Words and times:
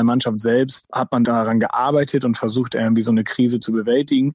der 0.00 0.04
Mannschaft 0.04 0.40
selbst 0.40 0.88
hat 0.92 1.12
man 1.12 1.24
daran 1.24 1.60
gearbeitet 1.60 2.24
und 2.24 2.36
versucht 2.36 2.74
irgendwie 2.74 3.02
so 3.02 3.10
eine 3.10 3.24
Krise 3.24 3.60
zu 3.60 3.72
bewältigen. 3.72 4.34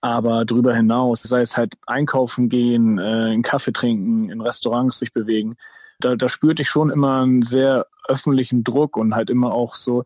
Aber 0.00 0.44
darüber 0.44 0.74
hinaus, 0.74 1.22
sei 1.22 1.40
es 1.40 1.56
halt 1.56 1.74
einkaufen 1.86 2.48
gehen, 2.48 2.98
äh, 2.98 3.02
einen 3.02 3.42
Kaffee 3.42 3.72
trinken, 3.72 4.30
in 4.30 4.40
Restaurants 4.40 5.00
sich 5.00 5.12
bewegen, 5.12 5.56
da, 5.98 6.14
da 6.14 6.28
spürte 6.28 6.62
ich 6.62 6.68
schon 6.68 6.90
immer 6.90 7.22
einen 7.22 7.42
sehr 7.42 7.86
öffentlichen 8.08 8.64
Druck 8.64 8.96
und 8.96 9.14
halt 9.14 9.30
immer 9.30 9.52
auch 9.52 9.74
so, 9.74 10.04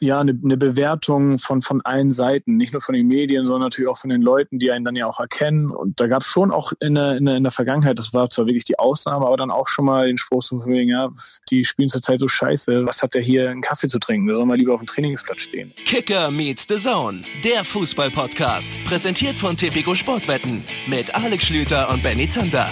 ja, 0.00 0.20
eine, 0.20 0.38
eine 0.42 0.56
Bewertung 0.56 1.38
von, 1.38 1.62
von 1.62 1.80
allen 1.82 2.10
Seiten, 2.10 2.56
nicht 2.56 2.72
nur 2.72 2.82
von 2.82 2.94
den 2.94 3.06
Medien, 3.06 3.46
sondern 3.46 3.62
natürlich 3.62 3.88
auch 3.88 3.98
von 3.98 4.10
den 4.10 4.22
Leuten, 4.22 4.58
die 4.58 4.70
einen 4.70 4.84
dann 4.84 4.96
ja 4.96 5.06
auch 5.06 5.20
erkennen. 5.20 5.70
Und 5.70 6.00
da 6.00 6.06
gab 6.06 6.22
es 6.22 6.28
schon 6.28 6.50
auch 6.50 6.72
in 6.80 6.94
der, 6.94 7.16
in, 7.16 7.24
der, 7.24 7.36
in 7.36 7.42
der 7.42 7.52
Vergangenheit, 7.52 7.98
das 7.98 8.12
war 8.12 8.28
zwar 8.30 8.46
wirklich 8.46 8.64
die 8.64 8.78
Ausnahme, 8.78 9.26
aber 9.26 9.36
dann 9.36 9.50
auch 9.50 9.68
schon 9.68 9.86
mal 9.86 10.06
den 10.06 10.18
Spruch 10.18 10.44
von 10.44 10.66
wegen, 10.66 10.90
ja, 10.90 11.10
die 11.50 11.64
spielen 11.64 11.88
zurzeit 11.88 12.20
so 12.20 12.28
scheiße, 12.28 12.86
was 12.86 13.02
hat 13.02 13.14
der 13.14 13.22
hier, 13.22 13.50
einen 13.50 13.62
Kaffee 13.62 13.88
zu 13.88 13.98
trinken? 13.98 14.26
Der 14.26 14.36
soll 14.36 14.46
mal 14.46 14.56
lieber 14.56 14.74
auf 14.74 14.80
dem 14.80 14.86
Trainingsplatz 14.86 15.40
stehen. 15.40 15.72
Kicker 15.84 16.30
meets 16.30 16.66
the 16.68 16.76
Zone, 16.76 17.24
der 17.44 17.64
Fußball-Podcast, 17.64 18.84
präsentiert 18.84 19.38
von 19.38 19.56
Tipico 19.56 19.94
Sportwetten 19.94 20.62
mit 20.86 21.14
Alex 21.14 21.46
Schlüter 21.46 21.88
und 21.90 22.02
Benny 22.02 22.28
Zander. 22.28 22.68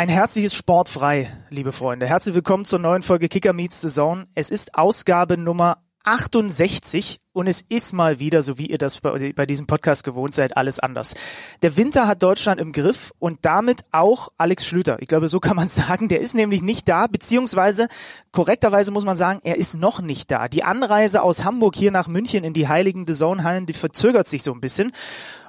Ein 0.00 0.08
herzliches 0.08 0.54
Sportfrei, 0.54 1.30
liebe 1.50 1.72
Freunde. 1.72 2.06
Herzlich 2.06 2.34
willkommen 2.34 2.64
zur 2.64 2.78
neuen 2.78 3.02
Folge 3.02 3.28
Kicker 3.28 3.52
Meets 3.52 3.82
the 3.82 3.88
Zone. 3.88 4.26
Es 4.34 4.48
ist 4.48 4.74
Ausgabe 4.74 5.36
Nummer 5.36 5.76
68 6.04 7.20
und 7.34 7.46
es 7.46 7.60
ist 7.60 7.92
mal 7.92 8.18
wieder, 8.18 8.42
so 8.42 8.56
wie 8.56 8.64
ihr 8.64 8.78
das 8.78 9.02
bei, 9.02 9.34
bei, 9.34 9.44
diesem 9.44 9.66
Podcast 9.66 10.02
gewohnt 10.02 10.32
seid, 10.32 10.56
alles 10.56 10.80
anders. 10.80 11.14
Der 11.60 11.76
Winter 11.76 12.06
hat 12.06 12.22
Deutschland 12.22 12.62
im 12.62 12.72
Griff 12.72 13.12
und 13.18 13.40
damit 13.42 13.84
auch 13.92 14.30
Alex 14.38 14.64
Schlüter. 14.64 14.96
Ich 15.02 15.08
glaube, 15.08 15.28
so 15.28 15.38
kann 15.38 15.56
man 15.56 15.68
sagen. 15.68 16.08
Der 16.08 16.22
ist 16.22 16.34
nämlich 16.34 16.62
nicht 16.62 16.88
da, 16.88 17.06
beziehungsweise 17.06 17.86
korrekterweise 18.32 18.92
muss 18.92 19.04
man 19.04 19.18
sagen, 19.18 19.40
er 19.42 19.58
ist 19.58 19.74
noch 19.74 20.00
nicht 20.00 20.30
da. 20.30 20.48
Die 20.48 20.64
Anreise 20.64 21.20
aus 21.20 21.44
Hamburg 21.44 21.76
hier 21.76 21.90
nach 21.90 22.08
München 22.08 22.42
in 22.42 22.54
die 22.54 22.68
heiligen 22.68 23.06
The 23.06 23.12
Zone 23.12 23.44
Hallen, 23.44 23.66
die 23.66 23.74
verzögert 23.74 24.26
sich 24.26 24.44
so 24.44 24.54
ein 24.54 24.62
bisschen. 24.62 24.92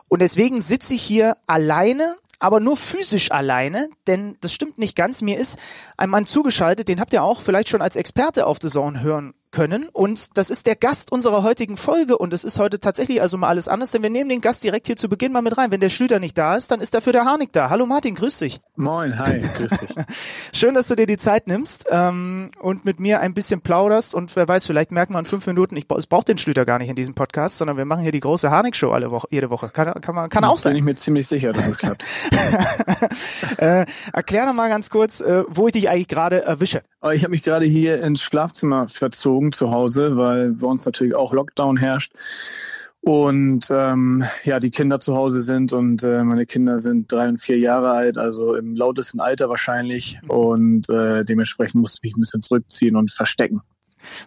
Und 0.09 0.19
deswegen 0.19 0.59
sitze 0.59 0.93
ich 0.93 1.01
hier 1.01 1.37
alleine 1.47 2.17
aber 2.41 2.59
nur 2.59 2.75
physisch 2.75 3.31
alleine, 3.31 3.87
denn 4.07 4.35
das 4.41 4.51
stimmt 4.51 4.79
nicht 4.79 4.95
ganz. 4.95 5.21
Mir 5.21 5.37
ist 5.37 5.59
ein 5.95 6.09
Mann 6.09 6.25
zugeschaltet, 6.25 6.87
den 6.87 6.99
habt 6.99 7.13
ihr 7.13 7.23
auch 7.23 7.39
vielleicht 7.39 7.69
schon 7.69 7.81
als 7.81 7.95
Experte 7.95 8.47
auf 8.47 8.57
The 8.61 8.67
Zone 8.67 9.01
hören 9.01 9.33
können. 9.51 9.89
Und 9.91 10.37
das 10.37 10.49
ist 10.49 10.67
der 10.67 10.75
Gast 10.75 11.11
unserer 11.11 11.43
heutigen 11.43 11.77
Folge. 11.77 12.17
Und 12.17 12.33
es 12.33 12.43
ist 12.43 12.59
heute 12.59 12.79
tatsächlich 12.79 13.21
also 13.21 13.37
mal 13.37 13.49
alles 13.49 13.67
anders, 13.67 13.91
denn 13.91 14.03
wir 14.03 14.09
nehmen 14.09 14.29
den 14.29 14.41
Gast 14.41 14.63
direkt 14.63 14.87
hier 14.87 14.95
zu 14.95 15.09
Beginn 15.09 15.31
mal 15.31 15.41
mit 15.41 15.57
rein. 15.57 15.71
Wenn 15.71 15.79
der 15.79 15.89
Schlüter 15.89 16.19
nicht 16.19 16.37
da 16.37 16.55
ist, 16.55 16.71
dann 16.71 16.81
ist 16.81 16.93
dafür 16.93 17.13
der 17.13 17.25
Harnik 17.25 17.51
da. 17.53 17.69
Hallo 17.69 17.85
Martin, 17.85 18.15
grüß 18.15 18.39
dich. 18.39 18.61
Moin, 18.75 19.19
hi, 19.19 19.39
grüß 19.57 19.71
dich. 19.79 19.89
Schön, 20.53 20.75
dass 20.75 20.87
du 20.87 20.95
dir 20.95 21.05
die 21.05 21.17
Zeit 21.17 21.47
nimmst 21.47 21.85
ähm, 21.89 22.51
und 22.59 22.85
mit 22.85 22.99
mir 22.99 23.19
ein 23.19 23.33
bisschen 23.33 23.61
plauderst. 23.61 24.15
Und 24.15 24.35
wer 24.35 24.47
weiß, 24.47 24.65
vielleicht 24.65 24.91
merken 24.91 25.13
wir 25.13 25.19
in 25.19 25.25
fünf 25.25 25.45
Minuten, 25.47 25.75
ich, 25.75 25.85
es 25.97 26.07
braucht 26.07 26.27
den 26.27 26.37
Schlüter 26.37 26.65
gar 26.65 26.79
nicht 26.79 26.89
in 26.89 26.95
diesem 26.95 27.13
Podcast, 27.13 27.57
sondern 27.57 27.77
wir 27.77 27.85
machen 27.85 28.03
hier 28.03 28.11
die 28.11 28.19
große 28.19 28.49
Harnik-Show 28.49 28.91
alle 28.91 29.11
Woche, 29.11 29.27
jede 29.31 29.49
Woche. 29.49 29.69
Kann, 29.69 29.93
kann, 30.01 30.15
man, 30.15 30.29
kann 30.29 30.43
auch 30.43 30.57
sein. 30.57 30.73
Bin 30.73 30.79
ich 30.79 30.85
mir 30.85 30.95
ziemlich 30.95 31.27
sicher, 31.27 31.51
dass 31.51 31.67
es 31.67 31.77
klappt. 31.77 32.05
äh, 33.57 33.85
erklär 34.13 34.45
doch 34.45 34.53
mal 34.53 34.69
ganz 34.69 34.89
kurz, 34.89 35.21
äh, 35.21 35.43
wo 35.47 35.67
ich 35.67 35.73
dich 35.73 35.89
eigentlich 35.89 36.07
gerade 36.07 36.43
erwische. 36.43 36.81
Ich 37.13 37.23
habe 37.23 37.31
mich 37.31 37.41
gerade 37.41 37.65
hier 37.65 38.03
ins 38.03 38.21
Schlafzimmer 38.21 38.87
verzogen 38.87 39.53
zu 39.53 39.71
Hause, 39.71 40.17
weil 40.17 40.51
bei 40.51 40.67
uns 40.67 40.85
natürlich 40.85 41.15
auch 41.15 41.33
Lockdown 41.33 41.77
herrscht. 41.77 42.13
Und 42.99 43.67
ähm, 43.71 44.23
ja 44.43 44.59
die 44.59 44.69
Kinder 44.69 44.99
zu 44.99 45.15
Hause 45.15 45.41
sind 45.41 45.73
und 45.73 46.03
äh, 46.03 46.23
meine 46.23 46.45
Kinder 46.45 46.77
sind 46.77 47.11
drei 47.11 47.27
und 47.29 47.41
vier 47.41 47.57
Jahre 47.57 47.89
alt, 47.89 48.19
also 48.19 48.53
im 48.53 48.75
lautesten 48.75 49.19
Alter 49.19 49.49
wahrscheinlich. 49.49 50.19
Und 50.27 50.87
äh, 50.91 51.23
dementsprechend 51.23 51.81
musste 51.81 51.97
ich 51.97 52.03
mich 52.03 52.17
ein 52.17 52.21
bisschen 52.21 52.41
zurückziehen 52.43 52.95
und 52.95 53.09
verstecken 53.09 53.63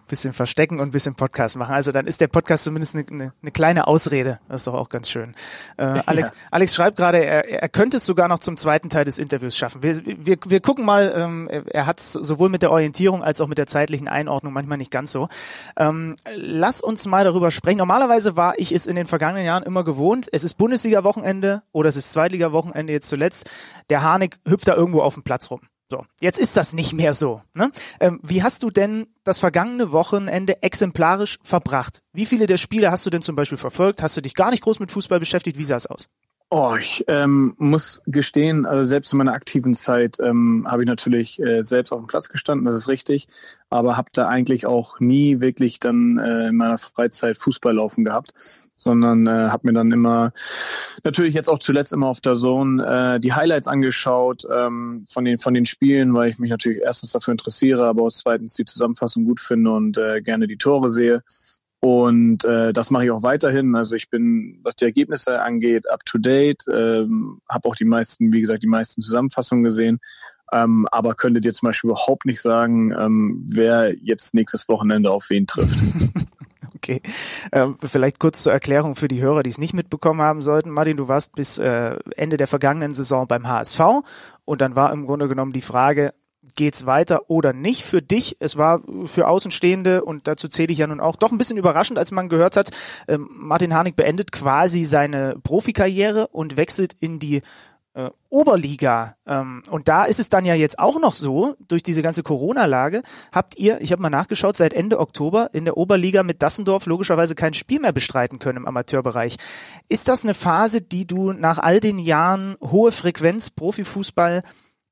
bisschen 0.07 0.33
verstecken 0.33 0.79
und 0.79 0.89
ein 0.89 0.91
bisschen 0.91 1.15
Podcast 1.15 1.57
machen. 1.57 1.73
Also 1.73 1.91
dann 1.91 2.07
ist 2.07 2.21
der 2.21 2.27
Podcast 2.27 2.63
zumindest 2.63 2.95
eine, 2.95 3.05
eine, 3.09 3.33
eine 3.41 3.51
kleine 3.51 3.87
Ausrede. 3.87 4.39
Das 4.47 4.61
ist 4.61 4.67
doch 4.67 4.73
auch 4.73 4.89
ganz 4.89 5.09
schön. 5.09 5.35
Äh, 5.77 5.83
Alex, 6.05 6.29
ja. 6.29 6.35
Alex 6.51 6.75
schreibt 6.75 6.97
gerade, 6.97 7.23
er, 7.23 7.49
er 7.49 7.69
könnte 7.69 7.97
es 7.97 8.05
sogar 8.05 8.27
noch 8.27 8.39
zum 8.39 8.57
zweiten 8.57 8.89
Teil 8.89 9.05
des 9.05 9.19
Interviews 9.19 9.57
schaffen. 9.57 9.83
Wir, 9.83 10.01
wir, 10.05 10.37
wir 10.47 10.59
gucken 10.59 10.85
mal, 10.85 11.13
ähm, 11.15 11.49
er 11.67 11.85
hat 11.85 11.99
es 11.99 12.13
sowohl 12.13 12.49
mit 12.49 12.61
der 12.61 12.71
Orientierung 12.71 13.23
als 13.23 13.41
auch 13.41 13.47
mit 13.47 13.57
der 13.57 13.67
zeitlichen 13.67 14.07
Einordnung 14.07 14.53
manchmal 14.53 14.77
nicht 14.77 14.91
ganz 14.91 15.11
so. 15.11 15.27
Ähm, 15.77 16.15
lass 16.35 16.81
uns 16.81 17.05
mal 17.05 17.23
darüber 17.23 17.51
sprechen. 17.51 17.77
Normalerweise 17.77 18.35
war 18.35 18.57
ich 18.57 18.71
es 18.71 18.85
in 18.85 18.95
den 18.95 19.05
vergangenen 19.05 19.45
Jahren 19.45 19.63
immer 19.63 19.83
gewohnt. 19.83 20.27
Es 20.31 20.43
ist 20.43 20.55
Bundesliga-Wochenende 20.55 21.63
oder 21.71 21.89
es 21.89 21.97
ist 21.97 22.13
Zweitliga-Wochenende 22.13 22.93
jetzt 22.93 23.09
zuletzt. 23.09 23.49
Der 23.89 24.01
Harnik 24.01 24.39
hüpft 24.47 24.67
da 24.67 24.75
irgendwo 24.75 25.01
auf 25.01 25.13
dem 25.13 25.23
Platz 25.23 25.51
rum. 25.51 25.61
So, 25.91 26.03
jetzt 26.19 26.39
ist 26.39 26.57
das 26.57 26.73
nicht 26.73 26.93
mehr 26.93 27.13
so. 27.13 27.43
Ne? 27.53 27.71
Ähm, 27.99 28.19
wie 28.23 28.41
hast 28.41 28.63
du 28.63 28.71
denn 28.71 29.07
das 29.23 29.39
vergangene 29.39 29.91
Wochenende 29.91 30.63
exemplarisch 30.63 31.37
verbracht? 31.43 32.01
Wie 32.11 32.25
viele 32.25 32.47
der 32.47 32.57
Spiele 32.57 32.89
hast 32.89 33.05
du 33.05 33.11
denn 33.11 33.21
zum 33.21 33.35
Beispiel 33.35 33.57
verfolgt? 33.57 34.01
Hast 34.01 34.17
du 34.17 34.21
dich 34.21 34.33
gar 34.33 34.49
nicht 34.49 34.63
groß 34.63 34.79
mit 34.79 34.91
Fußball 34.91 35.19
beschäftigt? 35.19 35.59
Wie 35.59 35.63
sah 35.63 35.75
es 35.75 35.85
aus? 35.85 36.09
Oh, 36.51 36.75
ich 36.79 37.03
ähm, 37.07 37.55
muss 37.57 38.03
gestehen, 38.05 38.67
also 38.67 38.83
selbst 38.83 39.11
in 39.11 39.17
meiner 39.17 39.33
aktiven 39.33 39.73
Zeit 39.73 40.19
ähm, 40.19 40.67
habe 40.69 40.83
ich 40.83 40.87
natürlich 40.87 41.41
äh, 41.41 41.63
selbst 41.63 41.91
auf 41.91 41.99
dem 41.99 42.05
Platz 42.05 42.29
gestanden, 42.29 42.65
das 42.65 42.75
ist 42.75 42.87
richtig, 42.87 43.27
aber 43.71 43.97
habe 43.97 44.09
da 44.13 44.27
eigentlich 44.27 44.67
auch 44.67 44.99
nie 44.99 45.39
wirklich 45.41 45.79
dann 45.79 46.19
äh, 46.19 46.49
in 46.49 46.55
meiner 46.55 46.77
Freizeit 46.77 47.37
Fußball 47.37 47.73
laufen 47.73 48.05
gehabt, 48.05 48.35
sondern 48.75 49.25
äh, 49.25 49.49
habe 49.49 49.67
mir 49.67 49.73
dann 49.73 49.91
immer 49.91 50.33
natürlich 51.03 51.33
jetzt 51.33 51.49
auch 51.49 51.59
zuletzt 51.59 51.93
immer 51.93 52.07
auf 52.07 52.21
der 52.21 52.35
Zone 52.35 53.15
äh, 53.15 53.19
die 53.19 53.33
Highlights 53.33 53.67
angeschaut 53.67 54.43
ähm, 54.49 55.07
von 55.09 55.25
den 55.25 55.39
von 55.39 55.55
den 55.55 55.65
Spielen, 55.65 56.13
weil 56.13 56.29
ich 56.29 56.37
mich 56.37 56.51
natürlich 56.51 56.79
erstens 56.83 57.11
dafür 57.11 57.31
interessiere, 57.31 57.87
aber 57.87 58.03
auch 58.03 58.11
zweitens 58.11 58.53
die 58.53 58.65
Zusammenfassung 58.65 59.25
gut 59.25 59.39
finde 59.39 59.71
und 59.71 59.97
äh, 59.97 60.21
gerne 60.21 60.45
die 60.45 60.57
Tore 60.57 60.91
sehe. 60.91 61.23
Und 61.79 62.45
äh, 62.45 62.73
das 62.73 62.89
mache 62.89 63.05
ich 63.05 63.11
auch 63.11 63.23
weiterhin. 63.23 63.75
Also 63.75 63.95
ich 63.95 64.09
bin, 64.09 64.59
was 64.63 64.75
die 64.75 64.85
Ergebnisse 64.85 65.41
angeht, 65.41 65.89
up 65.89 66.03
to 66.05 66.17
date. 66.17 66.63
Ähm, 66.71 67.41
habe 67.49 67.69
auch 67.69 67.75
die 67.75 67.85
meisten, 67.85 68.33
wie 68.33 68.41
gesagt, 68.41 68.63
die 68.63 68.67
meisten 68.67 69.01
Zusammenfassungen 69.01 69.63
gesehen. 69.63 69.99
Ähm, 70.51 70.87
aber 70.91 71.15
könnte 71.15 71.41
dir 71.41 71.53
zum 71.53 71.67
Beispiel 71.67 71.89
überhaupt 71.89 72.25
nicht 72.25 72.41
sagen, 72.41 72.91
ähm, 72.91 73.43
wer 73.47 73.95
jetzt 73.95 74.33
nächstes 74.33 74.67
Wochenende 74.69 75.11
auf 75.11 75.29
wen 75.29 75.47
trifft. 75.47 75.77
okay. 76.75 77.01
Ähm, 77.51 77.77
vielleicht 77.83 78.19
kurz 78.19 78.43
zur 78.43 78.53
Erklärung 78.53 78.95
für 78.95 79.07
die 79.07 79.21
Hörer, 79.21 79.43
die 79.43 79.49
es 79.49 79.57
nicht 79.57 79.73
mitbekommen 79.73 80.21
haben 80.21 80.41
sollten. 80.41 80.69
Martin, 80.69 80.97
du 80.97 81.07
warst 81.07 81.35
bis 81.35 81.57
äh, 81.57 81.97
Ende 82.15 82.37
der 82.37 82.47
vergangenen 82.47 82.93
Saison 82.93 83.27
beim 83.27 83.47
HSV 83.47 83.79
und 84.45 84.61
dann 84.61 84.75
war 84.75 84.91
im 84.91 85.05
Grunde 85.05 85.27
genommen 85.27 85.51
die 85.51 85.61
Frage, 85.61 86.13
geht's 86.55 86.85
weiter 86.85 87.29
oder 87.29 87.53
nicht 87.53 87.83
für 87.83 88.01
dich. 88.01 88.37
Es 88.39 88.57
war 88.57 88.81
für 89.05 89.27
Außenstehende 89.27 90.03
und 90.03 90.27
dazu 90.27 90.47
zähle 90.47 90.71
ich 90.71 90.79
ja 90.79 90.87
nun 90.87 90.99
auch 90.99 91.15
doch 91.15 91.31
ein 91.31 91.37
bisschen 91.37 91.57
überraschend, 91.57 91.99
als 91.99 92.11
man 92.11 92.29
gehört 92.29 92.57
hat, 92.57 92.71
ähm, 93.07 93.27
Martin 93.31 93.73
Harnik 93.73 93.95
beendet 93.95 94.31
quasi 94.31 94.85
seine 94.85 95.35
Profikarriere 95.43 96.27
und 96.27 96.57
wechselt 96.57 96.93
in 96.99 97.19
die 97.19 97.41
äh, 97.95 98.09
Oberliga. 98.29 99.15
Ähm, 99.25 99.63
und 99.69 99.87
da 99.87 100.03
ist 100.03 100.19
es 100.19 100.29
dann 100.29 100.45
ja 100.45 100.53
jetzt 100.53 100.77
auch 100.77 100.99
noch 100.99 101.13
so, 101.13 101.55
durch 101.67 101.81
diese 101.81 102.01
ganze 102.01 102.23
Corona-Lage, 102.23 103.01
habt 103.31 103.57
ihr, 103.57 103.79
ich 103.81 103.91
habe 103.91 104.01
mal 104.01 104.09
nachgeschaut, 104.09 104.55
seit 104.57 104.73
Ende 104.73 104.99
Oktober 104.99 105.49
in 105.53 105.65
der 105.65 105.77
Oberliga 105.77 106.21
mit 106.23 106.41
Dassendorf 106.41 106.85
logischerweise 106.85 107.35
kein 107.35 107.53
Spiel 107.53 107.79
mehr 107.79 107.93
bestreiten 107.93 108.39
können 108.39 108.57
im 108.57 108.67
Amateurbereich. 108.67 109.37
Ist 109.87 110.09
das 110.09 110.23
eine 110.23 110.33
Phase, 110.33 110.81
die 110.81 111.07
du 111.07 111.31
nach 111.31 111.59
all 111.59 111.79
den 111.79 111.97
Jahren 111.97 112.57
hohe 112.61 112.91
Frequenz 112.91 113.49
Profifußball 113.49 114.43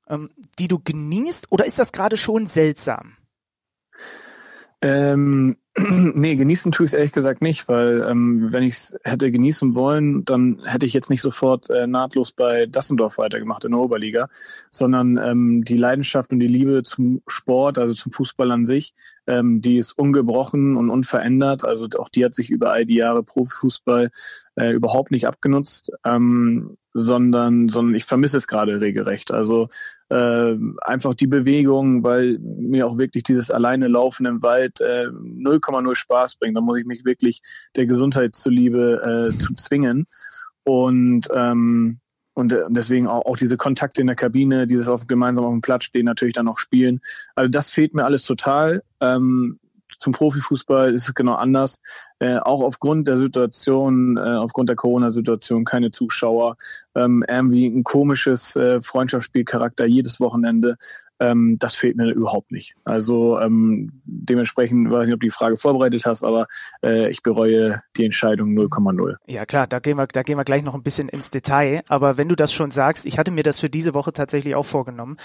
ähm, 0.08 0.30
die 0.58 0.68
du 0.68 0.78
genießt 0.78 1.50
oder 1.50 1.66
ist 1.66 1.78
das 1.78 1.92
gerade 1.92 2.16
schon 2.16 2.46
seltsam? 2.46 3.16
Ähm, 4.82 5.56
nee, 5.76 6.36
genießen 6.36 6.70
tue 6.70 6.84
ich 6.84 6.90
es 6.90 6.94
ehrlich 6.94 7.12
gesagt 7.12 7.40
nicht, 7.40 7.68
weil 7.68 8.06
ähm, 8.08 8.52
wenn 8.52 8.62
ich 8.62 8.74
es 8.74 8.98
hätte 9.02 9.32
genießen 9.32 9.74
wollen, 9.74 10.24
dann 10.24 10.60
hätte 10.64 10.84
ich 10.84 10.92
jetzt 10.92 11.10
nicht 11.10 11.22
sofort 11.22 11.70
äh, 11.70 11.86
nahtlos 11.86 12.32
bei 12.32 12.66
Dassendorf 12.66 13.18
weitergemacht 13.18 13.64
in 13.64 13.72
der 13.72 13.80
Oberliga, 13.80 14.28
sondern 14.70 15.16
ähm, 15.16 15.64
die 15.64 15.78
Leidenschaft 15.78 16.32
und 16.32 16.40
die 16.40 16.46
Liebe 16.46 16.82
zum 16.82 17.22
Sport, 17.26 17.78
also 17.78 17.94
zum 17.94 18.12
Fußball 18.12 18.50
an 18.52 18.66
sich, 18.66 18.94
ähm, 19.26 19.60
die 19.60 19.78
ist 19.78 19.92
ungebrochen 19.92 20.76
und 20.76 20.90
unverändert. 20.90 21.64
Also 21.64 21.88
auch 21.98 22.08
die 22.08 22.24
hat 22.24 22.34
sich 22.34 22.50
über 22.50 22.72
all 22.72 22.84
die 22.84 22.96
Jahre 22.96 23.22
Profifußball 23.22 24.10
äh, 24.56 24.70
überhaupt 24.72 25.10
nicht 25.10 25.26
abgenutzt, 25.26 25.90
ähm, 26.04 26.76
sondern, 26.92 27.68
sondern 27.68 27.94
ich 27.94 28.04
vermisse 28.04 28.36
es 28.36 28.46
gerade 28.46 28.80
regelrecht. 28.80 29.30
Also 29.30 29.68
äh, 30.10 30.54
einfach 30.82 31.14
die 31.14 31.26
Bewegung, 31.26 32.04
weil 32.04 32.38
mir 32.38 32.86
auch 32.86 32.98
wirklich 32.98 33.24
dieses 33.24 33.50
alleine 33.50 33.88
Laufen 33.88 34.26
im 34.26 34.42
Wald 34.42 34.80
äh, 34.80 35.06
0,0 35.06 35.94
Spaß 35.94 36.36
bringt. 36.36 36.56
Da 36.56 36.60
muss 36.60 36.78
ich 36.78 36.86
mich 36.86 37.04
wirklich 37.04 37.40
der 37.76 37.86
Gesundheit 37.86 38.34
zuliebe 38.34 39.30
äh, 39.32 39.38
zu 39.38 39.54
zwingen. 39.54 40.06
Und 40.64 41.28
ähm, 41.34 42.00
und 42.34 42.54
deswegen 42.68 43.06
auch, 43.06 43.24
auch 43.26 43.36
diese 43.36 43.56
Kontakte 43.56 44.00
in 44.00 44.08
der 44.08 44.16
Kabine, 44.16 44.66
dieses 44.66 44.88
auf, 44.88 45.06
gemeinsam 45.06 45.44
auf 45.44 45.52
dem 45.52 45.60
Platz 45.60 45.84
stehen, 45.84 46.04
natürlich 46.04 46.34
dann 46.34 46.48
auch 46.48 46.58
spielen. 46.58 47.00
Also 47.34 47.48
das 47.48 47.70
fehlt 47.70 47.94
mir 47.94 48.04
alles 48.04 48.24
total. 48.24 48.82
Ähm, 49.00 49.58
zum 49.98 50.12
Profifußball 50.12 50.92
ist 50.92 51.08
es 51.08 51.14
genau 51.14 51.34
anders. 51.34 51.80
Äh, 52.18 52.38
auch 52.38 52.62
aufgrund 52.62 53.06
der 53.06 53.16
Situation, 53.16 54.16
äh, 54.16 54.20
aufgrund 54.20 54.68
der 54.68 54.76
Corona-Situation 54.76 55.64
keine 55.64 55.92
Zuschauer, 55.92 56.56
ähm, 56.94 57.24
irgendwie 57.28 57.66
ein 57.66 57.84
komisches 57.84 58.56
äh, 58.56 58.80
Freundschaftsspielcharakter 58.80 59.86
jedes 59.86 60.20
Wochenende. 60.20 60.76
Ähm, 61.30 61.56
das 61.58 61.74
fehlt 61.74 61.96
mir 61.96 62.12
überhaupt 62.12 62.52
nicht. 62.52 62.74
Also 62.84 63.38
ähm, 63.38 64.02
dementsprechend, 64.04 64.90
weiß 64.90 65.06
nicht, 65.06 65.14
ob 65.14 65.20
du 65.20 65.26
die 65.26 65.30
Frage 65.30 65.56
vorbereitet 65.56 66.04
hast, 66.06 66.22
aber 66.22 66.46
äh, 66.82 67.08
ich 67.10 67.22
bereue 67.22 67.82
die 67.96 68.04
Entscheidung 68.04 68.50
0,0. 68.50 69.16
Ja 69.26 69.46
klar, 69.46 69.66
da 69.66 69.78
gehen 69.78 69.96
wir, 69.96 70.06
da 70.06 70.22
gehen 70.22 70.36
wir 70.36 70.44
gleich 70.44 70.62
noch 70.62 70.74
ein 70.74 70.82
bisschen 70.82 71.08
ins 71.08 71.30
Detail. 71.30 71.82
Aber 71.88 72.16
wenn 72.16 72.28
du 72.28 72.34
das 72.34 72.52
schon 72.52 72.70
sagst, 72.70 73.06
ich 73.06 73.18
hatte 73.18 73.30
mir 73.30 73.42
das 73.42 73.60
für 73.60 73.70
diese 73.70 73.94
Woche 73.94 74.12
tatsächlich 74.12 74.54
auch 74.54 74.66
vorgenommen, 74.66 75.16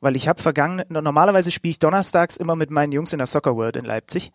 weil 0.00 0.16
ich 0.16 0.28
habe 0.28 0.42
vergangen, 0.42 0.82
normalerweise 0.88 1.50
spiele 1.50 1.70
ich 1.70 1.78
donnerstags 1.78 2.36
immer 2.36 2.56
mit 2.56 2.70
meinen 2.70 2.92
Jungs 2.92 3.12
in 3.12 3.18
der 3.18 3.26
Soccer 3.26 3.56
World 3.56 3.76
in 3.76 3.84
Leipzig 3.84 4.32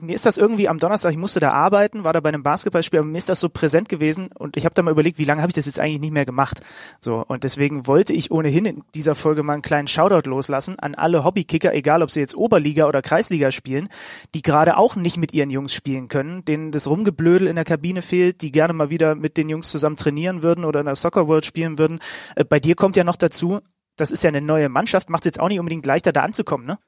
mir 0.00 0.14
ist 0.14 0.26
das 0.26 0.38
irgendwie 0.38 0.68
am 0.68 0.78
Donnerstag, 0.78 1.12
ich 1.12 1.16
musste 1.16 1.40
da 1.40 1.50
arbeiten, 1.50 2.04
war 2.04 2.12
da 2.12 2.20
bei 2.20 2.28
einem 2.28 2.42
Basketballspiel, 2.42 3.00
aber 3.00 3.08
mir 3.08 3.18
ist 3.18 3.28
das 3.28 3.40
so 3.40 3.48
präsent 3.48 3.88
gewesen 3.88 4.30
und 4.38 4.56
ich 4.56 4.64
habe 4.64 4.74
da 4.74 4.82
mal 4.82 4.90
überlegt, 4.90 5.18
wie 5.18 5.24
lange 5.24 5.42
habe 5.42 5.50
ich 5.50 5.54
das 5.54 5.66
jetzt 5.66 5.80
eigentlich 5.80 6.00
nicht 6.00 6.12
mehr 6.12 6.26
gemacht. 6.26 6.60
So 7.00 7.24
und 7.26 7.44
deswegen 7.44 7.86
wollte 7.86 8.12
ich 8.12 8.30
ohnehin 8.30 8.64
in 8.64 8.82
dieser 8.94 9.14
Folge 9.14 9.42
mal 9.42 9.54
einen 9.54 9.62
kleinen 9.62 9.88
Shoutout 9.88 10.28
loslassen 10.28 10.78
an 10.78 10.94
alle 10.94 11.24
Hobbykicker, 11.24 11.74
egal 11.74 12.02
ob 12.02 12.10
sie 12.10 12.20
jetzt 12.20 12.36
Oberliga 12.36 12.86
oder 12.86 13.02
Kreisliga 13.02 13.50
spielen, 13.50 13.88
die 14.34 14.42
gerade 14.42 14.76
auch 14.76 14.96
nicht 14.96 15.16
mit 15.16 15.32
ihren 15.32 15.50
Jungs 15.50 15.74
spielen 15.74 16.08
können, 16.08 16.44
denen 16.44 16.70
das 16.70 16.88
Rumgeblödel 16.88 17.48
in 17.48 17.56
der 17.56 17.64
Kabine 17.64 18.02
fehlt, 18.02 18.42
die 18.42 18.52
gerne 18.52 18.72
mal 18.72 18.90
wieder 18.90 19.14
mit 19.14 19.36
den 19.36 19.48
Jungs 19.48 19.70
zusammen 19.70 19.96
trainieren 19.96 20.42
würden 20.42 20.64
oder 20.64 20.80
in 20.80 20.86
der 20.86 20.96
Soccer 20.96 21.28
World 21.28 21.46
spielen 21.46 21.78
würden. 21.78 21.98
Äh, 22.36 22.44
bei 22.44 22.60
dir 22.60 22.74
kommt 22.74 22.96
ja 22.96 23.04
noch 23.04 23.16
dazu, 23.16 23.60
das 23.96 24.10
ist 24.10 24.22
ja 24.22 24.28
eine 24.28 24.40
neue 24.40 24.68
Mannschaft, 24.68 25.10
macht 25.10 25.22
es 25.22 25.26
jetzt 25.26 25.40
auch 25.40 25.48
nicht 25.48 25.58
unbedingt 25.58 25.86
leichter 25.86 26.12
da 26.12 26.22
anzukommen, 26.22 26.66
ne? 26.66 26.78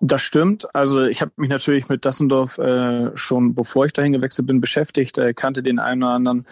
Das 0.00 0.20
stimmt. 0.20 0.74
Also 0.74 1.04
ich 1.04 1.22
habe 1.22 1.32
mich 1.36 1.48
natürlich 1.48 1.88
mit 1.88 2.04
Dassendorf 2.04 2.58
äh, 2.58 3.16
schon, 3.16 3.54
bevor 3.54 3.86
ich 3.86 3.94
dahin 3.94 4.12
gewechselt 4.12 4.46
bin, 4.46 4.60
beschäftigt, 4.60 5.16
äh, 5.16 5.32
kannte 5.32 5.62
den 5.62 5.78
einen 5.78 6.02
oder 6.02 6.12
anderen, 6.12 6.44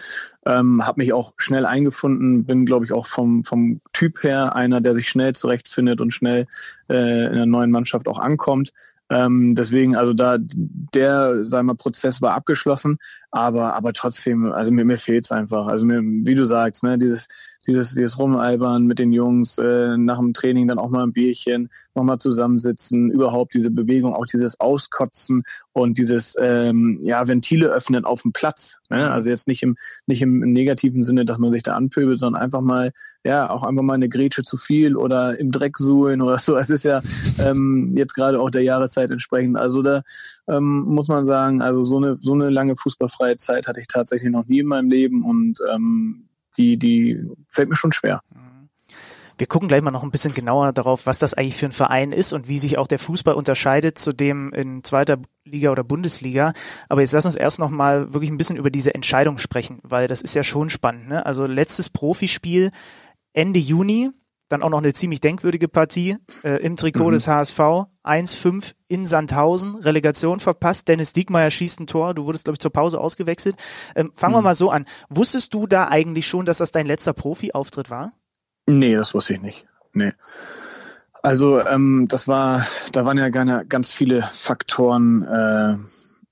ähm, 0.47 0.85
habe 0.85 1.01
mich 1.01 1.13
auch 1.13 1.33
schnell 1.37 1.67
eingefunden, 1.67 2.45
bin, 2.45 2.65
glaube 2.65 2.85
ich, 2.85 2.91
auch 2.91 3.05
vom, 3.05 3.43
vom 3.43 3.81
Typ 3.93 4.23
her 4.23 4.55
einer, 4.55 4.81
der 4.81 4.95
sich 4.95 5.09
schnell 5.09 5.33
zurechtfindet 5.33 6.01
und 6.01 6.11
schnell 6.11 6.47
äh, 6.89 7.27
in 7.27 7.33
einer 7.33 7.45
neuen 7.45 7.69
Mannschaft 7.69 8.07
auch 8.07 8.17
ankommt. 8.17 8.73
Ähm, 9.11 9.53
deswegen, 9.53 9.95
also 9.95 10.13
da 10.13 10.37
der, 10.39 11.45
sagen 11.45 11.67
wir, 11.67 11.75
Prozess 11.75 12.23
war 12.23 12.33
abgeschlossen, 12.33 12.97
aber 13.29 13.75
aber 13.75 13.93
trotzdem, 13.93 14.51
also 14.51 14.73
mir, 14.73 14.85
mir 14.85 14.97
fehlt's 14.97 15.31
einfach. 15.31 15.67
Also 15.67 15.85
mir, 15.85 16.01
wie 16.01 16.33
du 16.33 16.45
sagst, 16.45 16.83
ne, 16.83 16.97
dieses 16.97 17.27
dieses 17.67 17.95
dieses 17.95 18.19
Rumalbern 18.19 18.85
mit 18.85 18.99
den 18.99 19.11
Jungs 19.11 19.57
äh, 19.57 19.97
nach 19.97 20.19
dem 20.19 20.33
Training 20.33 20.67
dann 20.67 20.79
auch 20.79 20.89
mal 20.89 21.03
ein 21.03 21.13
Bierchen, 21.13 21.69
nochmal 21.93 22.19
zusammensitzen, 22.19 23.11
überhaupt 23.11 23.53
diese 23.53 23.71
Bewegung, 23.71 24.13
auch 24.13 24.25
dieses 24.25 24.59
Auskotzen 24.59 25.43
und 25.73 25.97
dieses 25.97 26.35
ähm, 26.39 26.99
ja 27.01 27.27
Ventile 27.27 27.67
öffnen 27.67 28.05
auf 28.05 28.21
dem 28.21 28.31
Platz. 28.33 28.79
Ne? 28.89 29.11
Also 29.11 29.29
jetzt 29.29 29.47
nicht 29.47 29.63
im 29.63 29.75
nicht 30.05 30.21
im 30.21 30.39
negativen 30.39 31.03
Sinne, 31.03 31.25
dass 31.25 31.37
man 31.37 31.51
sich 31.51 31.63
da 31.63 31.73
anpöbelt, 31.73 32.19
sondern 32.19 32.41
einfach 32.41 32.61
mal 32.61 32.91
ja 33.23 33.49
auch 33.49 33.63
einfach 33.63 33.83
mal 33.83 33.93
eine 33.93 34.09
Grätsche 34.09 34.43
zu 34.43 34.57
viel 34.57 34.95
oder 34.95 35.39
im 35.39 35.51
Dreck 35.51 35.77
suhlen 35.77 36.21
oder 36.21 36.37
so. 36.45 36.57
Es 36.57 36.69
ist 36.69 36.85
ja 36.85 36.99
ähm, 37.45 37.93
jetzt 37.95 38.13
gerade 38.13 38.39
auch 38.39 38.49
der 38.49 38.63
Jahreszeit 38.63 39.11
entsprechend. 39.11 39.57
Also 39.57 39.81
da 39.81 40.03
ähm, 40.47 40.83
muss 40.85 41.07
man 41.07 41.25
sagen, 41.25 41.61
also 41.61 41.83
so 41.83 41.97
eine 41.97 42.17
so 42.17 42.33
eine 42.33 42.49
lange 42.49 42.75
fußballfreie 42.75 43.37
Zeit 43.37 43.67
hatte 43.67 43.79
ich 43.79 43.87
tatsächlich 43.87 44.31
noch 44.31 44.45
nie 44.45 44.59
in 44.59 44.67
meinem 44.67 44.89
Leben 44.89 45.23
und 45.23 45.59
ähm, 45.73 46.25
die 46.57 46.77
die 46.77 47.25
fällt 47.47 47.69
mir 47.69 47.75
schon 47.75 47.91
schwer. 47.91 48.21
Wir 49.37 49.47
gucken 49.47 49.67
gleich 49.67 49.81
mal 49.81 49.91
noch 49.91 50.03
ein 50.03 50.11
bisschen 50.11 50.33
genauer 50.33 50.71
darauf, 50.71 51.07
was 51.07 51.19
das 51.19 51.33
eigentlich 51.33 51.57
für 51.57 51.65
ein 51.65 51.73
Verein 51.73 52.13
ist 52.13 52.31
und 52.31 52.47
wie 52.47 52.57
sich 52.57 52.77
auch 52.77 52.87
der 52.87 52.99
Fußball 52.99 53.35
unterscheidet 53.35 53.99
zu 53.99 54.13
dem 54.13 54.53
in 54.53 54.81
zweiter 54.83 55.17
Liga 55.43 55.71
oder 55.71 55.83
Bundesliga. 55.83 56.53
Aber 56.87 57.01
jetzt 57.01 57.11
lass 57.11 57.25
uns 57.25 57.35
erst 57.35 57.59
noch 57.59 57.69
mal 57.69 58.13
wirklich 58.13 58.31
ein 58.31 58.37
bisschen 58.37 58.55
über 58.55 58.69
diese 58.69 58.95
Entscheidung 58.95 59.37
sprechen, 59.37 59.79
weil 59.83 60.07
das 60.07 60.21
ist 60.21 60.35
ja 60.35 60.43
schon 60.43 60.69
spannend. 60.69 61.09
Ne? 61.09 61.25
Also 61.25 61.45
letztes 61.45 61.89
Profispiel 61.89 62.71
Ende 63.33 63.59
Juni, 63.59 64.11
dann 64.47 64.61
auch 64.61 64.69
noch 64.69 64.77
eine 64.77 64.93
ziemlich 64.93 65.21
denkwürdige 65.21 65.67
Partie 65.67 66.17
äh, 66.43 66.61
im 66.63 66.75
Trikot 66.75 67.07
mhm. 67.07 67.13
des 67.13 67.27
HSV. 67.27 67.59
1-5 68.03 68.75
in 68.87 69.05
Sandhausen, 69.05 69.75
Relegation 69.75 70.39
verpasst. 70.39 70.87
Dennis 70.87 71.13
Diekmeyer 71.13 71.49
schießt 71.49 71.79
ein 71.79 71.87
Tor. 71.87 72.13
Du 72.13 72.25
wurdest, 72.25 72.45
glaube 72.45 72.55
ich, 72.55 72.59
zur 72.59 72.71
Pause 72.71 72.99
ausgewechselt. 72.99 73.55
Ähm, 73.95 74.11
fangen 74.13 74.33
mhm. 74.33 74.37
wir 74.37 74.41
mal 74.43 74.55
so 74.55 74.69
an. 74.69 74.85
Wusstest 75.09 75.53
du 75.53 75.65
da 75.65 75.87
eigentlich 75.87 76.27
schon, 76.27 76.45
dass 76.45 76.59
das 76.59 76.71
dein 76.71 76.85
letzter 76.85 77.13
Profi-Auftritt 77.13 77.89
war? 77.89 78.13
Nee, 78.67 78.95
das 78.95 79.13
wusste 79.13 79.33
ich 79.33 79.41
nicht. 79.41 79.67
Nee. 79.93 80.11
Also 81.23 81.59
ähm, 81.59 82.07
das 82.07 82.27
war, 82.27 82.67
da 82.91 83.05
waren 83.05 83.17
ja 83.17 83.29
gerne 83.29 83.65
ganz 83.65 83.91
viele 83.91 84.23
Faktoren 84.31 85.23
äh, 85.23 85.75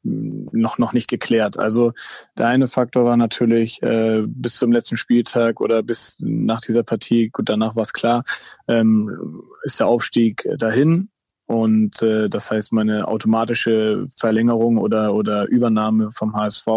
noch 0.03 0.77
noch 0.77 0.93
nicht 0.93 1.09
geklärt. 1.09 1.57
Also 1.57 1.93
der 2.37 2.47
eine 2.47 2.67
Faktor 2.67 3.05
war 3.05 3.17
natürlich 3.17 3.81
äh, 3.81 4.23
bis 4.25 4.57
zum 4.57 4.71
letzten 4.71 4.97
Spieltag 4.97 5.61
oder 5.61 5.81
bis 5.81 6.17
nach 6.19 6.61
dieser 6.61 6.83
Partie, 6.83 7.29
gut 7.29 7.49
danach 7.49 7.75
war 7.75 7.83
es 7.83 7.93
klar, 7.93 8.23
ähm, 8.67 9.43
ist 9.63 9.79
der 9.79 9.87
Aufstieg 9.87 10.47
dahin 10.57 11.09
und 11.53 12.01
äh, 12.01 12.29
das 12.29 12.49
heißt, 12.49 12.73
meine 12.73 13.07
automatische 13.07 14.07
Verlängerung 14.15 14.77
oder, 14.77 15.13
oder 15.13 15.47
Übernahme 15.47 16.11
vom 16.11 16.33
HSV 16.35 16.67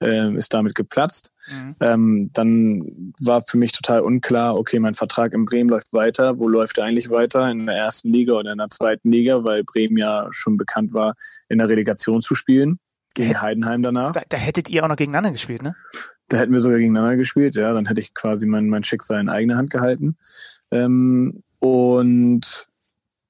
äh, 0.00 0.34
ist 0.34 0.54
damit 0.54 0.74
geplatzt. 0.74 1.30
Mhm. 1.46 1.76
Ähm, 1.80 2.30
dann 2.32 3.12
war 3.20 3.42
für 3.42 3.58
mich 3.58 3.72
total 3.72 4.00
unklar, 4.00 4.56
okay, 4.56 4.78
mein 4.78 4.94
Vertrag 4.94 5.32
in 5.32 5.44
Bremen 5.44 5.68
läuft 5.68 5.92
weiter. 5.92 6.38
Wo 6.38 6.48
läuft 6.48 6.78
er 6.78 6.84
eigentlich 6.84 7.10
weiter? 7.10 7.50
In 7.50 7.66
der 7.66 7.76
ersten 7.76 8.10
Liga 8.12 8.32
oder 8.32 8.52
in 8.52 8.58
der 8.58 8.70
zweiten 8.70 9.10
Liga, 9.10 9.44
weil 9.44 9.62
Bremen 9.62 9.98
ja 9.98 10.28
schon 10.30 10.56
bekannt 10.56 10.94
war, 10.94 11.14
in 11.48 11.58
der 11.58 11.68
Relegation 11.68 12.22
zu 12.22 12.34
spielen. 12.34 12.78
Gegen 13.14 13.28
Hätt, 13.28 13.42
Heidenheim 13.42 13.82
danach. 13.82 14.12
Da, 14.12 14.22
da 14.28 14.36
hättet 14.36 14.70
ihr 14.70 14.84
auch 14.84 14.88
noch 14.88 14.96
gegeneinander 14.96 15.32
gespielt, 15.32 15.62
ne? 15.62 15.76
Da 16.28 16.38
hätten 16.38 16.52
wir 16.52 16.60
sogar 16.60 16.78
gegeneinander 16.78 17.16
gespielt, 17.16 17.54
ja. 17.54 17.72
Dann 17.72 17.86
hätte 17.86 18.00
ich 18.00 18.14
quasi 18.14 18.46
mein, 18.46 18.68
mein 18.68 18.84
Schicksal 18.84 19.20
in 19.20 19.28
eigene 19.28 19.56
Hand 19.56 19.70
gehalten. 19.70 20.16
Ähm, 20.70 21.42
und 21.60 22.68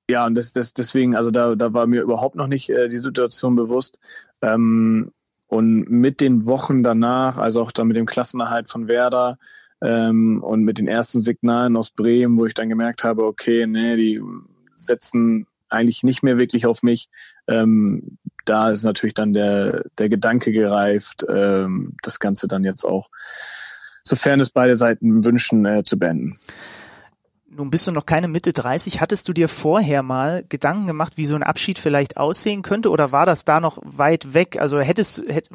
ja, 0.09 0.27
und 0.27 0.35
das, 0.35 0.53
das, 0.53 0.75
deswegen, 0.75 1.17
also 1.17 1.31
da, 1.31 1.55
da 1.55 1.73
war 1.73 1.87
mir 1.87 2.03
überhaupt 2.03 2.37
noch 2.37 2.47
nicht 2.47 2.69
äh, 2.71 2.89
die 2.89 2.99
Situation 2.99 3.56
bewusst. 3.56 3.99
Ähm, 4.43 5.12
und 5.47 5.91
mit 5.91 6.21
den 6.21 6.47
Wochen 6.47 6.83
danach, 6.83 7.39
also 7.39 7.62
auch 7.62 7.73
dann 7.73 7.87
mit 7.87 7.97
dem 7.97 8.06
Klassenerhalt 8.06 8.69
von 8.69 8.89
Werder 8.89 9.39
ähm, 9.81 10.43
und 10.43 10.65
mit 10.65 10.79
den 10.79 10.89
ersten 10.89 11.23
Signalen 11.23 11.77
aus 11.77 11.91
Bremen, 11.91 12.39
wo 12.39 12.47
ich 12.47 12.55
dann 12.55 12.69
gemerkt 12.69 13.05
habe, 13.05 13.25
okay, 13.25 13.67
nee, 13.67 13.97
die 13.97 14.21
setzen 14.75 15.47
eigentlich 15.69 16.03
nicht 16.03 16.23
mehr 16.23 16.39
wirklich 16.39 16.67
auf 16.67 16.83
mich. 16.83 17.09
Ähm, 17.47 18.19
da 18.45 18.71
ist 18.71 18.85
natürlich 18.85 19.15
dann 19.15 19.33
der, 19.33 19.85
der 19.99 20.09
Gedanke 20.09 20.53
gereift, 20.53 21.25
ähm, 21.29 21.96
das 22.03 22.19
Ganze 22.19 22.49
dann 22.49 22.65
jetzt 22.65 22.84
auch, 22.84 23.11
sofern 24.03 24.41
es 24.41 24.51
beide 24.51 24.77
Seiten 24.77 25.25
wünschen, 25.25 25.65
äh, 25.65 25.84
zu 25.84 25.99
beenden. 25.99 26.39
Nun 27.56 27.70
bist 27.70 27.87
du 27.87 27.93
noch 27.93 28.05
keine 28.05 28.27
Mitte 28.27 28.53
30. 28.53 29.01
Hattest 29.01 29.29
du 29.29 29.32
dir 29.32 29.49
vorher 29.49 30.03
mal 30.03 30.44
Gedanken 30.49 30.89
gemacht, 30.89 31.17
wie 31.17 31.27
so 31.27 31.37
ein 31.37 31.44
Abschied 31.44 31.79
vielleicht 31.79 32.17
aussehen 32.17 32.63
könnte 32.63 32.91
oder 32.91 33.13
war 33.13 33.27
das 33.27 33.44
da 33.44 33.61
noch 33.61 33.79
weit 33.84 34.34
weg? 34.34 34.58
Also 34.61 34.81
hättest 34.81 35.23
hätt, 35.29 35.51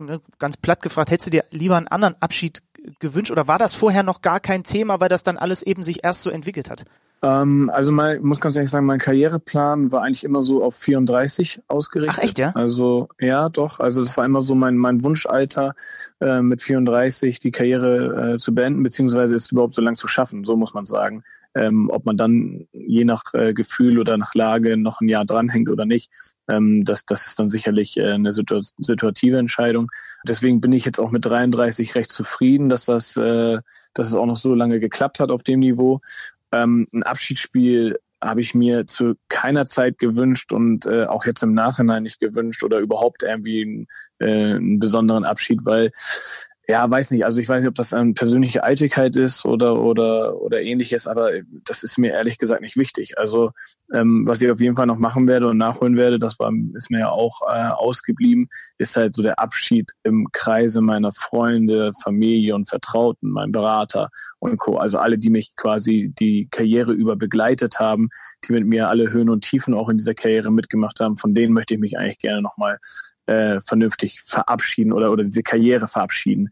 ne, 0.00 0.20
ganz 0.40 0.56
platt 0.56 0.82
gefragt, 0.82 1.10
hättest 1.10 1.28
du 1.28 1.30
dir 1.30 1.44
lieber 1.50 1.76
einen 1.76 1.86
anderen 1.86 2.16
Abschied 2.20 2.62
gewünscht 2.98 3.30
oder 3.30 3.46
war 3.46 3.58
das 3.58 3.74
vorher 3.74 4.02
noch 4.02 4.22
gar 4.22 4.40
kein 4.40 4.64
Thema, 4.64 4.98
weil 5.00 5.08
das 5.08 5.22
dann 5.22 5.36
alles 5.36 5.62
eben 5.62 5.84
sich 5.84 6.02
erst 6.02 6.22
so 6.22 6.30
entwickelt 6.30 6.68
hat? 6.68 6.84
Ähm, 7.26 7.70
also 7.72 7.90
mal, 7.90 8.20
muss 8.20 8.40
ganz 8.40 8.54
ehrlich 8.54 8.70
sagen, 8.70 8.86
mein 8.86 9.00
Karriereplan 9.00 9.90
war 9.90 10.04
eigentlich 10.04 10.22
immer 10.22 10.42
so 10.42 10.62
auf 10.62 10.76
34 10.76 11.60
ausgerichtet. 11.66 12.14
Ach 12.16 12.22
echt, 12.22 12.38
ja? 12.38 12.52
Also 12.54 13.08
ja, 13.20 13.48
doch. 13.48 13.80
Also 13.80 14.04
das 14.04 14.16
war 14.16 14.24
immer 14.24 14.40
so 14.40 14.54
mein, 14.54 14.76
mein 14.76 15.02
Wunschalter, 15.02 15.74
äh, 16.20 16.40
mit 16.40 16.62
34 16.62 17.40
die 17.40 17.50
Karriere 17.50 18.34
äh, 18.34 18.38
zu 18.38 18.54
beenden, 18.54 18.84
beziehungsweise 18.84 19.34
es 19.34 19.50
überhaupt 19.50 19.74
so 19.74 19.82
lang 19.82 19.96
zu 19.96 20.06
schaffen, 20.06 20.44
so 20.44 20.56
muss 20.56 20.74
man 20.74 20.86
sagen. 20.86 21.24
Ähm, 21.56 21.88
ob 21.90 22.04
man 22.04 22.16
dann 22.16 22.68
je 22.72 23.04
nach 23.04 23.22
äh, 23.32 23.54
Gefühl 23.54 23.98
oder 23.98 24.18
nach 24.18 24.34
Lage 24.34 24.76
noch 24.76 25.00
ein 25.00 25.08
Jahr 25.08 25.24
dranhängt 25.24 25.70
oder 25.70 25.86
nicht, 25.86 26.12
ähm, 26.48 26.84
das, 26.84 27.06
das 27.06 27.26
ist 27.26 27.38
dann 27.38 27.48
sicherlich 27.48 27.96
äh, 27.96 28.12
eine 28.12 28.34
situ 28.34 28.60
situative 28.78 29.38
Entscheidung. 29.38 29.88
Deswegen 30.28 30.60
bin 30.60 30.72
ich 30.72 30.84
jetzt 30.84 31.00
auch 31.00 31.10
mit 31.10 31.24
33 31.24 31.94
recht 31.94 32.12
zufrieden, 32.12 32.68
dass 32.68 32.84
das, 32.84 33.16
äh, 33.16 33.58
dass 33.94 34.08
es 34.08 34.14
auch 34.14 34.26
noch 34.26 34.36
so 34.36 34.54
lange 34.54 34.80
geklappt 34.80 35.18
hat 35.18 35.30
auf 35.30 35.42
dem 35.42 35.60
Niveau. 35.60 36.00
Ähm, 36.52 36.86
ein 36.92 37.02
Abschiedsspiel 37.02 37.98
habe 38.22 38.40
ich 38.40 38.54
mir 38.54 38.86
zu 38.86 39.14
keiner 39.28 39.66
Zeit 39.66 39.98
gewünscht 39.98 40.52
und 40.52 40.86
äh, 40.86 41.04
auch 41.04 41.26
jetzt 41.26 41.42
im 41.42 41.54
Nachhinein 41.54 42.02
nicht 42.02 42.18
gewünscht 42.18 42.62
oder 42.64 42.78
überhaupt 42.78 43.22
irgendwie 43.22 43.62
einen, 43.62 43.86
äh, 44.18 44.54
einen 44.54 44.78
besonderen 44.78 45.24
Abschied, 45.24 45.60
weil 45.64 45.90
ja, 46.68 46.90
weiß 46.90 47.12
nicht. 47.12 47.24
Also 47.24 47.40
ich 47.40 47.48
weiß 47.48 47.62
nicht, 47.62 47.68
ob 47.68 47.76
das 47.76 47.94
eine 47.94 48.12
persönliche 48.12 48.64
Eitelkeit 48.64 49.14
ist 49.14 49.44
oder 49.44 49.80
oder 49.80 50.40
oder 50.40 50.62
ähnliches, 50.62 51.06
aber 51.06 51.30
das 51.64 51.84
ist 51.84 51.96
mir 51.96 52.12
ehrlich 52.12 52.38
gesagt 52.38 52.60
nicht 52.60 52.76
wichtig. 52.76 53.18
Also 53.18 53.52
ähm, 53.94 54.24
was 54.26 54.42
ich 54.42 54.50
auf 54.50 54.60
jeden 54.60 54.74
Fall 54.74 54.86
noch 54.86 54.98
machen 54.98 55.28
werde 55.28 55.46
und 55.46 55.58
nachholen 55.58 55.96
werde, 55.96 56.18
das 56.18 56.40
war 56.40 56.50
ist 56.74 56.90
mir 56.90 57.00
ja 57.00 57.10
auch 57.10 57.42
äh, 57.48 57.68
ausgeblieben, 57.68 58.48
ist 58.78 58.96
halt 58.96 59.14
so 59.14 59.22
der 59.22 59.38
Abschied 59.38 59.92
im 60.02 60.26
Kreise 60.32 60.80
meiner 60.80 61.12
Freunde, 61.12 61.92
Familie 62.02 62.56
und 62.56 62.68
Vertrauten, 62.68 63.30
mein 63.30 63.52
Berater 63.52 64.10
und 64.40 64.56
Co. 64.58 64.76
Also 64.76 64.98
alle, 64.98 65.18
die 65.18 65.30
mich 65.30 65.54
quasi 65.54 66.12
die 66.18 66.48
Karriere 66.50 66.92
über 66.92 67.14
begleitet 67.14 67.78
haben, 67.78 68.08
die 68.46 68.52
mit 68.52 68.66
mir 68.66 68.88
alle 68.88 69.12
Höhen 69.12 69.30
und 69.30 69.44
Tiefen 69.44 69.72
auch 69.72 69.88
in 69.88 69.98
dieser 69.98 70.14
Karriere 70.14 70.50
mitgemacht 70.50 70.98
haben, 70.98 71.16
von 71.16 71.32
denen 71.32 71.52
möchte 71.52 71.74
ich 71.74 71.80
mich 71.80 71.96
eigentlich 71.96 72.18
gerne 72.18 72.42
nochmal 72.42 72.78
äh, 73.26 73.60
vernünftig 73.60 74.20
verabschieden 74.20 74.92
oder, 74.92 75.10
oder 75.10 75.24
diese 75.24 75.42
Karriere 75.42 75.86
verabschieden. 75.86 76.50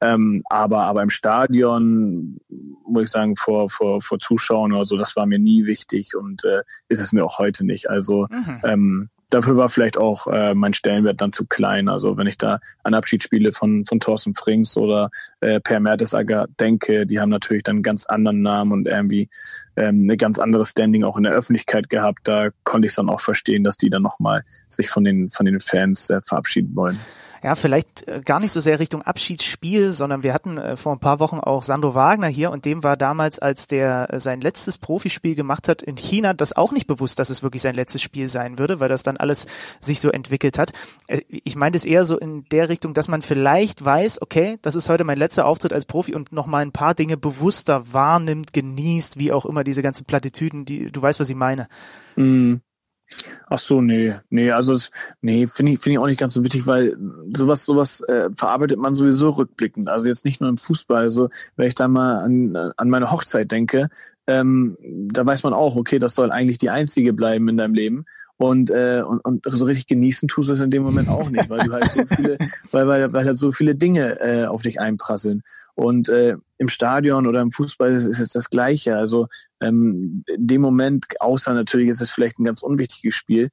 Ähm, 0.00 0.38
aber, 0.50 0.82
aber 0.82 1.02
im 1.02 1.10
Stadion, 1.10 2.38
muss 2.86 3.04
ich 3.04 3.10
sagen, 3.10 3.34
vor, 3.36 3.70
vor, 3.70 4.02
vor 4.02 4.18
Zuschauern 4.18 4.72
oder 4.72 4.84
so, 4.84 4.96
das 4.96 5.16
war 5.16 5.24
mir 5.24 5.38
nie 5.38 5.64
wichtig 5.64 6.14
und 6.14 6.44
äh, 6.44 6.62
ist 6.88 7.00
es 7.00 7.12
mir 7.12 7.24
auch 7.24 7.38
heute 7.38 7.64
nicht. 7.64 7.88
Also 7.88 8.26
mhm. 8.30 8.60
ähm, 8.64 9.08
dafür 9.30 9.56
war 9.56 9.68
vielleicht 9.68 9.96
auch 9.96 10.26
äh, 10.26 10.54
mein 10.54 10.74
Stellenwert 10.74 11.20
dann 11.20 11.32
zu 11.32 11.46
klein. 11.46 11.88
Also 11.88 12.16
wenn 12.16 12.26
ich 12.26 12.38
da 12.38 12.60
an 12.82 12.94
Abschiedsspiele 12.94 13.52
von, 13.52 13.84
von 13.84 14.00
Thorsten 14.00 14.34
Frings 14.34 14.76
oder 14.76 15.10
äh, 15.40 15.60
Per 15.60 15.80
Mertesacker 15.80 16.46
denke, 16.60 17.06
die 17.06 17.20
haben 17.20 17.30
natürlich 17.30 17.64
dann 17.64 17.76
einen 17.76 17.82
ganz 17.82 18.06
anderen 18.06 18.42
Namen 18.42 18.72
und 18.72 18.86
irgendwie 18.86 19.28
ähm, 19.76 20.04
eine 20.04 20.16
ganz 20.16 20.38
andere 20.38 20.64
Standing 20.64 21.04
auch 21.04 21.16
in 21.16 21.24
der 21.24 21.32
Öffentlichkeit 21.32 21.88
gehabt. 21.88 22.20
Da 22.24 22.50
konnte 22.64 22.86
ich 22.86 22.94
dann 22.94 23.08
auch 23.08 23.20
verstehen, 23.20 23.64
dass 23.64 23.76
die 23.76 23.90
dann 23.90 24.02
nochmal 24.02 24.44
sich 24.68 24.88
von 24.88 25.04
den, 25.04 25.30
von 25.30 25.46
den 25.46 25.60
Fans 25.60 26.10
äh, 26.10 26.20
verabschieden 26.22 26.74
wollen 26.76 26.98
ja, 27.42 27.54
vielleicht 27.54 28.08
äh, 28.08 28.20
gar 28.24 28.40
nicht 28.40 28.52
so 28.52 28.60
sehr 28.60 28.78
Richtung 28.78 29.02
Abschiedsspiel, 29.02 29.92
sondern 29.92 30.22
wir 30.22 30.32
hatten 30.32 30.58
äh, 30.58 30.76
vor 30.76 30.92
ein 30.92 30.98
paar 30.98 31.20
Wochen 31.20 31.38
auch 31.38 31.62
Sandro 31.62 31.94
Wagner 31.94 32.28
hier 32.28 32.50
und 32.50 32.64
dem 32.64 32.82
war 32.82 32.96
damals, 32.96 33.38
als 33.38 33.66
der 33.66 34.12
äh, 34.12 34.20
sein 34.20 34.40
letztes 34.40 34.78
Profispiel 34.78 35.34
gemacht 35.34 35.68
hat 35.68 35.82
in 35.82 35.96
China, 35.96 36.34
das 36.34 36.54
auch 36.54 36.72
nicht 36.72 36.86
bewusst, 36.86 37.18
dass 37.18 37.30
es 37.30 37.42
wirklich 37.42 37.62
sein 37.62 37.74
letztes 37.74 38.02
Spiel 38.02 38.26
sein 38.28 38.58
würde, 38.58 38.80
weil 38.80 38.88
das 38.88 39.02
dann 39.02 39.16
alles 39.16 39.46
sich 39.80 40.00
so 40.00 40.10
entwickelt 40.10 40.58
hat. 40.58 40.72
Ich 41.28 41.56
meine 41.56 41.76
es 41.76 41.84
eher 41.84 42.04
so 42.04 42.18
in 42.18 42.44
der 42.50 42.68
Richtung, 42.68 42.94
dass 42.94 43.08
man 43.08 43.22
vielleicht 43.22 43.84
weiß, 43.84 44.22
okay, 44.22 44.58
das 44.62 44.74
ist 44.74 44.88
heute 44.88 45.04
mein 45.04 45.18
letzter 45.18 45.46
Auftritt 45.46 45.72
als 45.72 45.84
Profi 45.84 46.14
und 46.14 46.32
nochmal 46.32 46.62
ein 46.62 46.72
paar 46.72 46.94
Dinge 46.94 47.16
bewusster 47.16 47.92
wahrnimmt, 47.92 48.52
genießt, 48.52 49.18
wie 49.18 49.32
auch 49.32 49.46
immer 49.46 49.64
diese 49.64 49.82
ganzen 49.82 50.06
Plattitüden, 50.06 50.64
die 50.64 50.90
du 50.90 51.02
weißt, 51.02 51.20
was 51.20 51.30
ich 51.30 51.36
meine. 51.36 51.68
Mm. 52.16 52.56
Ach 53.48 53.58
so, 53.58 53.80
nee, 53.80 54.14
nee, 54.30 54.50
also 54.50 54.74
es, 54.74 54.90
nee, 55.20 55.46
finde 55.46 55.72
ich, 55.72 55.78
finde 55.78 55.94
ich 55.94 55.98
auch 55.98 56.06
nicht 56.06 56.18
ganz 56.18 56.34
so 56.34 56.42
wichtig, 56.42 56.66
weil 56.66 56.96
sowas, 57.32 57.64
sowas 57.64 58.00
äh, 58.00 58.30
verarbeitet 58.34 58.78
man 58.78 58.94
sowieso 58.94 59.30
rückblickend. 59.30 59.88
Also 59.88 60.08
jetzt 60.08 60.24
nicht 60.24 60.40
nur 60.40 60.50
im 60.50 60.56
Fußball. 60.56 61.02
Also 61.02 61.28
wenn 61.56 61.68
ich 61.68 61.74
da 61.74 61.88
mal 61.88 62.24
an, 62.24 62.56
an 62.76 62.90
meine 62.90 63.10
Hochzeit 63.10 63.50
denke, 63.50 63.88
ähm, 64.26 64.76
da 64.82 65.24
weiß 65.24 65.44
man 65.44 65.54
auch, 65.54 65.76
okay, 65.76 65.98
das 65.98 66.14
soll 66.14 66.32
eigentlich 66.32 66.58
die 66.58 66.70
einzige 66.70 67.12
bleiben 67.12 67.48
in 67.48 67.56
deinem 67.56 67.74
Leben. 67.74 68.06
Und, 68.38 68.70
äh, 68.70 69.02
und, 69.06 69.24
und 69.24 69.42
so 69.46 69.64
richtig 69.64 69.86
genießen 69.86 70.28
tust 70.28 70.50
du 70.50 70.54
es 70.54 70.60
in 70.60 70.70
dem 70.70 70.82
Moment 70.82 71.08
auch 71.08 71.30
nicht, 71.30 71.48
weil 71.48 71.66
du 71.66 71.72
halt 71.72 71.86
so 71.86 72.04
viele, 72.06 72.36
weil, 72.70 72.86
weil, 72.86 73.12
weil 73.12 73.24
halt 73.24 73.38
so 73.38 73.50
viele 73.50 73.74
Dinge 73.74 74.20
äh, 74.20 74.46
auf 74.46 74.62
dich 74.62 74.78
einprasseln. 74.78 75.42
Und 75.74 76.08
äh, 76.10 76.36
im 76.58 76.68
Stadion 76.68 77.26
oder 77.26 77.40
im 77.40 77.50
Fußball 77.50 77.92
ist, 77.92 78.06
ist 78.06 78.20
es 78.20 78.30
das 78.30 78.50
Gleiche. 78.50 78.96
Also 78.96 79.28
ähm, 79.60 80.22
in 80.26 80.46
dem 80.46 80.60
Moment, 80.60 81.06
außer 81.18 81.54
natürlich 81.54 81.88
ist 81.88 82.02
es 82.02 82.10
vielleicht 82.10 82.38
ein 82.38 82.44
ganz 82.44 82.62
unwichtiges 82.62 83.14
Spiel, 83.14 83.50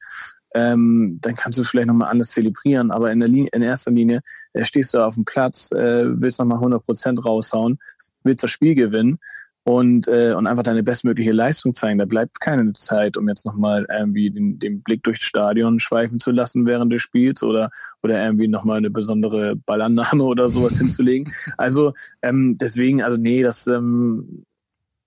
ähm, 0.53 1.17
dann 1.21 1.35
kannst 1.35 1.57
du 1.57 1.63
vielleicht 1.63 1.87
nochmal 1.87 2.09
anders 2.09 2.31
zelebrieren. 2.31 2.91
Aber 2.91 3.11
in, 3.11 3.19
der 3.19 3.29
Linie, 3.29 3.49
in 3.53 3.61
erster 3.61 3.91
Linie 3.91 4.21
äh, 4.51 4.65
stehst 4.65 4.93
du 4.93 4.99
auf 4.99 5.15
dem 5.15 5.25
Platz, 5.25 5.71
äh, 5.71 6.05
willst 6.05 6.39
nochmal 6.39 6.57
100 6.57 6.83
Prozent 6.83 7.23
raushauen, 7.23 7.79
willst 8.23 8.43
das 8.43 8.51
Spiel 8.51 8.75
gewinnen 8.75 9.19
und, 9.63 10.07
äh, 10.07 10.33
und 10.33 10.45
einfach 10.45 10.63
deine 10.63 10.83
bestmögliche 10.83 11.31
Leistung 11.31 11.73
zeigen. 11.73 11.99
Da 11.99 12.05
bleibt 12.05 12.41
keine 12.41 12.73
Zeit, 12.73 13.17
um 13.17 13.29
jetzt 13.29 13.45
nochmal 13.45 13.85
irgendwie 13.89 14.29
den, 14.29 14.59
den 14.59 14.81
Blick 14.81 15.03
durchs 15.03 15.23
Stadion 15.23 15.79
schweifen 15.79 16.19
zu 16.19 16.31
lassen 16.31 16.65
während 16.65 16.91
des 16.91 17.01
Spiels 17.01 17.43
oder, 17.43 17.69
oder 18.01 18.23
irgendwie 18.23 18.47
nochmal 18.47 18.77
eine 18.77 18.89
besondere 18.89 19.55
Ballannahme 19.55 20.23
oder 20.23 20.49
sowas 20.49 20.77
hinzulegen. 20.77 21.31
Also 21.57 21.93
ähm, 22.21 22.57
deswegen, 22.57 23.01
also 23.01 23.17
nee, 23.17 23.41
das 23.41 23.67
ähm, 23.67 24.45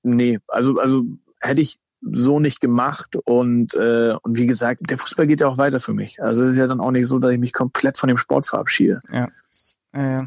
nee, 0.02 0.38
also, 0.48 0.78
also 0.78 1.04
hätte 1.40 1.60
ich 1.60 1.78
so 2.00 2.40
nicht 2.40 2.60
gemacht 2.60 3.16
und 3.24 3.74
äh, 3.74 4.14
und 4.22 4.38
wie 4.38 4.46
gesagt, 4.46 4.90
der 4.90 4.98
Fußball 4.98 5.26
geht 5.26 5.40
ja 5.40 5.48
auch 5.48 5.58
weiter 5.58 5.80
für 5.80 5.94
mich. 5.94 6.22
Also 6.22 6.44
es 6.44 6.52
ist 6.52 6.58
ja 6.58 6.66
dann 6.66 6.80
auch 6.80 6.90
nicht 6.90 7.06
so, 7.06 7.18
dass 7.18 7.32
ich 7.32 7.38
mich 7.38 7.52
komplett 7.52 7.98
von 7.98 8.08
dem 8.08 8.16
Sport 8.16 8.46
verabschiede. 8.46 9.00
Ja. 9.12 9.28
Äh, 9.92 10.26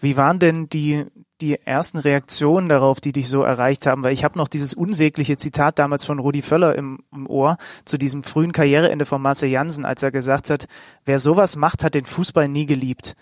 wie 0.00 0.16
waren 0.16 0.38
denn 0.38 0.68
die, 0.68 1.04
die 1.40 1.60
ersten 1.64 1.98
Reaktionen 1.98 2.68
darauf, 2.68 3.00
die 3.00 3.12
dich 3.12 3.28
so 3.28 3.42
erreicht 3.42 3.86
haben? 3.86 4.02
Weil 4.02 4.12
ich 4.12 4.24
habe 4.24 4.38
noch 4.38 4.48
dieses 4.48 4.74
unsägliche 4.74 5.36
Zitat 5.36 5.78
damals 5.78 6.04
von 6.04 6.18
Rudi 6.18 6.42
Völler 6.42 6.74
im, 6.74 7.00
im 7.12 7.26
Ohr 7.28 7.56
zu 7.84 7.98
diesem 7.98 8.22
frühen 8.22 8.52
Karriereende 8.52 9.06
von 9.06 9.22
Marcel 9.22 9.48
Jansen, 9.48 9.84
als 9.84 10.02
er 10.02 10.10
gesagt 10.10 10.50
hat, 10.50 10.66
wer 11.04 11.18
sowas 11.18 11.56
macht, 11.56 11.84
hat 11.84 11.94
den 11.94 12.04
Fußball 12.04 12.48
nie 12.48 12.66
geliebt. 12.66 13.16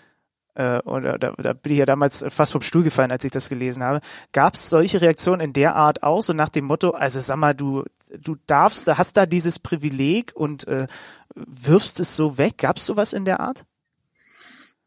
Äh, 0.55 0.79
oder 0.79 1.17
da, 1.17 1.33
da 1.37 1.53
bin 1.53 1.71
ich 1.71 1.79
ja 1.79 1.85
damals 1.85 2.25
fast 2.27 2.51
vom 2.51 2.61
Stuhl 2.61 2.83
gefallen, 2.83 3.11
als 3.11 3.23
ich 3.23 3.31
das 3.31 3.47
gelesen 3.47 3.81
habe. 3.81 4.01
Gab 4.33 4.55
es 4.55 4.69
solche 4.69 5.01
Reaktionen 5.01 5.41
in 5.41 5.53
der 5.53 5.75
Art 5.75 6.03
auch, 6.03 6.21
so 6.21 6.33
nach 6.33 6.49
dem 6.49 6.65
Motto, 6.65 6.91
also 6.91 7.19
sag 7.21 7.37
mal, 7.37 7.55
du, 7.55 7.85
du 8.19 8.35
darfst, 8.45 8.87
hast 8.87 9.15
da 9.15 9.25
dieses 9.25 9.59
Privileg 9.59 10.33
und 10.35 10.67
äh, 10.67 10.87
wirfst 11.35 11.99
es 11.99 12.15
so 12.15 12.37
weg? 12.37 12.57
Gab 12.57 12.75
es 12.77 12.85
sowas 12.85 13.13
in 13.13 13.23
der 13.23 13.39
Art? 13.39 13.65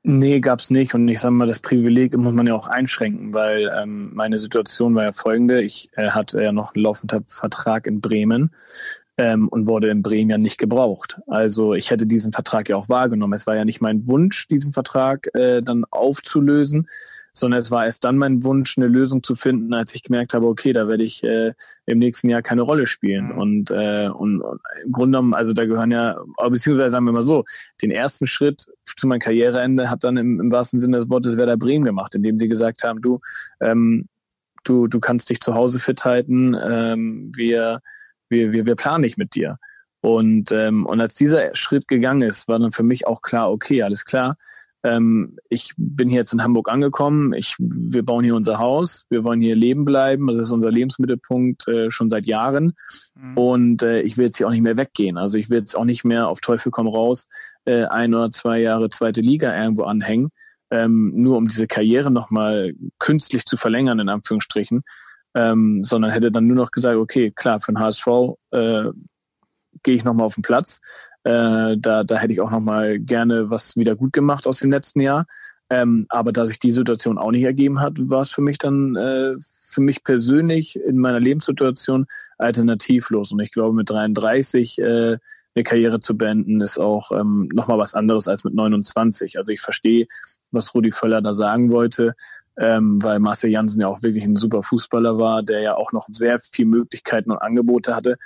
Nee, 0.04 0.40
gab's 0.40 0.70
nicht. 0.70 0.94
Und 0.94 1.06
ich 1.06 1.20
sage 1.20 1.32
mal, 1.32 1.46
das 1.46 1.60
Privileg 1.60 2.16
muss 2.16 2.34
man 2.34 2.48
ja 2.48 2.54
auch 2.54 2.66
einschränken, 2.66 3.32
weil 3.34 3.70
ähm, 3.76 4.10
meine 4.14 4.36
Situation 4.36 4.96
war 4.96 5.04
ja 5.04 5.12
folgende. 5.12 5.62
Ich 5.62 5.90
äh, 5.94 6.10
hatte 6.10 6.42
ja 6.42 6.50
noch 6.50 6.74
einen 6.74 6.82
laufenden 6.82 7.24
Vertrag 7.28 7.86
in 7.86 8.00
Bremen 8.00 8.50
ähm, 9.16 9.48
und 9.48 9.68
wurde 9.68 9.90
in 9.90 10.02
Bremen 10.02 10.30
ja 10.30 10.38
nicht 10.38 10.58
gebraucht. 10.58 11.20
Also 11.28 11.74
ich 11.74 11.92
hätte 11.92 12.06
diesen 12.06 12.32
Vertrag 12.32 12.68
ja 12.68 12.76
auch 12.76 12.88
wahrgenommen. 12.88 13.34
Es 13.34 13.46
war 13.46 13.54
ja 13.54 13.64
nicht 13.64 13.80
mein 13.80 14.08
Wunsch, 14.08 14.48
diesen 14.48 14.72
Vertrag 14.72 15.32
äh, 15.34 15.62
dann 15.62 15.84
aufzulösen, 15.88 16.88
sondern 17.32 17.60
es 17.60 17.70
war 17.70 17.86
erst 17.86 18.04
dann 18.04 18.18
mein 18.18 18.44
Wunsch, 18.44 18.76
eine 18.76 18.86
Lösung 18.86 19.22
zu 19.22 19.34
finden, 19.34 19.72
als 19.72 19.94
ich 19.94 20.02
gemerkt 20.02 20.34
habe, 20.34 20.46
okay, 20.46 20.72
da 20.72 20.86
werde 20.86 21.02
ich 21.02 21.24
äh, 21.24 21.54
im 21.86 21.98
nächsten 21.98 22.28
Jahr 22.28 22.42
keine 22.42 22.62
Rolle 22.62 22.86
spielen. 22.86 23.26
Mhm. 23.26 23.38
Und, 23.38 23.70
äh, 23.70 24.08
und, 24.08 24.42
und 24.42 24.60
im 24.84 24.92
Grunde 24.92 25.18
genommen, 25.18 25.34
also 25.34 25.52
da 25.52 25.64
gehören 25.64 25.90
ja, 25.90 26.18
beziehungsweise 26.48 26.90
sagen 26.90 27.06
wir 27.06 27.12
mal 27.12 27.22
so, 27.22 27.44
den 27.80 27.90
ersten 27.90 28.26
Schritt 28.26 28.66
zu 28.84 29.06
meinem 29.06 29.20
Karriereende 29.20 29.88
hat 29.88 30.04
dann 30.04 30.16
im, 30.16 30.40
im 30.40 30.52
wahrsten 30.52 30.80
Sinne 30.80 30.98
des 30.98 31.08
Wortes 31.08 31.36
Werder 31.36 31.56
Bremen 31.56 31.84
gemacht, 31.84 32.14
indem 32.14 32.38
sie 32.38 32.48
gesagt 32.48 32.84
haben, 32.84 33.00
du, 33.00 33.20
ähm, 33.60 34.08
du, 34.64 34.86
du 34.86 35.00
kannst 35.00 35.30
dich 35.30 35.40
zu 35.40 35.54
Hause 35.54 35.80
fit 35.80 36.04
halten, 36.04 36.54
ähm, 36.62 37.32
wir, 37.34 37.80
wir, 38.28 38.52
wir, 38.52 38.66
wir 38.66 38.76
planen 38.76 39.02
nicht 39.02 39.18
mit 39.18 39.34
dir. 39.34 39.58
Und, 40.02 40.50
ähm, 40.50 40.84
und 40.84 41.00
als 41.00 41.14
dieser 41.14 41.54
Schritt 41.54 41.86
gegangen 41.86 42.22
ist, 42.22 42.48
war 42.48 42.58
dann 42.58 42.72
für 42.72 42.82
mich 42.82 43.06
auch 43.06 43.22
klar, 43.22 43.50
okay, 43.50 43.82
alles 43.82 44.04
klar, 44.04 44.36
ähm, 44.84 45.36
ich 45.48 45.72
bin 45.76 46.08
hier 46.08 46.18
jetzt 46.18 46.32
in 46.32 46.42
Hamburg 46.42 46.70
angekommen, 46.70 47.32
ich, 47.32 47.56
wir 47.58 48.04
bauen 48.04 48.24
hier 48.24 48.34
unser 48.34 48.58
Haus, 48.58 49.04
wir 49.10 49.24
wollen 49.24 49.40
hier 49.40 49.54
leben 49.54 49.84
bleiben, 49.84 50.26
das 50.26 50.38
ist 50.38 50.50
unser 50.50 50.70
Lebensmittelpunkt 50.70 51.68
äh, 51.68 51.90
schon 51.90 52.10
seit 52.10 52.26
Jahren. 52.26 52.72
Mhm. 53.14 53.36
und 53.36 53.82
äh, 53.82 54.00
ich 54.02 54.16
will 54.16 54.26
jetzt 54.26 54.38
hier 54.38 54.46
auch 54.46 54.52
nicht 54.52 54.62
mehr 54.62 54.76
weggehen. 54.76 55.18
Also 55.18 55.38
ich 55.38 55.50
will 55.50 55.58
jetzt 55.58 55.76
auch 55.76 55.84
nicht 55.84 56.04
mehr 56.04 56.28
auf 56.28 56.40
Teufel 56.40 56.70
komm 56.72 56.88
raus 56.88 57.28
äh, 57.64 57.84
ein 57.84 58.14
oder 58.14 58.30
zwei 58.30 58.60
Jahre 58.60 58.88
zweite 58.88 59.20
Liga 59.20 59.56
irgendwo 59.56 59.84
anhängen, 59.84 60.30
ähm, 60.70 61.12
nur 61.14 61.36
um 61.36 61.46
diese 61.46 61.66
Karriere 61.66 62.10
nochmal 62.10 62.72
künstlich 62.98 63.44
zu 63.44 63.56
verlängern, 63.56 64.00
in 64.00 64.08
Anführungsstrichen, 64.08 64.82
ähm, 65.34 65.84
sondern 65.84 66.10
hätte 66.10 66.32
dann 66.32 66.46
nur 66.46 66.56
noch 66.56 66.70
gesagt, 66.70 66.96
okay, 66.96 67.30
klar, 67.30 67.60
für 67.60 67.72
den 67.72 67.78
HSV 67.78 68.06
äh, 68.50 68.84
gehe 69.82 69.94
ich 69.94 70.04
nochmal 70.04 70.26
auf 70.26 70.34
den 70.34 70.42
Platz, 70.42 70.80
äh, 71.24 71.76
da, 71.78 72.04
da 72.04 72.16
hätte 72.16 72.32
ich 72.32 72.40
auch 72.40 72.50
noch 72.50 72.60
mal 72.60 72.98
gerne 72.98 73.50
was 73.50 73.76
wieder 73.76 73.96
gut 73.96 74.12
gemacht 74.12 74.46
aus 74.46 74.60
dem 74.60 74.70
letzten 74.70 75.00
Jahr. 75.00 75.26
Ähm, 75.70 76.04
aber 76.10 76.32
da 76.32 76.44
sich 76.44 76.58
die 76.58 76.72
Situation 76.72 77.16
auch 77.16 77.30
nicht 77.30 77.44
ergeben 77.44 77.80
hat, 77.80 77.94
war 77.96 78.20
es 78.20 78.30
für 78.30 78.42
mich 78.42 78.58
dann 78.58 78.94
äh, 78.96 79.36
für 79.40 79.80
mich 79.80 80.04
persönlich 80.04 80.78
in 80.78 80.98
meiner 80.98 81.18
Lebenssituation 81.18 82.06
alternativlos. 82.36 83.32
Und 83.32 83.40
ich 83.40 83.52
glaube, 83.52 83.74
mit 83.74 83.88
33 83.88 84.78
äh, 84.78 85.16
eine 85.54 85.64
Karriere 85.64 86.00
zu 86.00 86.16
beenden, 86.16 86.60
ist 86.60 86.78
auch 86.78 87.10
ähm, 87.12 87.48
nochmal 87.54 87.78
was 87.78 87.94
anderes 87.94 88.28
als 88.28 88.44
mit 88.44 88.54
29. 88.54 89.38
Also 89.38 89.52
ich 89.52 89.60
verstehe, 89.60 90.06
was 90.50 90.74
Rudi 90.74 90.92
Völler 90.92 91.22
da 91.22 91.34
sagen 91.34 91.70
wollte, 91.70 92.14
ähm, 92.58 93.02
weil 93.02 93.18
Marcel 93.18 93.50
Jansen 93.50 93.80
ja 93.80 93.88
auch 93.88 94.02
wirklich 94.02 94.24
ein 94.24 94.36
super 94.36 94.62
Fußballer 94.62 95.18
war, 95.18 95.42
der 95.42 95.60
ja 95.60 95.74
auch 95.74 95.92
noch 95.92 96.06
sehr 96.12 96.38
viele 96.40 96.68
Möglichkeiten 96.68 97.30
und 97.30 97.38
Angebote 97.38 97.96
hatte. 97.96 98.18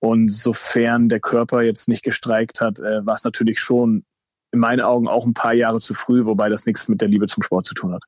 Und 0.00 0.30
sofern 0.30 1.08
der 1.08 1.20
Körper 1.20 1.62
jetzt 1.62 1.88
nicht 1.88 2.02
gestreikt 2.02 2.60
hat, 2.60 2.80
äh, 2.80 3.04
war 3.04 3.14
es 3.14 3.24
natürlich 3.24 3.60
schon 3.60 4.04
in 4.52 4.58
meinen 4.58 4.80
Augen 4.80 5.08
auch 5.08 5.26
ein 5.26 5.34
paar 5.34 5.52
Jahre 5.52 5.80
zu 5.80 5.94
früh, 5.94 6.24
wobei 6.24 6.48
das 6.48 6.66
nichts 6.66 6.88
mit 6.88 7.00
der 7.00 7.08
Liebe 7.08 7.26
zum 7.26 7.42
Sport 7.42 7.66
zu 7.66 7.74
tun 7.74 7.92
hat. 7.92 8.02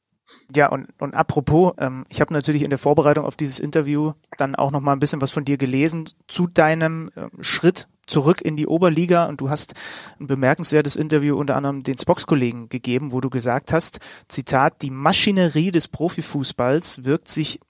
Ja, 0.54 0.68
und, 0.68 0.88
und 0.98 1.14
apropos, 1.14 1.74
ähm, 1.78 2.04
ich 2.08 2.20
habe 2.20 2.32
natürlich 2.32 2.62
in 2.62 2.70
der 2.70 2.78
Vorbereitung 2.78 3.24
auf 3.24 3.36
dieses 3.36 3.60
Interview 3.60 4.12
dann 4.38 4.54
auch 4.54 4.70
noch 4.70 4.80
mal 4.80 4.92
ein 4.92 4.98
bisschen 4.98 5.20
was 5.20 5.30
von 5.30 5.44
dir 5.44 5.56
gelesen 5.56 6.08
zu 6.26 6.46
deinem 6.46 7.10
ähm, 7.16 7.30
Schritt 7.40 7.88
zurück 8.06 8.40
in 8.40 8.56
die 8.56 8.66
Oberliga 8.66 9.26
und 9.26 9.40
du 9.40 9.50
hast 9.50 9.74
ein 10.20 10.26
bemerkenswertes 10.26 10.96
Interview 10.96 11.36
unter 11.36 11.56
anderem 11.56 11.82
den 11.82 11.98
Spox-Kollegen 11.98 12.68
gegeben, 12.68 13.12
wo 13.12 13.20
du 13.20 13.30
gesagt 13.30 13.72
hast, 13.72 14.00
Zitat, 14.28 14.82
die 14.82 14.90
Maschinerie 14.90 15.70
des 15.70 15.88
Profifußballs 15.88 17.04
wirkt 17.04 17.28
sich 17.28 17.60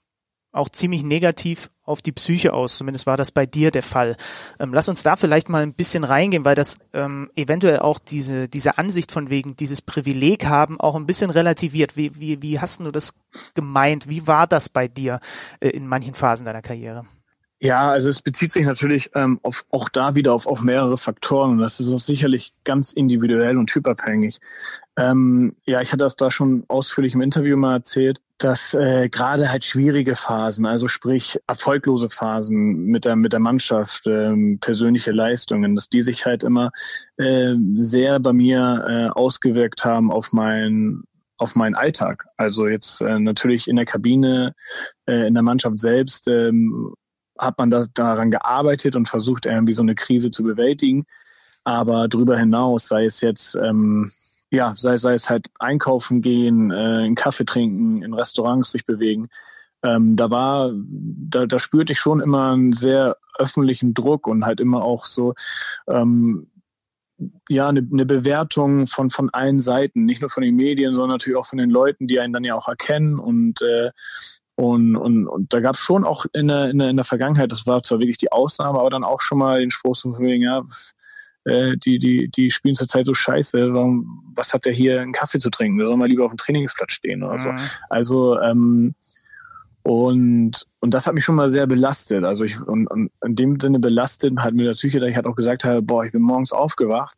auch 0.53 0.69
ziemlich 0.69 1.03
negativ 1.03 1.69
auf 1.83 2.01
die 2.01 2.11
Psyche 2.13 2.53
aus. 2.53 2.77
Zumindest 2.77 3.07
war 3.07 3.17
das 3.17 3.31
bei 3.31 3.45
dir 3.45 3.71
der 3.71 3.83
Fall. 3.83 4.15
Ähm, 4.59 4.73
lass 4.73 4.87
uns 4.87 5.03
da 5.03 5.15
vielleicht 5.15 5.49
mal 5.49 5.63
ein 5.63 5.73
bisschen 5.73 6.03
reingehen, 6.03 6.45
weil 6.45 6.55
das 6.55 6.77
ähm, 6.93 7.29
eventuell 7.35 7.79
auch 7.79 7.99
diese, 7.99 8.47
diese 8.47 8.77
Ansicht 8.77 9.11
von 9.11 9.29
wegen 9.29 9.55
dieses 9.55 9.81
Privileg 9.81 10.45
haben 10.45 10.79
auch 10.79 10.95
ein 10.95 11.07
bisschen 11.07 11.31
relativiert. 11.31 11.97
Wie, 11.97 12.21
wie, 12.21 12.41
wie 12.41 12.59
hast 12.59 12.79
du 12.79 12.91
das 12.91 13.15
gemeint? 13.55 14.07
Wie 14.07 14.27
war 14.27 14.47
das 14.47 14.69
bei 14.69 14.87
dir 14.87 15.19
äh, 15.59 15.69
in 15.69 15.87
manchen 15.87 16.13
Phasen 16.13 16.45
deiner 16.45 16.61
Karriere? 16.61 17.05
Ja, 17.63 17.91
also 17.91 18.09
es 18.09 18.21
bezieht 18.21 18.51
sich 18.51 18.65
natürlich 18.65 19.09
ähm, 19.15 19.39
auf, 19.41 19.65
auch 19.71 19.87
da 19.87 20.15
wieder 20.15 20.33
auf, 20.33 20.47
auf 20.47 20.63
mehrere 20.63 20.97
Faktoren 20.97 21.51
und 21.51 21.57
das 21.59 21.79
ist 21.79 21.89
auch 21.89 21.97
sicherlich 21.97 22.51
ganz 22.65 22.91
individuell 22.91 23.57
und 23.57 23.67
typabhängig. 23.67 24.41
Ähm, 24.97 25.55
ja, 25.65 25.79
ich 25.79 25.87
hatte 25.93 25.99
das 25.99 26.17
da 26.17 26.29
schon 26.29 26.65
ausführlich 26.67 27.13
im 27.13 27.21
Interview 27.21 27.55
mal 27.55 27.75
erzählt, 27.75 28.19
dass 28.37 28.73
äh, 28.73 29.07
gerade 29.07 29.49
halt 29.49 29.63
schwierige 29.63 30.17
Phasen, 30.17 30.65
also 30.65 30.89
sprich 30.89 31.39
erfolglose 31.47 32.09
Phasen 32.09 32.83
mit 32.87 33.05
der 33.05 33.15
mit 33.15 33.31
der 33.31 33.39
Mannschaft, 33.39 34.07
ähm, 34.07 34.59
persönliche 34.59 35.13
Leistungen, 35.13 35.73
dass 35.73 35.87
die 35.87 36.01
sich 36.01 36.25
halt 36.25 36.43
immer 36.43 36.69
äh, 37.15 37.53
sehr 37.77 38.19
bei 38.19 38.33
mir 38.33 38.85
äh, 38.89 39.17
ausgewirkt 39.17 39.85
haben 39.85 40.11
auf 40.11 40.33
mein 40.33 41.03
auf 41.37 41.55
meinen 41.55 41.75
Alltag. 41.75 42.25
Also 42.35 42.67
jetzt 42.67 42.99
äh, 42.99 43.19
natürlich 43.19 43.69
in 43.69 43.77
der 43.77 43.85
Kabine, 43.85 44.53
äh, 45.05 45.27
in 45.27 45.33
der 45.33 45.43
Mannschaft 45.43 45.79
selbst 45.79 46.27
ähm, 46.27 46.93
hat 47.37 47.57
man 47.57 47.69
da, 47.69 47.85
daran 47.93 48.31
gearbeitet 48.31 48.95
und 48.95 49.07
versucht 49.07 49.45
irgendwie 49.45 49.73
so 49.73 49.81
eine 49.81 49.95
Krise 49.95 50.31
zu 50.31 50.43
bewältigen. 50.43 51.05
Aber 51.63 52.07
darüber 52.07 52.37
hinaus, 52.37 52.87
sei 52.87 53.05
es 53.05 53.21
jetzt, 53.21 53.55
ähm, 53.55 54.11
ja, 54.51 54.73
sei, 54.77 54.97
sei 54.97 55.13
es 55.13 55.29
halt 55.29 55.47
einkaufen 55.59 56.21
gehen, 56.21 56.71
äh, 56.71 56.75
einen 56.75 57.15
Kaffee 57.15 57.45
trinken, 57.45 58.03
in 58.03 58.13
Restaurants 58.13 58.71
sich 58.71 58.85
bewegen, 58.85 59.29
ähm, 59.83 60.15
da 60.15 60.31
war, 60.31 60.71
da, 60.73 61.45
da 61.45 61.59
spürte 61.59 61.93
ich 61.93 61.99
schon 61.99 62.21
immer 62.21 62.53
einen 62.53 62.73
sehr 62.73 63.17
öffentlichen 63.37 63.93
Druck 63.93 64.27
und 64.27 64.45
halt 64.45 64.59
immer 64.59 64.83
auch 64.83 65.05
so, 65.05 65.33
ähm, 65.87 66.47
ja, 67.49 67.67
eine, 67.69 67.87
eine 67.91 68.05
Bewertung 68.05 68.87
von, 68.87 69.09
von 69.09 69.29
allen 69.31 69.59
Seiten, 69.59 70.05
nicht 70.05 70.21
nur 70.21 70.29
von 70.29 70.43
den 70.43 70.55
Medien, 70.55 70.93
sondern 70.93 71.11
natürlich 71.11 71.37
auch 71.37 71.45
von 71.45 71.59
den 71.59 71.69
Leuten, 71.69 72.07
die 72.07 72.19
einen 72.19 72.33
dann 72.33 72.43
ja 72.43 72.55
auch 72.55 72.67
erkennen 72.67 73.19
und 73.19 73.61
äh, 73.61 73.91
und, 74.55 74.95
und, 74.95 75.27
und 75.27 75.53
da 75.53 75.59
gab 75.59 75.75
es 75.75 75.81
schon 75.81 76.03
auch 76.03 76.25
in 76.33 76.47
der, 76.47 76.69
in, 76.69 76.79
der, 76.79 76.89
in 76.89 76.97
der 76.97 77.05
Vergangenheit, 77.05 77.51
das 77.51 77.65
war 77.65 77.81
zwar 77.81 77.99
wirklich 77.99 78.17
die 78.17 78.31
Ausnahme, 78.31 78.79
aber 78.79 78.89
dann 78.89 79.03
auch 79.03 79.21
schon 79.21 79.39
mal 79.39 79.59
den 79.59 79.71
Spruch 79.71 79.97
von 79.97 80.17
wegen, 80.19 80.43
ja, 80.43 80.63
äh, 81.45 81.75
die, 81.77 81.97
die, 81.97 82.29
die 82.29 82.51
spielen 82.51 82.75
zurzeit 82.75 83.05
so 83.05 83.13
scheiße, 83.13 83.73
warum, 83.73 84.23
was 84.35 84.53
hat 84.53 84.65
der 84.65 84.73
hier 84.73 85.01
einen 85.01 85.11
Kaffee 85.11 85.39
zu 85.39 85.49
trinken? 85.49 85.79
Der 85.79 85.87
soll 85.87 85.97
mal 85.97 86.07
lieber 86.07 86.25
auf 86.25 86.31
dem 86.31 86.37
Trainingsplatz 86.37 86.93
stehen 86.93 87.23
oder 87.23 87.37
mhm. 87.37 87.57
so. 87.57 87.65
Also, 87.89 88.39
ähm, 88.39 88.95
und, 89.81 90.65
und 90.79 90.93
das 90.93 91.07
hat 91.07 91.13
mich 91.13 91.25
schon 91.25 91.35
mal 91.35 91.49
sehr 91.49 91.67
belastet. 91.67 92.23
Also 92.23 92.45
ich, 92.45 92.61
und, 92.61 92.87
und 92.87 93.11
in 93.25 93.35
dem 93.35 93.59
Sinne 93.59 93.79
belastet 93.79 94.39
hat 94.39 94.53
mir 94.53 94.67
natürlich, 94.67 94.95
dass 94.95 95.09
ich 95.09 95.15
halt 95.15 95.25
auch 95.25 95.35
gesagt 95.35 95.65
habe, 95.65 95.81
boah, 95.81 96.05
ich 96.05 96.13
bin 96.13 96.21
morgens 96.21 96.53
aufgewacht 96.53 97.17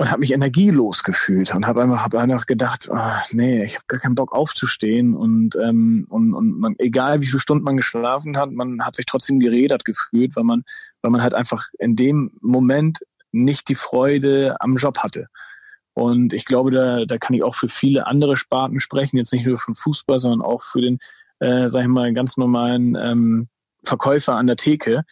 und 0.00 0.10
habe 0.10 0.20
mich 0.20 0.32
energielos 0.32 1.04
gefühlt 1.04 1.54
und 1.54 1.66
habe 1.66 1.82
einfach, 1.82 2.02
hab 2.02 2.14
einfach 2.14 2.46
gedacht, 2.46 2.88
oh, 2.90 3.12
nee, 3.32 3.62
ich 3.62 3.74
habe 3.74 3.84
gar 3.86 4.00
keinen 4.00 4.14
Bock 4.14 4.32
aufzustehen 4.32 5.14
und, 5.14 5.56
ähm, 5.56 6.06
und, 6.08 6.32
und 6.32 6.58
man, 6.58 6.74
egal 6.78 7.20
wie 7.20 7.26
viele 7.26 7.40
Stunden 7.40 7.64
man 7.64 7.76
geschlafen 7.76 8.38
hat, 8.38 8.50
man 8.50 8.82
hat 8.82 8.96
sich 8.96 9.04
trotzdem 9.04 9.40
geredert 9.40 9.84
gefühlt, 9.84 10.34
weil 10.36 10.44
man, 10.44 10.62
weil 11.02 11.10
man 11.10 11.20
halt 11.20 11.34
einfach 11.34 11.66
in 11.78 11.96
dem 11.96 12.30
Moment 12.40 13.00
nicht 13.30 13.68
die 13.68 13.74
Freude 13.74 14.56
am 14.60 14.78
Job 14.78 15.00
hatte. 15.00 15.26
Und 15.92 16.32
ich 16.32 16.46
glaube, 16.46 16.70
da, 16.70 17.04
da 17.04 17.18
kann 17.18 17.36
ich 17.36 17.42
auch 17.42 17.54
für 17.54 17.68
viele 17.68 18.06
andere 18.06 18.36
Sparten 18.36 18.80
sprechen, 18.80 19.18
jetzt 19.18 19.34
nicht 19.34 19.44
nur 19.44 19.58
von 19.58 19.74
Fußball, 19.74 20.18
sondern 20.18 20.40
auch 20.40 20.62
für 20.62 20.80
den, 20.80 20.98
äh, 21.40 21.68
sag 21.68 21.82
ich 21.82 21.88
mal, 21.88 22.10
ganz 22.14 22.38
normalen 22.38 22.96
ähm, 22.98 23.48
Verkäufer 23.84 24.34
an 24.34 24.46
der 24.46 24.56
Theke, 24.56 25.02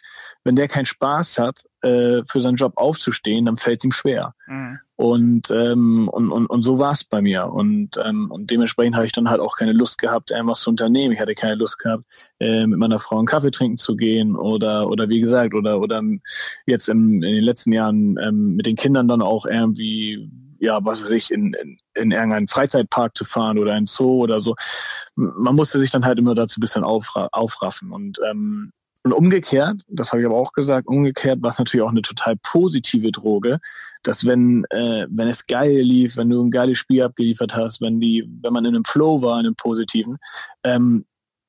wenn 0.43 0.55
der 0.55 0.67
keinen 0.67 0.85
Spaß 0.85 1.39
hat, 1.39 1.63
äh, 1.81 2.21
für 2.27 2.41
seinen 2.41 2.55
Job 2.55 2.73
aufzustehen, 2.75 3.45
dann 3.45 3.57
fällt 3.57 3.79
es 3.79 3.85
ihm 3.85 3.91
schwer. 3.91 4.33
Mhm. 4.47 4.79
Und, 4.95 5.49
ähm, 5.51 6.09
und, 6.09 6.29
und, 6.29 6.47
und 6.47 6.61
so 6.61 6.77
war 6.77 6.91
es 6.91 7.05
bei 7.05 7.21
mir. 7.21 7.47
Und, 7.47 7.91
ähm, 8.03 8.29
und 8.29 8.51
dementsprechend 8.51 8.95
habe 8.95 9.05
ich 9.05 9.13
dann 9.13 9.29
halt 9.29 9.39
auch 9.39 9.55
keine 9.55 9.71
Lust 9.71 9.97
gehabt, 9.97 10.31
irgendwas 10.31 10.59
zu 10.59 10.69
unternehmen. 10.69 11.13
Ich 11.13 11.21
hatte 11.21 11.35
keine 11.35 11.55
Lust 11.55 11.79
gehabt, 11.79 12.03
äh, 12.39 12.67
mit 12.67 12.79
meiner 12.79 12.99
Frau 12.99 13.17
einen 13.17 13.25
Kaffee 13.25 13.51
trinken 13.51 13.77
zu 13.77 13.95
gehen 13.95 14.35
oder, 14.35 14.89
oder 14.89 15.07
wie 15.07 15.21
gesagt, 15.21 15.53
oder, 15.53 15.79
oder 15.79 16.01
jetzt 16.65 16.89
im, 16.89 17.23
in 17.23 17.33
den 17.33 17.43
letzten 17.43 17.71
Jahren 17.71 18.17
ähm, 18.21 18.55
mit 18.55 18.65
den 18.65 18.75
Kindern 18.75 19.07
dann 19.07 19.21
auch 19.21 19.45
irgendwie 19.45 20.29
ja, 20.59 20.83
was 20.83 21.03
weiß 21.03 21.11
ich, 21.11 21.31
in, 21.31 21.53
in, 21.53 21.77
in 21.93 22.11
irgendeinen 22.11 22.47
Freizeitpark 22.47 23.15
zu 23.17 23.25
fahren 23.25 23.57
oder 23.57 23.73
ein 23.73 23.85
Zoo 23.85 24.23
oder 24.23 24.39
so. 24.39 24.55
Man 25.15 25.55
musste 25.55 25.79
sich 25.79 25.91
dann 25.91 26.05
halt 26.05 26.19
immer 26.19 26.35
dazu 26.35 26.59
ein 26.59 26.61
bisschen 26.61 26.83
aufra 26.83 27.29
aufraffen. 27.31 27.91
Und 27.91 28.19
ähm, 28.29 28.71
und 29.03 29.13
umgekehrt, 29.13 29.81
das 29.87 30.11
habe 30.11 30.21
ich 30.21 30.25
aber 30.25 30.35
auch 30.35 30.51
gesagt, 30.51 30.87
umgekehrt 30.87 31.41
war 31.41 31.51
es 31.51 31.57
natürlich 31.57 31.85
auch 31.85 31.91
eine 31.91 32.01
total 32.01 32.35
positive 32.43 33.11
Droge, 33.11 33.59
dass 34.03 34.25
wenn, 34.25 34.65
äh, 34.71 35.07
wenn 35.09 35.29
es 35.29 35.47
geil 35.47 35.79
lief, 35.79 36.17
wenn 36.17 36.29
du 36.29 36.43
ein 36.43 36.51
geiles 36.51 36.79
Spiel 36.79 37.03
abgeliefert 37.03 37.55
hast, 37.55 37.79
wenn 37.79 38.01
die, 38.01 38.29
wenn 38.41 38.51
man 38.51 38.65
in 38.65 38.75
einem 38.75 38.83
Flow 38.83 39.21
war, 39.21 39.39
in 39.39 39.45
einem 39.45 39.55
positiven, 39.55 40.17
ähm, 40.65 41.05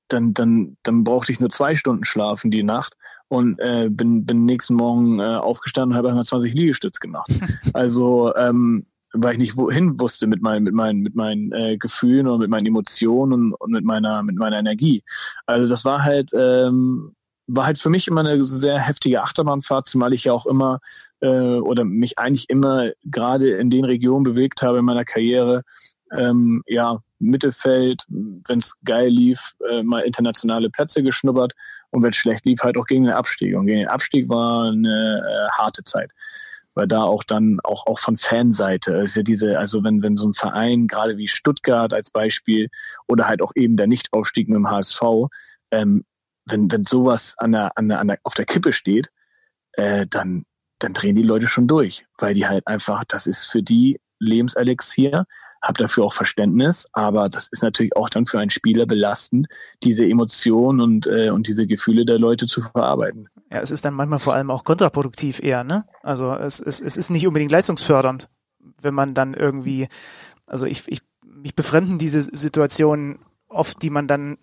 dann, 0.07 0.33
dann, 0.33 0.77
dann 0.85 1.03
brauchte 1.03 1.33
ich 1.33 1.41
nur 1.41 1.51
zwei 1.51 1.75
Stunden 1.75 2.05
schlafen 2.05 2.53
die 2.53 2.63
Nacht 2.63 2.97
und 3.27 3.59
äh, 3.61 3.89
bin, 3.91 4.27
bin 4.27 4.45
nächsten 4.45 4.75
Morgen 4.75 5.19
äh, 5.19 5.37
aufgestanden 5.37 5.93
und 5.93 5.99
habe 5.99 6.11
einmal 6.11 6.25
20 6.25 6.55
Liegestütz 6.55 7.01
gemacht. 7.01 7.31
Also 7.73 8.35
ähm, 8.37 8.87
weil 9.13 9.33
ich 9.33 9.39
nicht 9.39 9.57
wohin 9.57 9.99
wusste 9.99 10.27
mit 10.27 10.43
meinen 10.43 10.65
mit 10.65 10.75
meinen 10.75 11.01
mit 11.01 11.15
meinen 11.15 11.53
äh, 11.53 11.77
Gefühlen 11.77 12.27
und 12.27 12.41
mit 12.41 12.51
meinen 12.51 12.67
Emotionen 12.67 13.33
und, 13.33 13.53
und 13.55 13.71
mit 13.71 13.85
meiner 13.85 14.23
mit 14.23 14.37
meiner 14.37 14.59
Energie. 14.59 15.03
Also 15.47 15.69
das 15.69 15.85
war 15.85 16.05
halt 16.05 16.31
ähm, 16.35 17.15
war 17.47 17.67
halt 17.67 17.79
für 17.79 17.91
mich 17.91 18.07
immer 18.07 18.21
eine 18.21 18.43
sehr 18.45 18.79
heftige 18.79 19.23
Achterbahnfahrt, 19.23 19.89
zumal 19.89 20.13
ich 20.13 20.25
ja 20.25 20.33
auch 20.33 20.47
immer 20.47 20.81
äh, 21.21 21.29
oder 21.29 21.85
mich 21.85 22.19
eigentlich 22.19 22.49
immer 22.49 22.91
gerade 23.05 23.51
in 23.57 23.71
den 23.71 23.85
Regionen 23.85 24.25
bewegt 24.25 24.63
habe 24.63 24.79
in 24.79 24.85
meiner 24.85 25.05
Karriere. 25.05 25.63
Ähm, 26.13 26.63
ja, 26.67 26.99
Mittelfeld, 27.19 28.05
wenn 28.09 28.59
es 28.59 28.75
geil 28.85 29.09
lief, 29.09 29.55
äh, 29.71 29.83
mal 29.83 30.01
internationale 30.01 30.71
Plätze 30.71 31.03
geschnuppert 31.03 31.53
und 31.91 32.03
wenn 32.03 32.11
es 32.11 32.17
schlecht 32.17 32.47
lief, 32.47 32.63
halt 32.63 32.77
auch 32.77 32.87
gegen 32.87 33.05
den 33.05 33.15
Abstieg. 33.15 33.57
Und 33.57 33.67
gegen 33.67 33.81
den 33.81 33.89
Abstieg 33.89 34.29
war 34.29 34.71
eine 34.71 35.23
äh, 35.25 35.51
harte 35.53 35.85
Zeit. 35.85 36.11
Weil 36.81 36.89
da 36.89 37.03
auch 37.03 37.25
dann 37.25 37.61
auch, 37.63 37.87
auch 37.87 37.99
von 37.99 38.17
Fanseite 38.17 38.97
ist 38.97 39.15
ja 39.15 39.23
diese, 39.23 39.59
also 39.59 39.85
wenn, 39.85 40.03
wenn 40.03 40.17
so 40.17 40.27
ein 40.27 40.33
Verein, 40.33 40.87
gerade 40.87 41.19
wie 41.19 41.29
Stuttgart 41.29 41.93
als 41.93 42.11
Beispiel, 42.11 42.71
oder 43.07 43.27
halt 43.29 43.43
auch 43.43 43.53
eben 43.55 43.77
der 43.77 43.87
Nichtaufstieg 43.87 44.49
mit 44.49 44.57
dem 44.57 44.71
HSV, 44.71 45.03
ähm, 45.73 46.07
wenn, 46.47 46.73
wenn 46.73 46.85
sowas 46.85 47.35
an 47.37 47.53
der, 47.53 47.77
an 47.77 47.91
der, 47.91 47.99
an 47.99 48.09
der, 48.09 48.19
auf 48.23 48.33
der 48.33 48.47
Kippe 48.47 48.73
steht, 48.73 49.11
äh, 49.73 50.07
dann, 50.09 50.45
dann 50.79 50.95
drehen 50.95 51.17
die 51.17 51.23
Leute 51.23 51.49
schon 51.49 51.69
durch, 51.69 52.07
weil 52.17 52.33
die 52.33 52.47
halt 52.47 52.67
einfach, 52.67 53.05
das 53.05 53.27
ist 53.27 53.45
für 53.45 53.63
die 53.63 54.01
Lebenselixier, 54.21 55.27
hab 55.61 55.77
dafür 55.79 56.05
auch 56.05 56.13
Verständnis, 56.13 56.87
aber 56.93 57.29
das 57.29 57.49
ist 57.49 57.63
natürlich 57.63 57.97
auch 57.97 58.09
dann 58.09 58.27
für 58.27 58.39
einen 58.39 58.51
Spieler 58.51 58.87
belastend, 58.87 59.49
diese 59.83 60.07
Emotionen 60.07 60.81
und, 60.81 61.07
äh, 61.07 61.31
und 61.31 61.49
diese 61.49 61.67
Gefühle 61.67 62.05
der 62.05 62.19
Leute 62.19 62.47
zu 62.47 62.63
verarbeiten. 62.63 63.29
Ja, 63.51 63.61
es 63.61 63.71
ist 63.71 63.85
dann 63.85 63.95
manchmal 63.95 64.21
vor 64.21 64.35
allem 64.35 64.51
auch 64.51 64.65
kontraproduktiv 64.65 65.43
eher, 65.43 65.65
ne? 65.65 65.85
Also 66.03 66.33
es, 66.33 66.61
es, 66.61 66.81
es 66.81 66.97
ist 66.97 67.11
nicht 67.11 67.27
unbedingt 67.27 67.51
leistungsfördernd, 67.51 68.29
wenn 68.81 68.95
man 68.95 69.15
dann 69.15 69.35
irgendwie, 69.35 69.89
also 70.47 70.67
ich, 70.67 70.85
ich 70.87 71.03
mich 71.25 71.55
befremden 71.55 71.99
diese 71.99 72.23
Situationen 72.23 73.19
oft, 73.49 73.83
die 73.83 73.91
man 73.91 74.07
dann 74.07 74.39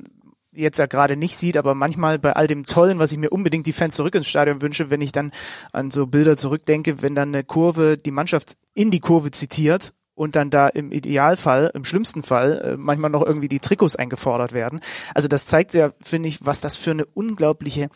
jetzt 0.57 0.79
ja 0.79 0.85
gerade 0.85 1.15
nicht 1.15 1.37
sieht, 1.37 1.57
aber 1.57 1.75
manchmal 1.75 2.19
bei 2.19 2.33
all 2.33 2.47
dem 2.47 2.65
Tollen, 2.65 2.99
was 2.99 3.11
ich 3.11 3.17
mir 3.17 3.29
unbedingt 3.29 3.67
die 3.67 3.73
Fans 3.73 3.95
zurück 3.95 4.15
ins 4.15 4.27
Stadion 4.27 4.61
wünsche, 4.61 4.89
wenn 4.89 5.01
ich 5.01 5.11
dann 5.11 5.31
an 5.71 5.91
so 5.91 6.07
Bilder 6.07 6.35
zurückdenke, 6.35 7.01
wenn 7.01 7.15
dann 7.15 7.29
eine 7.29 7.43
Kurve 7.43 7.97
die 7.97 8.11
Mannschaft 8.11 8.57
in 8.73 8.91
die 8.91 8.99
Kurve 8.99 9.31
zitiert 9.31 9.93
und 10.15 10.35
dann 10.35 10.49
da 10.49 10.67
im 10.67 10.91
Idealfall, 10.91 11.71
im 11.73 11.85
schlimmsten 11.85 12.23
Fall, 12.23 12.59
äh, 12.59 12.77
manchmal 12.77 13.11
noch 13.11 13.23
irgendwie 13.23 13.47
die 13.49 13.59
Trikots 13.59 13.95
eingefordert 13.95 14.53
werden. 14.53 14.81
Also 15.13 15.27
das 15.27 15.45
zeigt 15.45 15.73
ja, 15.73 15.91
finde 16.01 16.27
ich, 16.27 16.45
was 16.45 16.59
das 16.59 16.77
für 16.77 16.91
eine 16.91 17.05
unglaubliche 17.05 17.89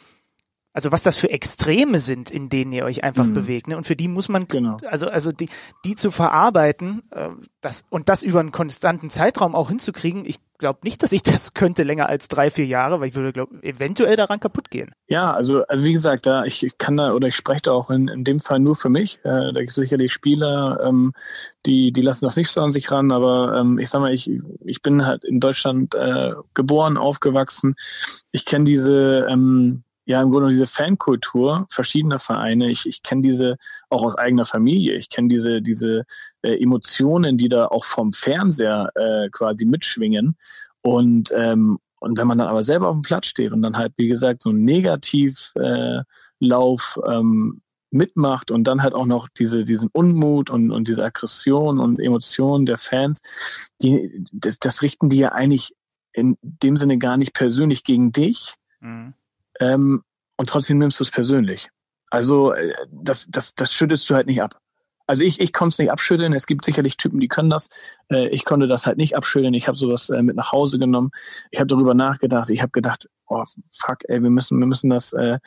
also 0.73 0.91
was 0.91 1.03
das 1.03 1.17
für 1.17 1.29
Extreme 1.29 1.99
sind, 1.99 2.31
in 2.31 2.49
denen 2.49 2.71
ihr 2.71 2.85
euch 2.85 3.03
einfach 3.03 3.25
mhm. 3.25 3.33
bewegt. 3.33 3.67
Ne? 3.67 3.75
Und 3.75 3.85
für 3.85 3.95
die 3.95 4.07
muss 4.07 4.29
man, 4.29 4.47
genau. 4.47 4.77
also, 4.87 5.07
also 5.07 5.31
die, 5.31 5.49
die 5.83 5.95
zu 5.95 6.11
verarbeiten, 6.11 7.01
äh, 7.11 7.29
das, 7.59 7.85
und 7.89 8.07
das 8.07 8.23
über 8.23 8.39
einen 8.39 8.51
konstanten 8.51 9.09
Zeitraum 9.09 9.53
auch 9.53 9.69
hinzukriegen, 9.69 10.25
ich 10.25 10.39
glaube 10.61 10.79
nicht, 10.83 11.03
dass 11.03 11.11
ich 11.11 11.23
das 11.23 11.53
könnte 11.53 11.83
länger 11.83 12.07
als 12.07 12.29
drei, 12.29 12.49
vier 12.49 12.65
Jahre, 12.65 13.01
weil 13.01 13.09
ich 13.09 13.15
würde, 13.15 13.33
glaube 13.33 13.61
eventuell 13.63 14.15
daran 14.15 14.39
kaputt 14.39 14.71
gehen. 14.71 14.91
Ja, 15.07 15.33
also, 15.33 15.63
also 15.63 15.83
wie 15.83 15.91
gesagt, 15.91 16.25
da 16.25 16.45
ich 16.45 16.65
kann 16.77 16.95
da 16.95 17.13
oder 17.13 17.27
ich 17.27 17.35
spreche 17.35 17.63
da 17.63 17.73
auch 17.73 17.89
in, 17.89 18.07
in 18.07 18.23
dem 18.23 18.39
Fall 18.39 18.59
nur 18.59 18.75
für 18.75 18.89
mich. 18.89 19.19
Äh, 19.23 19.51
da 19.51 19.59
gibt 19.59 19.71
es 19.71 19.75
sicherlich 19.75 20.13
Spieler, 20.13 20.79
ähm, 20.85 21.11
die, 21.65 21.91
die 21.91 22.01
lassen 22.01 22.23
das 22.23 22.37
nicht 22.37 22.49
so 22.49 22.61
an 22.61 22.71
sich 22.71 22.89
ran, 22.91 23.11
aber 23.11 23.57
ähm, 23.57 23.77
ich 23.77 23.89
sag 23.89 23.99
mal, 23.99 24.13
ich, 24.13 24.31
ich 24.63 24.81
bin 24.81 25.05
halt 25.05 25.25
in 25.25 25.41
Deutschland 25.41 25.93
äh, 25.95 26.31
geboren, 26.53 26.97
aufgewachsen. 26.97 27.75
Ich 28.31 28.45
kenne 28.45 28.63
diese 28.63 29.27
ähm, 29.29 29.83
ja, 30.11 30.21
im 30.21 30.29
Grunde 30.29 30.49
diese 30.49 30.67
Fankultur 30.67 31.65
verschiedener 31.69 32.19
Vereine. 32.19 32.69
Ich, 32.69 32.85
ich 32.85 33.01
kenne 33.01 33.21
diese 33.21 33.55
auch 33.89 34.03
aus 34.03 34.17
eigener 34.17 34.43
Familie. 34.43 34.97
Ich 34.97 35.09
kenne 35.09 35.29
diese, 35.29 35.61
diese 35.61 36.03
äh, 36.41 36.61
Emotionen, 36.61 37.37
die 37.37 37.47
da 37.47 37.67
auch 37.67 37.85
vom 37.85 38.11
Fernseher 38.11 38.91
äh, 38.95 39.29
quasi 39.29 39.63
mitschwingen. 39.63 40.35
Und, 40.81 41.31
ähm, 41.33 41.79
und 42.01 42.17
wenn 42.17 42.27
man 42.27 42.37
dann 42.37 42.49
aber 42.49 42.63
selber 42.63 42.89
auf 42.89 42.95
dem 42.95 43.03
Platz 43.03 43.27
steht 43.27 43.53
und 43.53 43.61
dann 43.61 43.77
halt, 43.77 43.93
wie 43.95 44.09
gesagt, 44.09 44.41
so 44.41 44.49
ein 44.49 44.65
Negativlauf 44.65 46.03
äh, 47.05 47.15
ähm, 47.15 47.61
mitmacht 47.89 48.51
und 48.51 48.65
dann 48.65 48.83
halt 48.83 48.93
auch 48.93 49.05
noch 49.05 49.29
diese, 49.29 49.63
diesen 49.63 49.87
Unmut 49.93 50.49
und, 50.49 50.71
und 50.71 50.89
diese 50.89 51.05
Aggression 51.05 51.79
und 51.79 52.01
Emotionen 52.01 52.65
der 52.65 52.77
Fans, 52.77 53.21
die, 53.81 54.25
das, 54.33 54.59
das 54.59 54.81
richten 54.81 55.07
die 55.07 55.19
ja 55.19 55.29
eigentlich 55.29 55.73
in 56.11 56.37
dem 56.41 56.75
Sinne 56.75 56.97
gar 56.97 57.15
nicht 57.15 57.33
persönlich 57.33 57.85
gegen 57.85 58.11
dich. 58.11 58.55
Mhm. 58.81 59.13
Ähm, 59.61 60.03
und 60.37 60.49
trotzdem 60.49 60.79
nimmst 60.79 60.99
du 60.99 61.05
es 61.05 61.11
persönlich. 61.11 61.69
Also 62.09 62.51
äh, 62.51 62.73
das, 62.91 63.27
das, 63.29 63.55
das 63.55 63.73
schüttelst 63.73 64.09
du 64.09 64.15
halt 64.15 64.27
nicht 64.27 64.41
ab. 64.41 64.59
Also 65.07 65.23
ich, 65.23 65.39
ich 65.39 65.53
konnte 65.53 65.73
es 65.73 65.79
nicht 65.79 65.91
abschütteln. 65.91 66.33
Es 66.33 66.47
gibt 66.47 66.65
sicherlich 66.65 66.97
Typen, 66.97 67.19
die 67.19 67.27
können 67.27 67.49
das. 67.49 67.69
Äh, 68.09 68.27
ich 68.29 68.45
konnte 68.45 68.67
das 68.67 68.85
halt 68.85 68.97
nicht 68.97 69.15
abschütteln. 69.15 69.53
Ich 69.53 69.67
habe 69.67 69.77
sowas 69.77 70.09
äh, 70.09 70.21
mit 70.21 70.35
nach 70.35 70.51
Hause 70.51 70.79
genommen. 70.79 71.11
Ich 71.51 71.59
habe 71.59 71.67
darüber 71.67 71.93
nachgedacht. 71.93 72.49
Ich 72.49 72.61
habe 72.61 72.71
gedacht, 72.71 73.09
oh 73.27 73.43
fuck, 73.71 73.99
ey, 74.07 74.21
wir 74.21 74.29
müssen, 74.29 74.59
wir 74.59 74.67
müssen 74.67 74.89
das, 74.89 75.13
äh, 75.13 75.37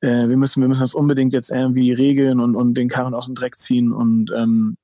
äh, 0.00 0.28
wir 0.28 0.36
müssen, 0.36 0.60
wir 0.60 0.68
müssen 0.68 0.82
das 0.82 0.94
unbedingt 0.94 1.32
jetzt 1.32 1.50
irgendwie 1.50 1.92
regeln 1.92 2.40
und, 2.40 2.56
und 2.56 2.74
den 2.74 2.88
Karren 2.88 3.14
aus 3.14 3.26
dem 3.26 3.34
Dreck 3.34 3.56
ziehen 3.56 3.92
und 3.92 4.30
ähm, 4.34 4.76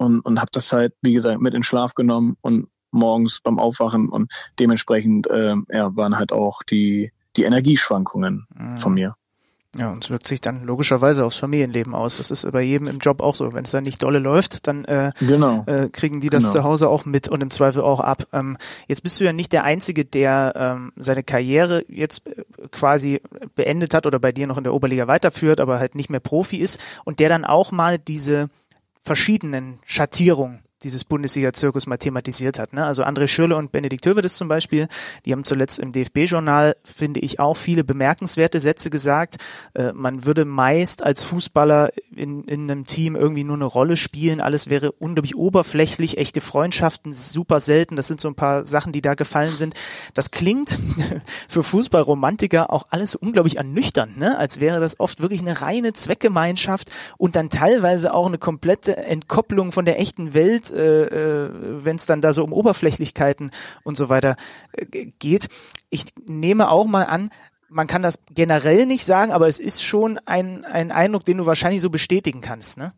und, 0.00 0.20
und 0.20 0.40
habe 0.40 0.50
das 0.52 0.72
halt, 0.72 0.94
wie 1.02 1.12
gesagt, 1.12 1.42
mit 1.42 1.52
in 1.52 1.62
Schlaf 1.62 1.94
genommen 1.94 2.38
und 2.40 2.68
morgens 2.90 3.40
beim 3.42 3.58
Aufwachen 3.58 4.08
und 4.08 4.32
dementsprechend 4.58 5.26
äh, 5.28 5.54
ja, 5.70 5.94
waren 5.94 6.16
halt 6.16 6.32
auch 6.32 6.62
die, 6.62 7.12
die 7.36 7.44
Energieschwankungen 7.44 8.46
mhm. 8.54 8.78
von 8.78 8.94
mir. 8.94 9.14
Ja, 9.78 9.90
und 9.90 10.02
es 10.02 10.10
wirkt 10.10 10.26
sich 10.26 10.40
dann 10.40 10.64
logischerweise 10.64 11.24
aufs 11.24 11.36
Familienleben 11.36 11.94
aus. 11.94 12.16
Das 12.16 12.32
ist 12.32 12.50
bei 12.50 12.60
jedem 12.60 12.88
im 12.88 12.98
Job 12.98 13.22
auch 13.22 13.36
so. 13.36 13.52
Wenn 13.52 13.62
es 13.62 13.70
dann 13.70 13.84
nicht 13.84 14.02
dolle 14.02 14.18
läuft, 14.18 14.66
dann 14.66 14.84
äh, 14.84 15.12
genau. 15.20 15.62
äh, 15.66 15.88
kriegen 15.88 16.20
die 16.20 16.28
das 16.28 16.42
genau. 16.42 16.52
zu 16.52 16.64
Hause 16.64 16.88
auch 16.88 17.04
mit 17.04 17.28
und 17.28 17.40
im 17.40 17.50
Zweifel 17.50 17.82
auch 17.82 18.00
ab. 18.00 18.26
Ähm, 18.32 18.56
jetzt 18.88 19.04
bist 19.04 19.20
du 19.20 19.24
ja 19.24 19.32
nicht 19.32 19.52
der 19.52 19.62
Einzige, 19.62 20.04
der 20.04 20.54
ähm, 20.56 20.92
seine 20.96 21.22
Karriere 21.22 21.84
jetzt 21.88 22.26
äh, 22.26 22.42
quasi 22.72 23.20
beendet 23.54 23.94
hat 23.94 24.06
oder 24.06 24.18
bei 24.18 24.32
dir 24.32 24.48
noch 24.48 24.58
in 24.58 24.64
der 24.64 24.74
Oberliga 24.74 25.06
weiterführt, 25.06 25.60
aber 25.60 25.78
halt 25.78 25.94
nicht 25.94 26.10
mehr 26.10 26.18
Profi 26.18 26.56
ist 26.56 26.80
und 27.04 27.20
der 27.20 27.28
dann 27.28 27.44
auch 27.44 27.70
mal 27.70 27.96
diese 27.96 28.48
verschiedenen 29.00 29.78
Schattierungen 29.84 30.64
dieses 30.82 31.04
Bundesliga-Zirkus 31.04 31.86
mal 31.86 31.98
thematisiert 31.98 32.58
hat. 32.58 32.72
Ne? 32.72 32.84
Also 32.84 33.04
André 33.04 33.26
Schürle 33.26 33.56
und 33.56 33.72
Benedikt 33.72 34.06
Hövedes 34.06 34.36
zum 34.36 34.48
Beispiel, 34.48 34.88
die 35.24 35.32
haben 35.32 35.44
zuletzt 35.44 35.78
im 35.78 35.92
DFB-Journal, 35.92 36.76
finde 36.84 37.20
ich, 37.20 37.40
auch 37.40 37.56
viele 37.56 37.84
bemerkenswerte 37.84 38.60
Sätze 38.60 38.90
gesagt. 38.90 39.36
Äh, 39.74 39.92
man 39.92 40.24
würde 40.24 40.44
meist 40.44 41.02
als 41.02 41.24
Fußballer 41.24 41.90
in, 42.14 42.44
in 42.44 42.70
einem 42.70 42.84
Team 42.84 43.16
irgendwie 43.16 43.44
nur 43.44 43.56
eine 43.56 43.64
Rolle 43.64 43.96
spielen. 43.96 44.40
Alles 44.40 44.70
wäre 44.70 44.92
unglaublich 44.92 45.36
oberflächlich, 45.36 46.18
echte 46.18 46.40
Freundschaften 46.40 47.12
super 47.12 47.60
selten. 47.60 47.96
Das 47.96 48.08
sind 48.08 48.20
so 48.20 48.28
ein 48.28 48.34
paar 48.34 48.64
Sachen, 48.64 48.92
die 48.92 49.02
da 49.02 49.14
gefallen 49.14 49.54
sind. 49.54 49.74
Das 50.14 50.30
klingt 50.30 50.78
für 51.48 51.62
Fußballromantiker 51.62 52.72
auch 52.72 52.84
alles 52.90 53.14
unglaublich 53.14 53.58
ernüchternd, 53.58 54.16
ne? 54.16 54.38
als 54.38 54.60
wäre 54.60 54.80
das 54.80 54.98
oft 54.98 55.20
wirklich 55.20 55.40
eine 55.40 55.60
reine 55.60 55.92
Zweckgemeinschaft 55.92 56.90
und 57.18 57.36
dann 57.36 57.50
teilweise 57.50 58.14
auch 58.14 58.26
eine 58.26 58.38
komplette 58.38 58.96
Entkopplung 58.96 59.72
von 59.72 59.84
der 59.84 60.00
echten 60.00 60.34
Welt 60.34 60.69
äh, 60.70 61.04
äh 61.04 61.50
wenn 61.84 61.96
es 61.96 62.06
dann 62.06 62.20
da 62.20 62.32
so 62.32 62.44
um 62.44 62.52
Oberflächlichkeiten 62.52 63.50
und 63.82 63.96
so 63.96 64.08
weiter 64.08 64.36
äh, 64.72 65.06
geht. 65.18 65.48
Ich 65.90 66.04
nehme 66.28 66.70
auch 66.70 66.86
mal 66.86 67.04
an, 67.04 67.30
man 67.68 67.86
kann 67.86 68.02
das 68.02 68.20
generell 68.30 68.86
nicht 68.86 69.04
sagen, 69.04 69.32
aber 69.32 69.46
es 69.46 69.60
ist 69.60 69.82
schon 69.82 70.18
ein, 70.26 70.64
ein 70.64 70.90
Eindruck, 70.90 71.24
den 71.24 71.38
du 71.38 71.46
wahrscheinlich 71.46 71.80
so 71.80 71.88
bestätigen 71.88 72.40
kannst, 72.40 72.78
ne? 72.78 72.92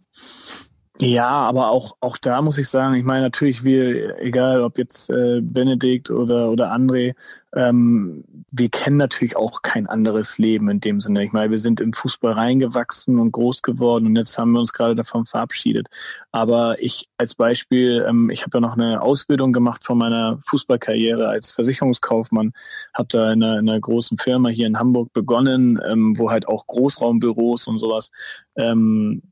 Ja, 1.01 1.29
aber 1.31 1.71
auch, 1.71 1.97
auch 2.01 2.19
da 2.19 2.43
muss 2.43 2.59
ich 2.59 2.69
sagen, 2.69 2.95
ich 2.95 3.05
meine 3.05 3.23
natürlich, 3.23 3.65
wir, 3.65 4.21
egal 4.21 4.63
ob 4.63 4.77
jetzt 4.77 5.09
äh, 5.11 5.41
Benedikt 5.41 6.11
oder, 6.11 6.51
oder 6.51 6.73
André, 6.73 7.15
ähm, 7.57 8.25
wir 8.53 8.69
kennen 8.69 8.99
natürlich 8.99 9.37
auch 9.37 9.63
kein 9.63 9.87
anderes 9.87 10.37
Leben 10.37 10.69
in 10.69 10.81
dem 10.81 11.01
Sinne. 11.01 11.25
Ich 11.25 11.33
meine, 11.33 11.51
wir 11.51 11.59
sind 11.59 11.81
im 11.81 11.95
Fußball 11.95 12.33
reingewachsen 12.33 13.19
und 13.19 13.33
groß 13.33 13.63
geworden 13.63 14.07
und 14.07 14.17
jetzt 14.17 14.37
haben 14.37 14.53
wir 14.53 14.61
uns 14.61 14.75
gerade 14.75 14.95
davon 14.95 15.25
verabschiedet. 15.25 15.89
Aber 16.31 16.81
ich 16.81 17.09
als 17.17 17.35
Beispiel, 17.35 18.05
ähm, 18.07 18.29
ich 18.29 18.43
habe 18.43 18.59
ja 18.59 18.61
noch 18.61 18.77
eine 18.77 19.01
Ausbildung 19.01 19.53
gemacht 19.53 19.85
von 19.85 19.97
meiner 19.97 20.41
Fußballkarriere 20.47 21.27
als 21.27 21.53
Versicherungskaufmann, 21.53 22.53
habe 22.95 23.09
da 23.11 23.33
in 23.33 23.43
einer, 23.43 23.59
in 23.59 23.69
einer, 23.69 23.81
großen 23.81 24.19
Firma 24.19 24.51
hier 24.51 24.67
in 24.67 24.79
Hamburg 24.79 25.13
begonnen, 25.15 25.81
ähm, 25.89 26.19
wo 26.19 26.31
halt 26.31 26.47
auch 26.47 26.67
Großraumbüros 26.67 27.67
und 27.67 27.79
sowas 27.79 28.11
ähm, 28.57 29.23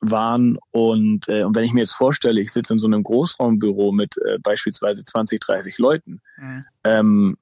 waren. 0.00 0.58
Und, 0.70 1.28
äh, 1.28 1.44
und 1.44 1.54
wenn 1.54 1.64
ich 1.64 1.72
mir 1.72 1.80
jetzt 1.80 1.94
vorstelle, 1.94 2.40
ich 2.40 2.52
sitze 2.52 2.72
in 2.72 2.78
so 2.78 2.86
einem 2.86 3.02
Großraumbüro 3.02 3.92
mit 3.92 4.16
äh, 4.18 4.38
beispielsweise 4.38 5.04
20, 5.04 5.40
30 5.40 5.78
Leuten, 5.78 6.20
mhm. 6.38 6.64
ähm, 6.84 7.36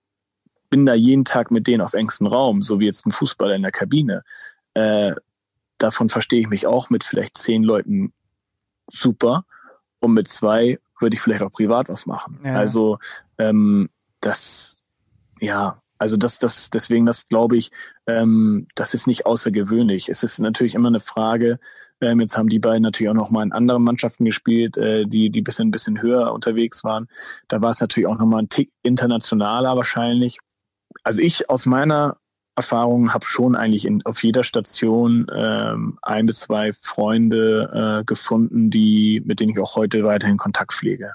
bin 0.71 0.85
da 0.85 0.95
jeden 0.95 1.25
Tag 1.25 1.51
mit 1.51 1.67
denen 1.67 1.81
auf 1.81 1.95
engstem 1.95 2.27
Raum, 2.27 2.63
so 2.63 2.81
wie 2.81 2.87
jetzt 2.87 3.07
ein 3.07 3.13
Fußballer 3.13 3.55
in 3.55 3.63
der 3.63 3.73
Kabine. 3.73 4.23
Äh, 4.75 5.15
davon 5.79 6.09
verstehe 6.09 6.41
ich 6.41 6.49
mich 6.49 6.67
auch 6.67 6.91
mit 6.91 7.05
vielleicht 7.05 7.39
zehn 7.39 7.63
Leuten 7.63 8.13
super 8.91 9.45
und 10.01 10.13
mit 10.13 10.29
zwei 10.29 10.79
würde 11.01 11.15
ich 11.15 11.23
vielleicht 11.23 11.43
auch 11.43 11.51
privat 11.51 11.89
was 11.89 12.07
machen. 12.07 12.41
Ja. 12.45 12.57
Also 12.57 12.99
ähm, 13.39 13.89
das, 14.21 14.83
ja, 15.41 15.81
also 15.99 16.17
das, 16.17 16.39
das, 16.39 16.71
deswegen, 16.71 17.07
das 17.07 17.27
glaube 17.27 17.57
ich, 17.57 17.71
ähm, 18.07 18.67
das 18.75 18.95
ist 18.95 19.07
nicht 19.07 19.27
außergewöhnlich. 19.27 20.09
Es 20.09 20.23
ist 20.23 20.39
natürlich 20.39 20.75
immer 20.75 20.89
eine 20.89 21.01
Frage, 21.01 21.59
ähm, 22.01 22.21
jetzt 22.21 22.37
haben 22.37 22.49
die 22.49 22.59
beiden 22.59 22.83
natürlich 22.83 23.11
auch 23.11 23.15
noch 23.15 23.31
mal 23.31 23.43
in 23.43 23.53
anderen 23.53 23.85
Mannschaften 23.85 24.25
gespielt, 24.25 24.77
äh, 24.77 25.07
die, 25.07 25.31
die 25.31 25.43
bisschen, 25.43 25.71
bisschen 25.71 26.01
höher 26.01 26.33
unterwegs 26.33 26.85
waren. 26.85 27.09
Da 27.49 27.61
war 27.61 27.71
es 27.71 27.81
natürlich 27.81 28.07
auch 28.07 28.19
noch 28.19 28.27
mal 28.27 28.39
ein 28.39 28.49
Tick 28.49 28.71
internationaler 28.83 29.77
wahrscheinlich. 29.77 30.39
Also 31.03 31.23
ich 31.23 31.49
aus 31.51 31.67
meiner 31.67 32.17
Erfahrung 32.57 33.15
habe 33.15 33.25
schon 33.25 33.55
eigentlich 33.55 33.85
in, 33.85 34.05
auf 34.05 34.23
jeder 34.23 34.43
Station 34.43 35.27
ähm, 35.35 35.99
ein 36.03 36.27
bis 36.27 36.41
zwei 36.41 36.73
Freunde 36.73 38.01
äh, 38.01 38.05
gefunden, 38.05 38.69
die, 38.69 39.23
mit 39.25 39.39
denen 39.41 39.53
ich 39.53 39.59
auch 39.61 39.77
heute 39.77 40.03
weiterhin 40.05 40.37
Kontakt 40.37 40.73
pflege. 40.73 41.13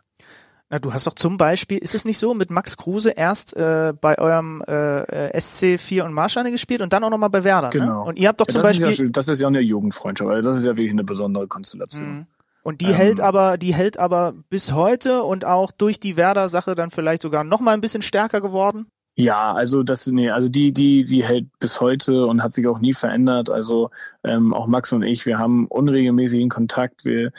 Na, 0.74 0.80
du 0.80 0.92
hast 0.92 1.06
doch 1.06 1.14
zum 1.14 1.38
Beispiel, 1.38 1.78
ist 1.78 1.94
es 1.94 2.04
nicht 2.04 2.18
so, 2.18 2.34
mit 2.34 2.50
Max 2.50 2.78
Kruse 2.78 3.12
erst 3.12 3.56
äh, 3.56 3.94
bei 4.02 4.18
eurem 4.18 4.64
äh, 4.66 5.38
SC4 5.38 6.02
und 6.02 6.14
Marschane 6.14 6.50
gespielt 6.50 6.82
und 6.82 6.94
dann 6.94 7.04
auch 7.04 7.12
nochmal 7.12 7.30
bei 7.30 7.44
Werder. 7.44 7.68
Ne? 7.68 7.80
Genau. 7.80 8.02
Ne? 8.02 8.10
Und 8.10 8.18
ihr 8.18 8.28
habt 8.28 8.42
doch 8.42 8.48
zum 8.48 8.64
ja, 8.64 8.70
Beispiel. 8.70 8.90
Ist 8.90 9.00
ja, 9.00 9.06
das 9.10 9.28
ist 9.28 9.40
ja 9.40 9.48
eine 9.48 9.60
Jugendfreundschaft, 9.60 10.28
weil 10.28 10.42
das 10.42 10.58
ist 10.58 10.66
ja 10.66 10.72
wirklich 10.72 10.90
eine 10.90 11.04
besondere 11.04 11.48
Konstellation. 11.48 12.08
Mhm. 12.08 12.26
Und 12.64 12.82
die 12.82 12.88
ähm, 12.88 12.96
hält 12.96 13.20
aber, 13.20 13.60
die 13.60 13.76
hält 13.76 14.00
aber 14.00 14.34
bis 14.50 14.74
heute 14.74 15.22
und 15.22 15.46
auch 15.46 15.72
durch 15.72 16.00
die 16.00 16.18
Werder-Sache 16.18 16.74
dann 16.74 16.90
vielleicht 16.90 17.22
sogar 17.22 17.44
noch 17.44 17.60
mal 17.60 17.74
ein 17.74 17.82
bisschen 17.82 18.02
stärker 18.02 18.42
geworden. 18.42 18.88
Ja, 19.16 19.54
also 19.54 19.84
das, 19.84 20.08
nee, 20.08 20.32
also 20.32 20.50
die, 20.50 20.72
die, 20.72 21.06
die 21.06 21.24
hält 21.24 21.46
bis 21.60 21.82
heute 21.82 22.26
und 22.26 22.42
hat 22.42 22.52
sich 22.52 22.66
auch 22.66 22.80
nie 22.80 22.94
verändert. 22.94 23.52
Also 23.52 23.92
ähm, 24.24 24.56
auch 24.56 24.66
Max 24.66 24.92
und 24.92 25.04
ich, 25.04 25.28
wir 25.28 25.38
haben 25.38 25.68
unregelmäßigen 25.68 26.50
Kontakt. 26.50 27.06
Wir 27.06 27.32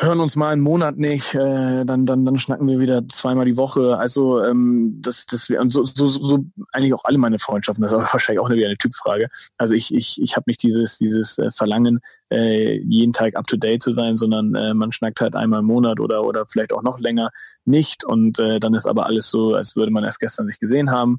hören 0.00 0.20
uns 0.20 0.36
mal 0.36 0.50
einen 0.50 0.62
Monat 0.62 0.96
nicht, 0.96 1.34
äh, 1.34 1.84
dann, 1.84 2.06
dann, 2.06 2.24
dann 2.24 2.38
schnacken 2.38 2.68
wir 2.68 2.78
wieder 2.78 3.06
zweimal 3.08 3.44
die 3.46 3.56
Woche. 3.56 3.98
Also 3.98 4.42
ähm, 4.44 4.98
das, 5.02 5.26
das 5.26 5.50
und 5.50 5.72
so, 5.72 5.84
so, 5.84 6.08
so 6.08 6.44
eigentlich 6.72 6.94
auch 6.94 7.04
alle 7.04 7.18
meine 7.18 7.40
Freundschaften, 7.40 7.82
das 7.82 7.92
ist 7.92 7.98
aber 7.98 8.08
wahrscheinlich 8.12 8.40
auch 8.40 8.48
eine, 8.48 8.56
wieder 8.56 8.68
eine 8.68 8.76
Typfrage. 8.76 9.28
Also 9.56 9.74
ich, 9.74 9.92
ich, 9.92 10.22
ich 10.22 10.36
habe 10.36 10.44
nicht 10.46 10.62
dieses, 10.62 10.98
dieses 10.98 11.38
äh, 11.38 11.50
Verlangen, 11.50 11.98
äh, 12.32 12.78
jeden 12.78 13.12
Tag 13.12 13.36
up 13.36 13.46
to 13.48 13.56
date 13.56 13.82
zu 13.82 13.92
sein, 13.92 14.16
sondern 14.16 14.54
äh, 14.54 14.72
man 14.72 14.92
schnackt 14.92 15.20
halt 15.20 15.34
einmal 15.34 15.60
im 15.60 15.66
Monat 15.66 15.98
oder 15.98 16.22
oder 16.22 16.46
vielleicht 16.46 16.72
auch 16.72 16.82
noch 16.82 17.00
länger 17.00 17.30
nicht 17.64 18.04
und 18.04 18.38
äh, 18.38 18.60
dann 18.60 18.74
ist 18.74 18.86
aber 18.86 19.06
alles 19.06 19.30
so, 19.30 19.54
als 19.54 19.74
würde 19.74 19.90
man 19.90 20.04
erst 20.04 20.20
gestern 20.20 20.46
sich 20.46 20.60
gesehen 20.60 20.92
haben. 20.92 21.18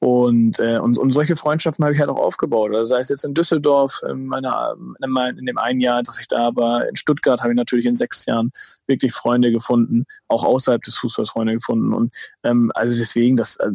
Und, 0.00 0.60
äh, 0.60 0.78
und, 0.78 0.96
und 0.96 1.10
solche 1.10 1.34
Freundschaften 1.34 1.84
habe 1.84 1.92
ich 1.92 2.00
halt 2.00 2.10
auch 2.10 2.20
aufgebaut. 2.20 2.74
Also 2.74 2.84
sei 2.84 3.00
es 3.00 3.08
jetzt 3.08 3.24
in 3.24 3.34
Düsseldorf, 3.34 4.00
in, 4.08 4.26
meiner, 4.26 4.76
in 5.00 5.46
dem 5.46 5.58
einen 5.58 5.80
Jahr, 5.80 6.02
dass 6.04 6.20
ich 6.20 6.28
da 6.28 6.54
war, 6.54 6.88
in 6.88 6.94
Stuttgart 6.94 7.40
habe 7.40 7.52
ich 7.52 7.56
natürlich 7.56 7.86
in 7.86 7.94
sechs 7.94 8.24
Jahren 8.26 8.52
wirklich 8.86 9.12
Freunde 9.12 9.50
gefunden, 9.50 10.04
auch 10.28 10.44
außerhalb 10.44 10.82
des 10.82 10.96
Fußballs 10.96 11.30
Freunde 11.30 11.54
gefunden. 11.54 11.92
Und 11.92 12.14
ähm, 12.44 12.70
also 12.74 12.94
deswegen, 12.94 13.36
das 13.36 13.56
äh, 13.56 13.70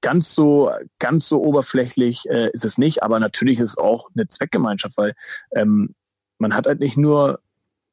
ganz 0.00 0.34
so, 0.34 0.70
ganz 0.98 1.28
so 1.28 1.42
oberflächlich 1.42 2.28
äh, 2.30 2.50
ist 2.52 2.64
es 2.64 2.78
nicht, 2.78 3.02
aber 3.02 3.20
natürlich 3.20 3.60
ist 3.60 3.70
es 3.70 3.78
auch 3.78 4.08
eine 4.14 4.28
Zweckgemeinschaft, 4.28 4.96
weil 4.96 5.14
ähm, 5.54 5.94
man 6.38 6.54
hat 6.54 6.66
halt 6.66 6.80
nicht 6.80 6.96
nur 6.96 7.40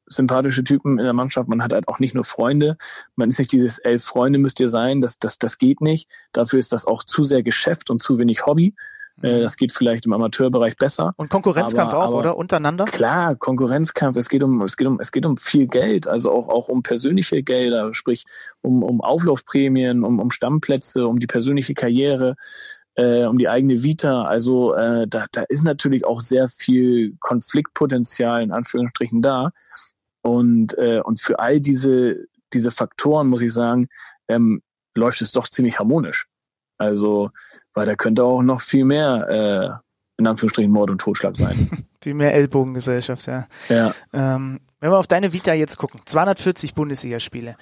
sympathische 0.08 0.64
Typen 0.64 0.98
in 0.98 1.04
der 1.04 1.12
Mannschaft. 1.12 1.48
Man 1.48 1.62
hat 1.62 1.72
halt 1.72 1.88
auch 1.88 1.98
nicht 1.98 2.14
nur 2.14 2.24
Freunde. 2.24 2.76
Man 3.16 3.28
ist 3.28 3.38
nicht 3.38 3.52
dieses 3.52 3.78
elf 3.78 4.04
Freunde 4.04 4.38
müsst 4.38 4.60
ihr 4.60 4.68
sein. 4.68 5.00
Das, 5.00 5.18
das, 5.18 5.38
das 5.38 5.58
geht 5.58 5.80
nicht. 5.80 6.10
Dafür 6.32 6.58
ist 6.58 6.72
das 6.72 6.86
auch 6.86 7.04
zu 7.04 7.22
sehr 7.22 7.42
Geschäft 7.42 7.90
und 7.90 8.02
zu 8.02 8.18
wenig 8.18 8.46
Hobby. 8.46 8.74
Äh, 9.22 9.38
mhm. 9.38 9.42
Das 9.42 9.56
geht 9.56 9.72
vielleicht 9.72 10.06
im 10.06 10.12
Amateurbereich 10.12 10.76
besser. 10.76 11.12
Und 11.16 11.28
Konkurrenzkampf 11.28 11.92
aber, 11.92 12.04
auch, 12.04 12.08
aber 12.08 12.18
oder? 12.18 12.36
Untereinander? 12.36 12.84
Klar, 12.84 13.34
Konkurrenzkampf. 13.34 14.16
Es 14.16 14.28
geht 14.28 14.42
um, 14.42 14.62
es 14.62 14.76
geht 14.76 14.86
um, 14.86 15.00
es 15.00 15.10
geht 15.10 15.26
um 15.26 15.36
viel 15.36 15.66
Geld. 15.66 16.06
Also 16.06 16.30
auch, 16.30 16.48
auch 16.48 16.68
um 16.68 16.82
persönliche 16.82 17.42
Gelder, 17.42 17.94
sprich 17.94 18.24
um, 18.60 18.82
um 18.82 19.00
Auflaufprämien, 19.00 20.04
um, 20.04 20.20
um 20.20 20.30
Stammplätze, 20.30 21.06
um 21.06 21.18
die 21.18 21.26
persönliche 21.26 21.74
Karriere. 21.74 22.36
äh, 22.98 23.26
um 23.26 23.38
die 23.38 23.48
eigene 23.48 23.82
Vita. 23.82 24.22
Also 24.22 24.74
äh, 24.74 25.06
da, 25.06 25.26
da 25.30 25.44
ist 25.48 25.62
natürlich 25.62 26.04
auch 26.04 26.20
sehr 26.20 26.48
viel 26.48 27.14
Konfliktpotenzial 27.20 28.42
in 28.42 28.50
Anführungsstrichen 28.50 29.22
da. 29.22 29.52
Und, 30.28 30.76
äh, 30.76 31.00
und 31.00 31.20
für 31.20 31.38
all 31.38 31.58
diese, 31.58 32.26
diese 32.52 32.70
Faktoren, 32.70 33.28
muss 33.28 33.40
ich 33.40 33.52
sagen, 33.52 33.88
ähm, 34.28 34.60
läuft 34.94 35.22
es 35.22 35.32
doch 35.32 35.48
ziemlich 35.48 35.78
harmonisch. 35.78 36.26
Also, 36.76 37.30
weil 37.72 37.86
da 37.86 37.94
könnte 37.94 38.24
auch 38.24 38.42
noch 38.42 38.60
viel 38.60 38.84
mehr, 38.84 39.80
äh, 39.80 40.20
in 40.20 40.26
Anführungsstrichen, 40.26 40.70
Mord 40.70 40.90
und 40.90 41.00
Totschlag 41.00 41.36
sein. 41.36 41.70
viel 42.02 42.14
mehr 42.14 42.34
Ellbogengesellschaft, 42.34 43.26
ja. 43.26 43.46
ja. 43.70 43.94
Ähm, 44.12 44.60
wenn 44.80 44.90
wir 44.90 44.98
auf 44.98 45.06
deine 45.06 45.32
Vita 45.32 45.54
jetzt 45.54 45.78
gucken, 45.78 46.00
240 46.04 46.74
Bundesligaspiele, 46.74 47.56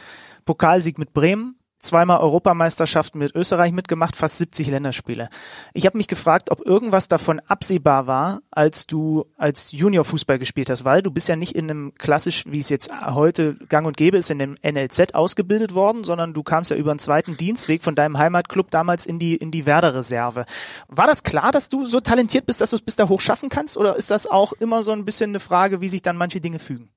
Pokalsieg 0.44 0.98
mit 0.98 1.12
Bremen, 1.12 1.56
zweimal 1.86 2.20
Europameisterschaften 2.20 3.18
mit 3.18 3.34
Österreich 3.34 3.72
mitgemacht, 3.72 4.16
fast 4.16 4.38
70 4.38 4.68
Länderspiele. 4.68 5.28
Ich 5.72 5.86
habe 5.86 5.96
mich 5.96 6.08
gefragt, 6.08 6.50
ob 6.50 6.60
irgendwas 6.60 7.08
davon 7.08 7.40
absehbar 7.40 8.06
war, 8.06 8.40
als 8.50 8.86
du 8.86 9.26
als 9.36 9.72
Junior-Fußball 9.72 10.38
gespielt 10.38 10.70
hast, 10.70 10.84
weil 10.84 11.02
du 11.02 11.10
bist 11.10 11.28
ja 11.28 11.36
nicht 11.36 11.52
in 11.52 11.70
einem 11.70 11.94
klassisch, 11.94 12.44
wie 12.46 12.58
es 12.58 12.68
jetzt 12.68 12.90
heute 13.14 13.54
gang 13.68 13.86
und 13.86 13.96
gäbe 13.96 14.16
ist, 14.16 14.30
in 14.30 14.38
dem 14.38 14.56
NLZ 14.62 15.14
ausgebildet 15.14 15.74
worden, 15.74 16.04
sondern 16.04 16.32
du 16.32 16.42
kamst 16.42 16.70
ja 16.70 16.76
über 16.76 16.90
einen 16.90 16.98
zweiten 16.98 17.36
Dienstweg 17.36 17.82
von 17.82 17.94
deinem 17.94 18.18
Heimatclub 18.18 18.70
damals 18.70 19.06
in 19.06 19.18
die, 19.18 19.36
in 19.36 19.50
die 19.50 19.66
Werder-Reserve. 19.66 20.44
War 20.88 21.06
das 21.06 21.22
klar, 21.22 21.52
dass 21.52 21.68
du 21.68 21.86
so 21.86 22.00
talentiert 22.00 22.46
bist, 22.46 22.60
dass 22.60 22.70
du 22.70 22.76
es 22.76 22.82
bis 22.82 22.96
da 22.96 23.08
hoch 23.08 23.20
schaffen 23.20 23.48
kannst 23.48 23.76
oder 23.76 23.96
ist 23.96 24.10
das 24.10 24.26
auch 24.26 24.52
immer 24.54 24.82
so 24.82 24.92
ein 24.92 25.04
bisschen 25.04 25.30
eine 25.30 25.40
Frage, 25.40 25.80
wie 25.80 25.88
sich 25.88 26.02
dann 26.02 26.16
manche 26.16 26.40
Dinge 26.40 26.58
fügen? 26.58 26.90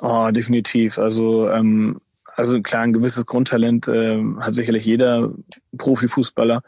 Oh, 0.00 0.30
definitiv. 0.30 0.98
Also 0.98 1.50
ähm, 1.50 2.00
also 2.40 2.60
klar, 2.60 2.82
ein 2.82 2.92
gewisses 2.92 3.26
Grundtalent 3.26 3.86
äh, 3.86 4.22
hat 4.40 4.54
sicherlich 4.54 4.84
jeder 4.84 5.30
Profifußballer. 5.76 6.62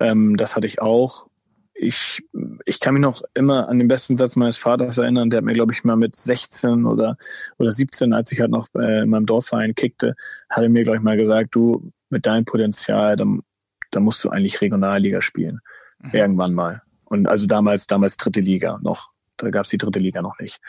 Ähm, 0.00 0.36
das 0.36 0.56
hatte 0.56 0.66
ich 0.66 0.82
auch. 0.82 1.28
Ich, 1.72 2.22
ich 2.66 2.80
kann 2.80 2.94
mich 2.94 3.02
noch 3.02 3.22
immer 3.34 3.68
an 3.68 3.78
den 3.78 3.88
besten 3.88 4.16
Satz 4.16 4.36
meines 4.36 4.58
Vaters 4.58 4.98
erinnern. 4.98 5.30
Der 5.30 5.38
hat 5.38 5.44
mir, 5.44 5.54
glaube 5.54 5.72
ich, 5.72 5.84
mal 5.84 5.96
mit 5.96 6.14
16 6.14 6.84
oder, 6.86 7.16
oder 7.58 7.72
17, 7.72 8.12
als 8.12 8.30
ich 8.32 8.40
halt 8.40 8.50
noch 8.50 8.68
äh, 8.74 9.02
in 9.02 9.10
meinem 9.10 9.26
Dorfverein 9.26 9.74
kickte, 9.74 10.14
hat 10.50 10.62
er 10.62 10.68
mir, 10.68 10.82
glaube 10.82 10.98
ich, 10.98 11.02
mal 11.02 11.16
gesagt, 11.16 11.54
du, 11.54 11.92
mit 12.10 12.26
deinem 12.26 12.44
Potenzial, 12.44 13.16
dann, 13.16 13.40
dann 13.90 14.04
musst 14.04 14.22
du 14.24 14.30
eigentlich 14.30 14.60
Regionalliga 14.60 15.20
spielen. 15.20 15.60
Mhm. 16.00 16.10
Irgendwann 16.12 16.54
mal. 16.54 16.82
Und 17.04 17.28
also 17.28 17.46
damals, 17.46 17.86
damals 17.86 18.16
dritte 18.16 18.40
Liga 18.40 18.78
noch. 18.82 19.10
Da 19.36 19.50
gab 19.50 19.64
es 19.64 19.70
die 19.70 19.78
dritte 19.78 19.98
Liga 19.98 20.22
noch 20.22 20.38
nicht. 20.38 20.60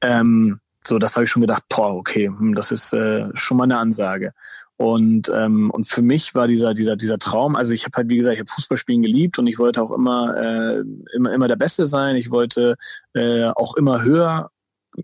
Ähm, 0.00 0.60
so, 0.86 0.98
das 0.98 1.14
habe 1.16 1.24
ich 1.24 1.30
schon 1.30 1.42
gedacht, 1.42 1.64
boah, 1.68 1.94
okay, 1.94 2.28
hm, 2.28 2.54
das 2.54 2.72
ist 2.72 2.92
äh, 2.92 3.28
schon 3.34 3.56
mal 3.56 3.64
eine 3.64 3.78
Ansage. 3.78 4.32
Und 4.76 5.30
ähm, 5.32 5.70
und 5.70 5.86
für 5.86 6.02
mich 6.02 6.34
war 6.34 6.48
dieser 6.48 6.74
dieser 6.74 6.96
dieser 6.96 7.18
Traum, 7.18 7.54
also 7.54 7.72
ich 7.72 7.84
habe 7.84 7.96
halt 7.96 8.08
wie 8.08 8.16
gesagt, 8.16 8.34
ich 8.34 8.40
habe 8.40 8.50
Fußballspielen 8.50 9.02
geliebt 9.02 9.38
und 9.38 9.46
ich 9.46 9.58
wollte 9.58 9.80
auch 9.80 9.92
immer 9.92 10.36
äh, 10.36 10.82
immer 11.14 11.32
immer 11.32 11.46
der 11.46 11.56
Beste 11.56 11.86
sein. 11.86 12.16
Ich 12.16 12.30
wollte 12.30 12.76
äh, 13.14 13.44
auch 13.44 13.76
immer 13.76 14.02
höher 14.02 14.50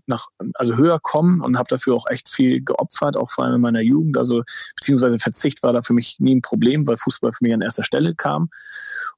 nach 0.05 0.27
also 0.55 0.75
höher 0.75 0.99
kommen 0.99 1.41
und 1.41 1.57
habe 1.57 1.69
dafür 1.69 1.95
auch 1.95 2.07
echt 2.07 2.29
viel 2.29 2.61
geopfert, 2.61 3.15
auch 3.15 3.31
vor 3.31 3.45
allem 3.45 3.55
in 3.55 3.61
meiner 3.61 3.81
Jugend. 3.81 4.17
Also 4.17 4.43
beziehungsweise 4.75 5.17
Verzicht 5.17 5.63
war 5.63 5.71
da 5.71 5.81
für 5.81 5.93
mich 5.93 6.19
nie 6.19 6.35
ein 6.35 6.41
Problem, 6.41 6.85
weil 6.85 6.97
Fußball 6.97 7.31
für 7.31 7.43
mich 7.43 7.53
an 7.53 7.61
erster 7.61 7.85
Stelle 7.85 8.15
kam. 8.15 8.49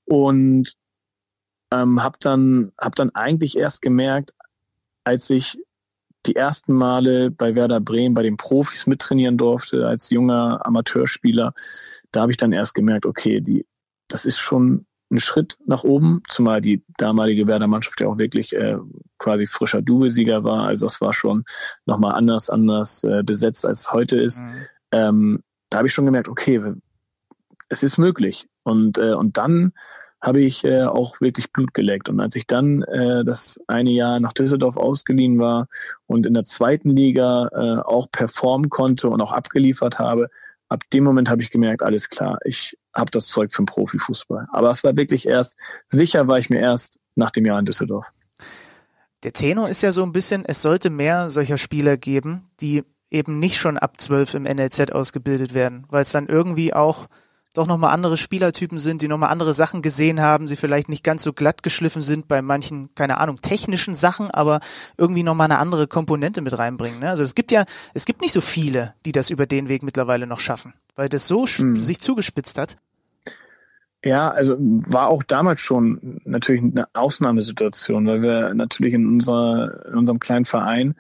Und 0.06 0.74
ähm, 1.72 2.04
habe 2.04 2.18
dann 2.20 2.72
hab 2.78 2.96
dann 2.96 3.10
eigentlich 3.16 3.58
erst 3.58 3.82
gemerkt, 3.82 4.34
als 5.04 5.30
ich 5.30 5.58
die 6.26 6.36
ersten 6.36 6.74
Male 6.74 7.32
bei 7.32 7.56
Werder 7.56 7.80
Bremen 7.80 8.14
bei 8.14 8.24
den 8.24 8.38
Profis 8.38 8.88
mittrainieren 8.88 9.38
durfte 9.38 9.88
als 9.88 10.10
junger 10.10 10.66
Amateurspieler, 10.66 11.54
da 12.12 12.22
habe 12.22 12.32
ich 12.32 12.38
dann 12.38 12.52
erst 12.52 12.76
gemerkt, 12.76 13.06
okay, 13.06 13.42
die, 13.42 13.66
das 14.08 14.26
ist 14.26 14.40
schon 14.40 14.86
ein 15.12 15.20
Schritt 15.20 15.58
nach 15.66 15.84
oben, 15.84 16.22
zumal 16.30 16.62
die 16.62 16.84
damalige 16.98 17.48
Werder-Mannschaft 17.48 18.00
ja 18.00 18.08
auch 18.08 18.18
wirklich 18.18 18.56
äh, 18.56 18.78
quasi 19.18 19.46
frischer 19.46 19.82
Doublesieger 19.82 20.44
war. 20.44 20.64
Also 20.64 20.86
das 20.86 21.02
war 21.02 21.14
schon 21.14 21.44
nochmal 21.86 22.14
anders, 22.14 22.50
anders 22.50 23.04
äh, 23.04 23.22
besetzt, 23.24 23.66
als 23.66 23.82
es 23.82 23.92
heute 23.92 24.18
ist. 24.18 24.42
Mhm. 24.42 24.66
Ähm, 24.94 25.44
da 25.70 25.80
habe 25.80 25.88
ich 25.88 25.94
schon 25.94 26.06
gemerkt, 26.06 26.30
okay, 26.30 26.62
es 27.70 27.84
ist 27.84 27.98
möglich. 27.98 28.48
Und, 28.64 28.98
äh, 28.98 29.14
und 29.14 29.38
dann 29.38 29.74
habe 30.22 30.42
ich 30.42 30.64
äh, 30.64 30.84
auch 30.84 31.20
wirklich 31.20 31.52
Blut 31.52 31.74
geleckt. 31.74 32.08
Und 32.08 32.20
als 32.20 32.36
ich 32.36 32.46
dann 32.46 32.84
äh, 32.84 33.24
das 33.24 33.60
eine 33.68 33.92
Jahr 33.92 34.20
nach 34.20 34.34
Düsseldorf 34.34 34.78
ausgeliehen 34.78 35.40
war 35.40 35.68
und 36.06 36.26
in 36.26 36.34
der 36.34 36.44
zweiten 36.44 36.92
Liga 36.92 37.50
äh, 37.54 37.82
auch 37.82 38.08
performen 38.12 38.70
konnte 38.70 39.10
und 39.10 39.22
auch 39.22 39.32
abgeliefert 39.32 39.98
habe, 40.00 40.30
ab 40.70 40.84
dem 40.94 41.04
Moment 41.04 41.30
habe 41.30 41.42
ich 41.42 41.52
gemerkt, 41.52 41.82
alles 41.82 42.10
klar, 42.10 42.38
ich 42.46 42.78
habe 42.94 43.12
das 43.12 43.28
Zeug 43.28 43.52
für 43.52 43.64
den 43.64 43.66
Profifußball. 43.66 44.48
Aber 44.52 44.70
es 44.70 44.84
war 44.84 44.96
wirklich 44.96 45.28
erst, 45.28 45.58
sicher 45.88 46.28
war 46.28 46.38
ich 46.38 46.50
mir 46.50 46.60
erst 46.60 47.00
nach 47.16 47.32
dem 47.32 47.46
Jahr 47.46 47.60
in 47.60 47.66
Düsseldorf. 47.66 48.06
Der 49.24 49.34
Tenor 49.34 49.70
ist 49.70 49.82
ja 49.82 49.92
so 49.92 50.04
ein 50.04 50.14
bisschen, 50.14 50.46
es 50.46 50.62
sollte 50.62 50.90
mehr 50.90 51.30
solcher 51.30 51.58
Spieler 51.58 51.98
geben, 51.98 52.50
die 52.60 52.84
eben 53.10 53.40
nicht 53.40 53.58
schon 53.58 53.78
ab 53.78 54.00
zwölf 54.00 54.34
im 54.34 54.44
NLZ 54.44 54.92
ausgebildet 54.92 55.54
werden, 55.54 55.86
weil 55.90 56.02
es 56.02 56.12
dann 56.12 56.28
irgendwie 56.28 56.74
auch 56.74 57.08
doch 57.54 57.68
nochmal 57.68 57.94
andere 57.94 58.18
Spielertypen 58.18 58.80
sind, 58.80 59.02
die 59.02 59.08
nochmal 59.08 59.30
andere 59.30 59.54
Sachen 59.54 59.82
gesehen 59.82 60.22
haben, 60.22 60.48
sie 60.48 60.56
vielleicht 60.56 60.90
nicht 60.90 61.04
ganz 61.04 61.24
so 61.24 61.34
glatt 61.34 61.64
geschliffen 61.64 62.02
sind 62.02 62.28
bei 62.28 62.42
manchen, 62.42 62.96
keine 62.96 63.18
Ahnung, 63.18 63.38
technischen 63.38 63.94
Sachen, 63.94 64.32
aber 64.32 64.62
irgendwie 64.98 65.24
nochmal 65.24 65.46
eine 65.46 65.60
andere 65.60 65.88
Komponente 65.88 66.42
mit 66.42 66.58
reinbringen. 66.58 67.00
Ne? 67.00 67.10
Also 67.10 67.24
es 67.24 67.36
gibt 67.36 67.52
ja, 67.52 67.66
es 67.94 68.06
gibt 68.06 68.22
nicht 68.22 68.32
so 68.32 68.42
viele, 68.42 68.94
die 69.06 69.12
das 69.12 69.30
über 69.30 69.46
den 69.46 69.70
Weg 69.70 69.84
mittlerweile 69.84 70.28
noch 70.28 70.40
schaffen, 70.40 70.74
weil 70.96 71.10
das 71.10 71.28
so 71.28 71.46
mhm. 71.60 71.76
sich 71.76 72.00
zugespitzt 72.00 72.58
hat. 72.58 72.78
Ja, 74.04 74.30
also 74.30 74.56
war 74.60 75.10
auch 75.10 75.22
damals 75.22 75.60
schon 75.60 76.22
natürlich 76.26 76.64
eine 76.64 76.88
Ausnahmesituation, 76.94 78.08
weil 78.08 78.22
wir 78.24 78.54
natürlich 78.56 78.96
in, 78.96 79.08
unserer, 79.08 79.86
in 79.86 79.96
unserem 79.96 80.20
kleinen 80.20 80.46
Verein 80.46 80.96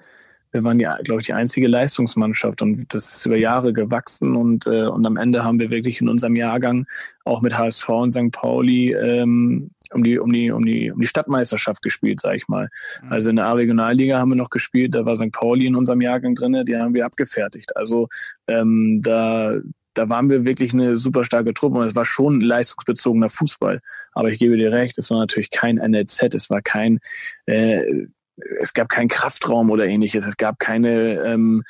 wir 0.52 0.64
waren 0.64 0.80
ja, 0.80 0.98
glaube 1.04 1.22
ich, 1.22 1.28
die 1.28 1.34
einzige 1.34 1.68
Leistungsmannschaft 1.68 2.62
und 2.62 2.94
das 2.94 3.12
ist 3.12 3.26
über 3.26 3.38
Jahre 3.38 3.74
gewachsen 3.74 4.36
und, 4.36 4.68
äh, 4.68 4.88
und 4.88 5.06
am 5.06 5.18
Ende 5.18 5.44
haben 5.44 5.60
wir 5.60 5.70
wirklich 5.70 6.02
in 6.02 6.10
unserem 6.10 6.36
Jahrgang 6.36 6.86
auch 7.24 7.42
mit 7.42 7.58
HSV 7.58 7.90
und 7.90 8.12
St. 8.12 8.32
Pauli 8.32 8.94
ähm, 8.94 9.72
um 9.94 10.04
die, 10.04 10.20
um 10.20 10.32
die, 10.32 10.52
um 10.52 10.66
die, 10.66 10.92
um 10.92 11.00
die 11.00 11.08
Stadtmeisterschaft 11.08 11.82
gespielt, 11.82 12.22
sag 12.22 12.36
ich 12.36 12.48
mal. 12.48 12.70
Mhm. 13.04 13.12
Also 13.12 13.30
in 13.30 13.36
der 13.38 13.46
A-Regionalliga 13.46 14.20
haben 14.20 14.32
wir 14.32 14.38
noch 14.38 14.50
gespielt, 14.50 14.96
da 14.96 15.06
war 15.06 15.16
St. 15.16 15.32
Pauli 15.32 15.66
in 15.66 15.76
unserem 15.76 16.02
Jahrgang 16.02 16.36
drinne, 16.36 16.66
die 16.66 16.78
haben 16.78 16.94
wir 16.94 17.06
abgefertigt. 17.06 17.76
Also 17.76 18.08
ähm, 18.48 19.02
da, 19.02 19.56
da 19.94 20.10
waren 20.10 20.30
wir 20.30 20.46
wirklich 20.46 20.74
eine 20.74 20.96
super 20.96 21.24
starke 21.24 21.54
Truppe 21.54 21.80
und 21.80 21.86
es 21.86 21.96
war 21.96 22.06
schon 22.06 22.40
leistungsbezogener 22.40 23.30
Fußball. 23.30 23.82
Aber 24.14 24.30
ich 24.30 24.40
gebe 24.40 24.58
dir 24.58 24.72
recht, 24.72 24.98
es 24.98 25.12
war 25.12 25.20
natürlich 25.20 25.52
kein 25.52 25.76
NLZ, 25.76 26.34
es 26.34 26.50
war 26.50 26.62
kein 26.62 27.00
äh, 27.46 28.08
es 28.62 28.74
gab 28.74 28.90
keinen 28.90 29.08
Kraftraum 29.08 29.70
oder 29.70 29.86
ähnliches, 29.86 30.26
es 30.26 30.38
gab 30.38 30.60
keine 30.60 31.24
ähm, 31.24 31.64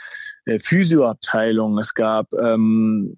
äh, 0.45 0.59
Physioabteilung, 0.59 1.77
es 1.77 1.93
gab 1.93 2.33
ähm, 2.33 3.17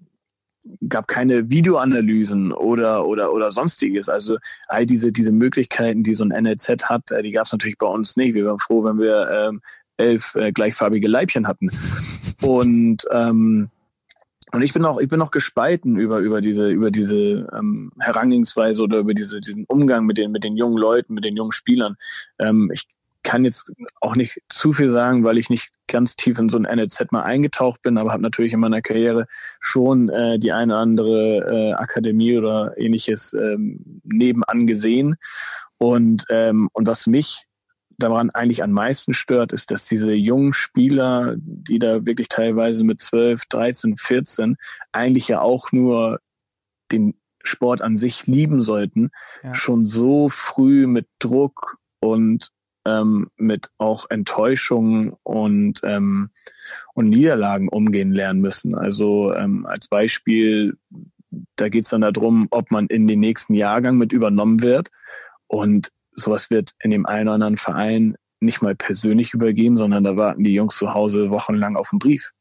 gab 0.88 1.08
keine 1.08 1.50
Videoanalysen 1.50 2.52
oder 2.52 3.06
oder 3.06 3.32
oder 3.32 3.52
sonstiges. 3.52 4.08
Also 4.08 4.38
all 4.68 4.86
diese 4.86 5.12
diese 5.12 5.32
Möglichkeiten, 5.32 6.02
die 6.02 6.14
so 6.14 6.24
ein 6.24 6.44
NLZ 6.44 6.84
hat, 6.84 7.10
äh, 7.10 7.22
die 7.22 7.30
gab 7.30 7.46
es 7.46 7.52
natürlich 7.52 7.78
bei 7.78 7.86
uns 7.86 8.16
nicht. 8.16 8.34
Wir 8.34 8.46
waren 8.46 8.58
froh, 8.58 8.84
wenn 8.84 8.98
wir 8.98 9.28
ähm, 9.30 9.60
elf 9.96 10.34
äh, 10.34 10.52
gleichfarbige 10.52 11.08
Leibchen 11.08 11.46
hatten. 11.46 11.70
Und 12.42 13.04
ähm, 13.10 13.70
und 14.54 14.62
ich 14.62 14.72
bin 14.72 14.84
auch, 14.84 15.00
ich 15.00 15.08
bin 15.08 15.20
auch 15.20 15.32
gespalten 15.32 15.96
über, 15.96 16.18
über 16.18 16.40
diese, 16.40 16.70
über 16.70 16.92
diese 16.92 17.48
ähm, 17.52 17.90
Herangehensweise 17.98 18.84
oder 18.84 18.98
über 18.98 19.12
diese, 19.12 19.40
diesen 19.40 19.64
Umgang 19.66 20.06
mit 20.06 20.16
den, 20.16 20.30
mit 20.30 20.44
den 20.44 20.56
jungen 20.56 20.78
Leuten, 20.78 21.14
mit 21.14 21.24
den 21.24 21.34
jungen 21.34 21.50
Spielern. 21.50 21.96
Ähm, 22.38 22.70
ich 22.72 22.86
kann 23.24 23.44
jetzt 23.44 23.72
auch 24.00 24.14
nicht 24.14 24.40
zu 24.48 24.72
viel 24.72 24.88
sagen, 24.88 25.24
weil 25.24 25.38
ich 25.38 25.50
nicht 25.50 25.70
ganz 25.88 26.14
tief 26.14 26.38
in 26.38 26.48
so 26.48 26.58
ein 26.58 26.62
NLZ 26.62 27.10
mal 27.10 27.22
eingetaucht 27.22 27.82
bin, 27.82 27.98
aber 27.98 28.12
habe 28.12 28.22
natürlich 28.22 28.52
in 28.52 28.60
meiner 28.60 28.82
Karriere 28.82 29.26
schon 29.60 30.08
äh, 30.10 30.38
die 30.38 30.52
eine 30.52 30.74
oder 30.74 30.82
andere 30.82 31.38
äh, 31.50 31.72
Akademie 31.72 32.36
oder 32.36 32.74
ähnliches 32.76 33.32
ähm, 33.32 34.00
nebenan 34.04 34.66
gesehen. 34.66 35.16
Und, 35.78 36.24
ähm, 36.30 36.68
und 36.72 36.86
was 36.86 37.06
mich 37.06 37.46
daran 37.98 38.30
eigentlich 38.30 38.62
am 38.62 38.72
meisten 38.72 39.14
stört, 39.14 39.52
ist, 39.52 39.70
dass 39.70 39.86
diese 39.88 40.12
jungen 40.12 40.52
Spieler, 40.52 41.34
die 41.36 41.78
da 41.78 42.06
wirklich 42.06 42.28
teilweise 42.28 42.84
mit 42.84 43.00
12, 43.00 43.46
13, 43.46 43.96
14 43.96 44.56
eigentlich 44.92 45.28
ja 45.28 45.40
auch 45.40 45.72
nur 45.72 46.20
den 46.92 47.14
Sport 47.42 47.82
an 47.82 47.96
sich 47.96 48.26
lieben 48.26 48.60
sollten, 48.60 49.10
ja. 49.42 49.54
schon 49.54 49.86
so 49.86 50.28
früh 50.28 50.86
mit 50.86 51.06
Druck 51.18 51.78
und 52.00 52.50
ähm, 52.86 53.30
mit 53.36 53.70
auch 53.78 54.06
Enttäuschungen 54.10 55.14
und, 55.22 55.80
ähm, 55.84 56.28
und 56.94 57.08
Niederlagen 57.08 57.68
umgehen 57.68 58.12
lernen 58.12 58.40
müssen. 58.40 58.74
Also 58.74 59.34
ähm, 59.34 59.66
als 59.66 59.88
Beispiel, 59.88 60.76
da 61.56 61.68
geht 61.68 61.84
es 61.84 61.90
dann 61.90 62.02
darum, 62.02 62.48
ob 62.50 62.70
man 62.70 62.86
in 62.86 63.06
den 63.06 63.20
nächsten 63.20 63.54
Jahrgang 63.54 63.96
mit 63.96 64.12
übernommen 64.12 64.62
wird. 64.62 64.90
Und 65.46 65.90
sowas 66.12 66.50
wird 66.50 66.72
in 66.80 66.90
dem 66.90 67.06
einen 67.06 67.28
oder 67.28 67.34
anderen 67.34 67.56
Verein 67.56 68.16
nicht 68.40 68.62
mal 68.62 68.74
persönlich 68.74 69.32
übergeben, 69.34 69.76
sondern 69.76 70.04
da 70.04 70.16
warten 70.16 70.44
die 70.44 70.54
Jungs 70.54 70.76
zu 70.76 70.92
Hause 70.92 71.30
wochenlang 71.30 71.76
auf 71.76 71.90
einen 71.92 71.98
Brief. 71.98 72.32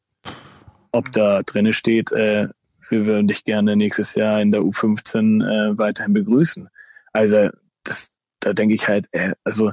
Ob 0.92 1.12
da 1.12 1.42
drinne 1.44 1.74
steht, 1.74 2.12
äh, 2.12 2.50
wir 2.90 3.06
würden 3.06 3.28
dich 3.28 3.46
gerne 3.46 3.76
nächstes 3.76 4.16
Jahr 4.16 4.42
in 4.42 4.52
der 4.52 4.62
U15 4.62 5.44
äh, 5.44 5.78
weiterhin 5.78 6.14
begrüßen. 6.14 6.70
Also 7.14 7.50
das, 7.84 8.16
da 8.40 8.54
denke 8.54 8.76
ich 8.76 8.88
halt, 8.88 9.08
äh, 9.12 9.34
also 9.44 9.72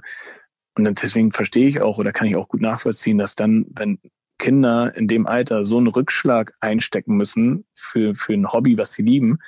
und 0.76 1.02
deswegen 1.02 1.32
verstehe 1.32 1.66
ich 1.66 1.80
auch 1.80 1.98
oder 1.98 2.12
kann 2.12 2.26
ich 2.26 2.36
auch 2.36 2.48
gut 2.48 2.60
nachvollziehen, 2.60 3.18
dass 3.18 3.34
dann, 3.34 3.66
wenn 3.70 3.98
Kinder 4.38 4.96
in 4.96 5.06
dem 5.06 5.26
Alter 5.26 5.64
so 5.64 5.76
einen 5.76 5.88
Rückschlag 5.88 6.54
einstecken 6.60 7.16
müssen 7.16 7.64
für, 7.74 8.14
für 8.14 8.32
ein 8.32 8.52
Hobby, 8.52 8.78
was 8.78 8.94
sie 8.94 9.02
lieben, 9.02 9.38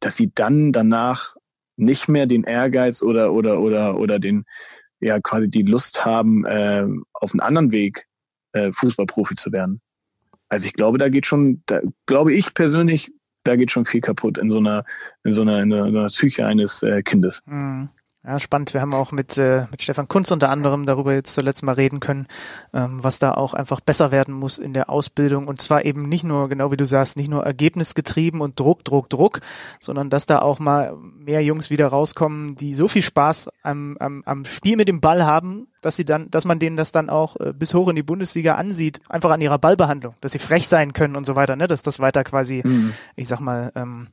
dass 0.00 0.16
sie 0.16 0.32
dann 0.34 0.72
danach 0.72 1.36
nicht 1.76 2.08
mehr 2.08 2.26
den 2.26 2.44
Ehrgeiz 2.44 3.02
oder, 3.02 3.32
oder, 3.32 3.60
oder, 3.60 3.98
oder 3.98 4.18
den, 4.18 4.44
ja, 5.00 5.20
quasi 5.20 5.48
die 5.48 5.62
Lust 5.62 6.04
haben, 6.04 6.44
äh, 6.44 6.86
auf 7.12 7.32
einen 7.32 7.40
anderen 7.40 7.72
Weg 7.72 8.06
äh, 8.52 8.72
Fußballprofi 8.72 9.36
zu 9.36 9.52
werden. 9.52 9.80
Also 10.48 10.66
ich 10.66 10.72
glaube, 10.72 10.98
da 10.98 11.08
geht 11.08 11.26
schon, 11.26 11.62
da 11.66 11.80
glaube 12.06 12.32
ich 12.32 12.54
persönlich, 12.54 13.12
da 13.44 13.54
geht 13.56 13.70
schon 13.70 13.84
viel 13.84 14.00
kaputt 14.00 14.38
in 14.38 14.50
so 14.50 14.58
einer, 14.58 14.84
in 15.24 15.32
so 15.32 15.42
einer, 15.42 15.62
in 15.62 15.72
einer 15.72 16.06
Psyche 16.06 16.46
eines 16.46 16.82
äh, 16.82 17.02
Kindes. 17.02 17.42
Mhm. 17.46 17.90
Ja, 18.24 18.40
spannend. 18.40 18.74
Wir 18.74 18.80
haben 18.80 18.94
auch 18.94 19.12
mit, 19.12 19.38
äh, 19.38 19.66
mit 19.70 19.80
Stefan 19.80 20.08
Kunz 20.08 20.32
unter 20.32 20.50
anderem 20.50 20.84
darüber 20.84 21.14
jetzt 21.14 21.34
zuletzt 21.34 21.62
mal 21.62 21.72
reden 21.72 22.00
können, 22.00 22.26
ähm, 22.74 23.02
was 23.02 23.20
da 23.20 23.32
auch 23.32 23.54
einfach 23.54 23.80
besser 23.80 24.10
werden 24.10 24.34
muss 24.34 24.58
in 24.58 24.72
der 24.72 24.90
Ausbildung. 24.90 25.46
Und 25.46 25.60
zwar 25.60 25.84
eben 25.84 26.08
nicht 26.08 26.24
nur, 26.24 26.48
genau 26.48 26.72
wie 26.72 26.76
du 26.76 26.84
sagst, 26.84 27.16
nicht 27.16 27.30
nur 27.30 27.46
ergebnisgetrieben 27.46 28.40
und 28.40 28.58
Druck, 28.58 28.84
Druck, 28.84 29.08
Druck, 29.08 29.40
sondern 29.78 30.10
dass 30.10 30.26
da 30.26 30.40
auch 30.40 30.58
mal 30.58 30.96
mehr 30.96 31.44
Jungs 31.44 31.70
wieder 31.70 31.86
rauskommen, 31.86 32.56
die 32.56 32.74
so 32.74 32.88
viel 32.88 33.02
Spaß 33.02 33.50
am, 33.62 33.96
am, 34.00 34.22
am 34.26 34.44
Spiel 34.44 34.76
mit 34.76 34.88
dem 34.88 35.00
Ball 35.00 35.24
haben, 35.24 35.68
dass 35.80 35.94
sie 35.94 36.04
dann, 36.04 36.28
dass 36.28 36.44
man 36.44 36.58
denen 36.58 36.76
das 36.76 36.90
dann 36.90 37.10
auch 37.10 37.36
äh, 37.36 37.52
bis 37.52 37.72
hoch 37.72 37.86
in 37.86 37.94
die 37.94 38.02
Bundesliga 38.02 38.56
ansieht, 38.56 39.00
einfach 39.08 39.30
an 39.30 39.40
ihrer 39.40 39.58
Ballbehandlung, 39.58 40.14
dass 40.20 40.32
sie 40.32 40.40
frech 40.40 40.66
sein 40.66 40.92
können 40.92 41.14
und 41.14 41.24
so 41.24 41.36
weiter, 41.36 41.54
ne? 41.54 41.68
Dass 41.68 41.82
das 41.82 42.00
weiter 42.00 42.24
quasi, 42.24 42.62
mhm. 42.64 42.94
ich 43.14 43.28
sag 43.28 43.38
mal, 43.38 43.70
ähm, 43.76 44.08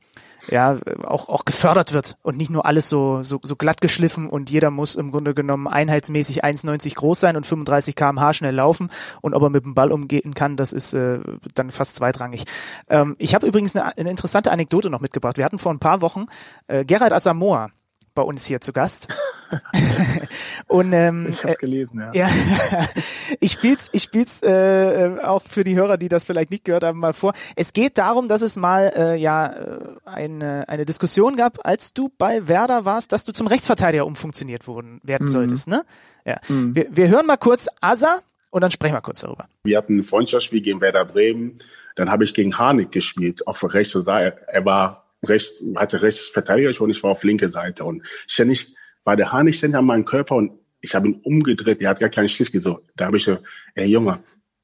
ja 0.48 0.76
auch 1.04 1.28
auch 1.28 1.44
gefördert 1.44 1.92
wird 1.92 2.16
und 2.22 2.36
nicht 2.36 2.50
nur 2.50 2.66
alles 2.66 2.88
so 2.88 3.22
so, 3.22 3.40
so 3.42 3.56
glatt 3.56 3.80
geschliffen 3.80 4.28
und 4.28 4.50
jeder 4.50 4.70
muss 4.70 4.94
im 4.94 5.10
Grunde 5.10 5.34
genommen 5.34 5.66
einheitsmäßig 5.66 6.44
1,90 6.44 6.94
groß 6.94 7.20
sein 7.20 7.36
und 7.36 7.46
35 7.46 7.94
km/h 7.94 8.34
schnell 8.34 8.54
laufen 8.54 8.90
und 9.20 9.34
ob 9.34 9.42
er 9.42 9.50
mit 9.50 9.64
dem 9.64 9.74
Ball 9.74 9.92
umgehen 9.92 10.34
kann, 10.34 10.56
das 10.56 10.72
ist 10.72 10.94
äh, 10.94 11.20
dann 11.54 11.70
fast 11.70 11.96
zweitrangig. 11.96 12.44
Ähm, 12.88 13.16
ich 13.18 13.34
habe 13.34 13.46
übrigens 13.46 13.76
eine, 13.76 13.96
eine 13.96 14.10
interessante 14.10 14.50
Anekdote 14.52 14.90
noch 14.90 15.00
mitgebracht. 15.00 15.36
Wir 15.36 15.44
hatten 15.44 15.58
vor 15.58 15.72
ein 15.72 15.78
paar 15.78 16.00
Wochen 16.00 16.26
äh, 16.66 16.84
Gerald 16.84 17.12
Asamoah 17.12 17.70
bei 18.16 18.22
uns 18.22 18.44
hier 18.44 18.60
zu 18.60 18.72
Gast. 18.72 19.06
und 20.66 20.92
ähm, 20.92 21.26
ich 21.28 21.44
habe 21.44 21.52
es 21.52 21.58
gelesen, 21.58 22.00
ja. 22.00 22.26
ja 22.26 22.28
ich 23.40 23.52
spiel's, 23.52 23.88
ich 23.92 24.02
spiel's 24.02 24.42
äh, 24.42 25.18
auch 25.22 25.44
für 25.44 25.62
die 25.62 25.76
Hörer, 25.76 25.98
die 25.98 26.08
das 26.08 26.24
vielleicht 26.24 26.50
nicht 26.50 26.64
gehört 26.64 26.82
haben, 26.82 26.98
mal 26.98 27.12
vor. 27.12 27.32
Es 27.54 27.72
geht 27.72 27.96
darum, 27.98 28.26
dass 28.26 28.42
es 28.42 28.56
mal 28.56 28.92
äh, 28.96 29.16
ja 29.16 29.52
äh, 29.52 29.78
eine 30.04 30.68
eine 30.68 30.84
Diskussion 30.84 31.36
gab, 31.36 31.64
als 31.64 31.92
du 31.92 32.10
bei 32.18 32.48
Werder 32.48 32.84
warst, 32.84 33.12
dass 33.12 33.24
du 33.24 33.32
zum 33.32 33.46
Rechtsverteidiger 33.46 34.04
umfunktioniert 34.04 34.66
wurden 34.66 35.00
werden 35.04 35.24
mhm. 35.24 35.28
solltest, 35.28 35.68
ne? 35.68 35.84
Ja. 36.24 36.40
Mhm. 36.48 36.74
Wir, 36.74 36.86
wir 36.90 37.08
hören 37.08 37.26
mal 37.26 37.36
kurz 37.36 37.68
Asa 37.80 38.18
und 38.50 38.62
dann 38.62 38.72
sprechen 38.72 38.94
wir 38.94 39.00
kurz 39.00 39.20
darüber. 39.20 39.46
Wir 39.62 39.78
hatten 39.78 39.98
ein 39.98 40.02
Freundschaftsspiel 40.02 40.62
gegen 40.62 40.80
Werder 40.80 41.04
Bremen. 41.04 41.54
Dann 41.94 42.10
habe 42.10 42.24
ich 42.24 42.34
gegen 42.34 42.58
Harnik 42.58 42.90
gespielt 42.90 43.46
auf 43.46 43.60
der 43.60 43.74
rechten 43.74 44.02
Seite. 44.02 44.38
Er 44.48 44.64
war 44.64 45.05
rechts, 45.24 45.62
hatte 45.76 46.02
rechts 46.02 46.26
Verteidiger 46.26 46.80
und 46.80 46.90
ich 46.90 47.02
war 47.02 47.10
auf 47.10 47.24
linke 47.24 47.48
Seite. 47.48 47.84
Und 47.84 48.02
ständig 48.26 48.74
war 49.04 49.16
der 49.16 49.32
Hahn 49.32 49.46
nicht 49.46 49.58
ständig 49.58 49.78
an 49.78 49.86
meinem 49.86 50.04
Körper 50.04 50.36
und 50.36 50.52
ich 50.80 50.94
habe 50.94 51.08
ihn 51.08 51.20
umgedreht. 51.22 51.80
Der 51.80 51.90
hat 51.90 52.00
gar 52.00 52.08
keinen 52.08 52.28
Stich 52.28 52.52
gesucht. 52.52 52.82
Da 52.96 53.06
habe 53.06 53.16
ich 53.16 53.24
so, 53.24 53.38
ey 53.74 53.86
Junge, 53.86 54.20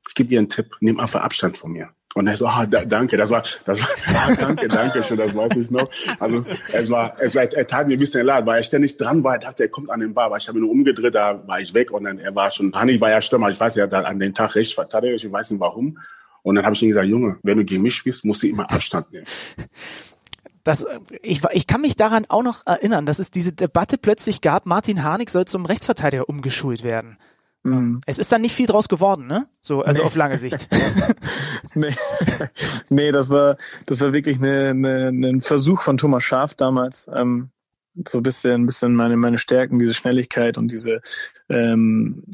ich 0.08 0.14
gebe 0.14 0.28
dir 0.28 0.38
einen 0.38 0.48
Tipp, 0.48 0.76
nimm 0.80 1.00
einfach 1.00 1.22
Abstand 1.22 1.56
von 1.56 1.72
mir. 1.72 1.90
Und 2.14 2.26
er 2.26 2.36
so, 2.36 2.46
ah, 2.46 2.66
da, 2.66 2.84
danke, 2.84 3.16
das 3.16 3.30
war, 3.30 3.42
das 3.64 3.80
war, 3.80 3.88
ah, 4.06 4.34
danke, 4.38 4.68
danke 4.68 5.02
schon, 5.02 5.16
das 5.16 5.34
weiß 5.34 5.56
ich 5.56 5.70
noch. 5.70 5.88
Also, 6.18 6.44
es 6.70 6.90
war, 6.90 7.16
es 7.18 7.34
war, 7.34 7.44
er 7.44 7.66
tat 7.66 7.86
mir 7.86 7.94
ein 7.94 7.98
bisschen 7.98 8.26
leid, 8.26 8.44
weil 8.44 8.58
er 8.58 8.64
ständig 8.64 8.98
dran 8.98 9.24
war, 9.24 9.34
er 9.34 9.40
dachte, 9.40 9.62
er 9.62 9.70
kommt 9.70 9.88
an 9.88 10.00
den 10.00 10.12
Bar, 10.12 10.26
aber 10.26 10.36
ich 10.36 10.46
habe 10.46 10.58
ihn 10.58 10.64
umgedreht, 10.64 11.14
da 11.14 11.42
war 11.46 11.58
ich 11.60 11.72
weg 11.72 11.90
und 11.90 12.04
dann, 12.04 12.18
er 12.18 12.34
war 12.34 12.50
schon, 12.50 12.74
Hanni 12.74 13.00
war 13.00 13.08
ja 13.08 13.22
Stürmer, 13.22 13.48
ich 13.48 13.58
weiß 13.58 13.76
ja, 13.76 13.86
da 13.86 14.02
an 14.02 14.18
den 14.18 14.34
Tag 14.34 14.54
recht 14.56 14.74
verteidigt, 14.74 15.24
ich 15.24 15.32
weiß 15.32 15.52
nicht 15.52 15.60
warum. 15.60 15.98
Und 16.42 16.56
dann 16.56 16.66
habe 16.66 16.74
ich 16.74 16.82
ihm 16.82 16.88
gesagt, 16.88 17.08
Junge, 17.08 17.38
wenn 17.44 17.56
du 17.56 17.64
gegen 17.64 17.82
mich 17.82 17.94
spielst, 17.94 18.26
musst 18.26 18.42
du 18.42 18.48
immer 18.48 18.70
Abstand 18.70 19.10
nehmen 19.10 19.26
das, 20.64 20.86
ich, 21.22 21.42
ich 21.52 21.66
kann 21.66 21.80
mich 21.80 21.96
daran 21.96 22.24
auch 22.28 22.42
noch 22.42 22.66
erinnern, 22.66 23.06
dass 23.06 23.18
es 23.18 23.30
diese 23.30 23.52
Debatte 23.52 23.98
plötzlich 23.98 24.40
gab, 24.40 24.66
Martin 24.66 25.02
Harnik 25.02 25.30
soll 25.30 25.44
zum 25.44 25.66
Rechtsverteidiger 25.66 26.28
umgeschult 26.28 26.84
werden. 26.84 27.18
Mhm. 27.64 28.00
Es 28.06 28.18
ist 28.18 28.32
dann 28.32 28.42
nicht 28.42 28.54
viel 28.54 28.66
draus 28.66 28.88
geworden, 28.88 29.26
ne? 29.26 29.46
So, 29.60 29.82
also 29.82 30.02
nee. 30.02 30.06
auf 30.06 30.16
lange 30.16 30.38
Sicht. 30.38 30.68
nee. 31.74 31.94
nee, 32.88 33.12
das 33.12 33.30
war, 33.30 33.56
das 33.86 34.00
war 34.00 34.12
wirklich 34.12 34.38
eine, 34.38 34.70
eine, 34.70 35.08
ein 35.08 35.40
Versuch 35.40 35.80
von 35.80 35.96
Thomas 35.96 36.24
Schaf 36.24 36.54
damals. 36.54 37.06
Ähm, 37.14 37.50
so 38.08 38.18
ein 38.18 38.22
bisschen, 38.22 38.62
ein 38.62 38.66
bisschen 38.66 38.94
meine, 38.94 39.16
meine 39.16 39.38
Stärken, 39.38 39.78
diese 39.78 39.94
Schnelligkeit 39.94 40.58
und 40.58 40.72
diese 40.72 41.00
ähm, 41.48 42.24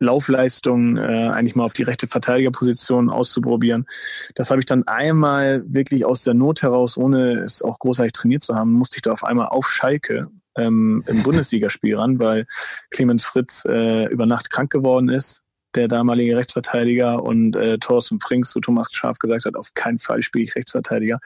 Laufleistung 0.00 0.96
äh, 0.96 1.28
eigentlich 1.28 1.56
mal 1.56 1.64
auf 1.64 1.72
die 1.72 1.82
rechte 1.82 2.06
Verteidigerposition 2.06 3.10
auszuprobieren. 3.10 3.86
Das 4.34 4.50
habe 4.50 4.60
ich 4.60 4.66
dann 4.66 4.86
einmal 4.86 5.62
wirklich 5.66 6.04
aus 6.04 6.22
der 6.22 6.34
Not 6.34 6.62
heraus, 6.62 6.96
ohne 6.96 7.40
es 7.40 7.62
auch 7.62 7.78
großartig 7.78 8.12
trainiert 8.12 8.42
zu 8.42 8.54
haben, 8.54 8.72
musste 8.72 8.98
ich 8.98 9.02
da 9.02 9.12
auf 9.12 9.24
einmal 9.24 9.48
auf 9.48 9.68
Schalke 9.68 10.28
ähm, 10.56 11.02
im 11.06 11.22
Bundesligaspiel 11.22 11.96
ran, 11.96 12.18
weil 12.18 12.46
Clemens 12.90 13.24
Fritz 13.24 13.64
äh, 13.64 14.06
über 14.06 14.26
Nacht 14.26 14.50
krank 14.50 14.70
geworden 14.70 15.08
ist, 15.08 15.42
der 15.74 15.88
damalige 15.88 16.36
Rechtsverteidiger 16.36 17.22
und 17.22 17.56
äh, 17.56 17.78
Thorsten 17.78 18.20
Frings 18.20 18.50
zu 18.50 18.60
Thomas 18.60 18.88
Schaf 18.92 19.18
gesagt 19.18 19.44
hat, 19.44 19.56
auf 19.56 19.74
keinen 19.74 19.98
Fall 19.98 20.22
spiele 20.22 20.44
ich 20.44 20.54
Rechtsverteidiger 20.54 21.20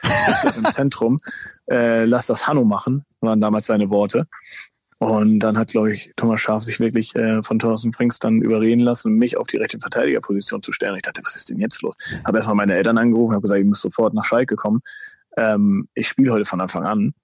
im 0.56 0.70
Zentrum. 0.70 1.20
Äh, 1.70 2.04
lass 2.04 2.26
das 2.26 2.46
Hanno 2.46 2.64
machen, 2.64 3.04
waren 3.20 3.40
damals 3.40 3.66
seine 3.66 3.88
Worte. 3.90 4.26
Und 5.02 5.40
dann 5.40 5.58
hat, 5.58 5.72
glaube 5.72 5.92
ich, 5.92 6.12
Thomas 6.14 6.40
Schaf 6.40 6.62
sich 6.62 6.78
wirklich 6.78 7.16
äh, 7.16 7.42
von 7.42 7.58
Thorsten 7.58 7.92
Frings 7.92 8.20
dann 8.20 8.40
überreden 8.40 8.78
lassen, 8.78 9.14
mich 9.14 9.36
auf 9.36 9.48
die 9.48 9.56
rechte 9.56 9.80
Verteidigerposition 9.80 10.62
zu 10.62 10.70
stellen. 10.70 10.94
Ich 10.94 11.02
dachte, 11.02 11.22
was 11.24 11.34
ist 11.34 11.50
denn 11.50 11.58
jetzt 11.58 11.82
los? 11.82 11.96
Habe 12.24 12.38
erstmal 12.38 12.54
meine 12.54 12.76
Eltern 12.76 12.98
angerufen, 12.98 13.32
habe 13.32 13.42
gesagt, 13.42 13.58
ich 13.58 13.66
muss 13.66 13.80
sofort 13.80 14.14
nach 14.14 14.24
Schalke 14.24 14.54
kommen. 14.54 14.80
Ähm, 15.36 15.88
ich 15.94 16.06
spiele 16.06 16.32
heute 16.32 16.44
von 16.44 16.60
Anfang 16.60 16.84
an. 16.84 17.14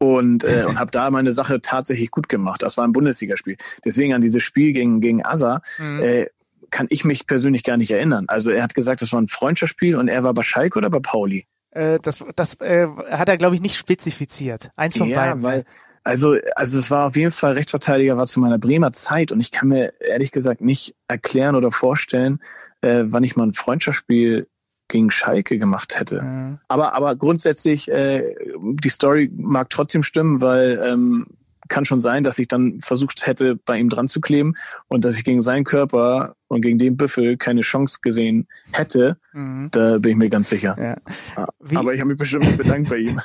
Und, 0.00 0.42
äh, 0.42 0.64
und 0.66 0.80
habe 0.80 0.90
da 0.90 1.12
meine 1.12 1.32
Sache 1.32 1.60
tatsächlich 1.60 2.10
gut 2.10 2.28
gemacht. 2.28 2.60
Das 2.60 2.76
war 2.76 2.84
ein 2.84 2.92
Bundesligaspiel. 2.92 3.56
Deswegen 3.84 4.12
an 4.12 4.20
dieses 4.20 4.42
Spiel 4.42 4.72
gegen, 4.72 5.00
gegen 5.00 5.24
Asa 5.24 5.62
mhm. 5.78 6.02
äh, 6.02 6.26
kann 6.70 6.88
ich 6.90 7.04
mich 7.04 7.28
persönlich 7.28 7.62
gar 7.62 7.76
nicht 7.76 7.92
erinnern. 7.92 8.24
Also 8.26 8.50
er 8.50 8.64
hat 8.64 8.74
gesagt, 8.74 9.00
das 9.00 9.12
war 9.12 9.22
ein 9.22 9.28
Freundschaftsspiel 9.28 9.94
und 9.94 10.08
er 10.08 10.24
war 10.24 10.34
bei 10.34 10.42
Schalke 10.42 10.80
oder 10.80 10.90
bei 10.90 10.98
Pauli? 10.98 11.46
Äh, 11.70 12.00
das 12.02 12.24
das 12.34 12.60
äh, 12.60 12.88
hat 13.10 13.28
er, 13.28 13.36
glaube 13.36 13.54
ich, 13.54 13.62
nicht 13.62 13.76
spezifiziert. 13.76 14.70
Eins 14.74 14.98
von 14.98 15.08
ja, 15.08 15.20
beiden. 15.20 15.42
Weil, 15.44 15.64
also, 16.04 16.36
also 16.54 16.78
es 16.78 16.90
war 16.90 17.06
auf 17.06 17.16
jeden 17.16 17.30
Fall 17.30 17.54
Rechtsverteidiger 17.54 18.16
war 18.16 18.26
zu 18.26 18.38
meiner 18.38 18.58
Bremer 18.58 18.92
Zeit 18.92 19.32
und 19.32 19.40
ich 19.40 19.50
kann 19.50 19.68
mir 19.68 19.94
ehrlich 20.00 20.32
gesagt 20.32 20.60
nicht 20.60 20.94
erklären 21.08 21.56
oder 21.56 21.72
vorstellen, 21.72 22.40
äh, 22.82 23.04
wann 23.06 23.24
ich 23.24 23.36
mal 23.36 23.46
ein 23.46 23.54
Freundschaftsspiel 23.54 24.46
gegen 24.88 25.10
Schalke 25.10 25.58
gemacht 25.58 25.98
hätte. 25.98 26.22
Mhm. 26.22 26.58
Aber, 26.68 26.94
aber 26.94 27.16
grundsätzlich, 27.16 27.90
äh, 27.90 28.34
die 28.58 28.90
Story 28.90 29.30
mag 29.34 29.70
trotzdem 29.70 30.02
stimmen, 30.02 30.42
weil 30.42 30.80
ähm, 30.84 31.26
kann 31.68 31.84
schon 31.84 32.00
sein, 32.00 32.22
dass 32.22 32.38
ich 32.38 32.48
dann 32.48 32.80
versucht 32.80 33.26
hätte, 33.26 33.56
bei 33.56 33.78
ihm 33.78 33.88
dran 33.88 34.08
zu 34.08 34.20
kleben 34.20 34.54
und 34.88 35.04
dass 35.04 35.16
ich 35.16 35.24
gegen 35.24 35.40
seinen 35.40 35.64
Körper 35.64 36.36
und 36.48 36.60
gegen 36.60 36.78
den 36.78 36.96
Büffel 36.96 37.36
keine 37.36 37.62
Chance 37.62 37.98
gesehen 38.02 38.46
hätte. 38.72 39.18
Mhm. 39.32 39.68
Da 39.72 39.98
bin 39.98 40.12
ich 40.12 40.16
mir 40.18 40.28
ganz 40.28 40.48
sicher. 40.48 40.76
Ja. 40.78 41.46
Aber 41.74 41.94
ich 41.94 42.00
habe 42.00 42.10
mich 42.10 42.18
bestimmt 42.18 42.56
bedankt 42.56 42.90
bei 42.90 42.98
ihm. 42.98 43.20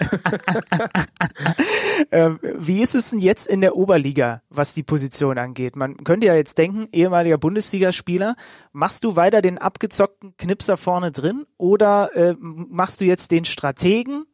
ähm, 2.11 2.39
wie 2.41 2.81
ist 2.81 2.95
es 2.95 3.11
denn 3.11 3.19
jetzt 3.19 3.47
in 3.47 3.61
der 3.61 3.75
Oberliga, 3.75 4.41
was 4.49 4.73
die 4.73 4.83
Position 4.83 5.37
angeht? 5.37 5.75
Man 5.75 5.97
könnte 5.97 6.27
ja 6.27 6.35
jetzt 6.35 6.57
denken, 6.57 6.87
ehemaliger 6.91 7.37
Bundesligaspieler, 7.37 8.35
machst 8.71 9.03
du 9.03 9.15
weiter 9.15 9.41
den 9.41 9.57
abgezockten 9.57 10.35
Knipser 10.37 10.77
vorne 10.77 11.11
drin 11.11 11.45
oder 11.57 12.15
äh, 12.15 12.35
machst 12.39 13.01
du 13.01 13.05
jetzt 13.05 13.31
den 13.31 13.45
Strategen? 13.45 14.25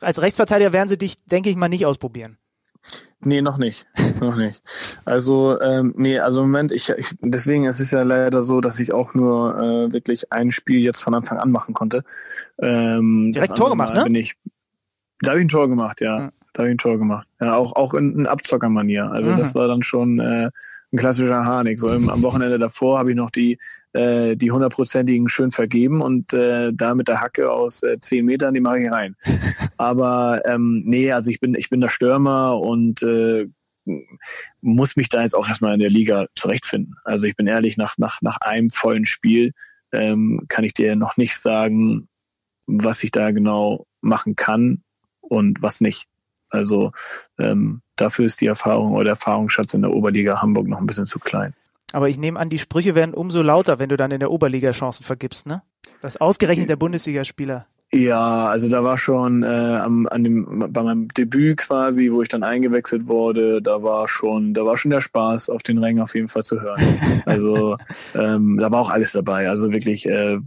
Als 0.00 0.22
Rechtsverteidiger 0.22 0.72
werden 0.72 0.88
sie 0.88 0.98
dich, 0.98 1.24
denke 1.24 1.50
ich 1.50 1.56
mal, 1.56 1.68
nicht 1.68 1.86
ausprobieren. 1.86 2.38
Nee, 3.20 3.40
noch 3.40 3.58
nicht. 3.58 3.86
noch 4.20 4.36
nicht. 4.36 4.62
Also, 5.04 5.60
ähm, 5.60 5.94
nee, 5.96 6.18
also 6.18 6.40
im 6.40 6.50
Moment, 6.50 6.72
ich, 6.72 6.90
ich 6.90 7.14
deswegen 7.20 7.66
es 7.66 7.78
ist 7.78 7.92
ja 7.92 8.02
leider 8.02 8.42
so, 8.42 8.60
dass 8.60 8.80
ich 8.80 8.92
auch 8.92 9.14
nur 9.14 9.56
äh, 9.56 9.92
wirklich 9.92 10.32
ein 10.32 10.50
Spiel 10.50 10.80
jetzt 10.80 11.00
von 11.00 11.14
Anfang 11.14 11.38
an 11.38 11.52
machen 11.52 11.74
konnte. 11.74 12.04
Ähm, 12.60 13.30
Direkt 13.32 13.56
Tor 13.56 13.70
gemacht, 13.70 13.94
ne? 13.94 14.04
Bin 14.04 14.14
ich, 14.16 14.34
da 15.20 15.30
habe 15.30 15.40
ich 15.40 15.46
ein 15.46 15.50
Tor 15.50 15.68
gemacht, 15.68 16.00
ja. 16.00 16.18
ja. 16.18 16.32
Da 16.52 16.62
habe 16.62 16.68
ich 16.68 16.74
ein 16.74 16.78
Tor 16.78 16.98
gemacht. 16.98 17.28
Ja, 17.40 17.56
auch, 17.56 17.76
auch 17.76 17.94
in, 17.94 18.18
in 18.18 18.26
Abzockermanier. 18.26 19.10
Also 19.10 19.30
mhm. 19.30 19.38
das 19.38 19.54
war 19.54 19.68
dann 19.68 19.82
schon 19.82 20.18
äh, 20.18 20.50
ein 20.92 20.98
klassischer 20.98 21.44
Harnik. 21.44 21.80
So 21.80 21.88
im, 21.88 22.08
am 22.08 22.22
Wochenende 22.22 22.58
davor 22.58 22.98
habe 22.98 23.10
ich 23.10 23.16
noch 23.16 23.30
die 23.30 23.58
äh, 23.92 24.36
die 24.36 24.50
hundertprozentigen 24.50 25.28
schön 25.28 25.50
vergeben 25.50 26.00
und 26.02 26.32
äh, 26.32 26.72
da 26.72 26.94
mit 26.94 27.08
der 27.08 27.20
Hacke 27.20 27.50
aus 27.50 27.82
äh, 27.82 27.98
zehn 27.98 28.24
Metern, 28.24 28.54
die 28.54 28.60
mache 28.60 28.80
ich 28.80 28.90
rein. 28.90 29.16
Aber 29.76 30.42
ähm, 30.44 30.82
nee, 30.84 31.12
also 31.12 31.30
ich 31.30 31.40
bin, 31.40 31.54
ich 31.54 31.70
bin 31.70 31.80
der 31.80 31.88
Stürmer 31.88 32.58
und 32.58 33.02
äh, 33.02 33.48
muss 34.60 34.96
mich 34.96 35.08
da 35.08 35.22
jetzt 35.22 35.34
auch 35.34 35.48
erstmal 35.48 35.74
in 35.74 35.80
der 35.80 35.90
Liga 35.90 36.26
zurechtfinden. 36.36 36.94
Also 37.04 37.26
ich 37.26 37.36
bin 37.36 37.46
ehrlich, 37.46 37.76
nach, 37.76 37.98
nach, 37.98 38.20
nach 38.22 38.38
einem 38.40 38.70
vollen 38.70 39.06
Spiel 39.06 39.52
ähm, 39.92 40.44
kann 40.48 40.64
ich 40.64 40.72
dir 40.72 40.94
noch 40.96 41.16
nicht 41.16 41.36
sagen, 41.36 42.08
was 42.66 43.02
ich 43.02 43.10
da 43.10 43.30
genau 43.30 43.86
machen 44.00 44.36
kann 44.36 44.82
und 45.20 45.62
was 45.62 45.80
nicht. 45.80 46.06
Also 46.52 46.92
ähm, 47.38 47.80
dafür 47.96 48.26
ist 48.26 48.40
die 48.40 48.46
Erfahrung 48.46 48.92
oder 48.92 49.04
der 49.04 49.12
Erfahrungsschatz 49.12 49.74
in 49.74 49.82
der 49.82 49.92
Oberliga 49.92 50.40
Hamburg 50.42 50.68
noch 50.68 50.80
ein 50.80 50.86
bisschen 50.86 51.06
zu 51.06 51.18
klein. 51.18 51.54
Aber 51.92 52.08
ich 52.08 52.18
nehme 52.18 52.38
an, 52.38 52.48
die 52.48 52.58
Sprüche 52.58 52.94
werden 52.94 53.14
umso 53.14 53.42
lauter, 53.42 53.78
wenn 53.78 53.88
du 53.88 53.96
dann 53.96 54.10
in 54.10 54.20
der 54.20 54.30
Oberliga 54.30 54.70
Chancen 54.72 55.04
vergibst, 55.04 55.46
ne? 55.46 55.62
Das 56.00 56.16
ausgerechnet 56.16 56.68
der 56.68 56.76
Bundesligaspieler. 56.76 57.66
Ja, 57.94 58.48
also 58.48 58.70
da 58.70 58.82
war 58.82 58.96
schon 58.96 59.42
äh, 59.42 59.46
am, 59.46 60.08
an 60.08 60.24
dem, 60.24 60.64
bei 60.70 60.82
meinem 60.82 61.08
Debüt 61.08 61.58
quasi, 61.58 62.10
wo 62.10 62.22
ich 62.22 62.28
dann 62.28 62.42
eingewechselt 62.42 63.06
wurde, 63.06 63.60
da 63.60 63.82
war 63.82 64.08
schon, 64.08 64.54
da 64.54 64.64
war 64.64 64.78
schon 64.78 64.90
der 64.90 65.02
Spaß 65.02 65.50
auf 65.50 65.62
den 65.62 65.76
Rängen 65.76 66.02
auf 66.02 66.14
jeden 66.14 66.28
Fall 66.28 66.42
zu 66.42 66.60
hören. 66.60 66.80
Also 67.26 67.76
ähm, 68.14 68.56
da 68.58 68.70
war 68.70 68.80
auch 68.80 68.90
alles 68.90 69.12
dabei. 69.12 69.48
Also 69.48 69.70
wirklich 69.70 70.06
äh, 70.08 70.38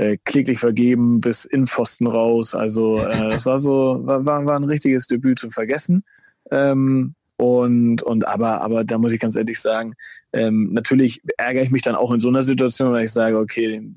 äh, 0.00 0.16
kläglich 0.24 0.58
vergeben 0.58 1.20
bis 1.20 1.44
in 1.44 1.66
Pfosten 1.66 2.06
raus. 2.06 2.54
Also 2.54 2.98
äh, 2.98 3.28
das 3.30 3.44
war 3.44 3.58
so, 3.58 4.00
war, 4.02 4.24
war, 4.24 4.46
war 4.46 4.56
ein 4.56 4.64
richtiges 4.64 5.06
Debüt 5.06 5.38
zum 5.38 5.50
Vergessen. 5.50 6.04
Ähm, 6.50 7.14
und, 7.36 8.02
und 8.02 8.26
aber, 8.26 8.60
aber 8.60 8.84
da 8.84 8.98
muss 8.98 9.12
ich 9.12 9.20
ganz 9.20 9.36
ehrlich 9.36 9.60
sagen, 9.60 9.94
ähm, 10.32 10.72
natürlich 10.72 11.22
ärgere 11.36 11.62
ich 11.62 11.70
mich 11.70 11.82
dann 11.82 11.94
auch 11.94 12.12
in 12.12 12.20
so 12.20 12.28
einer 12.28 12.42
Situation, 12.42 12.92
weil 12.92 13.04
ich 13.04 13.12
sage, 13.12 13.38
okay, 13.38 13.68
den, 13.68 13.94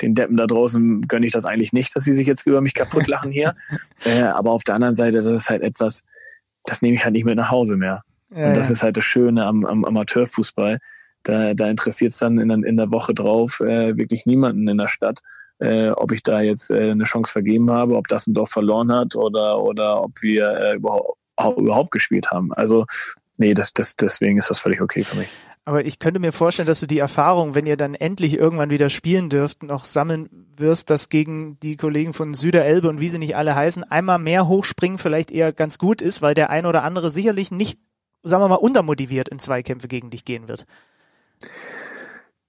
den 0.00 0.14
Deppen 0.14 0.36
da 0.36 0.46
draußen 0.46 1.02
gönne 1.02 1.26
ich 1.26 1.32
das 1.32 1.44
eigentlich 1.44 1.72
nicht, 1.72 1.94
dass 1.96 2.04
sie 2.04 2.14
sich 2.14 2.26
jetzt 2.26 2.46
über 2.46 2.60
mich 2.60 2.74
kaputt 2.74 3.06
lachen 3.06 3.30
hier. 3.32 3.54
äh, 4.04 4.22
aber 4.22 4.52
auf 4.52 4.62
der 4.64 4.74
anderen 4.74 4.94
Seite, 4.94 5.22
das 5.22 5.42
ist 5.42 5.50
halt 5.50 5.62
etwas, 5.62 6.04
das 6.64 6.82
nehme 6.82 6.96
ich 6.96 7.04
halt 7.04 7.12
nicht 7.12 7.24
mit 7.24 7.36
nach 7.36 7.50
Hause 7.50 7.76
mehr. 7.76 8.04
Ja, 8.34 8.48
und 8.48 8.56
das 8.56 8.68
ja. 8.68 8.74
ist 8.74 8.82
halt 8.82 8.96
das 8.96 9.04
Schöne 9.04 9.44
am, 9.44 9.64
am 9.66 9.84
Amateurfußball. 9.84 10.78
Da, 11.22 11.54
da 11.54 11.68
interessiert 11.68 12.12
es 12.12 12.18
dann 12.18 12.38
in, 12.38 12.50
in 12.64 12.76
der 12.76 12.90
Woche 12.90 13.14
drauf 13.14 13.60
äh, 13.60 13.96
wirklich 13.96 14.26
niemanden 14.26 14.66
in 14.68 14.78
der 14.78 14.88
Stadt, 14.88 15.20
äh, 15.58 15.90
ob 15.90 16.12
ich 16.12 16.22
da 16.22 16.40
jetzt 16.40 16.70
äh, 16.70 16.90
eine 16.90 17.04
Chance 17.04 17.32
vergeben 17.32 17.70
habe, 17.70 17.96
ob 17.96 18.08
das 18.08 18.26
ein 18.26 18.34
Dorf 18.34 18.50
verloren 18.50 18.92
hat 18.92 19.16
oder, 19.16 19.60
oder 19.60 20.02
ob 20.02 20.22
wir 20.22 20.48
äh, 20.48 20.74
überhaupt 20.76 21.16
überhaupt 21.56 21.90
gespielt 21.90 22.30
haben. 22.30 22.52
Also 22.52 22.84
nee, 23.38 23.54
das, 23.54 23.72
das, 23.72 23.96
deswegen 23.96 24.38
ist 24.38 24.50
das 24.50 24.60
völlig 24.60 24.80
okay 24.80 25.02
für 25.02 25.16
mich. 25.16 25.28
Aber 25.64 25.84
ich 25.84 25.98
könnte 25.98 26.20
mir 26.20 26.32
vorstellen, 26.32 26.66
dass 26.66 26.80
du 26.80 26.86
die 26.86 26.98
Erfahrung, 26.98 27.54
wenn 27.54 27.66
ihr 27.66 27.76
dann 27.76 27.94
endlich 27.94 28.34
irgendwann 28.34 28.70
wieder 28.70 28.88
spielen 28.88 29.28
dürft, 29.28 29.62
noch 29.62 29.84
sammeln 29.84 30.28
wirst, 30.56 30.90
dass 30.90 31.10
gegen 31.10 31.60
die 31.60 31.76
Kollegen 31.76 32.12
von 32.12 32.34
Süderelbe 32.34 32.88
und 32.88 33.00
wie 33.00 33.08
sie 33.08 33.18
nicht 33.18 33.36
alle 33.36 33.54
heißen, 33.54 33.84
einmal 33.84 34.18
mehr 34.18 34.48
hochspringen 34.48 34.98
vielleicht 34.98 35.30
eher 35.30 35.52
ganz 35.52 35.78
gut 35.78 36.00
ist, 36.02 36.22
weil 36.22 36.34
der 36.34 36.50
ein 36.50 36.66
oder 36.66 36.82
andere 36.82 37.10
sicherlich 37.10 37.50
nicht, 37.50 37.78
sagen 38.22 38.42
wir 38.42 38.48
mal, 38.48 38.54
untermotiviert 38.56 39.28
in 39.28 39.38
Zweikämpfe 39.38 39.86
gegen 39.86 40.10
dich 40.10 40.24
gehen 40.24 40.48
wird. 40.48 40.66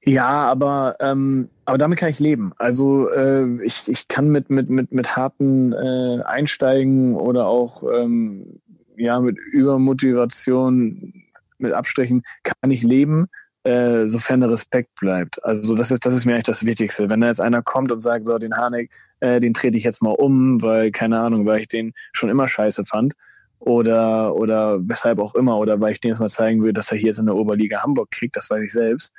Ja, 0.04 0.30
aber 0.30 0.96
ähm, 1.00 1.50
aber 1.66 1.78
damit 1.78 2.00
kann 2.00 2.10
ich 2.10 2.20
leben. 2.20 2.54
Also 2.58 3.10
äh, 3.10 3.64
ich, 3.64 3.88
ich 3.88 4.08
kann 4.08 4.30
mit 4.30 4.50
mit 4.50 4.70
mit 4.70 4.92
mit 4.92 5.16
harten 5.16 5.74
äh, 5.74 6.24
Einsteigen 6.24 7.16
oder 7.16 7.46
auch 7.46 7.84
ähm, 7.84 8.60
ja, 8.98 9.20
mit 9.20 9.38
Übermotivation, 9.38 11.14
mit 11.58 11.74
Abstrichen 11.74 12.24
kann 12.44 12.72
ich 12.72 12.84
leben, 12.84 13.28
äh, 13.64 14.08
sofern 14.08 14.42
der 14.42 14.50
Respekt 14.50 14.90
bleibt. 15.00 15.44
Also 15.44 15.76
das 15.76 15.92
ist, 15.92 16.06
das 16.06 16.14
ist 16.14 16.26
mir 16.26 16.34
eigentlich 16.34 16.46
das 16.46 16.66
Wichtigste. 16.66 17.10
Wenn 17.10 17.22
da 17.22 17.28
jetzt 17.28 17.42
einer 17.42 17.62
kommt 17.62 17.92
und 17.92 18.02
sagt, 18.02 18.26
so, 18.26 18.38
den 18.38 18.56
Harnik, 18.58 18.92
äh, 19.20 19.40
den 19.40 19.54
trete 19.54 19.78
ich 19.78 19.84
jetzt 19.84 20.02
mal 20.02 20.12
um, 20.12 20.62
weil, 20.62 20.92
keine 20.92 21.20
Ahnung, 21.20 21.46
weil 21.46 21.62
ich 21.62 21.68
den 21.68 21.94
schon 22.12 22.30
immer 22.30 22.48
scheiße 22.48 22.86
fand 22.86 23.14
oder, 23.62 24.36
oder 24.36 24.80
weshalb 24.82 25.20
auch 25.20 25.36
immer, 25.36 25.58
oder 25.58 25.80
weil 25.80 25.94
ich 25.94 26.02
dem 26.02 26.10
jetzt 26.10 26.20
mal 26.20 26.30
zeigen 26.30 26.64
will, 26.64 26.74
dass 26.74 26.92
er 26.92 26.98
hier 26.98 27.08
jetzt 27.08 27.20
in 27.20 27.28
der 27.28 27.36
Oberliga 27.36 27.82
Hamburg 27.84 28.10
kriegt, 28.12 28.36
das 28.36 28.50
weiß 28.50 28.64
ich 28.64 28.74
selbst, 28.74 29.14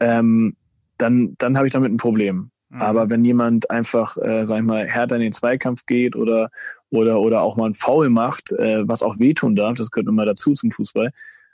ähm, 0.00 0.56
dann, 0.98 1.34
dann 1.38 1.56
habe 1.56 1.68
ich 1.68 1.72
damit 1.72 1.92
ein 1.92 1.96
Problem. 1.96 2.50
Mhm. 2.70 2.82
Aber 2.82 3.08
wenn 3.08 3.24
jemand 3.24 3.70
einfach, 3.70 4.16
äh, 4.16 4.44
sag 4.44 4.58
ich 4.58 4.64
mal, 4.64 4.86
härter 4.88 5.14
in 5.16 5.22
den 5.22 5.32
Zweikampf 5.32 5.86
geht 5.86 6.16
oder, 6.16 6.50
oder, 6.90 7.20
oder 7.20 7.42
auch 7.42 7.56
mal 7.56 7.66
ein 7.66 7.74
Foul 7.74 8.10
macht, 8.10 8.50
äh, 8.52 8.86
was 8.86 9.02
auch 9.02 9.18
wehtun 9.18 9.54
darf, 9.54 9.74
das 9.74 9.90
gehört 9.92 10.08
immer 10.08 10.26
dazu 10.26 10.54
zum 10.54 10.72
Fußball, 10.72 11.10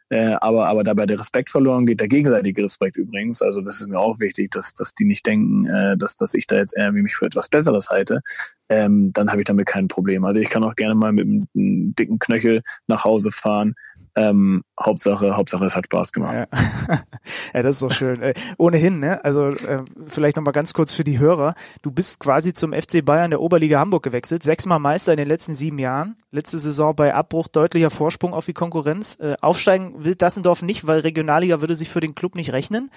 äh, 0.09 0.35
aber, 0.41 0.67
aber 0.67 0.83
dabei 0.83 1.05
der 1.05 1.21
Respekt 1.21 1.51
verloren 1.51 1.85
geht, 1.85 2.01
der 2.01 2.09
gegenseitige 2.09 2.65
Respekt 2.65 2.97
übrigens. 2.97 3.43
Also 3.43 3.61
das 3.61 3.81
ist 3.83 3.89
mir 3.89 3.99
auch 3.99 4.19
wichtig, 4.19 4.51
dass, 4.51 4.73
dass 4.73 4.95
die 4.95 5.05
nicht 5.05 5.27
denken, 5.27 5.67
äh, 5.67 5.97
dass, 5.99 6.17
dass 6.17 6.33
ich 6.33 6.47
da 6.47 6.57
jetzt 6.57 6.75
irgendwie 6.77 7.03
mich 7.03 7.15
für 7.15 7.27
etwas 7.27 7.49
Besseres 7.51 7.91
halte. 7.91 8.23
Ähm, 8.71 9.13
dann 9.13 9.31
habe 9.31 9.41
ich 9.41 9.47
damit 9.47 9.67
kein 9.67 9.89
Problem. 9.89 10.25
Also 10.25 10.39
ich 10.39 10.49
kann 10.49 10.63
auch 10.63 10.77
gerne 10.77 10.95
mal 10.95 11.11
mit 11.11 11.27
einem, 11.27 11.49
dicken 11.95 12.21
Knöchel 12.21 12.63
nach 12.87 13.03
Hause 13.05 13.33
fahren. 13.33 13.75
Ähm, 14.15 14.63
Hauptsache, 14.81 15.37
Hauptsache, 15.37 15.65
es 15.65 15.75
hat 15.75 15.87
Spaß 15.87 16.13
gemacht. 16.13 16.35
Ja, 16.35 16.47
ja 17.55 17.63
das 17.63 17.77
ist 17.77 17.83
doch 17.83 17.93
schön. 17.93 18.23
Äh, 18.23 18.35
ohnehin, 18.59 18.99
ne? 18.99 19.25
Also 19.25 19.49
äh, 19.49 19.83
vielleicht 20.07 20.37
nochmal 20.37 20.53
ganz 20.53 20.73
kurz 20.73 20.93
für 20.93 21.03
die 21.03 21.19
Hörer. 21.19 21.55
Du 21.83 21.91
bist 21.91 22.21
quasi 22.21 22.53
zum 22.53 22.73
FC 22.73 23.05
Bayern 23.05 23.31
der 23.31 23.41
Oberliga 23.41 23.81
Hamburg 23.81 24.05
gewechselt, 24.05 24.45
sechsmal 24.45 24.79
Meister 24.79 25.13
in 25.13 25.19
den 25.19 25.29
letzten 25.29 25.55
sieben 25.55 25.79
Jahren. 25.81 26.17
Letzte 26.31 26.61
Saison 26.61 26.95
bei 26.95 27.13
Abbruch 27.13 27.49
deutlicher 27.49 27.91
Vorsprung 27.91 28.35
auf 28.35 28.47
die 28.47 28.53
Konkurrenz. 28.53 29.19
Äh, 29.21 29.35
aufsteigen 29.41 30.05
will 30.05 30.15
Dassendorf 30.15 30.63
nicht, 30.63 30.87
weil 30.87 31.01
Regionalliga 31.01 31.61
würde 31.61 31.75
sich 31.75 31.89
für 31.89 32.01
den 32.01 32.15
Club 32.15 32.37
nicht 32.37 32.53
rechnen. 32.53 32.91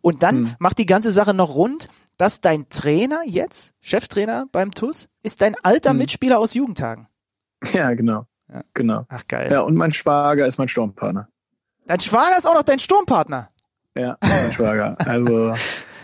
Und 0.00 0.24
dann 0.24 0.36
hm. 0.36 0.54
macht 0.58 0.78
die 0.78 0.86
ganze 0.86 1.12
Sache 1.12 1.32
noch 1.32 1.54
rund, 1.54 1.88
dass 2.22 2.40
dein 2.40 2.68
Trainer 2.68 3.22
jetzt, 3.26 3.74
Cheftrainer 3.80 4.46
beim 4.52 4.70
TUS, 4.70 5.08
ist 5.24 5.42
dein 5.42 5.56
alter 5.64 5.90
hm. 5.90 5.98
Mitspieler 5.98 6.38
aus 6.38 6.54
Jugendtagen. 6.54 7.08
Ja, 7.72 7.92
genau. 7.94 8.28
Ja. 8.48 8.62
Genau. 8.74 9.06
Ach 9.08 9.26
geil. 9.26 9.50
Ja, 9.50 9.62
und 9.62 9.74
mein 9.74 9.90
Schwager 9.90 10.46
ist 10.46 10.56
mein 10.56 10.68
Sturmpartner. 10.68 11.28
Dein 11.84 11.98
Schwager 11.98 12.36
ist 12.38 12.46
auch 12.46 12.54
noch 12.54 12.62
dein 12.62 12.78
Sturmpartner. 12.78 13.50
Ja, 13.98 14.18
mein 14.20 14.52
Schwager. 14.52 14.96
Also 15.04 15.52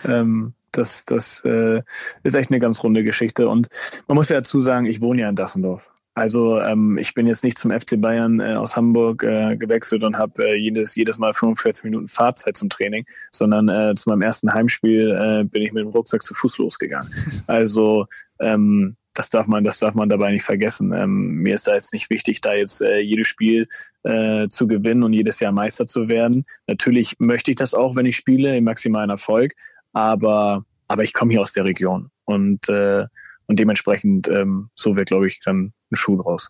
ähm, 0.05 0.55
das, 0.73 1.05
das 1.05 1.45
äh, 1.45 1.83
ist 2.25 2.35
echt 2.35 2.51
eine 2.51 2.59
ganz 2.59 2.83
runde 2.83 3.05
Geschichte. 3.05 3.49
Und 3.49 3.69
man 4.09 4.17
muss 4.17 4.29
ja 4.29 4.39
dazu 4.39 4.61
sagen, 4.61 4.87
ich 4.87 5.01
wohne 5.01 5.21
ja 5.23 5.29
in 5.29 5.37
Dassendorf. 5.37 5.93
Also 6.19 6.61
ähm, 6.61 6.99
ich 6.99 7.15
bin 7.15 7.29
jetzt 7.29 7.45
nicht 7.45 7.59
zum 7.59 7.71
FC 7.71 8.01
Bayern 8.01 8.41
äh, 8.41 8.55
aus 8.55 8.75
Hamburg 8.75 9.23
äh, 9.23 9.57
gewechselt 9.57 10.03
und 10.03 10.19
habe 10.19 10.49
äh, 10.49 10.57
jedes, 10.57 10.97
jedes 10.97 11.17
Mal 11.19 11.33
45 11.33 11.85
Minuten 11.85 12.09
Fahrzeit 12.09 12.57
zum 12.57 12.69
Training, 12.69 13.07
sondern 13.31 13.69
äh, 13.69 13.95
zu 13.95 14.11
meinem 14.11 14.23
ersten 14.23 14.53
Heimspiel 14.53 15.11
äh, 15.13 15.45
bin 15.45 15.63
ich 15.63 15.73
mit 15.73 15.85
dem 15.85 15.91
Rucksack 15.91 16.25
zu 16.25 16.35
Fuß 16.35 16.59
losgegangen. 16.59 17.09
Also 17.47 18.07
ähm, 18.41 18.97
das 19.15 19.31
darf 19.31 19.47
man, 19.47 19.63
das 19.63 19.79
darf 19.79 19.95
man 19.95 20.09
dabei 20.09 20.33
nicht 20.33 20.43
vergessen. 20.43 20.93
Ähm, 20.93 21.37
mir 21.37 21.55
ist 21.55 21.69
da 21.69 21.75
jetzt 21.75 21.93
nicht 21.93 22.11
wichtig, 22.11 22.41
da 22.41 22.55
jetzt 22.55 22.83
äh, 22.83 22.99
jedes 22.99 23.29
Spiel 23.29 23.69
äh, 24.03 24.49
zu 24.49 24.67
gewinnen 24.67 25.05
und 25.05 25.13
jedes 25.13 25.39
Jahr 25.39 25.53
Meister 25.53 25.87
zu 25.87 26.09
werden. 26.09 26.45
Natürlich 26.67 27.15
möchte 27.21 27.53
ich 27.53 27.57
das 27.57 27.75
auch, 27.75 27.95
wenn 27.95 28.07
ich 28.07 28.17
spiele, 28.17 28.57
im 28.57 28.65
maximalen 28.65 29.11
Erfolg, 29.11 29.53
aber, 29.93 30.65
aber 30.89 31.05
ich 31.05 31.13
komme 31.13 31.31
hier 31.31 31.41
aus 31.41 31.53
der 31.53 31.65
Region 31.65 32.11
und, 32.25 32.69
äh, 32.69 33.07
und 33.47 33.59
dementsprechend 33.59 34.29
ähm, 34.29 34.71
so 34.75 34.97
wird, 34.97 35.09
glaube 35.09 35.29
ich, 35.29 35.41
dann 35.41 35.73
ein 35.91 35.97
Schuh 35.97 36.21
draus. 36.21 36.49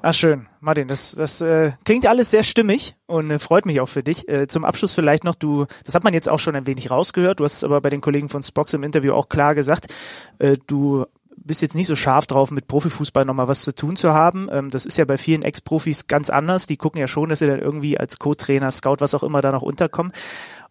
Ah, 0.00 0.12
schön. 0.12 0.46
Martin, 0.60 0.88
das, 0.88 1.12
das 1.12 1.40
äh, 1.40 1.72
klingt 1.84 2.06
alles 2.06 2.30
sehr 2.30 2.42
stimmig 2.42 2.96
und 3.06 3.30
äh, 3.30 3.38
freut 3.38 3.66
mich 3.66 3.80
auch 3.80 3.88
für 3.88 4.02
dich. 4.02 4.28
Äh, 4.28 4.46
zum 4.46 4.64
Abschluss 4.64 4.94
vielleicht 4.94 5.24
noch, 5.24 5.34
du, 5.34 5.66
das 5.84 5.94
hat 5.94 6.04
man 6.04 6.14
jetzt 6.14 6.28
auch 6.28 6.38
schon 6.38 6.56
ein 6.56 6.66
wenig 6.66 6.90
rausgehört, 6.90 7.40
du 7.40 7.44
hast 7.44 7.58
es 7.58 7.64
aber 7.64 7.80
bei 7.80 7.90
den 7.90 8.00
Kollegen 8.00 8.28
von 8.28 8.42
Spox 8.42 8.72
im 8.74 8.82
Interview 8.82 9.12
auch 9.12 9.28
klar 9.28 9.54
gesagt, 9.54 9.92
äh, 10.38 10.56
du 10.66 11.04
bist 11.36 11.62
jetzt 11.62 11.74
nicht 11.74 11.86
so 11.86 11.96
scharf 11.96 12.26
drauf, 12.26 12.50
mit 12.50 12.66
Profifußball 12.66 13.24
nochmal 13.24 13.48
was 13.48 13.62
zu 13.62 13.74
tun 13.74 13.96
zu 13.96 14.12
haben. 14.12 14.48
Ähm, 14.50 14.70
das 14.70 14.86
ist 14.86 14.98
ja 14.98 15.04
bei 15.04 15.18
vielen 15.18 15.42
Ex-Profis 15.42 16.06
ganz 16.06 16.30
anders. 16.30 16.66
Die 16.66 16.76
gucken 16.76 17.00
ja 17.00 17.06
schon, 17.06 17.28
dass 17.28 17.40
sie 17.40 17.46
dann 17.46 17.60
irgendwie 17.60 17.98
als 17.98 18.18
Co-Trainer, 18.18 18.70
Scout, 18.70 18.96
was 18.98 19.14
auch 19.14 19.22
immer 19.22 19.40
da 19.40 19.52
noch 19.52 19.62
unterkommen. 19.62 20.12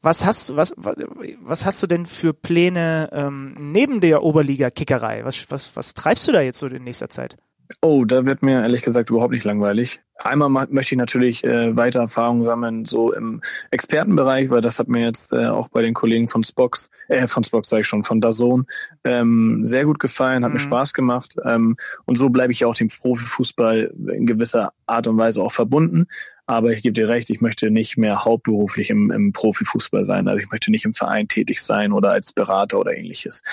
Was 0.01 0.26
hast, 0.26 0.55
was, 0.55 0.74
was 0.78 1.65
hast 1.65 1.82
du 1.82 1.88
denn 1.88 2.05
für 2.05 2.34
Pläne 2.34 3.09
ähm, 3.11 3.55
neben 3.57 3.99
der 3.99 4.24
Oberliga-Kickerei? 4.24 5.26
Was, 5.26 5.49
was, 5.49 5.76
was 5.76 5.93
treibst 5.93 6.28
du 6.28 6.32
da 6.32 6.41
jetzt 6.41 6.59
so 6.59 6.68
in 6.68 6.84
nächster 6.84 7.09
Zeit? 7.09 7.38
Oh, 7.82 8.05
da 8.05 8.26
wird 8.26 8.43
mir 8.43 8.61
ehrlich 8.61 8.82
gesagt 8.82 9.09
überhaupt 9.09 9.34
nicht 9.34 9.43
langweilig. 9.43 9.99
Einmal 10.24 10.49
möchte 10.49 10.95
ich 10.95 10.97
natürlich 10.97 11.43
äh, 11.43 11.76
weiter 11.76 11.99
Erfahrungen 11.99 12.43
sammeln, 12.43 12.86
so 12.86 13.13
im 13.13 13.41
Expertenbereich, 13.70 14.49
weil 14.49 14.61
das 14.61 14.80
hat 14.80 14.88
mir 14.88 15.01
jetzt 15.01 15.32
äh, 15.32 15.45
auch 15.47 15.70
bei 15.70 15.84
den 15.84 15.93
Kollegen 15.93 16.28
von 16.28 16.43
Spox, 16.43 16.89
äh, 17.07 17.28
von 17.28 17.43
Spox 17.43 17.70
sage 17.70 17.82
ich 17.82 17.88
schon, 17.88 18.03
von 18.03 18.20
Dazon, 18.20 18.65
ähm, 19.03 19.63
sehr 19.63 19.86
gut 19.86 19.99
gefallen, 19.99 20.43
hat 20.43 20.49
mhm. 20.49 20.55
mir 20.55 20.61
Spaß 20.61 20.93
gemacht. 20.93 21.36
Ähm, 21.45 21.78
und 22.05 22.18
so 22.18 22.30
bleibe 22.30 22.51
ich 22.51 22.61
ja 22.61 22.68
auch 22.68 22.76
dem 22.76 22.88
Profifußball 22.88 23.93
in 24.13 24.26
gewisser 24.26 24.74
Art 24.88 25.05
und 25.05 25.18
Weise 25.18 25.43
auch 25.43 25.51
verbunden. 25.51 26.07
Aber 26.47 26.72
ich 26.72 26.82
gebe 26.82 26.93
dir 26.93 27.09
recht, 27.09 27.30
ich 27.30 27.41
möchte 27.41 27.70
nicht 27.70 27.97
mehr 27.97 28.26
hauptberuflich 28.26 28.89
im, 28.89 29.11
im 29.11 29.34
Profifußball 29.34 30.03
sein. 30.03 30.28
Also 30.28 30.41
ich 30.41 30.49
möchte 30.49 30.72
nicht 30.72 30.86
im 30.86 30.93
Verein 30.93 31.28
tätig 31.28 31.61
sein 31.61 31.91
oder 31.91 32.11
als 32.11 32.34
Berater 32.34 32.80
oder 32.80 32.97
ähnliches. 32.97 33.43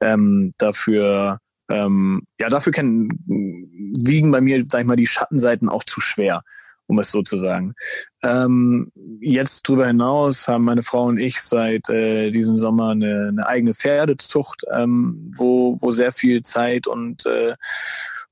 Ähm, 0.00 0.52
dafür 0.58 1.40
ähm, 1.70 2.22
ja, 2.38 2.48
dafür 2.48 2.72
können, 2.72 3.08
wiegen 3.26 4.30
bei 4.30 4.40
mir, 4.40 4.64
sag 4.68 4.80
ich 4.80 4.86
mal, 4.86 4.96
die 4.96 5.06
Schattenseiten 5.06 5.68
auch 5.68 5.84
zu 5.84 6.00
schwer, 6.00 6.42
um 6.86 6.98
es 6.98 7.10
so 7.10 7.22
zu 7.22 7.38
sagen. 7.38 7.74
Ähm, 8.22 8.90
jetzt 9.20 9.68
darüber 9.68 9.86
hinaus 9.86 10.48
haben 10.48 10.64
meine 10.64 10.82
Frau 10.82 11.04
und 11.04 11.18
ich 11.18 11.40
seit 11.40 11.88
äh, 11.88 12.30
diesem 12.30 12.56
Sommer 12.56 12.90
eine, 12.90 13.28
eine 13.28 13.46
eigene 13.46 13.72
Pferdezucht, 13.72 14.64
ähm, 14.72 15.30
wo, 15.34 15.80
wo 15.80 15.90
sehr 15.90 16.12
viel 16.12 16.42
Zeit 16.42 16.86
und, 16.86 17.24
äh, 17.26 17.54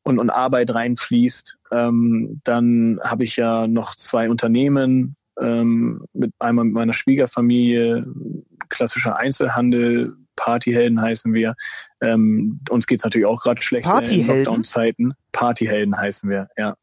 und, 0.02 0.18
und 0.18 0.30
Arbeit 0.30 0.74
reinfließt. 0.74 1.58
Ähm, 1.70 2.40
dann 2.44 2.98
habe 3.04 3.24
ich 3.24 3.36
ja 3.36 3.68
noch 3.68 3.94
zwei 3.94 4.28
Unternehmen, 4.28 5.14
ähm, 5.40 6.04
mit 6.12 6.32
einmal 6.40 6.64
mit 6.64 6.74
meiner 6.74 6.92
Schwiegerfamilie, 6.92 8.04
klassischer 8.68 9.16
Einzelhandel, 9.16 10.16
Partyhelden 10.38 11.00
heißen 11.00 11.34
wir, 11.34 11.54
Ähm, 12.00 12.60
uns 12.70 12.86
geht's 12.86 13.04
natürlich 13.04 13.26
auch 13.26 13.42
gerade 13.42 13.60
schlecht 13.62 13.86
Partyhelden? 13.86 14.30
in 14.30 14.44
Lockdown-Zeiten. 14.44 15.14
Partyhelden 15.32 15.96
heißen 15.96 16.28
wir, 16.28 16.48
ja. 16.56 16.76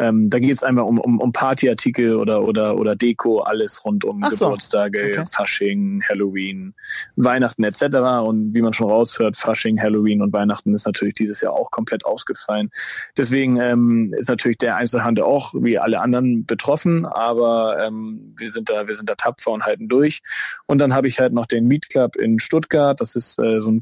Ähm, 0.00 0.30
da 0.30 0.38
geht's 0.38 0.62
einmal 0.62 0.84
um, 0.84 0.98
um, 0.98 1.18
um 1.18 1.32
Partyartikel 1.32 2.16
oder, 2.16 2.42
oder, 2.42 2.76
oder 2.76 2.94
Deko, 2.94 3.40
alles 3.40 3.84
rund 3.84 4.04
um 4.04 4.22
Ach 4.22 4.30
so. 4.30 4.46
Geburtstage, 4.46 4.98
Okay. 5.08 5.24
Fasching, 5.24 6.02
Halloween, 6.08 6.74
Weihnachten 7.16 7.64
etc. 7.64 7.82
Und 8.24 8.54
wie 8.54 8.62
man 8.62 8.72
schon 8.72 8.88
raushört, 8.88 9.36
Fasching, 9.36 9.80
Halloween 9.80 10.22
und 10.22 10.32
Weihnachten 10.32 10.74
ist 10.74 10.86
natürlich 10.86 11.14
dieses 11.14 11.40
Jahr 11.40 11.52
auch 11.52 11.70
komplett 11.70 12.04
ausgefallen. 12.04 12.70
Deswegen 13.16 13.58
ähm, 13.58 14.14
ist 14.16 14.28
natürlich 14.28 14.58
der 14.58 14.76
Einzelhandel 14.76 15.24
auch 15.24 15.52
wie 15.54 15.78
alle 15.78 16.00
anderen 16.00 16.46
betroffen, 16.46 17.06
aber 17.06 17.84
ähm, 17.84 18.34
wir 18.36 18.50
sind 18.50 18.70
da, 18.70 18.86
wir 18.86 18.94
sind 18.94 19.08
da 19.10 19.14
tapfer 19.14 19.50
und 19.50 19.64
halten 19.64 19.88
durch. 19.88 20.20
Und 20.66 20.78
dann 20.78 20.94
habe 20.94 21.08
ich 21.08 21.18
halt 21.18 21.32
noch 21.32 21.46
den 21.46 21.66
Meat 21.66 21.88
Club 21.90 22.16
in 22.16 22.38
Stuttgart. 22.38 23.00
Das 23.00 23.16
ist 23.16 23.38
äh, 23.40 23.60
so 23.60 23.70
ein 23.70 23.80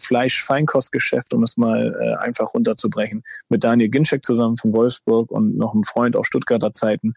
Fleisch-Feinkostgeschäft, 0.57 1.35
um 1.35 1.43
es 1.43 1.57
mal 1.57 1.95
äh, 2.01 2.15
einfach 2.17 2.55
runterzubrechen, 2.55 3.23
mit 3.49 3.65
Daniel 3.65 3.91
Ginczek 3.91 4.25
zusammen 4.25 4.57
von 4.57 4.73
Wolfsburg 4.73 5.31
und 5.31 5.57
noch 5.57 5.75
einem 5.75 5.83
Freund 5.83 6.17
aus 6.17 6.27
Stuttgarter 6.27 6.73
Zeiten. 6.73 7.15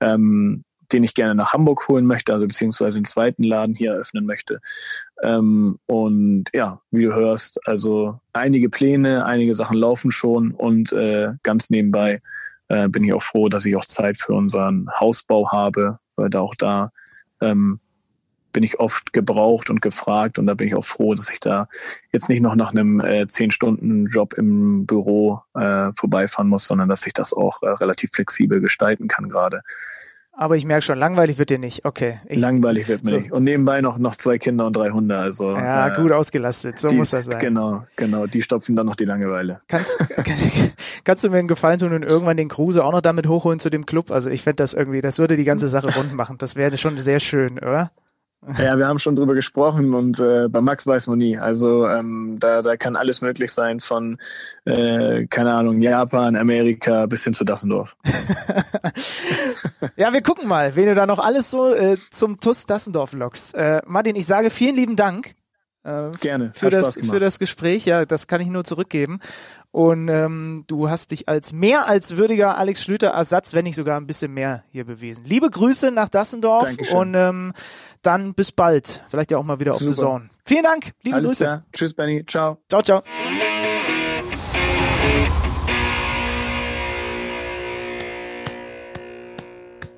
Ähm, 0.00 0.64
den 0.92 1.04
ich 1.04 1.14
gerne 1.14 1.34
nach 1.34 1.54
Hamburg 1.54 1.88
holen 1.88 2.04
möchte, 2.04 2.34
also 2.34 2.46
beziehungsweise 2.46 2.98
den 2.98 3.06
zweiten 3.06 3.44
Laden 3.44 3.74
hier 3.74 3.92
eröffnen 3.92 4.26
möchte. 4.26 4.60
Ähm, 5.22 5.78
und 5.86 6.44
ja, 6.52 6.82
wie 6.90 7.04
du 7.04 7.14
hörst, 7.14 7.66
also 7.66 8.20
einige 8.34 8.68
Pläne, 8.68 9.24
einige 9.24 9.54
Sachen 9.54 9.78
laufen 9.78 10.10
schon 10.10 10.50
und 10.50 10.92
äh, 10.92 11.30
ganz 11.44 11.70
nebenbei 11.70 12.20
äh, 12.68 12.90
bin 12.90 13.04
ich 13.04 13.14
auch 13.14 13.22
froh, 13.22 13.48
dass 13.48 13.64
ich 13.64 13.74
auch 13.74 13.86
Zeit 13.86 14.18
für 14.18 14.34
unseren 14.34 14.86
Hausbau 15.00 15.50
habe, 15.50 15.98
weil 16.16 16.28
da 16.28 16.40
auch 16.40 16.56
da 16.56 16.92
ähm, 17.40 17.80
bin 18.52 18.62
ich 18.62 18.78
oft 18.80 19.12
gebraucht 19.12 19.70
und 19.70 19.80
gefragt 19.82 20.38
und 20.38 20.46
da 20.46 20.54
bin 20.54 20.68
ich 20.68 20.74
auch 20.74 20.84
froh, 20.84 21.14
dass 21.14 21.30
ich 21.30 21.40
da 21.40 21.68
jetzt 22.12 22.28
nicht 22.28 22.40
noch 22.42 22.54
nach 22.54 22.72
einem 22.72 23.00
äh, 23.00 23.26
zehn 23.26 23.50
Stunden 23.50 24.06
Job 24.06 24.34
im 24.34 24.86
Büro 24.86 25.40
äh, 25.54 25.90
vorbeifahren 25.94 26.48
muss, 26.48 26.66
sondern 26.66 26.88
dass 26.88 27.06
ich 27.06 27.12
das 27.12 27.32
auch 27.32 27.62
äh, 27.62 27.68
relativ 27.68 28.10
flexibel 28.12 28.60
gestalten 28.60 29.08
kann 29.08 29.28
gerade. 29.28 29.62
Aber 30.34 30.56
ich 30.56 30.64
merke 30.64 30.80
schon, 30.80 30.98
langweilig 30.98 31.36
wird 31.38 31.50
dir 31.50 31.58
nicht. 31.58 31.84
Okay. 31.84 32.18
Ich, 32.26 32.40
Langweilig 32.40 32.88
wird 32.88 33.04
mir 33.04 33.10
so- 33.10 33.16
nicht. 33.18 33.32
Und 33.32 33.44
nebenbei 33.44 33.82
noch, 33.82 33.98
noch 33.98 34.16
zwei 34.16 34.38
Kinder 34.38 34.66
und 34.66 34.74
drei 34.74 34.88
Hunde. 34.90 35.18
Also, 35.18 35.52
Ja, 35.52 35.88
äh, 35.88 35.94
gut 35.94 36.10
ausgelastet. 36.10 36.78
So 36.78 36.88
die, 36.88 36.96
muss 36.96 37.10
das 37.10 37.26
sein. 37.26 37.38
Genau, 37.38 37.84
genau. 37.96 38.26
Die 38.26 38.40
stopfen 38.40 38.74
dann 38.74 38.86
noch 38.86 38.96
die 38.96 39.04
Langeweile. 39.04 39.60
Kannst, 39.68 39.98
kannst 41.04 41.22
du 41.24 41.28
mir 41.28 41.36
einen 41.38 41.48
Gefallen 41.48 41.78
tun 41.78 41.92
und 41.92 42.02
irgendwann 42.02 42.38
den 42.38 42.48
Kruse 42.48 42.82
auch 42.82 42.92
noch 42.92 43.02
damit 43.02 43.26
hochholen 43.28 43.58
zu 43.58 43.68
dem 43.68 43.84
Club? 43.84 44.10
Also 44.10 44.30
ich 44.30 44.40
fände 44.42 44.56
das 44.56 44.72
irgendwie, 44.72 45.02
das 45.02 45.18
würde 45.18 45.36
die 45.36 45.44
ganze 45.44 45.68
Sache 45.68 45.94
rund 45.94 46.14
machen. 46.14 46.38
Das 46.38 46.56
wäre 46.56 46.78
schon 46.78 46.98
sehr 46.98 47.20
schön, 47.20 47.58
oder? 47.58 47.90
Ja, 48.58 48.76
wir 48.76 48.88
haben 48.88 48.98
schon 48.98 49.14
drüber 49.14 49.34
gesprochen 49.34 49.94
und 49.94 50.18
äh, 50.18 50.48
bei 50.48 50.60
Max 50.60 50.84
weiß 50.84 51.06
man 51.06 51.18
nie. 51.18 51.38
Also 51.38 51.86
ähm, 51.86 52.38
da, 52.40 52.60
da 52.60 52.76
kann 52.76 52.96
alles 52.96 53.20
möglich 53.20 53.52
sein 53.52 53.78
von, 53.78 54.18
äh, 54.64 55.26
keine 55.26 55.54
Ahnung, 55.54 55.80
Japan, 55.80 56.34
Amerika 56.34 57.06
bis 57.06 57.22
hin 57.22 57.34
zu 57.34 57.44
Dassendorf. 57.44 57.96
Ja, 59.96 60.12
wir 60.12 60.22
gucken 60.22 60.48
mal, 60.48 60.74
wen 60.76 60.86
du 60.86 60.94
da 60.94 61.06
noch 61.06 61.18
alles 61.18 61.50
so 61.50 61.74
äh, 61.74 61.96
zum 62.10 62.40
TUS 62.40 62.66
Dassendorf 62.66 63.12
lockst. 63.12 63.54
Äh, 63.54 63.82
Martin, 63.86 64.16
ich 64.16 64.26
sage 64.26 64.50
vielen 64.50 64.76
lieben 64.76 64.96
Dank 64.96 65.34
äh, 65.84 66.10
Gerne. 66.20 66.52
für 66.54 66.70
das 66.70 66.98
für 67.02 67.18
das 67.18 67.38
Gespräch. 67.38 67.84
Ja, 67.84 68.04
das 68.04 68.26
kann 68.26 68.40
ich 68.40 68.48
nur 68.48 68.64
zurückgeben. 68.64 69.18
Und 69.70 70.08
ähm, 70.08 70.64
du 70.66 70.90
hast 70.90 71.10
dich 71.12 71.28
als 71.28 71.52
mehr 71.52 71.88
als 71.88 72.16
würdiger 72.16 72.58
Alex 72.58 72.84
Schlüter 72.84 73.08
Ersatz, 73.08 73.54
wenn 73.54 73.64
nicht 73.64 73.76
sogar 73.76 73.98
ein 73.98 74.06
bisschen 74.06 74.32
mehr 74.32 74.64
hier 74.70 74.84
bewiesen. 74.84 75.24
Liebe 75.24 75.48
Grüße 75.48 75.90
nach 75.90 76.08
Dassendorf 76.08 76.66
Dankeschön. 76.66 76.96
und 76.96 77.14
ähm, 77.14 77.52
dann 78.02 78.34
bis 78.34 78.52
bald. 78.52 79.04
Vielleicht 79.08 79.30
ja 79.30 79.38
auch 79.38 79.44
mal 79.44 79.60
wieder 79.60 79.72
auf 79.72 79.78
Super. 79.78 79.94
The 79.94 80.00
Zone. 80.00 80.30
Vielen 80.44 80.64
Dank, 80.64 80.92
liebe 81.02 81.16
Alles 81.16 81.30
Grüße. 81.30 81.44
klar. 81.44 81.64
Tschüss, 81.72 81.94
Benny. 81.94 82.24
Ciao. 82.26 82.58
Ciao, 82.68 82.82
ciao. 82.82 83.02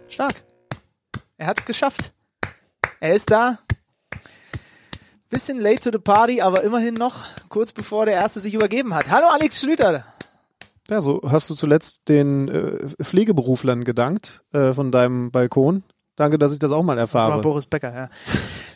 Stark. 0.08 0.44
Er 1.36 1.46
hat's 1.48 1.64
geschafft. 1.64 2.12
Er 3.00 3.14
ist 3.14 3.30
da. 3.30 3.58
Bisschen 5.30 5.58
late 5.58 5.80
to 5.80 5.90
the 5.90 5.98
party, 5.98 6.40
aber 6.40 6.62
immerhin 6.62 6.94
noch 6.94 7.24
kurz 7.48 7.72
bevor 7.72 8.06
der 8.06 8.14
Erste 8.14 8.38
sich 8.38 8.54
übergeben 8.54 8.94
hat. 8.94 9.10
Hallo 9.10 9.26
Alex 9.32 9.60
Schlüter. 9.60 10.04
Ja, 10.88 11.00
so 11.00 11.20
hast 11.26 11.48
du 11.50 11.54
zuletzt 11.54 12.08
den 12.08 12.48
äh, 12.48 12.88
Pflegeberuflern 13.02 13.84
gedankt 13.84 14.42
äh, 14.52 14.72
von 14.74 14.92
deinem 14.92 15.30
Balkon. 15.32 15.82
Danke, 16.16 16.38
dass 16.38 16.52
ich 16.52 16.58
das 16.58 16.70
auch 16.70 16.82
mal 16.82 16.96
Das 16.96 17.12
war 17.12 17.22
erfahre. 17.22 17.40
Boris 17.40 17.66
Becker, 17.66 17.94
ja. 17.94 18.08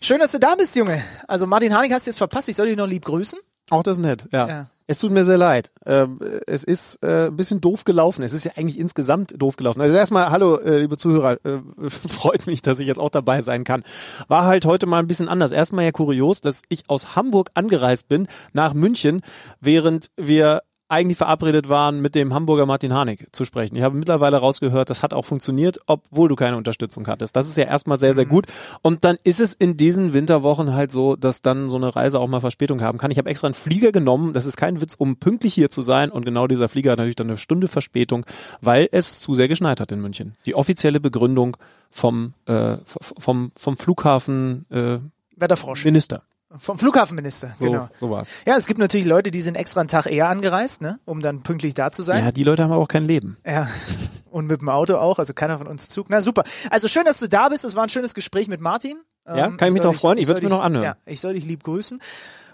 Schön, 0.03 0.18
dass 0.18 0.32
du 0.32 0.41
da 0.41 0.55
bist, 0.57 0.74
Junge. 0.76 1.03
Also 1.26 1.47
Martin 1.47 1.74
Harnik 1.74 1.93
hast 1.93 2.07
du 2.07 2.11
jetzt 2.11 2.18
verpasst. 2.18 2.49
Ich 2.49 2.57
soll 2.57 2.66
dich 2.66 2.76
noch 2.76 2.86
lieb 2.86 3.05
grüßen. 3.05 3.39
Auch 3.70 3.82
das 3.82 3.99
ist 3.99 4.03
nett, 4.03 4.24
ja. 4.32 4.49
Ja. 4.49 4.66
Es 4.91 5.01
tut 5.01 5.11
mir 5.11 5.22
sehr 5.22 5.36
leid. 5.36 5.70
Ähm, 5.84 6.18
es 6.47 6.64
ist 6.64 7.05
äh, 7.05 7.26
ein 7.26 7.36
bisschen 7.36 7.61
doof 7.61 7.84
gelaufen. 7.84 8.22
Es 8.22 8.32
ist 8.32 8.45
ja 8.45 8.53
eigentlich 8.57 8.78
insgesamt 8.78 9.34
doof 9.36 9.57
gelaufen. 9.57 9.82
Also 9.82 9.95
erstmal, 9.95 10.30
hallo, 10.30 10.57
äh, 10.57 10.78
liebe 10.78 10.97
Zuhörer, 10.97 11.36
äh, 11.45 11.59
freut 11.91 12.47
mich, 12.47 12.62
dass 12.62 12.80
ich 12.80 12.86
jetzt 12.86 12.99
auch 12.99 13.11
dabei 13.11 13.43
sein 13.43 13.64
kann. 13.64 13.84
War 14.28 14.47
halt 14.47 14.64
heute 14.64 14.86
mal 14.86 14.99
ein 14.99 15.07
bisschen 15.07 15.28
anders. 15.28 15.53
Erstmal 15.53 15.84
ja 15.84 15.93
kurios, 15.93 16.41
dass 16.41 16.62
ich 16.70 16.89
aus 16.89 17.16
Hamburg 17.16 17.51
angereist 17.53 18.09
bin 18.09 18.28
nach 18.55 18.72
München, 18.72 19.20
während 19.61 20.07
wir 20.16 20.62
eigentlich 20.89 21.18
verabredet 21.18 21.68
waren, 21.68 22.01
mit 22.01 22.14
dem 22.14 22.32
Hamburger 22.32 22.66
Martin 22.66 22.93
Harnik 22.93 23.28
zu 23.32 23.45
sprechen. 23.45 23.76
Ich 23.76 23.82
habe 23.82 23.97
mittlerweile 23.97 24.39
rausgehört, 24.39 24.89
das 24.89 25.03
hat 25.03 25.12
auch 25.12 25.24
funktioniert, 25.24 25.78
obwohl 25.86 26.28
du 26.28 26.36
keine 26.36 26.57
Unterstützung 26.57 27.07
hattest. 27.07 27.36
Das 27.36 27.49
ist 27.49 27.57
ja 27.57 27.64
erstmal 27.64 27.99
sehr, 27.99 28.14
sehr 28.14 28.26
gut. 28.26 28.47
Und 28.82 29.05
dann 29.05 29.16
ist 29.22 29.41
es 29.41 29.53
in 29.53 29.76
diesen 29.76 30.14
Winterwochen 30.14 30.74
halt 30.74 30.91
so, 30.91 31.16
dass 31.16 31.43
dann 31.43 31.68
so 31.68 31.76
eine 31.76 31.95
Reise 31.95 32.18
auch 32.18 32.26
mal 32.26 32.41
Verspätung 32.41 32.80
haben 32.80 32.99
kann. 32.99 33.11
Ich 33.11 33.18
habe 33.18 33.28
extra 33.28 33.49
einen 33.49 33.55
Flieger 33.55 33.93
genommen, 33.93 34.32
das 34.32 34.47
ist 34.47 34.57
kein 34.57 34.80
Witz, 34.80 34.95
um 34.95 35.16
pünktlich 35.16 35.55
hier 35.55 35.68
zu 35.68 35.82
sein. 35.82 36.11
Und 36.11 36.24
genau 36.24 36.47
dieser 36.47 36.68
Flieger 36.68 36.93
hat 36.93 36.99
natürlich 36.99 37.16
dann 37.16 37.28
eine 37.28 37.36
Stunde 37.36 37.68
Verspätung, 37.68 38.24
weil 38.62 38.89
es 38.91 39.20
zu 39.20 39.34
sehr 39.34 39.49
geschneit 39.49 39.80
hat 39.80 39.93
in 39.93 40.01
München. 40.01 40.34
Die 40.47 40.55
offizielle 40.55 41.01
Begründung 41.01 41.57
vom, 41.91 42.34
äh, 42.47 42.78
vom, 42.86 43.53
vom 43.55 43.76
Flughafen 43.76 44.64
äh, 44.70 44.99
Wetterfrosch. 45.36 45.84
Minister. 45.84 46.22
Vom 46.57 46.78
Flughafenminister, 46.78 47.55
So, 47.59 47.66
genau. 47.66 47.88
so 47.99 48.09
war's. 48.11 48.30
Ja, 48.46 48.57
es 48.57 48.66
gibt 48.66 48.80
natürlich 48.80 49.07
Leute, 49.07 49.30
die 49.30 49.42
sind 49.42 49.55
extra 49.55 49.80
einen 49.80 49.88
Tag 49.88 50.07
eher 50.07 50.28
angereist, 50.28 50.80
ne, 50.80 50.99
um 51.05 51.20
dann 51.20 51.42
pünktlich 51.42 51.74
da 51.74 51.92
zu 51.92 52.03
sein. 52.03 52.24
Ja, 52.24 52.32
die 52.32 52.42
Leute 52.42 52.62
haben 52.64 52.72
aber 52.72 52.80
auch 52.82 52.88
kein 52.88 53.05
Leben. 53.05 53.36
Ja. 53.46 53.68
Und 54.30 54.46
mit 54.46 54.61
dem 54.61 54.68
Auto 54.70 54.96
auch, 54.96 55.18
also 55.18 55.34
keiner 55.34 55.59
von 55.59 55.66
uns 55.66 55.88
Zug. 55.88 56.07
Na 56.11 56.20
super. 56.20 56.44
Also 56.70 56.86
schön, 56.88 57.05
dass 57.05 57.18
du 57.18 57.28
da 57.28 57.49
bist. 57.49 57.64
Es 57.64 57.76
war 57.76 57.82
ein 57.82 57.88
schönes 57.88 58.14
Gespräch 58.14 58.49
mit 58.49 58.61
Martin. 58.61 58.99
Ja, 59.26 59.46
Ähm, 59.46 59.57
kann 59.57 59.68
ich 59.68 59.74
mich 59.74 59.82
drauf 59.82 59.96
freuen. 59.96 60.18
Ich 60.18 60.26
soll 60.26 60.36
würd's 60.36 60.44
mir 60.44 60.51
noch 60.51 60.62
anhören. 60.62 60.84
Ja, 60.84 60.96
ich 61.07 61.20
soll 61.20 61.34
dich 61.34 61.44
lieb 61.44 61.64
grüßen. 61.64 62.01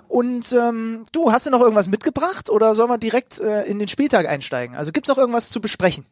Und 0.09 0.53
ähm, 0.53 1.05
du, 1.13 1.33
hast 1.33 1.47
du 1.47 1.51
noch 1.51 1.61
irgendwas 1.61 1.89
mitgebracht 1.89 2.49
oder 2.51 2.75
sollen 2.75 2.91
wir 2.91 2.99
direkt 2.99 3.41
äh, 3.41 3.63
in 3.65 3.79
den 3.81 3.89
Spieltag 3.89 4.27
einsteigen? 4.27 4.77
Also 4.77 4.93
gibt's 4.93 5.09
noch 5.09 5.19
irgendwas 5.19 5.51
zu 5.51 5.61
besprechen? 5.61 6.07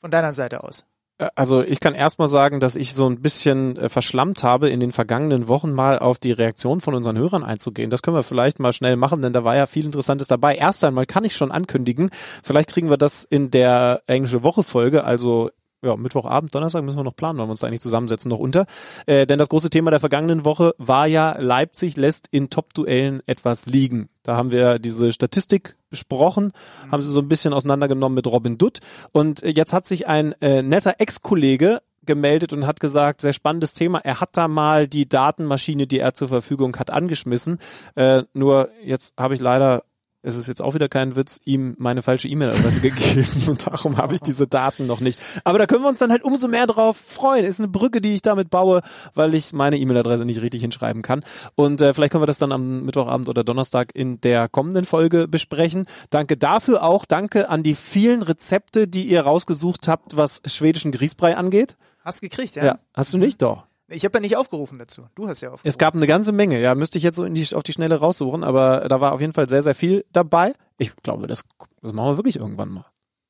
Von 0.00 0.10
deiner 0.10 0.32
Seite 0.32 0.62
aus. 0.64 0.84
Äh, 1.18 1.28
Also 1.34 1.62
ich 1.62 1.80
kann 1.80 1.94
erstmal 1.94 2.28
sagen, 2.28 2.60
dass 2.60 2.76
ich 2.76 2.94
so 2.94 3.08
ein 3.08 3.20
bisschen 3.20 3.76
äh, 3.76 3.88
verschlammt 3.88 4.42
habe, 4.42 4.68
in 4.70 4.80
den 4.80 4.92
vergangenen 4.92 5.48
Wochen 5.48 5.72
mal 5.72 5.98
auf 5.98 6.18
die 6.18 6.32
Reaktion 6.32 6.80
von 6.80 6.94
unseren 6.94 7.18
Hörern 7.18 7.44
einzugehen. 7.44 7.90
Das 7.90 8.02
können 8.02 8.16
wir 8.16 8.22
vielleicht 8.22 8.58
mal 8.60 8.72
schnell 8.72 8.96
machen, 8.96 9.22
denn 9.22 9.32
da 9.32 9.44
war 9.44 9.56
ja 9.56 9.66
viel 9.66 9.84
Interessantes 9.84 10.28
dabei. 10.28 10.54
Erst 10.56 10.84
einmal 10.84 11.06
kann 11.06 11.24
ich 11.24 11.36
schon 11.36 11.50
ankündigen, 11.52 12.10
vielleicht 12.42 12.70
kriegen 12.70 12.90
wir 12.90 12.96
das 12.96 13.24
in 13.24 13.50
der 13.50 14.02
englische 14.06 14.42
Woche 14.42 14.62
Folge, 14.62 15.04
also 15.04 15.50
ja, 15.80 15.96
Mittwochabend, 15.96 16.52
Donnerstag 16.52 16.82
müssen 16.82 16.98
wir 16.98 17.04
noch 17.04 17.14
planen, 17.14 17.38
wollen 17.38 17.48
wir 17.48 17.52
uns 17.52 17.60
da 17.60 17.68
eigentlich 17.68 17.80
zusammensetzen, 17.80 18.28
noch 18.28 18.40
unter. 18.40 18.66
Äh, 19.06 19.26
denn 19.26 19.38
das 19.38 19.48
große 19.48 19.70
Thema 19.70 19.92
der 19.92 20.00
vergangenen 20.00 20.44
Woche 20.44 20.74
war 20.78 21.06
ja, 21.06 21.36
Leipzig 21.38 21.96
lässt 21.96 22.26
in 22.32 22.50
Top-Duellen 22.50 23.22
etwas 23.26 23.66
liegen. 23.66 24.08
Da 24.28 24.36
haben 24.36 24.52
wir 24.52 24.78
diese 24.78 25.10
Statistik 25.10 25.74
besprochen, 25.88 26.52
haben 26.92 27.00
sie 27.00 27.08
so 27.08 27.20
ein 27.20 27.28
bisschen 27.28 27.54
auseinandergenommen 27.54 28.14
mit 28.14 28.26
Robin 28.26 28.58
Dutt. 28.58 28.80
Und 29.10 29.42
äh, 29.42 29.48
jetzt 29.48 29.72
hat 29.72 29.86
sich 29.86 30.06
ein 30.06 30.32
äh, 30.42 30.60
netter 30.60 30.96
Ex-Kollege 30.98 31.80
gemeldet 32.04 32.52
und 32.52 32.66
hat 32.66 32.78
gesagt, 32.78 33.22
sehr 33.22 33.32
spannendes 33.32 33.72
Thema. 33.72 34.00
Er 34.00 34.20
hat 34.20 34.36
da 34.36 34.46
mal 34.46 34.86
die 34.86 35.08
Datenmaschine, 35.08 35.86
die 35.86 36.00
er 36.00 36.12
zur 36.12 36.28
Verfügung 36.28 36.76
hat, 36.76 36.90
angeschmissen. 36.90 37.58
Äh, 37.94 38.24
nur 38.34 38.68
jetzt 38.84 39.14
habe 39.16 39.32
ich 39.32 39.40
leider 39.40 39.84
es 40.22 40.34
ist 40.34 40.48
jetzt 40.48 40.60
auch 40.60 40.74
wieder 40.74 40.88
kein 40.88 41.16
Witz, 41.16 41.38
ihm 41.44 41.74
meine 41.78 42.02
falsche 42.02 42.28
E-Mail-Adresse 42.28 42.80
gegeben 42.82 43.26
und 43.46 43.66
darum 43.66 43.96
habe 43.96 44.14
ich 44.14 44.20
diese 44.20 44.46
Daten 44.46 44.86
noch 44.86 45.00
nicht. 45.00 45.18
Aber 45.44 45.58
da 45.58 45.66
können 45.66 45.82
wir 45.82 45.88
uns 45.88 45.98
dann 45.98 46.10
halt 46.10 46.24
umso 46.24 46.48
mehr 46.48 46.66
drauf 46.66 46.96
freuen. 46.96 47.44
Ist 47.44 47.60
eine 47.60 47.68
Brücke, 47.68 48.00
die 48.00 48.14
ich 48.14 48.22
damit 48.22 48.50
baue, 48.50 48.82
weil 49.14 49.34
ich 49.34 49.52
meine 49.52 49.78
E-Mail-Adresse 49.78 50.24
nicht 50.24 50.42
richtig 50.42 50.62
hinschreiben 50.62 51.02
kann. 51.02 51.20
Und 51.54 51.80
äh, 51.80 51.94
vielleicht 51.94 52.12
können 52.12 52.22
wir 52.22 52.26
das 52.26 52.38
dann 52.38 52.52
am 52.52 52.84
Mittwochabend 52.84 53.28
oder 53.28 53.44
Donnerstag 53.44 53.90
in 53.94 54.20
der 54.20 54.48
kommenden 54.48 54.84
Folge 54.84 55.28
besprechen. 55.28 55.86
Danke 56.10 56.36
dafür 56.36 56.82
auch. 56.82 57.04
Danke 57.04 57.48
an 57.48 57.62
die 57.62 57.74
vielen 57.74 58.22
Rezepte, 58.22 58.88
die 58.88 59.04
ihr 59.04 59.22
rausgesucht 59.22 59.88
habt, 59.88 60.16
was 60.16 60.42
schwedischen 60.46 60.92
Grießbrei 60.92 61.36
angeht. 61.36 61.76
Hast 62.00 62.20
gekriegt, 62.20 62.56
ja? 62.56 62.64
Ja, 62.64 62.78
hast 62.94 63.12
du 63.12 63.18
nicht? 63.18 63.42
Doch. 63.42 63.68
Ich 63.90 64.04
habe 64.04 64.18
ja 64.18 64.20
nicht 64.20 64.36
aufgerufen 64.36 64.78
dazu. 64.78 65.06
Du 65.14 65.28
hast 65.28 65.40
ja 65.40 65.48
aufgerufen. 65.48 65.68
Es 65.68 65.78
gab 65.78 65.94
eine 65.94 66.06
ganze 66.06 66.32
Menge, 66.32 66.60
ja, 66.60 66.74
müsste 66.74 66.98
ich 66.98 67.04
jetzt 67.04 67.16
so 67.16 67.26
die, 67.26 67.54
auf 67.54 67.62
die 67.62 67.72
Schnelle 67.72 67.96
raussuchen, 67.96 68.44
aber 68.44 68.86
da 68.88 69.00
war 69.00 69.12
auf 69.12 69.20
jeden 69.20 69.32
Fall 69.32 69.48
sehr, 69.48 69.62
sehr 69.62 69.74
viel 69.74 70.04
dabei. 70.12 70.52
Ich 70.76 70.94
glaube, 70.96 71.26
das, 71.26 71.42
das 71.80 71.92
machen 71.92 72.10
wir 72.10 72.16
wirklich 72.18 72.36
irgendwann 72.36 72.68
mal. 72.68 72.84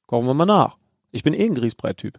Kochen 0.07 0.27
wir 0.27 0.35
mal 0.35 0.47
nach. 0.47 0.77
Ich 1.11 1.23
bin 1.23 1.33
eh 1.33 1.45
ein 1.47 1.55
Grießbrei-Typ. 1.55 2.19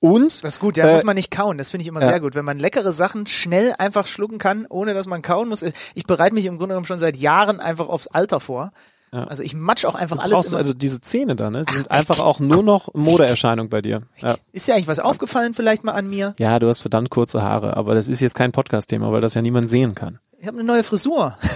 Und 0.00 0.44
Das 0.44 0.54
ist 0.54 0.60
gut, 0.60 0.76
ja, 0.76 0.86
Äh, 0.86 0.92
muss 0.92 1.04
man 1.04 1.16
nicht 1.16 1.30
kauen. 1.30 1.56
Das 1.56 1.70
finde 1.70 1.82
ich 1.82 1.88
immer 1.88 2.00
ja. 2.00 2.08
sehr 2.08 2.20
gut. 2.20 2.34
Wenn 2.34 2.44
man 2.44 2.58
leckere 2.58 2.92
Sachen 2.92 3.26
schnell 3.26 3.72
einfach 3.78 4.06
schlucken 4.06 4.38
kann, 4.38 4.66
ohne 4.68 4.92
dass 4.92 5.06
man 5.06 5.22
kauen 5.22 5.48
muss. 5.48 5.62
Ich 5.94 6.04
bereite 6.06 6.34
mich 6.34 6.44
im 6.46 6.58
Grunde 6.58 6.74
genommen 6.74 6.86
schon 6.86 6.98
seit 6.98 7.16
Jahren 7.16 7.60
einfach 7.60 7.88
aufs 7.88 8.08
Alter 8.08 8.40
vor. 8.40 8.72
Also 9.12 9.42
ich 9.42 9.54
matsch 9.54 9.84
auch 9.84 9.94
einfach 9.94 10.18
alles 10.18 10.32
brauchst 10.32 10.50
du 10.50 10.54
immer. 10.56 10.58
also 10.58 10.74
diese 10.74 11.00
Zähne 11.00 11.36
da, 11.36 11.50
ne? 11.50 11.64
Die 11.68 11.74
sind 11.74 11.90
einfach 11.90 12.20
auch 12.20 12.38
nur 12.40 12.62
noch 12.62 12.92
Modeerscheinung 12.94 13.68
bei 13.68 13.80
dir. 13.80 14.02
Ja. 14.18 14.34
Ist 14.52 14.68
dir 14.68 14.74
eigentlich 14.74 14.88
was 14.88 14.98
aufgefallen 14.98 15.54
vielleicht 15.54 15.84
mal 15.84 15.92
an 15.92 16.08
mir? 16.10 16.34
ja, 16.38 16.58
du 16.58 16.68
hast 16.68 16.80
verdammt 16.80 17.10
kurze 17.10 17.42
Haare, 17.42 17.76
aber 17.76 17.94
das 17.94 18.08
ist 18.08 18.20
jetzt 18.20 18.34
kein 18.34 18.52
Podcast-Thema, 18.52 19.12
weil 19.12 19.20
das 19.20 19.34
ja 19.34 19.42
niemand 19.42 19.70
sehen 19.70 19.94
kann. 19.94 20.18
Ich 20.38 20.46
habe 20.46 20.58
eine 20.58 20.66
neue 20.66 20.82
Frisur. 20.82 21.36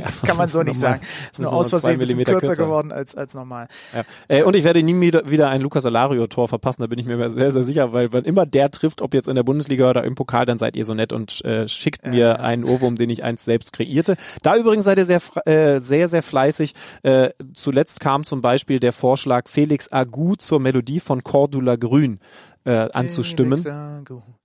Ja, 0.00 0.06
Kann 0.26 0.36
man 0.36 0.48
so 0.48 0.62
nicht 0.62 0.78
sagen. 0.78 1.00
Ist 1.30 1.40
nur 1.40 1.52
aus 1.52 1.70
Versehen 1.70 1.92
ein 1.92 1.98
bisschen 1.98 2.24
kürzer, 2.24 2.54
geworden 2.54 2.92
als, 2.92 3.14
als 3.14 3.34
normal. 3.34 3.68
Ja. 3.94 4.02
Äh, 4.28 4.42
und 4.42 4.56
ich 4.56 4.64
werde 4.64 4.82
nie 4.82 5.00
wieder, 5.00 5.48
ein 5.48 5.60
Lukas 5.60 5.86
Alario-Tor 5.86 6.48
verpassen, 6.48 6.82
da 6.82 6.86
bin 6.86 6.98
ich 6.98 7.06
mir 7.06 7.28
sehr, 7.28 7.50
sehr 7.50 7.62
sicher, 7.62 7.92
weil 7.92 8.12
wenn 8.12 8.24
immer 8.24 8.46
der 8.46 8.70
trifft, 8.70 9.02
ob 9.02 9.14
jetzt 9.14 9.28
in 9.28 9.34
der 9.34 9.42
Bundesliga 9.42 9.90
oder 9.90 10.04
im 10.04 10.14
Pokal, 10.14 10.46
dann 10.46 10.58
seid 10.58 10.76
ihr 10.76 10.84
so 10.84 10.94
nett 10.94 11.12
und 11.12 11.44
äh, 11.44 11.68
schickt 11.68 12.06
mir 12.06 12.40
einen 12.40 12.64
Ohrwurm, 12.64 12.96
den 12.96 13.10
ich 13.10 13.22
einst 13.22 13.44
selbst 13.44 13.72
kreierte. 13.72 14.16
Da 14.42 14.56
übrigens 14.56 14.84
seid 14.84 14.98
ihr 14.98 15.04
sehr, 15.04 15.20
äh, 15.44 15.80
sehr, 15.80 16.08
sehr 16.08 16.22
fleißig. 16.22 16.74
Äh, 17.02 17.30
zuletzt 17.54 18.00
kam 18.00 18.24
zum 18.24 18.40
Beispiel 18.40 18.80
der 18.80 18.92
Vorschlag, 18.92 19.48
Felix 19.48 19.92
Agu 19.92 20.34
zur 20.36 20.60
Melodie 20.60 21.00
von 21.00 21.22
Cordula 21.22 21.76
Grün 21.76 22.20
äh, 22.64 22.88
anzustimmen. 22.92 23.58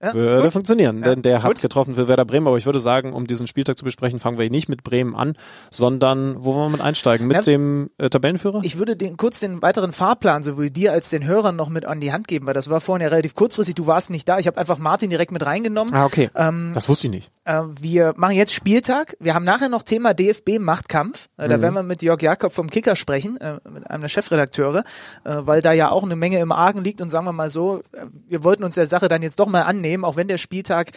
Ja, 0.02 0.14
Würde 0.14 0.44
gut. 0.44 0.54
funktionieren, 0.54 1.02
denn 1.02 1.22
der 1.22 1.44
hat 1.44 1.60
getroffen 1.62 1.96
für 1.96 2.08
Werder 2.08 2.26
Bremen, 2.26 2.48
aber 2.48 2.58
ich 2.58 2.66
würde 2.66 2.80
sagen, 2.80 3.14
um 3.14 3.28
diesen 3.28 3.48
Spieltag 3.48 3.78
zu 3.78 3.84
besprechen, 3.86 4.20
fangen 4.20 4.38
wir 4.38 4.50
nicht 4.50 4.70
mit 4.70 4.84
Bremen 4.84 5.16
an, 5.16 5.34
sondern 5.72 6.36
wo 6.44 6.54
wollen 6.54 6.68
wir 6.68 6.78
mit 6.78 6.82
einsteigen? 6.82 7.28
Mit 7.28 7.36
Ja. 7.38 7.42
dem 7.42 7.90
äh, 7.98 8.10
Tabellenführer? 8.10 8.62
Ich 8.64 8.78
würde 8.78 8.96
den, 8.96 9.18
kurz 9.18 9.40
den 9.40 9.62
weiteren 9.62 9.92
Fahrplan 9.92 10.44
sowohl 10.44 10.70
dir 10.70 10.92
als 10.92 11.10
den 11.10 11.26
Hörern 11.26 11.56
noch 11.56 11.70
mit 11.70 11.86
an 11.86 12.00
die 12.00 12.12
Hand 12.14 12.28
geben, 12.28 12.48
weil 12.48 12.54
das 12.54 12.70
war 12.70 12.82
vorhin 12.82 13.02
ja 13.04 13.10
relativ 13.10 13.36
kurzfristig. 13.36 13.76
Du 13.76 13.88
warst 13.88 14.10
nicht 14.10 14.28
da. 14.30 14.40
Ich 14.40 14.48
habe 14.48 14.58
einfach 14.58 14.78
Martin 14.78 15.10
direkt 15.10 15.32
mit 15.32 15.46
reingenommen. 15.46 15.94
ah, 15.94 16.06
okay. 16.06 16.30
Ähm, 16.36 16.72
das 16.74 16.88
wusste 16.90 17.08
ich 17.08 17.12
nicht. 17.12 17.32
Äh, 17.46 17.62
wir 17.82 18.14
machen 18.18 18.36
jetzt 18.36 18.54
Spieltag. 18.54 19.16
Wir 19.20 19.34
haben 19.34 19.46
nachher 19.46 19.70
noch 19.70 19.84
Thema 19.84 20.14
DFB 20.14 20.60
Machtkampf. 20.60 21.28
Äh, 21.38 21.46
Mhm. 21.46 21.50
da 21.50 21.62
werden 21.62 21.74
wir 21.76 21.84
mit 21.84 22.02
Jörg 22.02 22.22
Jakob 22.22 22.54
vom 22.54 22.70
Kicker 22.70 22.96
sprechen, 22.96 23.38
äh, 23.42 23.60
mit 23.70 23.90
einem 23.90 24.02
der 24.02 24.08
Chefredakteure, 24.10 24.84
äh, 25.24 25.36
weil 25.40 25.62
da 25.62 25.72
ja 25.74 25.90
auch 25.90 26.04
eine 26.04 26.16
Menge 26.16 26.40
im 26.40 26.52
Argen 26.52 26.84
liegt. 26.84 27.02
Und 27.02 27.10
sagen 27.10 27.26
wir 27.26 27.34
mal 27.34 27.50
so, 27.50 27.82
wir 28.28 28.44
wollten 28.44 28.64
uns 28.64 28.76
der 28.76 28.86
Sache 28.86 29.08
dann 29.08 29.24
jetzt 29.24 29.40
doch 29.40 29.48
mal 29.48 29.64
annehmen, 29.64 30.04
auch 30.04 30.16
wenn 30.16 30.28
der 30.28 30.38
Spieltag 30.38 30.92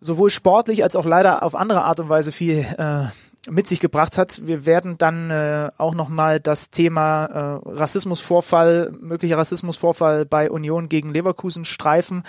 sowohl 0.00 0.30
sportlich 0.30 0.82
als 0.82 0.96
auch 0.96 1.06
leider 1.06 1.42
auf 1.42 1.54
andere 1.54 1.84
Art 1.84 2.00
und 2.00 2.08
Weise 2.08 2.32
viel 2.32 2.66
äh, 2.78 3.06
mit 3.50 3.66
sich 3.66 3.80
gebracht 3.80 4.18
hat. 4.18 4.46
Wir 4.46 4.66
werden 4.66 4.98
dann 4.98 5.30
äh, 5.30 5.70
auch 5.78 5.94
nochmal 5.94 6.40
das 6.40 6.70
Thema 6.70 7.26
äh, 7.26 7.68
Rassismusvorfall, 7.68 8.92
möglicher 9.00 9.38
Rassismusvorfall 9.38 10.26
bei 10.26 10.50
Union 10.50 10.88
gegen 10.88 11.10
Leverkusen 11.10 11.64
streifen 11.64 12.24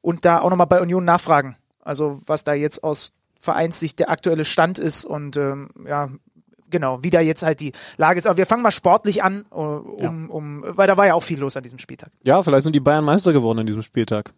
und 0.00 0.24
da 0.24 0.40
auch 0.40 0.50
nochmal 0.50 0.66
bei 0.66 0.80
Union 0.80 1.04
nachfragen. 1.04 1.56
Also 1.82 2.20
was 2.26 2.44
da 2.44 2.54
jetzt 2.54 2.84
aus 2.84 3.12
Vereinssicht 3.38 3.98
der 3.98 4.10
aktuelle 4.10 4.44
Stand 4.44 4.78
ist 4.78 5.04
und 5.04 5.36
ähm, 5.36 5.70
ja, 5.86 6.10
genau, 6.70 7.02
wie 7.02 7.10
da 7.10 7.20
jetzt 7.20 7.42
halt 7.42 7.60
die 7.60 7.72
Lage 7.96 8.18
ist. 8.18 8.26
Aber 8.26 8.36
wir 8.36 8.46
fangen 8.46 8.62
mal 8.62 8.70
sportlich 8.70 9.22
an, 9.22 9.44
äh, 9.50 9.54
um, 9.54 10.30
um, 10.30 10.64
weil 10.66 10.86
da 10.86 10.96
war 10.96 11.06
ja 11.06 11.14
auch 11.14 11.22
viel 11.22 11.38
los 11.38 11.56
an 11.56 11.62
diesem 11.62 11.78
Spieltag. 11.78 12.10
Ja, 12.22 12.42
vielleicht 12.42 12.64
sind 12.64 12.74
die 12.74 12.80
Bayern 12.80 13.04
Meister 13.04 13.32
geworden 13.32 13.58
an 13.60 13.66
diesem 13.66 13.82
Spieltag. 13.82 14.32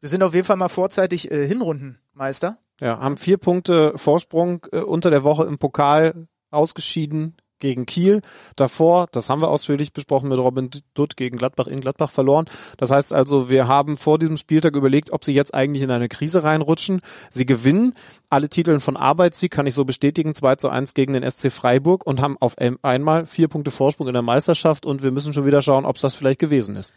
Wir 0.00 0.08
sind 0.08 0.22
auf 0.22 0.34
jeden 0.34 0.46
Fall 0.46 0.56
mal 0.56 0.68
vorzeitig 0.68 1.30
äh, 1.30 1.46
Hinrundenmeister. 1.46 2.58
Ja, 2.80 3.00
haben 3.00 3.16
vier 3.16 3.38
Punkte 3.38 3.96
Vorsprung 3.96 4.66
äh, 4.70 4.80
unter 4.80 5.10
der 5.10 5.24
Woche 5.24 5.44
im 5.44 5.58
Pokal 5.58 6.26
ausgeschieden 6.50 7.36
gegen 7.58 7.86
Kiel. 7.86 8.22
Davor, 8.56 9.06
das 9.12 9.30
haben 9.30 9.40
wir 9.40 9.48
ausführlich 9.48 9.92
besprochen 9.92 10.28
mit 10.28 10.38
Robin 10.38 10.70
Dutt 10.94 11.16
gegen 11.16 11.36
Gladbach 11.36 11.66
in 11.66 11.80
Gladbach 11.80 12.10
verloren. 12.10 12.46
Das 12.76 12.90
heißt 12.90 13.12
also, 13.12 13.50
wir 13.50 13.68
haben 13.68 13.96
vor 13.96 14.18
diesem 14.18 14.36
Spieltag 14.36 14.76
überlegt, 14.76 15.12
ob 15.12 15.24
sie 15.24 15.32
jetzt 15.34 15.54
eigentlich 15.54 15.82
in 15.82 15.90
eine 15.90 16.08
Krise 16.08 16.44
reinrutschen. 16.44 17.00
Sie 17.30 17.46
gewinnen 17.46 17.94
alle 18.30 18.48
Titel 18.48 18.80
von 18.80 18.96
Arbeitssieg, 18.96 19.50
kann 19.50 19.66
ich 19.66 19.74
so 19.74 19.84
bestätigen, 19.84 20.34
2 20.34 20.56
zu 20.56 20.68
1 20.68 20.94
gegen 20.94 21.12
den 21.12 21.22
SC 21.22 21.50
Freiburg 21.50 22.06
und 22.06 22.20
haben 22.20 22.36
auf 22.40 22.58
ein- 22.58 22.78
einmal 22.82 23.26
vier 23.26 23.48
Punkte 23.48 23.70
Vorsprung 23.70 24.08
in 24.08 24.12
der 24.14 24.22
Meisterschaft 24.22 24.84
und 24.86 25.02
wir 25.02 25.10
müssen 25.10 25.32
schon 25.32 25.46
wieder 25.46 25.62
schauen, 25.62 25.84
ob 25.84 25.96
es 25.96 26.02
das 26.02 26.14
vielleicht 26.14 26.40
gewesen 26.40 26.76
ist. 26.76 26.92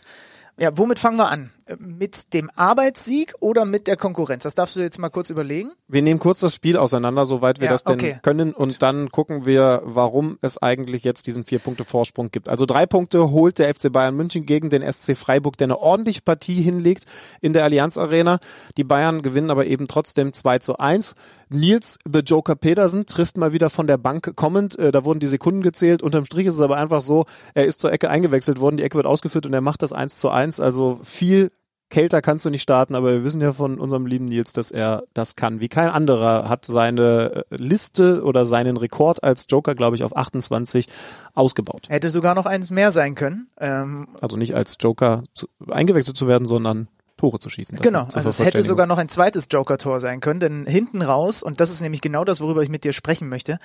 Ja, 0.58 0.78
womit 0.78 1.00
fangen 1.00 1.18
wir 1.18 1.30
an? 1.30 1.52
Mit 1.78 2.34
dem 2.34 2.50
Arbeitssieg 2.56 3.34
oder 3.40 3.66
mit 3.66 3.88
der 3.88 3.98
Konkurrenz? 3.98 4.44
Das 4.44 4.56
darfst 4.56 4.76
du 4.76 4.82
jetzt 4.82 4.98
mal 5.00 5.10
kurz 5.10 5.30
überlegen. 5.30 5.72
Wir 5.88 6.02
nehmen 6.02 6.20
kurz 6.20 6.40
das 6.40 6.56
Spiel 6.56 6.78
auseinander, 6.78 7.26
soweit 7.26 7.60
wir 7.60 7.66
Ja, 7.66 7.72
das 7.72 7.84
denn 7.84 7.96
okay. 7.96 8.20
können 8.22 8.54
und 8.54 8.82
dann 8.82 9.10
gucken 9.12 9.46
wir, 9.46 9.82
warum 9.86 10.38
es 10.42 10.58
eigentlich 10.58 11.04
jetzt 11.04 11.28
diesen 11.28 11.46
vier 11.46 11.60
Punkte 11.60 11.86
Vorsprung 11.86 12.32
gibt. 12.32 12.50
Also 12.50 12.66
drei 12.66 12.86
Punkte 12.86 13.32
holt 13.32 13.60
der 13.60 13.74
FC 13.74 13.92
Bayern 13.92 14.16
München 14.16 14.46
gegen 14.46 14.70
den 14.70 14.82
SC 14.82 15.16
Freiburg, 15.16 15.58
der 15.58 15.66
eine 15.66 15.80
ordentliche 15.80 16.22
Partie 16.22 16.62
hinlegt 16.62 17.04
in 17.42 17.54
der 17.54 17.64
Allianz 17.64 17.98
Arena. 17.98 18.40
Die 18.78 18.84
Bayern 18.84 19.22
gewinnen 19.22 19.50
aber 19.52 19.66
eben 19.66 19.88
trotzdem 19.88 20.34
2 20.34 20.60
zu 20.60 20.78
1. 20.80 21.16
Nils 21.50 21.98
The 22.12 22.20
Joker 22.20 22.56
Petersen 22.56 23.06
trifft 23.06 23.38
mal 23.38 23.54
wieder 23.54 23.70
von 23.70 23.88
der 23.88 23.98
Bank 23.98 24.36
kommend. 24.36 24.78
Äh, 24.80 24.92
Da 24.92 25.06
wurden 25.06 25.20
die 25.20 25.28
Sekunden 25.28 25.62
gezählt. 25.62 26.04
Unterm 26.04 26.26
Strich 26.26 26.48
ist 26.48 26.56
es 26.56 26.62
aber 26.62 26.78
einfach 26.78 27.02
so, 27.02 27.26
er 27.54 27.66
ist 27.66 27.80
zur 27.82 27.92
Ecke 27.92 28.10
eingewechselt 28.10 28.60
worden, 28.60 28.78
die 28.78 28.84
Ecke 28.84 28.96
wird 28.98 29.06
ausgeführt 29.08 29.46
und 29.46 29.54
er 29.54 29.62
macht 29.62 29.82
das 29.82 29.94
1 29.94 30.20
zu 30.20 30.30
1. 30.30 30.60
Also 30.60 31.00
viel 31.04 31.52
kälter 31.90 32.22
kannst 32.22 32.46
du 32.46 32.50
nicht 32.50 32.62
starten, 32.62 32.96
aber 32.96 33.12
wir 33.12 33.24
wissen 33.24 33.42
ja 33.42 33.52
von 33.52 33.80
unserem 33.80 34.06
lieben 34.06 34.26
Nils, 34.26 34.54
dass 34.54 34.72
er 34.72 35.04
das 35.14 35.36
kann. 35.36 35.60
Wie 35.60 35.70
kein 35.70 35.90
anderer 35.90 36.48
hat 36.48 36.66
seine 36.66 37.46
äh, 37.50 37.56
Liste 37.56 38.24
oder 38.24 38.46
seinen 38.46 38.78
Rekord 38.78 39.24
als 39.24 39.46
Joker, 39.50 39.76
glaube 39.76 39.96
ich, 39.96 40.04
auf 40.04 40.16
28 40.16 40.88
ausgebaut. 41.34 41.88
Hätte 41.90 42.10
sogar 42.10 42.36
noch 42.36 42.46
eins 42.46 42.70
mehr 42.70 42.92
sein 42.92 43.16
können. 43.16 43.50
Ähm, 43.60 44.08
Also 44.22 44.38
nicht 44.38 44.56
als 44.56 44.78
Joker 44.80 45.24
zu, 45.34 45.48
eingewechselt 45.68 46.16
zu 46.18 46.28
werden, 46.28 46.46
sondern 46.46 46.88
Tore 47.18 47.40
zu 47.40 47.50
schießen. 47.50 47.78
Das 47.78 47.86
genau, 47.86 48.08
also 48.14 48.30
es 48.30 48.40
hätte 48.40 48.64
sogar 48.64 48.88
noch 48.88 48.98
ein 48.98 49.10
zweites 49.10 49.48
Joker-Tor 49.52 50.00
sein 50.00 50.22
können, 50.22 50.40
denn 50.40 50.66
hinten 50.66 51.02
raus, 51.02 51.44
und 51.44 51.60
das 51.60 51.70
ist 51.70 51.82
nämlich 51.82 52.02
genau 52.02 52.24
das, 52.24 52.40
worüber 52.40 52.64
ich 52.64 52.70
mit 52.70 52.86
dir 52.86 52.94
sprechen 52.94 53.28
möchte, 53.28 53.60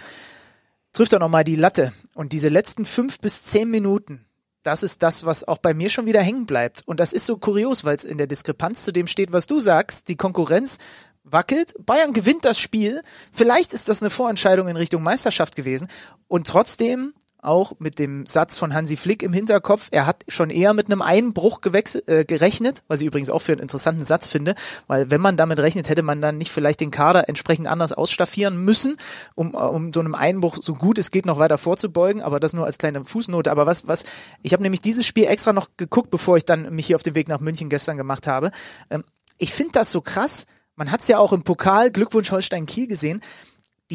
trifft 0.93 1.13
er 1.13 1.21
nochmal 1.21 1.45
die 1.45 1.55
Latte. 1.55 1.93
Und 2.15 2.33
diese 2.33 2.49
letzten 2.49 2.85
fünf 2.85 3.21
bis 3.21 3.45
zehn 3.45 3.71
Minuten, 3.71 4.25
das 4.65 4.83
ist 4.83 5.03
das, 5.03 5.25
was 5.25 5.47
auch 5.47 5.59
bei 5.59 5.75
mir 5.75 5.91
schon 5.91 6.07
wieder 6.07 6.23
hängen 6.23 6.47
bleibt. 6.47 6.83
Und 6.87 6.99
das 6.99 7.13
ist 7.13 7.27
so 7.27 7.37
kurios, 7.37 7.85
weil 7.85 7.97
es 7.97 8.05
in 8.05 8.19
der 8.19 8.27
Diskrepanz 8.27 8.83
zu 8.83 8.93
dem 8.93 9.07
steht, 9.07 9.33
was 9.33 9.47
du 9.47 9.61
sagst. 9.61 10.09
Die 10.09 10.17
Konkurrenz 10.17 10.79
wackelt, 11.23 11.75
Bayern 11.79 12.13
gewinnt 12.13 12.45
das 12.45 12.59
Spiel. 12.59 13.03
Vielleicht 13.31 13.73
ist 13.73 13.89
das 13.89 14.03
eine 14.03 14.11
Vorentscheidung 14.11 14.69
in 14.69 14.77
Richtung 14.77 15.03
Meisterschaft 15.03 15.55
gewesen. 15.55 15.89
Und 16.29 16.47
trotzdem 16.47 17.15
auch 17.45 17.75
mit 17.79 17.99
dem 17.99 18.27
Satz 18.27 18.59
von 18.59 18.75
Hansi 18.75 18.97
Flick 18.97 19.23
im 19.23 19.33
Hinterkopf, 19.33 19.89
er 19.93 20.07
hat 20.07 20.25
schon 20.29 20.51
eher 20.51 20.75
mit 20.75 20.87
einem 20.87 21.03
Einbruch 21.03 21.61
äh, 21.65 22.25
gerechnet, 22.25 22.83
was 22.89 23.01
ich 23.01 23.07
übrigens 23.07 23.31
auch 23.31 23.41
für 23.41 23.53
einen 23.53 23.61
interessanten 23.61 24.05
Satz 24.05 24.27
finde, 24.27 24.55
weil 24.87 25.11
wenn 25.11 25.21
man 25.21 25.37
damit 25.37 25.59
rechnet, 25.61 25.89
hätte 25.89 26.03
man 26.03 26.21
dann 26.21 26.39
nicht 26.39 26.51
vielleicht 26.51 26.81
den 26.81 26.91
Kader 26.91 27.29
entsprechend 27.29 27.67
anders 27.67 27.93
ausstaffieren 27.93 28.57
müssen, 28.57 28.97
um, 29.35 29.55
äh, 29.55 29.59
um 29.59 29.93
so 29.93 30.01
einem 30.01 30.15
Einbruch 30.15 30.59
so 30.61 30.75
gut 30.75 30.99
es 30.99 31.11
geht 31.11 31.27
noch 31.27 31.39
weiter 31.39 31.59
vorzubeugen, 31.59 32.23
aber 32.23 32.41
das 32.41 32.55
nur 32.55 32.65
als 32.65 32.79
kleine 32.79 33.05
Fußnote. 33.05 33.51
Aber 33.51 33.67
was, 33.67 33.87
was, 33.87 34.05
ich 34.43 34.53
habe 34.53 34.63
nämlich 34.63 34.81
dieses 34.81 35.07
Spiel 35.07 35.25
extra 35.25 35.53
noch 35.53 35.69
geguckt, 35.77 36.11
bevor 36.11 36.37
ich 36.37 36.45
dann 36.45 36.75
mich 36.75 36.87
hier 36.87 36.97
auf 36.97 37.03
den 37.03 37.15
Weg 37.15 37.29
nach 37.29 37.41
München 37.41 37.69
gestern 37.69 37.97
gemacht 37.97 38.27
habe. 38.27 38.51
Ähm, 38.91 39.05
ich 39.39 39.53
finde 39.53 39.73
das 39.73 39.91
so 39.91 40.01
krass. 40.01 40.47
Man 40.77 40.91
hat 40.91 41.01
es 41.01 41.09
ja 41.09 41.19
auch 41.19 41.33
im 41.33 41.43
Pokal, 41.43 41.91
Glückwunsch 41.91 42.33
Holstein 42.33 42.67
Kiel 42.67 42.87
gesehen 42.87 43.21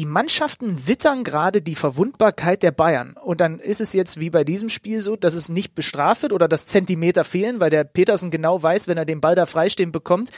die 0.00 0.06
Mannschaften 0.06 0.88
wittern 0.88 1.24
gerade 1.24 1.60
die 1.60 1.74
Verwundbarkeit 1.74 2.62
der 2.62 2.70
Bayern. 2.70 3.18
Und 3.22 3.42
dann 3.42 3.60
ist 3.60 3.82
es 3.82 3.92
jetzt 3.92 4.18
wie 4.18 4.30
bei 4.30 4.44
diesem 4.44 4.70
Spiel 4.70 5.02
so, 5.02 5.14
dass 5.14 5.34
es 5.34 5.50
nicht 5.50 5.74
bestraft 5.74 6.22
wird 6.22 6.32
oder 6.32 6.48
dass 6.48 6.64
Zentimeter 6.64 7.22
fehlen, 7.22 7.60
weil 7.60 7.68
der 7.68 7.84
Petersen 7.84 8.30
genau 8.30 8.62
weiß, 8.62 8.88
wenn 8.88 8.96
er 8.96 9.04
den 9.04 9.20
Ball 9.20 9.34
da 9.34 9.44
freistehen 9.44 9.92
bekommt, 9.92 10.30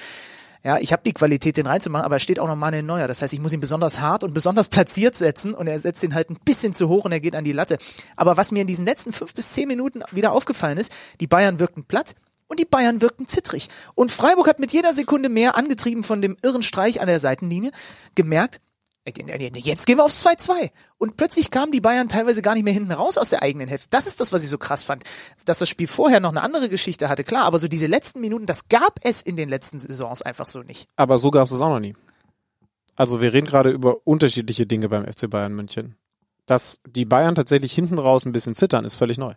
ja, 0.64 0.78
ich 0.78 0.92
habe 0.92 1.02
die 1.04 1.12
Qualität, 1.12 1.56
den 1.56 1.68
reinzumachen, 1.68 2.04
aber 2.04 2.16
er 2.16 2.18
steht 2.18 2.40
auch 2.40 2.48
noch 2.48 2.60
ein 2.60 2.86
neuer. 2.86 3.06
Das 3.06 3.22
heißt, 3.22 3.32
ich 3.32 3.38
muss 3.38 3.52
ihn 3.52 3.60
besonders 3.60 4.00
hart 4.00 4.24
und 4.24 4.34
besonders 4.34 4.68
platziert 4.68 5.14
setzen 5.14 5.54
und 5.54 5.68
er 5.68 5.78
setzt 5.78 6.02
ihn 6.02 6.14
halt 6.14 6.30
ein 6.30 6.38
bisschen 6.44 6.74
zu 6.74 6.88
hoch 6.88 7.04
und 7.04 7.12
er 7.12 7.20
geht 7.20 7.36
an 7.36 7.44
die 7.44 7.52
Latte. 7.52 7.78
Aber 8.16 8.36
was 8.36 8.50
mir 8.50 8.62
in 8.62 8.66
diesen 8.66 8.84
letzten 8.84 9.12
fünf 9.12 9.32
bis 9.32 9.52
zehn 9.52 9.68
Minuten 9.68 10.02
wieder 10.10 10.32
aufgefallen 10.32 10.78
ist, 10.78 10.92
die 11.20 11.28
Bayern 11.28 11.60
wirkten 11.60 11.84
platt. 11.84 12.16
Und 12.48 12.58
die 12.58 12.64
Bayern 12.64 13.00
wirkten 13.00 13.28
zittrig. 13.28 13.68
Und 13.94 14.10
Freiburg 14.10 14.48
hat 14.48 14.58
mit 14.58 14.72
jeder 14.72 14.92
Sekunde 14.92 15.28
mehr, 15.28 15.56
angetrieben 15.56 16.02
von 16.02 16.20
dem 16.20 16.36
irren 16.42 16.64
Streich 16.64 17.00
an 17.00 17.06
der 17.06 17.20
Seitenlinie, 17.20 17.70
gemerkt, 18.16 18.60
Jetzt 19.05 19.86
gehen 19.86 19.96
wir 19.96 20.05
aufs 20.05 20.24
2-2. 20.24 20.70
Und 20.96 21.16
plötzlich 21.16 21.50
kamen 21.50 21.72
die 21.72 21.80
Bayern 21.80 22.09
teilweise 22.09 22.40
gar 22.40 22.55
nicht 22.55 22.62
mehr 22.62 22.72
hinten 22.72 22.92
raus 22.92 23.18
aus 23.18 23.30
der 23.30 23.42
eigenen 23.42 23.66
Hälfte. 23.66 23.88
Das 23.90 24.07
ist 24.07 24.20
das, 24.20 24.32
was 24.32 24.44
ich 24.44 24.48
so 24.48 24.59
krass 24.59 24.84
fand. 24.84 25.03
Dass 25.44 25.59
das 25.59 25.68
Spiel 25.68 25.88
vorher 25.88 26.20
noch 26.20 26.30
eine 26.30 26.42
andere 26.42 26.68
Geschichte 26.68 27.09
hatte, 27.09 27.24
klar, 27.24 27.44
aber 27.44 27.59
so 27.59 27.66
diese 27.66 27.86
letzten 27.86 28.20
Minuten, 28.20 28.46
das 28.46 28.68
gab 28.68 29.00
es 29.03 29.20
in 29.20 29.36
den 29.36 29.48
letzten 29.48 29.80
Saisons 29.80 30.22
einfach 30.22 30.46
so 30.46 30.62
nicht. 30.62 30.88
Aber 30.96 31.18
so 31.18 31.32
gab 31.32 31.46
es 31.46 31.53
es 31.53 31.61
auch 31.61 31.68
noch 31.68 31.80
nie. 31.80 31.96
Also 32.94 33.20
wir 33.20 33.32
reden 33.32 33.46
gerade 33.46 33.70
über 33.70 34.07
unterschiedliche 34.07 34.66
Dinge 34.66 34.88
beim 34.88 35.05
FC 35.05 35.28
Bayern 35.28 35.55
München. 35.55 35.96
Dass 36.46 36.80
die 36.86 37.05
Bayern 37.05 37.34
tatsächlich 37.34 37.72
hinten 37.72 37.98
raus 37.98 38.24
ein 38.24 38.32
bisschen 38.32 38.55
zittern, 38.55 38.84
ist 38.84 38.96
völlig 38.96 39.18
neu. 39.18 39.34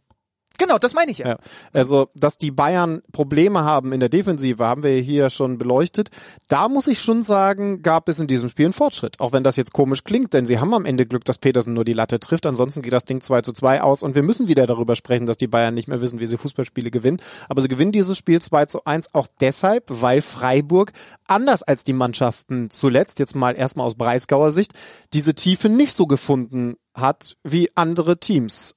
Genau, 0.57 0.77
das 0.77 0.93
meine 0.93 1.11
ich 1.11 1.19
ja. 1.19 1.27
Ja. 1.27 1.37
Also, 1.73 2.09
dass 2.15 2.37
die 2.37 2.51
Bayern 2.51 3.01
Probleme 3.11 3.63
haben 3.63 3.91
in 3.91 3.99
der 3.99 4.09
Defensive, 4.09 4.63
haben 4.63 4.83
wir 4.83 4.99
hier 4.99 5.29
schon 5.29 5.57
beleuchtet. 5.57 6.09
Da 6.47 6.69
muss 6.69 6.87
ich 6.87 7.01
schon 7.01 7.21
sagen, 7.21 7.81
gab 7.81 8.09
es 8.09 8.19
in 8.19 8.27
diesem 8.27 8.49
Spiel 8.49 8.65
einen 8.65 8.73
Fortschritt. 8.73 9.19
Auch 9.19 9.33
wenn 9.33 9.43
das 9.43 9.55
jetzt 9.55 9.73
komisch 9.73 10.03
klingt, 10.03 10.33
denn 10.33 10.45
sie 10.45 10.59
haben 10.59 10.73
am 10.73 10.85
Ende 10.85 11.05
Glück, 11.05 11.25
dass 11.25 11.37
Petersen 11.37 11.73
nur 11.73 11.85
die 11.85 11.93
Latte 11.93 12.19
trifft. 12.19 12.45
Ansonsten 12.45 12.81
geht 12.81 12.93
das 12.93 13.05
Ding 13.05 13.21
2 13.21 13.41
zu 13.41 13.53
2 13.53 13.81
aus 13.81 14.03
und 14.03 14.15
wir 14.15 14.23
müssen 14.23 14.47
wieder 14.47 14.67
darüber 14.67 14.95
sprechen, 14.95 15.25
dass 15.25 15.37
die 15.37 15.47
Bayern 15.47 15.73
nicht 15.73 15.87
mehr 15.87 16.01
wissen, 16.01 16.19
wie 16.19 16.27
sie 16.27 16.37
Fußballspiele 16.37 16.91
gewinnen. 16.91 17.19
Aber 17.49 17.61
sie 17.61 17.67
gewinnen 17.67 17.91
dieses 17.91 18.17
Spiel 18.17 18.41
2 18.41 18.65
zu 18.65 18.85
1 18.85 19.13
auch 19.13 19.27
deshalb, 19.39 19.85
weil 19.87 20.21
Freiburg, 20.21 20.91
anders 21.27 21.63
als 21.63 21.83
die 21.83 21.93
Mannschaften 21.93 22.69
zuletzt, 22.69 23.19
jetzt 23.19 23.35
mal 23.35 23.55
erstmal 23.55 23.85
aus 23.87 23.95
Breisgauer 23.95 24.51
Sicht, 24.51 24.73
diese 25.13 25.33
Tiefe 25.35 25.69
nicht 25.69 25.93
so 25.93 26.07
gefunden 26.07 26.75
hat 26.93 27.35
wie 27.43 27.69
andere 27.75 28.19
Teams. 28.19 28.75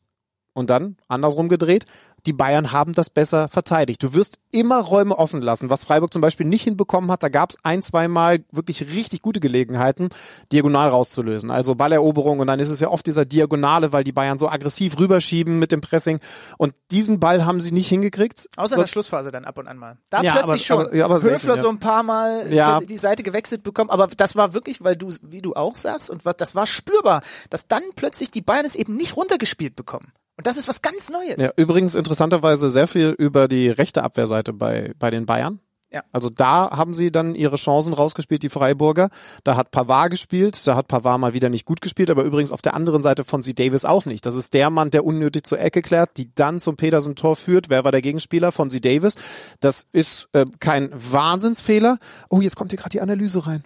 Und 0.59 0.71
dann, 0.71 0.97
andersrum 1.07 1.49
gedreht, 1.49 1.85
die 2.27 2.33
Bayern 2.33 2.73
haben 2.73 2.95
das 2.95 3.11
besser 3.11 3.47
verteidigt. 3.47 4.03
Du 4.03 4.13
wirst 4.13 4.41
immer 4.51 4.81
Räume 4.81 5.17
offen 5.17 5.41
lassen, 5.41 5.71
was 5.71 5.85
Freiburg 5.85 6.13
zum 6.13 6.21
Beispiel 6.21 6.47
nicht 6.47 6.65
hinbekommen 6.65 7.13
hat. 7.13 7.23
Da 7.23 7.29
gab 7.29 7.51
es 7.51 7.59
ein, 7.63 7.81
zwei 7.81 8.09
Mal 8.09 8.41
wirklich 8.51 8.81
richtig 8.93 9.23
gute 9.23 9.39
Gelegenheiten, 9.39 10.09
diagonal 10.53 10.89
rauszulösen. 10.89 11.53
Also 11.53 11.77
Balleroberung 11.77 12.41
und 12.41 12.49
dann 12.49 12.59
ist 12.59 12.71
es 12.71 12.81
ja 12.81 12.89
oft 12.89 13.07
dieser 13.07 13.25
Diagonale, 13.25 13.93
weil 13.93 14.03
die 14.03 14.11
Bayern 14.11 14.37
so 14.37 14.49
aggressiv 14.49 14.99
rüberschieben 14.99 15.61
mit 15.61 15.71
dem 15.71 15.81
Pressing. 15.81 16.19
Und 16.57 16.75
diesen 16.91 17.21
Ball 17.21 17.45
haben 17.47 17.61
sie 17.61 17.71
nicht 17.71 17.89
hingekriegt. 17.89 18.49
Außer 18.57 18.75
in 18.75 18.81
der 18.81 18.89
Schlussphase 18.89 19.31
dann 19.31 19.45
ab 19.45 19.57
und 19.57 19.69
an 19.69 19.79
mal. 19.79 19.97
Da 20.11 20.21
Ja, 20.23 20.33
plötzlich 20.33 20.49
aber- 20.73 20.81
schon. 20.83 20.87
aber- 20.89 20.97
ja, 20.97 21.05
aber 21.05 21.15
Höfler 21.23 21.39
selten, 21.39 21.49
ja. 21.51 21.57
so 21.57 21.69
ein 21.69 21.79
paar 21.79 22.03
Mal 22.03 22.53
Ja. 22.53 22.81
die 22.81 22.99
Seite 22.99 23.23
gewechselt 23.23 23.63
bekommen. 23.63 23.91
Aber 23.91 24.09
das 24.09 24.35
war 24.35 24.55
wirklich, 24.55 24.83
weil 24.83 24.97
du, 24.97 25.09
wie 25.23 25.41
du 25.41 25.55
auch 25.55 25.77
sagst, 25.77 26.11
und 26.11 26.25
was, 26.25 26.37
das 26.37 26.57
war 26.57 26.67
spürbar, 26.67 27.23
dass 27.49 27.69
dann 27.69 27.83
plötzlich 27.95 28.33
die 28.33 28.41
Bayern 28.43 28.67
es 28.67 28.75
eben 28.75 28.97
nicht 28.97 29.17
runtergespielt 29.17 29.77
bekommen. 29.77 30.11
Und 30.39 30.47
das 30.47 30.57
ist 30.57 30.69
was 30.69 30.83
ganz 30.83 31.11
Neues. 31.11 31.43
Ja, 31.43 31.51
übrigens 31.57 31.97
interessanterweise 31.97 32.71
sehr 32.71 32.87
viel 32.87 33.09
über 33.19 33.49
die 33.49 33.69
rechte 33.69 34.05
Abwehrseite 34.05 34.53
bei, 34.53 34.93
bei 34.97 35.11
den 35.11 35.27
Bayern. 35.27 35.61
Ja. 35.93 36.05
Also 36.13 36.29
da 36.31 36.71
haben 36.71 36.95
sie 36.95 37.11
dann 37.11 37.35
ihre 37.35 37.57
Chancen 37.57 37.93
rausgespielt, 37.93 38.43
die 38.45 38.49
Freiburger. 38.49 39.09
Da 39.43 39.57
hat 39.57 39.73
Pavard 39.73 40.11
gespielt, 40.11 40.65
da 40.67 40.77
hat 40.77 40.87
Pavard 40.87 41.19
mal 41.19 41.35
wieder 41.35 41.49
nicht 41.49 41.65
gut 41.65 41.81
gespielt, 41.81 42.11
aber 42.11 42.23
übrigens 42.23 42.53
auf 42.53 42.63
der 42.63 42.75
anderen 42.75 43.03
Seite 43.03 43.25
von 43.25 43.43
C. 43.43 43.53
Davis 43.53 43.85
auch 43.85 44.05
nicht. 44.05 44.27
Das 44.27 44.37
ist 44.37 44.55
der 44.55 44.71
Mann, 44.71 44.91
der 44.91 45.05
unnötig 45.05 45.45
zur 45.45 45.59
Ecke 45.59 45.83
klärt, 45.83 46.19
die 46.19 46.33
dann 46.35 46.61
zum 46.61 46.77
Petersen-Tor 46.77 47.35
führt. 47.37 47.69
Wer 47.69 47.85
war 47.85 47.91
der 47.91 48.03
Gegenspieler 48.03 48.53
von 48.53 48.71
C. 48.71 48.81
Davis? 48.81 49.17
Das 49.61 49.89
ist 49.91 50.29
äh, 50.35 50.47
kein 50.61 50.91
Wahnsinnsfehler. 50.93 51.99
Oh, 52.29 52.41
jetzt 52.41 52.55
kommt 52.55 52.71
hier 52.71 52.79
gerade 52.79 52.91
die 52.91 53.01
Analyse 53.01 53.47
rein. 53.47 53.65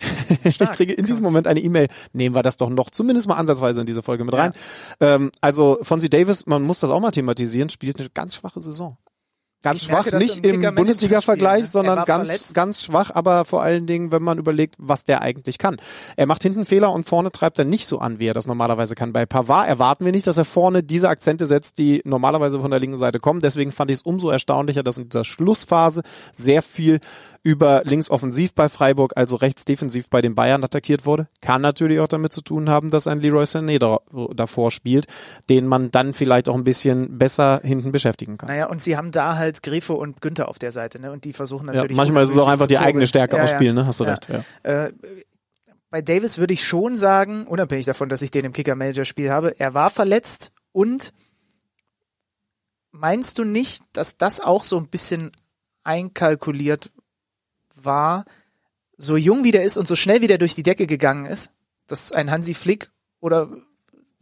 Ich 0.44 0.58
kriege 0.58 0.92
in 0.92 1.06
diesem 1.06 1.22
Moment 1.22 1.46
eine 1.46 1.60
E-Mail. 1.60 1.88
Nehmen 2.12 2.34
wir 2.34 2.42
das 2.42 2.56
doch 2.56 2.70
noch 2.70 2.90
zumindest 2.90 3.28
mal 3.28 3.36
ansatzweise 3.36 3.80
in 3.80 3.86
diese 3.86 4.02
Folge 4.02 4.24
mit 4.24 4.34
rein. 4.34 4.52
Ähm, 5.00 5.30
also 5.40 5.78
Fonzie 5.82 6.08
Davis, 6.08 6.46
man 6.46 6.62
muss 6.62 6.80
das 6.80 6.90
auch 6.90 7.00
mal 7.00 7.10
thematisieren, 7.10 7.68
spielt 7.68 7.98
eine 7.98 8.10
ganz 8.10 8.36
schwache 8.36 8.60
Saison. 8.60 8.96
Ganz 9.60 9.80
Ich 9.82 9.88
schwach, 9.88 10.04
merke 10.04 10.18
nicht 10.18 10.46
im 10.46 10.62
im 10.62 10.74
Bundesliga-Vergleich, 10.74 11.62
ne? 11.62 11.66
Er 11.66 11.70
sondern 11.70 12.04
ganz, 12.04 12.28
verletzt. 12.28 12.54
ganz 12.54 12.84
schwach, 12.84 13.10
aber 13.12 13.44
vor 13.44 13.60
allen 13.60 13.88
Dingen, 13.88 14.12
wenn 14.12 14.22
man 14.22 14.38
überlegt, 14.38 14.76
was 14.78 15.02
der 15.02 15.20
eigentlich 15.20 15.58
kann. 15.58 15.78
Er 16.16 16.26
macht 16.26 16.44
hinten 16.44 16.64
Fehler 16.64 16.92
und 16.92 17.08
vorne 17.08 17.32
treibt 17.32 17.58
er 17.58 17.64
nicht 17.64 17.88
so 17.88 17.98
an, 17.98 18.20
wie 18.20 18.26
er 18.26 18.34
das 18.34 18.46
normalerweise 18.46 18.94
kann. 18.94 19.12
Bei 19.12 19.26
Pavard 19.26 19.66
erwarten 19.66 20.04
wir 20.04 20.12
nicht, 20.12 20.28
dass 20.28 20.38
er 20.38 20.44
vorne 20.44 20.84
diese 20.84 21.08
Akzente 21.08 21.44
setzt, 21.44 21.78
die 21.78 22.02
normalerweise 22.04 22.60
von 22.60 22.70
der 22.70 22.78
linken 22.78 22.98
Seite 22.98 23.18
kommen. 23.18 23.40
Deswegen 23.40 23.72
fand 23.72 23.90
ich 23.90 23.96
es 23.96 24.02
umso 24.02 24.30
erstaunlicher, 24.30 24.84
dass 24.84 24.98
in 24.98 25.08
dieser 25.08 25.24
Schlussphase 25.24 26.02
sehr 26.32 26.62
viel 26.62 27.00
über 27.42 27.82
links 27.84 28.10
offensiv 28.10 28.52
bei 28.54 28.68
Freiburg, 28.68 29.12
also 29.16 29.36
rechts 29.36 29.64
defensiv 29.64 30.08
bei 30.10 30.20
den 30.20 30.34
Bayern 30.34 30.62
attackiert 30.64 31.06
wurde. 31.06 31.28
Kann 31.40 31.62
natürlich 31.62 32.00
auch 32.00 32.08
damit 32.08 32.32
zu 32.32 32.40
tun 32.40 32.68
haben, 32.68 32.90
dass 32.90 33.06
ein 33.06 33.20
Leroy 33.20 33.44
Sané 33.44 33.78
da, 33.78 33.98
davor 34.34 34.70
spielt, 34.70 35.06
den 35.48 35.66
man 35.66 35.90
dann 35.90 36.12
vielleicht 36.12 36.48
auch 36.48 36.54
ein 36.54 36.64
bisschen 36.64 37.18
besser 37.18 37.60
hinten 37.62 37.92
beschäftigen 37.92 38.36
kann. 38.38 38.48
Naja, 38.48 38.66
und 38.66 38.80
sie 38.80 38.96
haben 38.96 39.10
da 39.12 39.36
halt 39.36 39.62
Grifo 39.62 39.94
und 39.94 40.20
Günther 40.20 40.48
auf 40.48 40.58
der 40.58 40.72
Seite, 40.72 41.00
ne? 41.00 41.12
Und 41.12 41.24
die 41.24 41.32
versuchen 41.32 41.68
Ja, 41.68 41.74
natürlich. 41.74 41.96
manchmal 41.96 42.24
ist 42.24 42.30
es 42.30 42.38
auch 42.38 42.48
einfach 42.48 42.66
die 42.66 42.78
eigene 42.78 43.06
Stärke 43.06 43.36
Ja, 43.36 43.42
ausspielen, 43.44 43.76
ja. 43.76 43.82
ne? 43.82 43.88
Hast 43.88 44.00
du 44.00 44.04
Ja. 44.04 44.10
recht. 44.10 44.28
Ja. 44.28 44.84
Äh, 44.86 44.92
bei 45.90 46.02
Davis 46.02 46.36
würde 46.38 46.52
ich 46.52 46.66
schon 46.66 46.96
sagen, 46.96 47.46
unabhängig 47.46 47.86
davon, 47.86 48.08
dass 48.10 48.20
ich 48.20 48.30
den 48.30 48.44
im 48.44 48.52
Kicker-Manager-Spiel 48.52 49.30
habe, 49.30 49.58
er 49.58 49.72
war 49.72 49.88
verletzt 49.88 50.52
und 50.72 51.14
meinst 52.90 53.38
du 53.38 53.44
nicht, 53.44 53.82
dass 53.92 54.16
das 54.16 54.40
auch 54.40 54.64
so 54.64 54.76
ein 54.76 54.88
bisschen 54.88 55.30
einkalkuliert 55.84 56.90
war, 57.84 58.24
so 58.96 59.16
jung 59.16 59.44
wie 59.44 59.50
der 59.50 59.62
ist 59.62 59.78
und 59.78 59.86
so 59.86 59.96
schnell 59.96 60.20
wie 60.20 60.26
der 60.26 60.38
durch 60.38 60.54
die 60.54 60.62
Decke 60.62 60.86
gegangen 60.86 61.26
ist, 61.26 61.52
dass 61.86 62.12
ein 62.12 62.30
Hansi 62.30 62.54
Flick 62.54 62.90
oder 63.20 63.50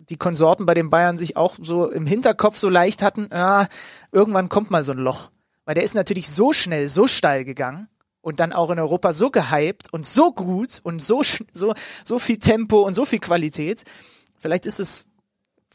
die 0.09 0.17
Konsorten 0.17 0.67
bei 0.67 0.75
den 0.75 0.91
Bayern 0.91 1.19
sich 1.19 1.37
auch 1.37 1.57
so 1.61 1.91
im 1.91 2.07
Hinterkopf 2.07 2.57
so 2.57 2.69
leicht 2.69 3.03
hatten, 3.03 3.33
ah, 3.33 3.67
irgendwann 4.13 4.49
kommt 4.49 4.71
mal 4.71 4.85
so 4.85 4.93
ein 4.93 4.99
Loch. 4.99 5.31
Weil 5.65 5.75
der 5.75 5.85
ist 5.85 5.95
natürlich 5.95 6.29
so 6.29 6.53
schnell, 6.53 6.89
so 6.89 7.07
steil 7.09 7.45
gegangen 7.45 7.89
und 8.21 8.41
dann 8.41 8.53
auch 8.53 8.71
in 8.71 8.79
Europa 8.79 9.13
so 9.13 9.31
gehypt 9.31 9.93
und 9.93 10.07
so 10.07 10.33
gut 10.33 10.81
und 10.83 11.03
so, 11.03 11.23
so, 11.53 11.75
so 12.05 12.19
viel 12.19 12.39
Tempo 12.39 12.83
und 12.83 12.95
so 12.95 13.05
viel 13.05 13.19
Qualität. 13.19 13.85
Vielleicht 14.39 14.67
ist 14.67 14.79
es, 14.79 15.07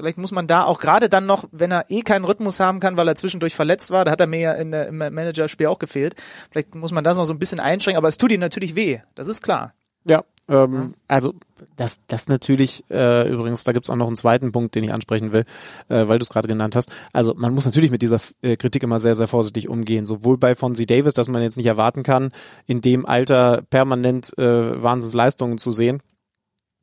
vielleicht 0.02 0.18
muss 0.18 0.32
man 0.32 0.48
da 0.48 0.64
auch 0.64 0.80
gerade 0.80 1.10
dann 1.10 1.26
noch, 1.26 1.46
wenn 1.52 1.72
er 1.72 1.90
eh 1.90 2.02
keinen 2.02 2.26
Rhythmus 2.26 2.60
haben 2.60 2.80
kann, 2.80 2.98
weil 2.98 3.08
er 3.08 3.16
zwischendurch 3.16 3.56
verletzt 3.56 3.92
war, 3.92 4.04
da 4.04 4.12
hat 4.12 4.20
er 4.20 4.28
mir 4.28 4.40
ja 4.40 4.54
in 4.54 4.74
im 4.74 4.98
Managerspiel 4.98 5.68
auch 5.68 5.80
gefehlt. 5.80 6.16
Vielleicht 6.50 6.74
muss 6.76 6.92
man 6.92 7.04
das 7.04 7.18
noch 7.18 7.26
so 7.26 7.34
ein 7.34 7.40
bisschen 7.40 7.60
einschränken, 7.60 7.98
aber 7.98 8.08
es 8.08 8.18
tut 8.18 8.32
ihm 8.32 8.40
natürlich 8.40 8.76
weh. 8.76 9.00
Das 9.16 9.28
ist 9.28 9.42
klar. 9.42 9.74
Ja, 10.04 10.24
ähm, 10.50 10.96
also 11.08 11.36
das, 11.76 12.02
das 12.08 12.28
natürlich, 12.28 12.84
äh, 12.90 13.30
übrigens, 13.30 13.64
da 13.64 13.72
gibt's 13.72 13.90
auch 13.90 13.96
noch 13.96 14.08
einen 14.08 14.16
zweiten 14.16 14.52
Punkt, 14.52 14.74
den 14.74 14.84
ich 14.84 14.92
ansprechen 14.92 15.32
will, 15.32 15.46
äh, 15.90 16.08
weil 16.08 16.18
du 16.18 16.24
es 16.24 16.30
gerade 16.30 16.48
genannt 16.48 16.76
hast. 16.76 16.92
Also 17.14 17.36
man 17.36 17.54
muss 17.54 17.66
natürlich 17.66 17.92
mit 17.92 18.02
dieser 18.02 18.20
äh, 18.42 18.58
Kritik 18.58 18.82
immer 18.82 19.00
sehr, 19.00 19.14
sehr 19.14 19.28
vorsichtig 19.28 19.70
umgehen. 19.70 20.08
Sowohl 20.08 20.38
bei 20.38 20.56
Fonzie 20.56 20.88
Davis, 20.88 21.14
dass 21.14 21.28
man 21.28 21.44
jetzt 21.44 21.58
nicht 21.58 21.68
erwarten 21.68 22.02
kann, 22.02 22.32
in 22.66 22.82
dem 22.82 23.06
Alter 23.06 23.62
permanent 23.70 24.38
äh, 24.40 24.82
Wahnsinnsleistungen 24.82 25.60
zu 25.60 25.70
sehen. 25.70 26.02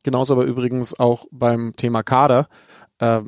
Genauso 0.05 0.35
aber 0.35 0.45
übrigens 0.45 0.99
auch 0.99 1.27
beim 1.31 1.75
Thema 1.77 2.03
Kader. 2.03 2.49
Äh, 2.99 3.23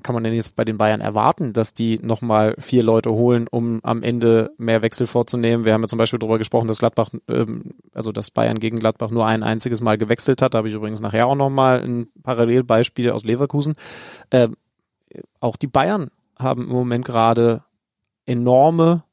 kann 0.00 0.14
man 0.14 0.24
denn 0.24 0.34
jetzt 0.34 0.56
bei 0.56 0.64
den 0.64 0.78
Bayern 0.78 1.00
erwarten, 1.00 1.52
dass 1.52 1.74
die 1.74 1.98
nochmal 2.00 2.54
vier 2.58 2.82
Leute 2.82 3.10
holen, 3.10 3.46
um 3.50 3.80
am 3.82 4.02
Ende 4.02 4.52
mehr 4.58 4.82
Wechsel 4.82 5.06
vorzunehmen? 5.06 5.64
Wir 5.64 5.72
haben 5.72 5.82
ja 5.82 5.88
zum 5.88 5.98
Beispiel 5.98 6.18
darüber 6.18 6.38
gesprochen, 6.38 6.68
dass 6.68 6.78
Gladbach, 6.78 7.10
ähm, 7.28 7.74
also 7.92 8.12
dass 8.12 8.30
Bayern 8.30 8.58
gegen 8.58 8.78
Gladbach 8.78 9.10
nur 9.10 9.26
ein 9.26 9.42
einziges 9.42 9.80
Mal 9.80 9.98
gewechselt 9.98 10.42
hat. 10.42 10.54
Da 10.54 10.58
habe 10.58 10.68
ich 10.68 10.74
übrigens 10.74 11.00
nachher 11.00 11.26
auch 11.26 11.34
nochmal 11.34 11.82
ein 11.82 12.08
Parallelbeispiel 12.22 13.10
aus 13.10 13.24
Leverkusen. 13.24 13.74
Ähm, 14.30 14.56
auch 15.40 15.56
die 15.56 15.66
Bayern 15.66 16.10
haben 16.38 16.64
im 16.64 16.72
Moment 16.72 17.04
gerade 17.04 17.64
enorme 18.26 19.04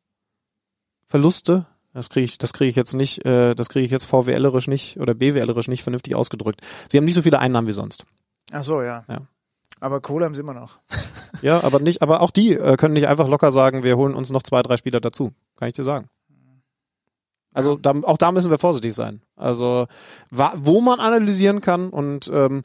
Verluste. 1.06 1.66
Das 1.94 2.10
kriege 2.10 2.26
ich, 2.26 2.38
das 2.38 2.52
kriege 2.52 2.70
ich 2.70 2.76
jetzt 2.76 2.94
nicht, 2.94 3.26
äh, 3.26 3.56
das 3.56 3.70
kriege 3.70 3.86
ich 3.86 3.92
jetzt 3.92 4.06
VWLerisch 4.06 4.68
nicht 4.68 5.00
oder 5.00 5.14
BWLerisch 5.14 5.70
nicht 5.70 5.84
vernünftig 5.84 6.16
ausgedrückt. 6.16 6.62
Sie 6.90 6.98
haben 6.98 7.06
nicht 7.06 7.16
so 7.16 7.22
viele 7.22 7.40
Einnahmen 7.40 7.68
wie 7.68 7.74
sonst. 7.74 8.06
Ach 8.52 8.64
so, 8.64 8.82
ja. 8.82 9.06
Ja. 9.08 9.22
Aber 9.80 10.00
Kohle 10.02 10.26
haben 10.26 10.34
sie 10.34 10.42
immer 10.42 10.54
noch. 10.54 10.80
Ja, 11.42 11.64
aber 11.64 11.80
nicht, 11.80 12.02
aber 12.02 12.22
auch 12.22 12.32
die 12.32 12.54
äh, 12.54 12.76
können 12.78 12.94
nicht 12.94 13.08
einfach 13.08 13.28
locker 13.28 13.52
sagen, 13.52 13.84
wir 13.84 13.98
holen 13.98 14.16
uns 14.16 14.32
noch 14.32 14.44
zwei, 14.44 14.62
drei 14.64 14.78
Spieler 14.78 15.00
dazu. 15.02 15.32
Kann 15.58 15.68
ich 15.68 15.74
dir 15.74 15.84
sagen. 15.84 16.10
Also 17.54 17.76
da, 17.76 17.94
auch 18.04 18.18
da 18.18 18.32
müssen 18.32 18.52
wir 18.52 18.58
vorsichtig 18.58 18.94
sein. 18.94 19.22
Also 19.36 19.88
wo 20.32 20.82
man 20.82 21.00
analysieren 21.00 21.62
kann 21.62 21.90
und 21.90 22.30
ähm, 22.34 22.64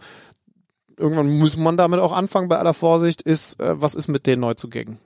irgendwann 0.99 1.39
muss 1.39 1.57
man 1.57 1.77
damit 1.77 2.01
auch 2.01 2.13
anfangen 2.13 2.49
bei 2.49 2.59
aller 2.59 2.75
Vorsicht, 2.75 3.23
ist, 3.23 3.61
äh, 3.61 3.81
was 3.81 3.95
ist 3.95 4.09
mit 4.09 4.27
den 4.27 4.41
Neuzugängen? 4.41 4.99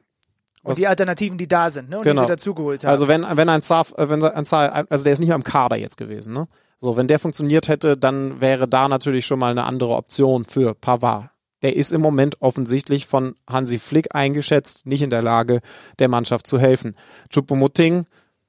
Und 0.62 0.70
Was- 0.70 0.78
die 0.78 0.86
Alternativen, 0.86 1.36
die 1.36 1.46
da 1.48 1.68
sind, 1.68 1.90
ne? 1.90 1.98
Und 1.98 2.04
Genau. 2.04 2.22
die 2.22 2.26
sie 2.26 2.32
dazugeholt 2.32 2.84
haben. 2.84 2.90
Also 2.90 3.08
wenn, 3.08 3.26
wenn 3.30 3.48
ein 3.50 3.60
Zaf, 3.60 3.92
äh, 3.98 4.08
wenn 4.08 4.22
ein 4.24 4.44
Zaf, 4.46 4.86
also 4.88 5.04
der 5.04 5.12
ist 5.12 5.18
nicht 5.18 5.28
mehr 5.28 5.36
im 5.36 5.44
Kader 5.44 5.76
jetzt 5.76 5.98
gewesen, 5.98 6.32
ne? 6.32 6.48
So, 6.80 6.96
wenn 6.96 7.06
der 7.08 7.18
funktioniert 7.18 7.68
hätte, 7.68 7.96
dann 7.98 8.40
wäre 8.40 8.66
da 8.66 8.88
natürlich 8.88 9.26
schon 9.26 9.38
mal 9.38 9.50
eine 9.50 9.64
andere 9.64 9.94
Option 9.94 10.44
für 10.46 10.74
Pavard. 10.74 11.28
Der 11.64 11.76
ist 11.76 11.92
im 11.92 12.02
Moment 12.02 12.42
offensichtlich 12.42 13.06
von 13.06 13.36
Hansi 13.48 13.78
Flick 13.78 14.14
eingeschätzt, 14.14 14.84
nicht 14.84 15.00
in 15.00 15.08
der 15.08 15.22
Lage, 15.22 15.62
der 15.98 16.08
Mannschaft 16.08 16.46
zu 16.46 16.58
helfen. 16.58 16.94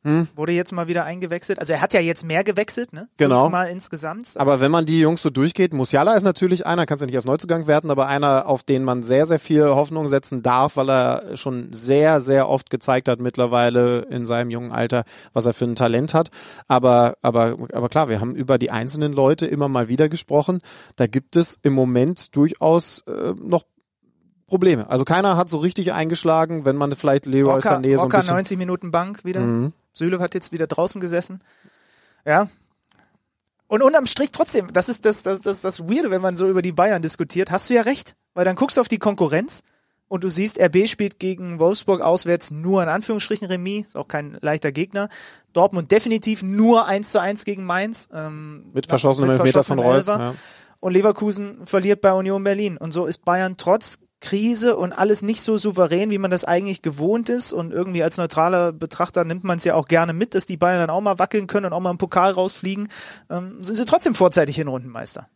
Choupo-Moting, 0.05 0.27
Wurde 0.35 0.51
jetzt 0.53 0.71
mal 0.71 0.87
wieder 0.87 1.03
eingewechselt. 1.03 1.59
Also 1.59 1.73
er 1.73 1.81
hat 1.81 1.93
ja 1.93 1.99
jetzt 1.99 2.25
mehr 2.25 2.43
gewechselt, 2.43 2.93
ne? 2.93 3.07
Genau. 3.17 3.43
Fünfmal 3.43 3.69
insgesamt. 3.69 4.33
Aber 4.35 4.59
wenn 4.59 4.71
man 4.71 4.85
die 4.85 4.99
Jungs 4.99 5.21
so 5.21 5.29
durchgeht, 5.29 5.73
Musiala 5.73 6.13
ist 6.13 6.23
natürlich 6.23 6.65
einer, 6.65 6.85
kannst 6.85 7.01
du 7.01 7.05
nicht 7.05 7.15
als 7.15 7.25
Neuzugang 7.25 7.67
werten, 7.67 7.91
aber 7.91 8.07
einer, 8.07 8.47
auf 8.47 8.63
den 8.63 8.83
man 8.83 9.03
sehr, 9.03 9.25
sehr 9.25 9.39
viel 9.39 9.65
Hoffnung 9.65 10.07
setzen 10.07 10.43
darf, 10.43 10.77
weil 10.77 10.89
er 10.89 11.37
schon 11.37 11.73
sehr, 11.73 12.21
sehr 12.21 12.49
oft 12.49 12.69
gezeigt 12.69 13.07
hat 13.07 13.19
mittlerweile 13.19 14.01
in 14.09 14.25
seinem 14.25 14.51
jungen 14.51 14.71
Alter, 14.71 15.03
was 15.33 15.45
er 15.45 15.53
für 15.53 15.65
ein 15.65 15.75
Talent 15.75 16.13
hat. 16.13 16.29
Aber, 16.67 17.17
aber, 17.21 17.57
aber 17.73 17.89
klar, 17.89 18.09
wir 18.09 18.21
haben 18.21 18.35
über 18.35 18.57
die 18.57 18.71
einzelnen 18.71 19.13
Leute 19.13 19.47
immer 19.47 19.67
mal 19.67 19.87
wieder 19.87 20.09
gesprochen. 20.09 20.59
Da 20.95 21.07
gibt 21.07 21.35
es 21.35 21.59
im 21.63 21.73
Moment 21.73 22.35
durchaus 22.35 23.03
äh, 23.07 23.33
noch 23.41 23.63
Probleme. 24.47 24.89
Also 24.89 25.05
keiner 25.05 25.37
hat 25.37 25.49
so 25.49 25.57
richtig 25.57 25.93
eingeschlagen, 25.93 26.65
wenn 26.65 26.75
man 26.75 26.95
vielleicht 26.95 27.25
Leroy 27.25 27.55
Rocker, 27.55 27.77
Sané 27.77 27.83
so 27.83 27.87
ein 27.87 27.95
Rocker 27.95 28.17
bisschen... 28.17 28.35
90 28.35 28.57
Minuten 28.57 28.91
Bank 28.91 29.25
wieder. 29.25 29.41
Mhm. 29.41 29.73
Süle 29.91 30.19
hat 30.19 30.33
jetzt 30.33 30.51
wieder 30.51 30.67
draußen 30.67 31.01
gesessen. 31.01 31.41
Ja. 32.25 32.47
Und 33.67 33.81
unterm 33.81 34.05
Strich 34.05 34.31
trotzdem, 34.31 34.71
das 34.71 34.89
ist 34.89 35.05
das, 35.05 35.23
das, 35.23 35.41
das, 35.41 35.61
das 35.61 35.89
Weirde, 35.89 36.11
wenn 36.11 36.21
man 36.21 36.35
so 36.37 36.47
über 36.47 36.61
die 36.61 36.71
Bayern 36.71 37.01
diskutiert, 37.01 37.49
hast 37.49 37.69
du 37.69 37.73
ja 37.73 37.81
recht. 37.81 38.15
Weil 38.35 38.45
dann 38.45 38.55
guckst 38.55 38.77
du 38.77 38.81
auf 38.81 38.87
die 38.87 38.99
Konkurrenz 38.99 39.63
Und 40.07 40.23
du 40.23 40.29
siehst, 40.29 40.59
RB 40.59 40.87
spielt 40.87 41.19
gegen 41.19 41.57
Wolfsburg 41.57 42.01
auswärts 42.01 42.51
nur 42.51 42.83
in 42.83 42.89
Anführungsstrichen 42.89 43.47
Remis, 43.47 43.87
ist 43.87 43.97
auch 43.97 44.07
kein 44.07 44.37
leichter 44.41 44.71
Gegner. 44.71 45.09
Dortmund 45.53 45.91
definitiv 45.91 46.43
nur 46.43 46.85
1 46.85 47.11
zu 47.11 47.19
1 47.19 47.45
gegen 47.45 47.65
Mainz. 47.65 48.09
Ähm, 48.13 48.65
mit 48.73 48.85
verschossenem 48.85 49.31
Elfmeter 49.31 49.63
von 49.63 49.79
Reus. 49.79 50.07
Ja. 50.07 50.35
Und 50.79 50.93
Leverkusen 50.93 51.65
verliert 51.65 52.01
bei 52.01 52.13
Union 52.13 52.43
Berlin. 52.43 52.77
Und 52.77 52.91
so 52.91 53.07
ist 53.07 53.25
Bayern 53.25 53.57
trotz 53.57 53.97
Krise 54.25 54.75
und 54.75 54.91
alles 54.91 55.21
nicht 55.21 55.41
so 55.41 55.55
souverän, 55.55 56.09
wie 56.09 56.17
man 56.17 56.31
das 56.31 56.45
eigentlich 56.45 56.81
gewohnt 56.81 57.29
ist. 57.29 57.53
Und 57.53 57.71
irgendwie 57.71 58.01
als 58.01 58.17
neutraler 58.17 58.73
Betrachter 58.73 59.23
nimmt 59.23 59.43
man 59.43 59.57
es 59.57 59.65
ja 59.65 59.75
auch 59.75 59.87
gerne 59.87 60.13
mit, 60.13 60.33
dass 60.33 60.47
die 60.47 60.57
Bayern 60.57 60.79
dann 60.79 60.89
auch 60.89 61.01
mal 61.01 61.19
wackeln 61.19 61.45
können 61.45 61.67
und 61.67 61.73
auch 61.73 61.79
mal 61.79 61.91
im 61.91 61.99
Pokal 61.99 62.31
rausfliegen. 62.31 62.87
Ähm, 63.29 63.63
sind 63.63 63.75
sie 63.75 63.85
trotzdem 63.85 64.15
vorzeitig 64.15 64.55
Hinrundenmeister. 64.55 65.21
Mhm. 65.21 65.34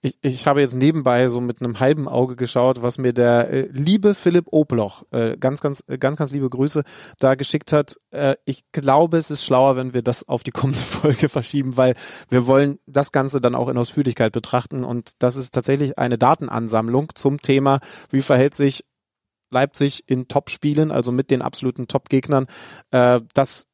Ich, 0.00 0.16
ich 0.22 0.46
habe 0.46 0.60
jetzt 0.60 0.74
nebenbei 0.74 1.28
so 1.28 1.40
mit 1.40 1.60
einem 1.60 1.80
halben 1.80 2.06
Auge 2.06 2.36
geschaut, 2.36 2.82
was 2.82 2.98
mir 2.98 3.12
der 3.12 3.50
äh, 3.50 3.68
liebe 3.72 4.14
Philipp 4.14 4.46
Obloch, 4.52 5.02
äh, 5.10 5.36
ganz, 5.36 5.60
ganz, 5.60 5.82
äh, 5.88 5.98
ganz, 5.98 6.16
ganz 6.16 6.30
liebe 6.30 6.48
Grüße, 6.48 6.84
da 7.18 7.34
geschickt 7.34 7.72
hat. 7.72 7.96
Äh, 8.10 8.36
ich 8.44 8.64
glaube, 8.70 9.16
es 9.16 9.32
ist 9.32 9.44
schlauer, 9.44 9.76
wenn 9.76 9.92
wir 9.92 10.02
das 10.02 10.28
auf 10.28 10.44
die 10.44 10.52
kommende 10.52 10.78
Folge 10.82 11.28
verschieben, 11.28 11.76
weil 11.76 11.94
wir 12.28 12.46
wollen 12.46 12.78
das 12.86 13.10
Ganze 13.10 13.40
dann 13.40 13.56
auch 13.56 13.68
in 13.68 13.76
Ausführlichkeit 13.76 14.32
betrachten 14.32 14.84
und 14.84 15.12
das 15.18 15.36
ist 15.36 15.52
tatsächlich 15.52 15.98
eine 15.98 16.16
Datenansammlung 16.16 17.08
zum 17.14 17.42
Thema, 17.42 17.80
wie 18.10 18.22
verhält 18.22 18.54
sich 18.54 18.84
Leipzig 19.50 20.04
in 20.06 20.28
Top-Spielen, 20.28 20.92
also 20.92 21.10
mit 21.10 21.30
den 21.30 21.42
absoluten 21.42 21.88
Top-Gegnern. 21.88 22.46
Äh, 22.92 23.20
das 23.34 23.66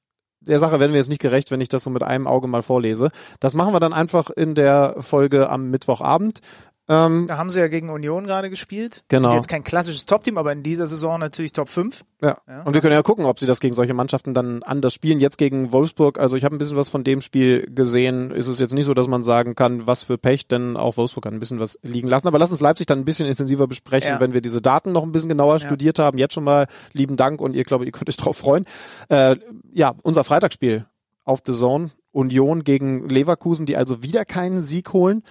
der 0.46 0.58
Sache 0.58 0.80
werden 0.80 0.92
wir 0.92 0.98
jetzt 0.98 1.08
nicht 1.08 1.20
gerecht, 1.20 1.50
wenn 1.50 1.60
ich 1.60 1.68
das 1.68 1.84
so 1.84 1.90
mit 1.90 2.02
einem 2.02 2.26
Auge 2.26 2.46
mal 2.48 2.62
vorlese. 2.62 3.10
Das 3.40 3.54
machen 3.54 3.72
wir 3.72 3.80
dann 3.80 3.92
einfach 3.92 4.30
in 4.30 4.54
der 4.54 4.96
Folge 4.98 5.48
am 5.48 5.70
Mittwochabend. 5.70 6.40
Ähm, 6.86 7.26
da 7.28 7.38
haben 7.38 7.48
sie 7.48 7.60
ja 7.60 7.68
gegen 7.68 7.88
Union 7.88 8.26
gerade 8.26 8.50
gespielt. 8.50 9.04
Genau. 9.08 9.30
Sind 9.30 9.36
jetzt 9.36 9.48
kein 9.48 9.64
klassisches 9.64 10.04
Top-Team, 10.04 10.36
aber 10.36 10.52
in 10.52 10.62
dieser 10.62 10.86
Saison 10.86 11.18
natürlich 11.18 11.52
Top 11.52 11.70
5. 11.70 12.04
Ja. 12.20 12.36
ja. 12.46 12.62
Und 12.62 12.74
wir 12.74 12.82
können 12.82 12.92
ja 12.92 13.02
gucken, 13.02 13.24
ob 13.24 13.38
sie 13.38 13.46
das 13.46 13.60
gegen 13.60 13.74
solche 13.74 13.94
Mannschaften 13.94 14.34
dann 14.34 14.62
anders 14.62 14.92
spielen. 14.92 15.18
Jetzt 15.18 15.38
gegen 15.38 15.72
Wolfsburg, 15.72 16.18
also 16.18 16.36
ich 16.36 16.44
habe 16.44 16.54
ein 16.54 16.58
bisschen 16.58 16.76
was 16.76 16.90
von 16.90 17.02
dem 17.02 17.22
Spiel 17.22 17.66
gesehen. 17.74 18.30
Ist 18.30 18.48
es 18.48 18.60
jetzt 18.60 18.74
nicht 18.74 18.84
so, 18.84 18.92
dass 18.92 19.08
man 19.08 19.22
sagen 19.22 19.54
kann, 19.54 19.86
was 19.86 20.02
für 20.02 20.18
Pech, 20.18 20.46
denn 20.46 20.76
auch 20.76 20.98
Wolfsburg 20.98 21.24
hat 21.24 21.32
ein 21.32 21.40
bisschen 21.40 21.58
was 21.58 21.78
liegen 21.82 22.08
lassen. 22.08 22.28
Aber 22.28 22.38
lass 22.38 22.50
uns 22.50 22.60
Leipzig 22.60 22.86
dann 22.86 22.98
ein 22.98 23.04
bisschen 23.06 23.26
intensiver 23.26 23.66
besprechen, 23.66 24.10
ja. 24.10 24.20
wenn 24.20 24.34
wir 24.34 24.42
diese 24.42 24.60
Daten 24.60 24.92
noch 24.92 25.04
ein 25.04 25.12
bisschen 25.12 25.30
genauer 25.30 25.54
ja. 25.54 25.58
studiert 25.60 25.98
haben. 25.98 26.18
Jetzt 26.18 26.34
schon 26.34 26.44
mal 26.44 26.66
lieben 26.92 27.16
Dank 27.16 27.40
und 27.40 27.54
ihr 27.54 27.64
glaube, 27.64 27.86
ihr 27.86 27.92
könnt 27.92 28.10
euch 28.10 28.18
drauf 28.18 28.36
freuen. 28.36 28.66
Äh, 29.08 29.36
ja, 29.72 29.94
unser 30.02 30.22
Freitagsspiel 30.22 30.84
auf 31.24 31.40
The 31.46 31.54
Zone. 31.54 31.92
Union 32.12 32.62
gegen 32.62 33.08
Leverkusen, 33.08 33.66
die 33.66 33.76
also 33.76 34.02
wieder 34.02 34.24
keinen 34.24 34.62
Sieg 34.62 34.92
holen. 34.92 35.24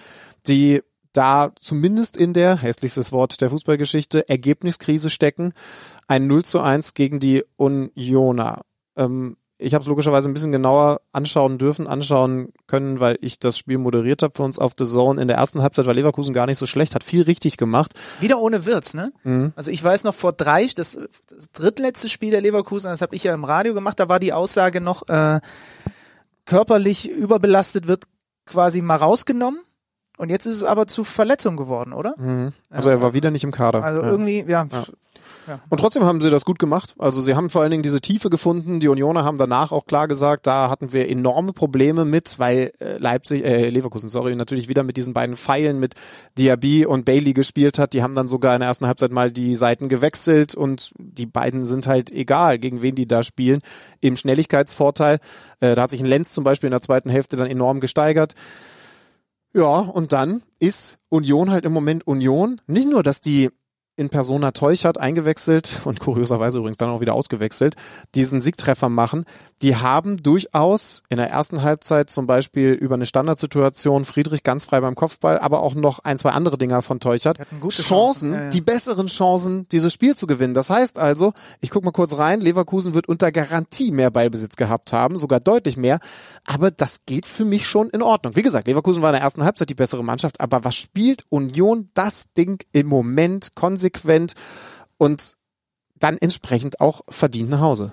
Die 0.46 0.82
da 1.14 1.52
zumindest 1.60 2.16
in 2.16 2.34
der, 2.34 2.56
hässlichstes 2.56 3.12
Wort 3.12 3.40
der 3.40 3.50
Fußballgeschichte, 3.50 4.28
Ergebniskrise 4.28 5.08
stecken. 5.08 5.52
Ein 6.06 6.26
0 6.26 6.44
zu 6.44 6.60
1 6.60 6.94
gegen 6.94 7.20
die 7.20 7.44
Unioner. 7.56 8.62
Ähm, 8.96 9.36
ich 9.56 9.72
habe 9.72 9.82
es 9.82 9.88
logischerweise 9.88 10.28
ein 10.28 10.34
bisschen 10.34 10.52
genauer 10.52 11.00
anschauen 11.12 11.58
dürfen, 11.58 11.86
anschauen 11.86 12.52
können, 12.66 12.98
weil 12.98 13.16
ich 13.20 13.38
das 13.38 13.56
Spiel 13.56 13.78
moderiert 13.78 14.22
habe 14.22 14.34
für 14.34 14.42
uns 14.42 14.58
auf 14.58 14.72
The 14.76 14.84
Zone. 14.84 15.22
In 15.22 15.28
der 15.28 15.36
ersten 15.36 15.62
Halbzeit 15.62 15.86
war 15.86 15.94
Leverkusen 15.94 16.34
gar 16.34 16.46
nicht 16.46 16.58
so 16.58 16.66
schlecht, 16.66 16.94
hat 16.94 17.04
viel 17.04 17.22
richtig 17.22 17.56
gemacht. 17.56 17.94
Wieder 18.20 18.40
ohne 18.40 18.66
Wirtz, 18.66 18.94
ne? 18.94 19.12
Mhm. 19.22 19.52
Also 19.54 19.70
ich 19.70 19.82
weiß 19.82 20.04
noch 20.04 20.14
vor 20.14 20.32
drei, 20.32 20.66
das, 20.66 20.98
das 21.28 21.52
drittletzte 21.52 22.08
Spiel 22.08 22.32
der 22.32 22.40
Leverkusen, 22.40 22.90
das 22.90 23.00
habe 23.00 23.14
ich 23.14 23.24
ja 23.24 23.32
im 23.32 23.44
Radio 23.44 23.74
gemacht, 23.74 24.00
da 24.00 24.08
war 24.08 24.18
die 24.18 24.32
Aussage 24.32 24.80
noch, 24.80 25.08
äh, 25.08 25.40
körperlich 26.46 27.08
überbelastet 27.08 27.86
wird 27.86 28.04
quasi 28.44 28.82
mal 28.82 28.96
rausgenommen 28.96 29.60
und 30.16 30.30
jetzt 30.30 30.46
ist 30.46 30.58
es 30.58 30.64
aber 30.64 30.86
zu 30.86 31.04
Verletzung 31.04 31.56
geworden, 31.56 31.92
oder? 31.92 32.14
Mhm. 32.18 32.52
Also 32.70 32.90
er 32.90 33.02
war 33.02 33.14
wieder 33.14 33.30
nicht 33.30 33.44
im 33.44 33.50
Kader. 33.50 33.82
Also 33.82 34.02
ja. 34.02 34.10
irgendwie, 34.10 34.44
ja. 34.46 34.66
ja. 34.70 34.84
Ja. 35.46 35.60
Und 35.68 35.78
trotzdem 35.78 36.04
haben 36.04 36.20
sie 36.20 36.30
das 36.30 36.44
gut 36.44 36.58
gemacht. 36.58 36.94
Also 36.98 37.20
sie 37.20 37.34
haben 37.34 37.50
vor 37.50 37.62
allen 37.62 37.70
Dingen 37.70 37.82
diese 37.82 38.00
Tiefe 38.00 38.30
gefunden. 38.30 38.80
Die 38.80 38.88
Unioner 38.88 39.24
haben 39.24 39.36
danach 39.36 39.72
auch 39.72 39.86
klar 39.86 40.08
gesagt, 40.08 40.46
da 40.46 40.70
hatten 40.70 40.92
wir 40.92 41.08
enorme 41.08 41.52
Probleme 41.52 42.04
mit, 42.04 42.38
weil 42.38 42.72
äh, 42.80 42.96
Leipzig, 42.98 43.44
äh, 43.44 43.68
Leverkusen, 43.68 44.08
sorry, 44.08 44.34
natürlich 44.36 44.68
wieder 44.68 44.82
mit 44.82 44.96
diesen 44.96 45.12
beiden 45.12 45.36
Pfeilen 45.36 45.80
mit 45.80 45.94
Diaby 46.38 46.86
und 46.86 47.04
Bailey 47.04 47.34
gespielt 47.34 47.78
hat. 47.78 47.92
Die 47.92 48.02
haben 48.02 48.14
dann 48.14 48.28
sogar 48.28 48.54
in 48.54 48.60
der 48.60 48.68
ersten 48.68 48.86
Halbzeit 48.86 49.12
mal 49.12 49.30
die 49.30 49.54
Seiten 49.54 49.88
gewechselt 49.88 50.54
und 50.54 50.92
die 50.98 51.26
beiden 51.26 51.64
sind 51.64 51.86
halt 51.86 52.10
egal, 52.10 52.58
gegen 52.58 52.82
wen 52.82 52.94
die 52.94 53.06
da 53.06 53.22
spielen. 53.22 53.60
Im 54.00 54.16
Schnelligkeitsvorteil. 54.16 55.18
Äh, 55.60 55.74
da 55.74 55.82
hat 55.82 55.90
sich 55.90 56.00
ein 56.00 56.06
Lenz 56.06 56.32
zum 56.32 56.44
Beispiel 56.44 56.68
in 56.68 56.72
der 56.72 56.82
zweiten 56.82 57.10
Hälfte 57.10 57.36
dann 57.36 57.48
enorm 57.48 57.80
gesteigert. 57.80 58.34
Ja, 59.56 59.78
und 59.78 60.12
dann 60.12 60.42
ist 60.58 60.98
Union 61.08 61.50
halt 61.50 61.64
im 61.64 61.72
Moment 61.72 62.06
Union. 62.06 62.60
Nicht 62.66 62.88
nur, 62.88 63.04
dass 63.04 63.20
die 63.20 63.50
in 63.96 64.08
Persona 64.08 64.50
Teuchert 64.50 64.98
eingewechselt 64.98 65.82
und 65.84 66.00
kurioserweise 66.00 66.58
übrigens 66.58 66.78
dann 66.78 66.90
auch 66.90 67.00
wieder 67.00 67.14
ausgewechselt, 67.14 67.76
diesen 68.14 68.40
Siegtreffer 68.40 68.88
machen. 68.88 69.24
Die 69.62 69.76
haben 69.76 70.16
durchaus 70.16 71.02
in 71.10 71.18
der 71.18 71.30
ersten 71.30 71.62
Halbzeit 71.62 72.10
zum 72.10 72.26
Beispiel 72.26 72.72
über 72.72 72.96
eine 72.96 73.06
Standardsituation 73.06 74.04
Friedrich 74.04 74.42
ganz 74.42 74.64
frei 74.64 74.80
beim 74.80 74.96
Kopfball, 74.96 75.38
aber 75.38 75.62
auch 75.62 75.76
noch 75.76 76.00
ein, 76.00 76.18
zwei 76.18 76.30
andere 76.30 76.58
Dinger 76.58 76.82
von 76.82 76.98
Teuchert. 76.98 77.38
Chancen, 77.60 77.82
Chancen 77.82 78.32
ja, 78.32 78.42
ja. 78.42 78.50
die 78.50 78.60
besseren 78.60 79.06
Chancen, 79.06 79.68
dieses 79.68 79.92
Spiel 79.92 80.16
zu 80.16 80.26
gewinnen. 80.26 80.54
Das 80.54 80.70
heißt 80.70 80.98
also, 80.98 81.32
ich 81.60 81.70
guck 81.70 81.84
mal 81.84 81.92
kurz 81.92 82.18
rein, 82.18 82.40
Leverkusen 82.40 82.94
wird 82.94 83.08
unter 83.08 83.30
Garantie 83.30 83.92
mehr 83.92 84.10
Ballbesitz 84.10 84.56
gehabt 84.56 84.92
haben, 84.92 85.18
sogar 85.18 85.38
deutlich 85.38 85.76
mehr, 85.76 86.00
aber 86.44 86.72
das 86.72 87.06
geht 87.06 87.26
für 87.26 87.44
mich 87.44 87.66
schon 87.68 87.90
in 87.90 88.02
Ordnung. 88.02 88.34
Wie 88.34 88.42
gesagt, 88.42 88.66
Leverkusen 88.66 89.02
war 89.02 89.10
in 89.10 89.14
der 89.14 89.22
ersten 89.22 89.44
Halbzeit 89.44 89.70
die 89.70 89.74
bessere 89.74 90.02
Mannschaft, 90.02 90.40
aber 90.40 90.64
was 90.64 90.74
spielt 90.74 91.24
Union 91.28 91.90
das 91.94 92.32
Ding 92.32 92.60
im 92.72 92.88
Moment 92.88 93.54
konsequent 93.54 93.83
konsequent 93.90 94.34
und 94.98 95.36
dann 95.98 96.18
entsprechend 96.18 96.80
auch 96.80 97.02
verdient 97.08 97.50
nach 97.50 97.60
Hause. 97.60 97.92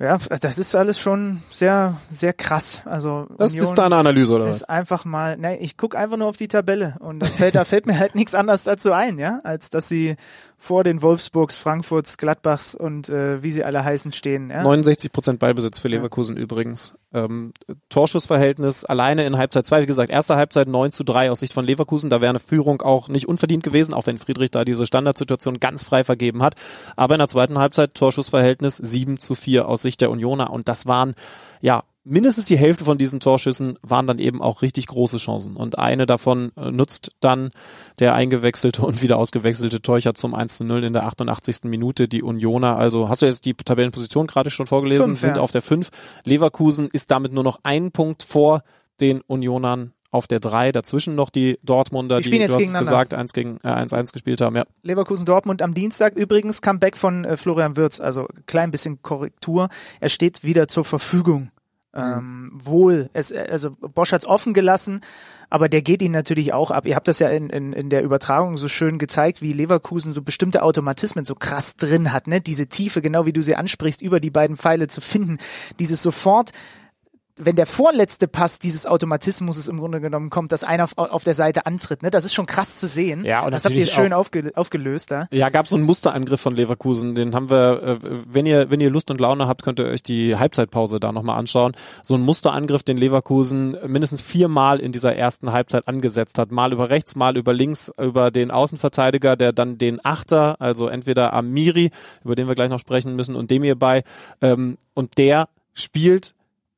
Ja, 0.00 0.18
das 0.18 0.58
ist 0.58 0.74
alles 0.74 0.98
schon 0.98 1.40
sehr, 1.50 1.96
sehr 2.08 2.32
krass. 2.32 2.82
Also 2.84 3.26
das 3.38 3.52
Union 3.52 3.66
ist 3.66 3.74
deine 3.76 3.94
Analyse 3.94 4.34
oder 4.34 4.46
was? 4.46 4.56
Ist 4.56 4.68
einfach 4.68 5.04
mal, 5.04 5.36
ne, 5.36 5.58
ich 5.60 5.76
gucke 5.76 5.96
einfach 5.96 6.16
nur 6.16 6.26
auf 6.26 6.36
die 6.36 6.48
Tabelle 6.48 6.96
und 6.98 7.20
da 7.20 7.26
fällt, 7.26 7.54
da 7.54 7.64
fällt 7.64 7.86
mir 7.86 7.98
halt 7.98 8.14
nichts 8.16 8.34
anderes 8.34 8.64
dazu 8.64 8.92
ein, 8.92 9.18
ja, 9.18 9.40
als 9.44 9.70
dass 9.70 9.88
sie 9.88 10.16
vor 10.64 10.82
den 10.82 11.02
Wolfsburgs, 11.02 11.58
Frankfurts, 11.58 12.16
Gladbachs 12.16 12.74
und 12.74 13.10
äh, 13.10 13.42
wie 13.42 13.50
sie 13.50 13.64
alle 13.64 13.84
heißen 13.84 14.12
stehen. 14.12 14.48
Ja? 14.48 14.62
69 14.62 15.12
Prozent 15.12 15.38
Ballbesitz 15.38 15.78
für 15.78 15.88
Leverkusen 15.88 16.36
ja. 16.36 16.42
übrigens. 16.42 16.98
Ähm, 17.12 17.52
Torschussverhältnis 17.90 18.86
alleine 18.86 19.26
in 19.26 19.36
Halbzeit 19.36 19.66
2, 19.66 19.82
wie 19.82 19.86
gesagt, 19.86 20.10
erste 20.10 20.36
Halbzeit 20.36 20.66
9 20.66 20.90
zu 20.90 21.04
3 21.04 21.30
aus 21.30 21.40
Sicht 21.40 21.52
von 21.52 21.66
Leverkusen. 21.66 22.08
Da 22.08 22.22
wäre 22.22 22.30
eine 22.30 22.40
Führung 22.40 22.80
auch 22.80 23.08
nicht 23.08 23.28
unverdient 23.28 23.62
gewesen, 23.62 23.92
auch 23.92 24.06
wenn 24.06 24.16
Friedrich 24.16 24.52
da 24.52 24.64
diese 24.64 24.86
Standardsituation 24.86 25.60
ganz 25.60 25.82
frei 25.82 26.02
vergeben 26.02 26.42
hat. 26.42 26.54
Aber 26.96 27.14
in 27.14 27.18
der 27.18 27.28
zweiten 27.28 27.58
Halbzeit 27.58 27.94
Torschussverhältnis 27.94 28.78
7 28.78 29.18
zu 29.18 29.34
4 29.34 29.68
aus 29.68 29.82
Sicht 29.82 30.00
der 30.00 30.10
Unioner. 30.10 30.50
Und 30.50 30.68
das 30.68 30.86
waren 30.86 31.14
ja 31.60 31.84
mindestens 32.04 32.46
die 32.46 32.56
Hälfte 32.56 32.84
von 32.84 32.98
diesen 32.98 33.20
Torschüssen 33.20 33.78
waren 33.82 34.06
dann 34.06 34.18
eben 34.18 34.42
auch 34.42 34.62
richtig 34.62 34.86
große 34.86 35.16
Chancen. 35.16 35.56
Und 35.56 35.78
eine 35.78 36.06
davon 36.06 36.52
äh, 36.56 36.70
nutzt 36.70 37.12
dann 37.20 37.50
der 37.98 38.14
eingewechselte 38.14 38.82
und 38.82 39.02
wieder 39.02 39.16
ausgewechselte 39.16 39.82
Teucher 39.82 40.14
zum 40.14 40.34
1 40.34 40.58
zu 40.58 40.64
0 40.64 40.84
in 40.84 40.92
der 40.92 41.04
88. 41.04 41.64
Minute. 41.64 42.06
Die 42.06 42.22
Unioner, 42.22 42.76
also 42.76 43.08
hast 43.08 43.22
du 43.22 43.26
jetzt 43.26 43.44
die 43.46 43.54
Tabellenposition 43.54 44.26
gerade 44.26 44.50
schon 44.50 44.66
vorgelesen, 44.66 45.04
fünf, 45.04 45.20
sind 45.20 45.36
ja. 45.36 45.42
auf 45.42 45.50
der 45.50 45.62
5. 45.62 45.88
Leverkusen 46.24 46.88
ist 46.92 47.10
damit 47.10 47.32
nur 47.32 47.44
noch 47.44 47.60
einen 47.62 47.90
Punkt 47.90 48.22
vor 48.22 48.62
den 49.00 49.20
Unionern 49.22 49.92
auf 50.10 50.28
der 50.28 50.38
3, 50.38 50.70
dazwischen 50.70 51.16
noch 51.16 51.28
die 51.28 51.58
Dortmunder, 51.64 52.20
die, 52.20 52.30
die 52.30 52.38
du 52.38 52.54
hast 52.54 52.78
gesagt, 52.78 53.14
1 53.14 53.32
gegen 53.32 53.56
äh, 53.64 53.68
1-1 53.68 54.12
gespielt 54.12 54.40
haben. 54.40 54.54
Ja. 54.54 54.62
Leverkusen 54.84 55.26
Dortmund 55.26 55.60
am 55.60 55.74
Dienstag 55.74 56.14
übrigens 56.14 56.62
Comeback 56.62 56.96
von 56.96 57.24
äh, 57.24 57.36
Florian 57.36 57.76
Wirz, 57.76 58.00
also 58.00 58.28
klein 58.46 58.70
bisschen 58.70 59.02
Korrektur. 59.02 59.68
Er 59.98 60.08
steht 60.08 60.44
wieder 60.44 60.68
zur 60.68 60.84
Verfügung. 60.84 61.50
Ähm, 61.94 62.50
wohl. 62.54 63.10
Es, 63.12 63.32
also 63.32 63.70
Bosch 63.70 64.12
hat's 64.12 64.26
offen 64.26 64.54
gelassen, 64.54 65.00
aber 65.50 65.68
der 65.68 65.82
geht 65.82 66.02
ihn 66.02 66.12
natürlich 66.12 66.52
auch 66.52 66.70
ab. 66.70 66.86
Ihr 66.86 66.96
habt 66.96 67.08
das 67.08 67.20
ja 67.20 67.28
in, 67.28 67.48
in, 67.50 67.72
in 67.72 67.90
der 67.90 68.02
Übertragung 68.02 68.56
so 68.56 68.68
schön 68.68 68.98
gezeigt, 68.98 69.42
wie 69.42 69.52
Leverkusen 69.52 70.12
so 70.12 70.22
bestimmte 70.22 70.62
Automatismen 70.62 71.24
so 71.24 71.34
krass 71.34 71.76
drin 71.76 72.12
hat, 72.12 72.26
ne? 72.26 72.40
Diese 72.40 72.66
Tiefe, 72.66 73.02
genau 73.02 73.26
wie 73.26 73.32
du 73.32 73.42
sie 73.42 73.56
ansprichst, 73.56 74.02
über 74.02 74.20
die 74.20 74.30
beiden 74.30 74.56
Pfeile 74.56 74.88
zu 74.88 75.00
finden. 75.00 75.38
Dieses 75.78 76.02
sofort 76.02 76.50
wenn 77.36 77.56
der 77.56 77.66
vorletzte 77.66 78.28
Pass 78.28 78.60
dieses 78.60 78.86
Automatismus 78.86 79.66
im 79.66 79.78
Grunde 79.78 80.00
genommen 80.00 80.30
kommt, 80.30 80.52
dass 80.52 80.62
einer 80.62 80.84
auf, 80.84 80.96
auf 80.96 81.24
der 81.24 81.34
Seite 81.34 81.66
antritt, 81.66 82.02
ne? 82.02 82.10
Das 82.10 82.24
ist 82.24 82.32
schon 82.32 82.46
krass 82.46 82.76
zu 82.76 82.86
sehen. 82.86 83.24
Ja, 83.24 83.44
und 83.44 83.50
das 83.50 83.64
habt 83.64 83.76
ihr 83.76 83.86
schön 83.86 84.12
aufge, 84.12 84.52
aufgelöst 84.54 85.10
da. 85.10 85.26
Ja, 85.32 85.48
gab 85.48 85.66
so 85.66 85.74
einen 85.74 85.84
Musterangriff 85.84 86.40
von 86.40 86.54
Leverkusen, 86.54 87.16
den 87.16 87.34
haben 87.34 87.50
wir, 87.50 87.82
äh, 87.82 87.98
wenn 88.28 88.46
ihr, 88.46 88.70
wenn 88.70 88.80
ihr 88.80 88.90
Lust 88.90 89.10
und 89.10 89.20
Laune 89.20 89.48
habt, 89.48 89.64
könnt 89.64 89.80
ihr 89.80 89.86
euch 89.86 90.02
die 90.02 90.36
Halbzeitpause 90.36 91.00
da 91.00 91.10
nochmal 91.10 91.38
anschauen. 91.38 91.72
So 92.02 92.14
ein 92.14 92.20
Musterangriff, 92.20 92.84
den 92.84 92.96
Leverkusen 92.96 93.76
mindestens 93.86 94.20
viermal 94.20 94.78
in 94.78 94.92
dieser 94.92 95.16
ersten 95.16 95.50
Halbzeit 95.50 95.88
angesetzt 95.88 96.38
hat. 96.38 96.52
Mal 96.52 96.72
über 96.72 96.88
rechts, 96.88 97.16
mal 97.16 97.36
über 97.36 97.52
links, 97.52 97.90
über 97.98 98.30
den 98.30 98.52
Außenverteidiger, 98.52 99.34
der 99.34 99.52
dann 99.52 99.76
den 99.76 100.04
Achter, 100.04 100.60
also 100.60 100.86
entweder 100.86 101.32
Amiri, 101.32 101.90
über 102.22 102.36
den 102.36 102.46
wir 102.46 102.54
gleich 102.54 102.70
noch 102.70 102.78
sprechen 102.80 103.16
müssen, 103.16 103.34
und 103.34 103.50
Demir 103.50 103.74
bei, 103.74 104.04
ähm, 104.40 104.78
und 104.94 105.18
der 105.18 105.48
spielt 105.72 106.34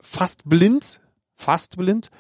fast 0.07 0.43
blind, 0.45 1.01
fast 1.35 1.77
blind, 1.77 2.11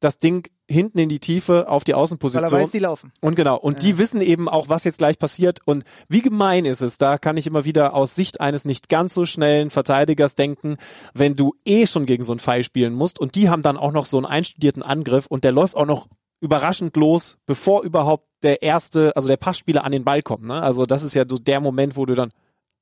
das 0.00 0.18
Ding 0.18 0.48
hinten 0.68 0.98
in 0.98 1.08
die 1.08 1.20
Tiefe 1.20 1.68
auf 1.68 1.84
die 1.84 1.94
Außenposition. 1.94 2.50
Weil 2.50 2.58
er 2.58 2.62
weiß, 2.62 2.70
die 2.70 2.78
laufen. 2.78 3.12
Und 3.20 3.34
genau. 3.34 3.56
Und 3.56 3.82
ja. 3.82 3.90
die 3.90 3.98
wissen 3.98 4.20
eben 4.20 4.48
auch, 4.48 4.68
was 4.68 4.84
jetzt 4.84 4.98
gleich 4.98 5.18
passiert. 5.18 5.60
Und 5.64 5.84
wie 6.08 6.22
gemein 6.22 6.64
ist 6.64 6.80
es, 6.80 6.98
da 6.98 7.18
kann 7.18 7.36
ich 7.36 7.46
immer 7.46 7.64
wieder 7.64 7.94
aus 7.94 8.14
Sicht 8.14 8.40
eines 8.40 8.64
nicht 8.64 8.88
ganz 8.88 9.14
so 9.14 9.24
schnellen 9.26 9.70
Verteidigers 9.70 10.34
denken, 10.34 10.76
wenn 11.14 11.34
du 11.34 11.54
eh 11.64 11.86
schon 11.86 12.06
gegen 12.06 12.22
so 12.22 12.32
einen 12.32 12.40
Pfeil 12.40 12.64
spielen 12.64 12.94
musst 12.94 13.20
und 13.20 13.34
die 13.34 13.50
haben 13.50 13.62
dann 13.62 13.76
auch 13.76 13.92
noch 13.92 14.06
so 14.06 14.16
einen 14.16 14.26
einstudierten 14.26 14.82
Angriff 14.82 15.26
und 15.26 15.44
der 15.44 15.52
läuft 15.52 15.76
auch 15.76 15.86
noch 15.86 16.08
überraschend 16.40 16.96
los, 16.96 17.38
bevor 17.46 17.82
überhaupt 17.84 18.26
der 18.42 18.62
erste, 18.62 19.14
also 19.14 19.28
der 19.28 19.36
Passspieler 19.36 19.84
an 19.84 19.92
den 19.92 20.04
Ball 20.04 20.22
kommt. 20.22 20.44
Ne? 20.44 20.60
Also 20.60 20.86
das 20.86 21.04
ist 21.04 21.14
ja 21.14 21.24
so 21.28 21.36
der 21.36 21.60
Moment, 21.60 21.96
wo 21.96 22.04
du 22.06 22.14
dann 22.14 22.32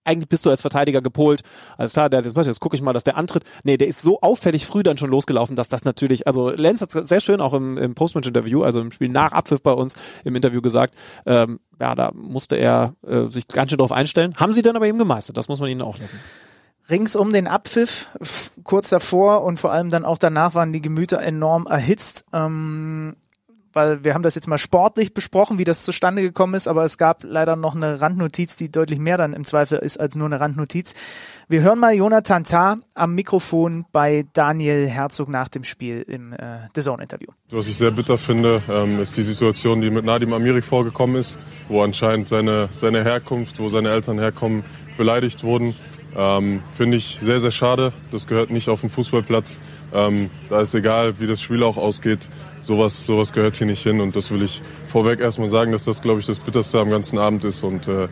eigentlich 0.04 0.28
bist 0.28 0.46
du 0.46 0.50
als 0.50 0.60
Verteidiger 0.60 1.02
gepolt. 1.02 1.42
Alles 1.76 1.92
klar, 1.92 2.10
der, 2.10 2.20
jetzt, 2.20 2.36
jetzt 2.36 2.60
gucke 2.60 2.76
ich 2.76 2.82
mal, 2.82 2.92
dass 2.92 3.04
der 3.04 3.16
antritt. 3.16 3.44
Nee, 3.64 3.76
der 3.76 3.88
ist 3.88 4.02
so 4.02 4.20
auffällig 4.20 4.66
früh 4.66 4.82
dann 4.82 4.96
schon 4.96 5.10
losgelaufen, 5.10 5.56
dass 5.56 5.68
das 5.68 5.84
natürlich, 5.84 6.26
also 6.26 6.50
Lenz 6.50 6.80
hat 6.80 6.90
sehr 6.90 7.20
schön 7.20 7.40
auch 7.40 7.52
im, 7.52 7.76
im 7.78 7.94
Postmatch-Interview, 7.94 8.62
also 8.62 8.80
im 8.80 8.92
Spiel 8.92 9.08
nach 9.08 9.32
Abpfiff 9.32 9.62
bei 9.62 9.72
uns 9.72 9.94
im 10.24 10.34
Interview 10.36 10.62
gesagt, 10.62 10.94
ähm, 11.26 11.60
ja, 11.80 11.94
da 11.94 12.12
musste 12.14 12.56
er 12.56 12.94
äh, 13.06 13.28
sich 13.28 13.48
ganz 13.48 13.70
schön 13.70 13.78
drauf 13.78 13.92
einstellen. 13.92 14.34
Haben 14.36 14.52
sie 14.52 14.62
dann 14.62 14.76
aber 14.76 14.86
eben 14.86 14.98
gemeistert, 14.98 15.36
das 15.36 15.48
muss 15.48 15.60
man 15.60 15.68
ihnen 15.68 15.82
auch 15.82 15.98
lassen. 15.98 16.18
Rings 16.88 17.14
um 17.14 17.32
den 17.32 17.46
Abpfiff, 17.46 18.08
kurz 18.64 18.88
davor 18.88 19.44
und 19.44 19.60
vor 19.60 19.70
allem 19.70 19.90
dann 19.90 20.04
auch 20.04 20.18
danach 20.18 20.54
waren 20.54 20.72
die 20.72 20.80
Gemüter 20.80 21.20
enorm 21.20 21.66
erhitzt. 21.66 22.24
Ähm, 22.32 23.16
weil 23.72 24.04
wir 24.04 24.14
haben 24.14 24.22
das 24.22 24.34
jetzt 24.34 24.48
mal 24.48 24.58
sportlich 24.58 25.14
besprochen, 25.14 25.58
wie 25.58 25.64
das 25.64 25.84
zustande 25.84 26.22
gekommen 26.22 26.54
ist, 26.54 26.68
aber 26.68 26.84
es 26.84 26.98
gab 26.98 27.24
leider 27.24 27.56
noch 27.56 27.74
eine 27.74 28.00
Randnotiz, 28.00 28.56
die 28.56 28.70
deutlich 28.70 28.98
mehr 28.98 29.16
dann 29.16 29.32
im 29.32 29.44
Zweifel 29.44 29.78
ist 29.78 29.98
als 29.98 30.16
nur 30.16 30.26
eine 30.26 30.40
Randnotiz. 30.40 30.94
Wir 31.48 31.62
hören 31.62 31.78
mal 31.78 31.94
Jonathan 31.94 32.44
Tah 32.44 32.76
am 32.94 33.14
Mikrofon 33.14 33.84
bei 33.92 34.24
Daniel 34.32 34.88
Herzog 34.88 35.28
nach 35.28 35.48
dem 35.48 35.64
Spiel 35.64 36.02
im 36.02 36.32
äh, 36.32 36.68
The 36.74 36.82
Zone-Interview. 36.82 37.28
Was 37.50 37.66
ich 37.66 37.76
sehr 37.76 37.90
bitter 37.90 38.18
finde, 38.18 38.62
ähm, 38.68 39.00
ist 39.00 39.16
die 39.16 39.22
Situation, 39.22 39.80
die 39.80 39.90
mit 39.90 40.04
Nadim 40.04 40.32
Amirik 40.32 40.64
vorgekommen 40.64 41.16
ist, 41.16 41.38
wo 41.68 41.82
anscheinend 41.82 42.28
seine, 42.28 42.68
seine 42.76 43.02
Herkunft, 43.02 43.58
wo 43.58 43.68
seine 43.68 43.90
Eltern 43.90 44.18
herkommen, 44.18 44.64
beleidigt 44.96 45.42
wurden. 45.42 45.74
Ähm, 46.16 46.62
finde 46.74 46.96
ich 46.96 47.18
sehr, 47.22 47.40
sehr 47.40 47.52
schade. 47.52 47.92
Das 48.10 48.26
gehört 48.26 48.50
nicht 48.50 48.68
auf 48.68 48.80
den 48.80 48.90
Fußballplatz. 48.90 49.60
Ähm, 49.92 50.30
da 50.48 50.60
ist 50.60 50.74
egal, 50.74 51.20
wie 51.20 51.26
das 51.26 51.40
Spiel 51.40 51.62
auch 51.62 51.76
ausgeht 51.76 52.28
sowas, 52.70 53.04
sowas 53.04 53.32
gehört 53.32 53.56
hier 53.56 53.66
nicht 53.66 53.82
hin. 53.82 54.00
Und 54.00 54.14
das 54.14 54.30
will 54.30 54.42
ich 54.42 54.62
vorweg 54.88 55.18
erstmal 55.18 55.48
sagen, 55.48 55.72
dass 55.72 55.84
das, 55.84 56.02
glaube 56.02 56.20
ich, 56.20 56.26
das 56.26 56.38
Bitterste 56.38 56.78
am 56.78 56.88
ganzen 56.88 57.18
Abend 57.18 57.44
ist. 57.44 57.64
Und 57.64 57.88
äh, 57.88 58.06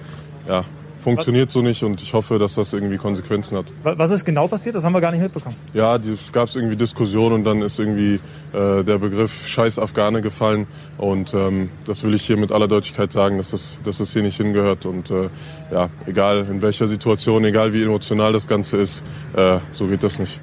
ja, 0.49 0.65
funktioniert 0.99 1.51
so 1.53 1.63
nicht 1.63 1.85
und 1.85 2.03
ich 2.03 2.13
hoffe, 2.13 2.41
dass 2.41 2.57
das 2.57 2.73
irgendwie 2.73 2.97
Konsequenzen 2.97 3.57
hat. 3.57 3.67
Was 3.85 4.11
ist 4.11 4.25
genau 4.25 4.49
passiert? 4.49 4.75
Das 4.75 4.85
haben 4.85 4.93
wir 4.95 5.01
gar 5.01 5.13
nicht 5.13 5.23
mitbekommen. 5.23 5.55
Ja, 5.73 5.95
es 5.95 6.33
gab 6.33 6.53
irgendwie 6.55 6.75
Diskussionen 6.75 7.37
und 7.37 7.45
dann 7.45 7.63
ist 7.63 7.79
irgendwie 7.79 8.15
äh, 8.53 8.83
der 8.83 8.99
Begriff 8.99 9.47
Scheiß 9.47 9.79
Afghane 9.79 10.21
gefallen 10.21 10.67
und 10.99 11.33
ähm, 11.35 11.71
das 11.87 12.03
will 12.03 12.15
ich 12.15 12.27
hier 12.27 12.37
mit 12.37 12.51
aller 12.51 12.67
Deutlichkeit 12.67 13.13
sagen, 13.13 13.39
dass 13.39 13.53
das, 13.53 13.79
dass 13.85 13.99
das 13.99 14.13
hier 14.13 14.23
nicht 14.23 14.37
hingehört 14.39 14.87
und 14.87 15.11
äh, 15.13 15.29
ja, 15.71 15.89
egal 16.07 16.47
in 16.51 16.63
welcher 16.63 16.89
Situation, 16.89 17.45
egal 17.45 17.73
wie 17.73 17.85
emotional 17.85 18.33
das 18.33 18.49
Ganze 18.49 18.77
ist, 18.79 19.05
äh, 19.37 19.59
so 19.73 19.87
geht 19.87 20.03
das 20.03 20.19
nicht 20.19 20.41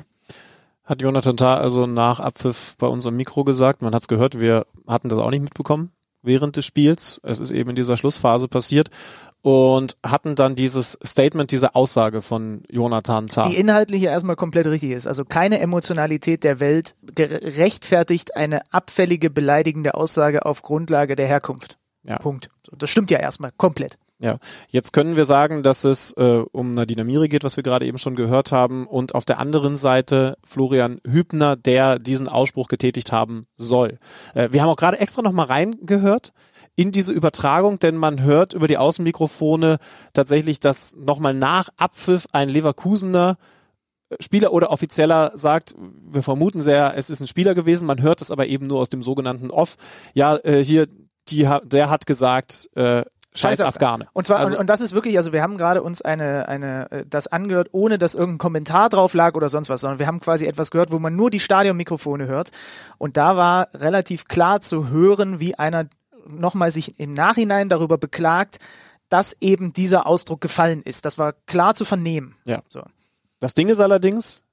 hat 0.85 1.01
Jonathan 1.01 1.35
Tah 1.35 1.57
also 1.57 1.87
nach 1.87 2.19
Abpfiff 2.19 2.75
bei 2.77 2.87
unserem 2.87 3.15
Mikro 3.17 3.43
gesagt. 3.43 3.81
Man 3.81 3.93
hat 3.93 4.03
es 4.03 4.07
gehört, 4.07 4.39
wir 4.39 4.65
hatten 4.87 5.09
das 5.09 5.19
auch 5.19 5.31
nicht 5.31 5.41
mitbekommen 5.41 5.91
während 6.21 6.55
des 6.55 6.65
Spiels. 6.65 7.19
Es 7.23 7.39
ist 7.39 7.51
eben 7.51 7.71
in 7.71 7.75
dieser 7.75 7.97
Schlussphase 7.97 8.47
passiert 8.47 8.89
und 9.41 9.95
hatten 10.03 10.35
dann 10.35 10.55
dieses 10.55 10.97
Statement, 11.05 11.51
diese 11.51 11.75
Aussage 11.75 12.21
von 12.21 12.63
Jonathan 12.69 13.27
Tah. 13.27 13.47
Die 13.47 13.57
inhaltliche 13.57 14.07
erstmal 14.07 14.35
komplett 14.35 14.65
richtig 14.65 14.91
ist. 14.91 15.07
Also 15.07 15.23
keine 15.23 15.59
Emotionalität 15.59 16.43
der 16.43 16.59
Welt 16.59 16.95
rechtfertigt 17.17 18.35
eine 18.35 18.61
abfällige, 18.71 19.29
beleidigende 19.29 19.93
Aussage 19.93 20.45
auf 20.45 20.61
Grundlage 20.63 21.15
der 21.15 21.27
Herkunft. 21.27 21.77
Ja. 22.03 22.17
Punkt. 22.17 22.49
Das 22.71 22.89
stimmt 22.89 23.11
ja 23.11 23.19
erstmal 23.19 23.51
komplett. 23.55 23.97
Ja, 24.17 24.37
jetzt 24.69 24.93
können 24.93 25.17
wir 25.17 25.25
sagen, 25.25 25.61
dass 25.61 25.83
es 25.83 26.13
äh, 26.13 26.43
um 26.53 26.73
Nadine 26.73 27.01
Amiri 27.01 27.27
geht, 27.27 27.43
was 27.43 27.57
wir 27.57 27.63
gerade 27.63 27.85
eben 27.85 27.97
schon 27.97 28.15
gehört 28.15 28.53
haben, 28.53 28.87
und 28.87 29.13
auf 29.13 29.25
der 29.25 29.39
anderen 29.39 29.75
Seite 29.75 30.37
Florian 30.45 31.01
Hübner, 31.05 31.57
der 31.57 31.99
diesen 31.99 32.29
Ausspruch 32.29 32.69
getätigt 32.69 33.11
haben 33.11 33.45
soll. 33.57 33.99
Äh, 34.33 34.49
wir 34.51 34.61
haben 34.61 34.69
auch 34.69 34.77
gerade 34.77 34.99
extra 34.99 35.21
nochmal 35.21 35.47
reingehört 35.47 36.31
in 36.77 36.93
diese 36.93 37.11
Übertragung, 37.11 37.77
denn 37.79 37.97
man 37.97 38.21
hört 38.21 38.53
über 38.53 38.67
die 38.67 38.77
Außenmikrofone 38.77 39.77
tatsächlich, 40.13 40.61
dass 40.61 40.95
nochmal 40.95 41.33
nach 41.33 41.69
Abpfiff 41.75 42.25
ein 42.31 42.47
Leverkusener 42.47 43.37
Spieler 44.19 44.53
oder 44.53 44.69
Offizieller 44.69 45.31
sagt, 45.33 45.75
wir 45.77 46.21
vermuten 46.21 46.61
sehr, 46.61 46.93
es 46.95 47.09
ist 47.09 47.21
ein 47.21 47.27
Spieler 47.27 47.55
gewesen, 47.55 47.87
man 47.87 48.01
hört 48.01 48.21
es 48.21 48.31
aber 48.31 48.45
eben 48.47 48.67
nur 48.67 48.79
aus 48.79 48.89
dem 48.89 49.01
sogenannten 49.01 49.49
Off. 49.49 49.77
Ja, 50.13 50.37
äh, 50.37 50.63
hier, 50.63 50.87
die, 51.29 51.49
der 51.63 51.89
hat 51.89 52.05
gesagt, 52.05 52.69
äh, 52.75 53.03
Scheiß 53.35 53.61
Afghane. 53.61 54.07
Und 54.13 54.25
zwar, 54.25 54.39
also, 54.39 54.55
und, 54.55 54.61
und, 54.61 54.69
das 54.69 54.81
ist 54.81 54.93
wirklich, 54.93 55.17
also 55.17 55.33
wir 55.33 55.41
haben 55.41 55.57
gerade 55.57 55.83
uns 55.83 56.01
eine, 56.01 56.47
eine, 56.47 56.91
äh, 56.91 57.05
das 57.07 57.27
angehört, 57.27 57.69
ohne 57.71 57.97
dass 57.97 58.15
irgendein 58.15 58.37
Kommentar 58.39 58.89
drauf 58.89 59.13
lag 59.13 59.35
oder 59.35 59.49
sonst 59.49 59.69
was, 59.69 59.81
sondern 59.81 59.99
wir 59.99 60.07
haben 60.07 60.19
quasi 60.19 60.45
etwas 60.45 60.71
gehört, 60.71 60.91
wo 60.91 60.99
man 60.99 61.15
nur 61.15 61.29
die 61.29 61.39
Stadionmikrofone 61.39 62.27
hört. 62.27 62.51
Und 62.97 63.17
da 63.17 63.35
war 63.37 63.67
relativ 63.73 64.27
klar 64.27 64.61
zu 64.61 64.89
hören, 64.89 65.39
wie 65.39 65.55
einer 65.55 65.87
nochmal 66.27 66.71
sich 66.71 66.99
im 66.99 67.11
Nachhinein 67.11 67.69
darüber 67.69 67.97
beklagt, 67.97 68.59
dass 69.09 69.35
eben 69.41 69.73
dieser 69.73 70.07
Ausdruck 70.07 70.41
gefallen 70.41 70.81
ist. 70.81 71.05
Das 71.05 71.17
war 71.17 71.33
klar 71.45 71.75
zu 71.75 71.85
vernehmen. 71.85 72.35
Ja. 72.45 72.61
So. 72.69 72.83
Das 73.39 73.53
Ding 73.53 73.69
ist 73.69 73.79
allerdings, 73.79 74.43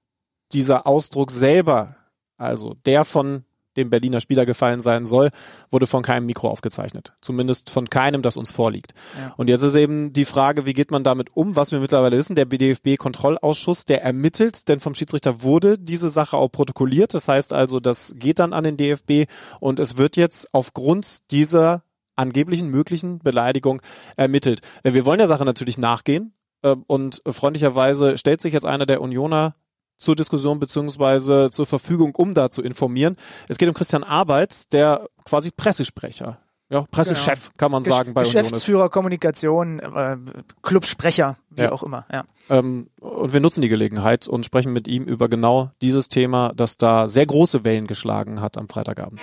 dieser 0.53 0.87
Ausdruck 0.87 1.31
selber, 1.31 1.97
also 2.37 2.75
der 2.85 3.05
von 3.05 3.45
dem 3.77 3.91
Berliner 3.91 4.21
Spieler 4.21 4.47
gefallen 4.47 4.81
sein 4.81 5.07
soll, 5.07 5.31
wurde 5.71 5.87
von 5.87 6.03
keinem 6.03 6.27
Mikro 6.27 6.49
aufgezeichnet. 6.49 7.15
Zumindest 7.21 7.71
von 7.71 7.89
keinem, 7.89 8.23
das 8.23 8.37
uns 8.37 8.51
vorliegt. 8.51 8.93
Ja. 9.19 9.35
Und 9.37 9.49
jetzt 9.49 9.63
ist 9.63 9.75
eben 9.75 10.13
die 10.13 10.25
Frage, 10.25 10.67
wie 10.67 10.73
geht 10.73 10.91
man 10.91 11.05
damit 11.05 11.37
um? 11.37 11.57
Was 11.57 11.73
wir 11.73 11.81
mittlerweile 11.81 12.17
wissen, 12.17 12.37
der 12.37 12.45
BDFB-Kontrollausschuss, 12.45 13.85
der 13.85 14.03
ermittelt, 14.03 14.69
denn 14.69 14.81
vom 14.81 14.95
Schiedsrichter 14.95 15.43
wurde 15.43 15.79
diese 15.79 16.09
Sache 16.09 16.37
auch 16.37 16.49
protokolliert. 16.49 17.15
Das 17.15 17.29
heißt 17.29 17.53
also, 17.53 17.81
das 17.81 18.15
geht 18.17 18.39
dann 18.39 18.53
an 18.53 18.65
den 18.65 18.77
DFB 18.77 19.31
und 19.61 19.79
es 19.79 19.97
wird 19.97 20.17
jetzt 20.17 20.53
aufgrund 20.55 21.31
dieser 21.31 21.83
angeblichen 22.17 22.69
möglichen 22.69 23.19
Beleidigung 23.19 23.81
ermittelt. 24.17 24.61
Äh, 24.83 24.93
wir 24.93 25.07
wollen 25.07 25.19
der 25.19 25.27
Sache 25.27 25.45
natürlich 25.45 25.79
nachgehen. 25.79 26.35
Äh, 26.63 26.77
und 26.87 27.23
freundlicherweise 27.27 28.17
stellt 28.17 28.41
sich 28.41 28.53
jetzt 28.53 28.67
einer 28.67 28.87
der 28.87 29.01
Unioner 29.01 29.55
zur 30.03 30.17
Diskussion 30.17 30.59
beziehungsweise 30.59 31.51
zur 31.51 31.67
Verfügung, 31.67 32.15
um 32.15 32.35
da 32.35 32.51
zu 32.51 32.63
informieren. 32.63 33.17
Es 33.49 33.59
geht 33.59 33.69
um 33.69 33.75
Christian 33.75 34.05
Arbeit, 34.05 34.73
der 34.73 35.09
quasi 35.25 35.51
Pressesprecher 35.51 36.39
ja, 36.73 36.87
Pressechef 36.91 37.49
genau. 37.49 37.55
kann 37.59 37.71
man 37.71 37.83
Gesch 37.83 37.93
sagen 37.93 38.15
bei 38.15 38.23
Geschäftsführer, 38.23 38.89
Kommunikation, 38.89 39.79
äh, 39.79 40.17
Clubsprecher, 40.63 41.37
wie 41.51 41.63
ja. 41.63 41.73
auch 41.73 41.83
immer. 41.83 42.07
Ja. 42.11 42.25
Ähm, 42.49 42.89
und 42.99 43.35
wir 43.35 43.41
nutzen 43.41 43.61
die 43.61 43.69
Gelegenheit 43.69 44.27
und 44.27 44.47
sprechen 44.47 44.73
mit 44.73 44.89
ihm 44.89 45.05
über 45.05 45.29
genau 45.29 45.71
dieses 45.83 46.09
Thema, 46.09 46.53
das 46.57 46.79
da 46.79 47.09
sehr 47.09 47.27
große 47.27 47.65
Wellen 47.65 47.87
geschlagen 47.87 48.41
hat 48.41 48.57
am 48.57 48.71
Freitagabend. 48.71 49.21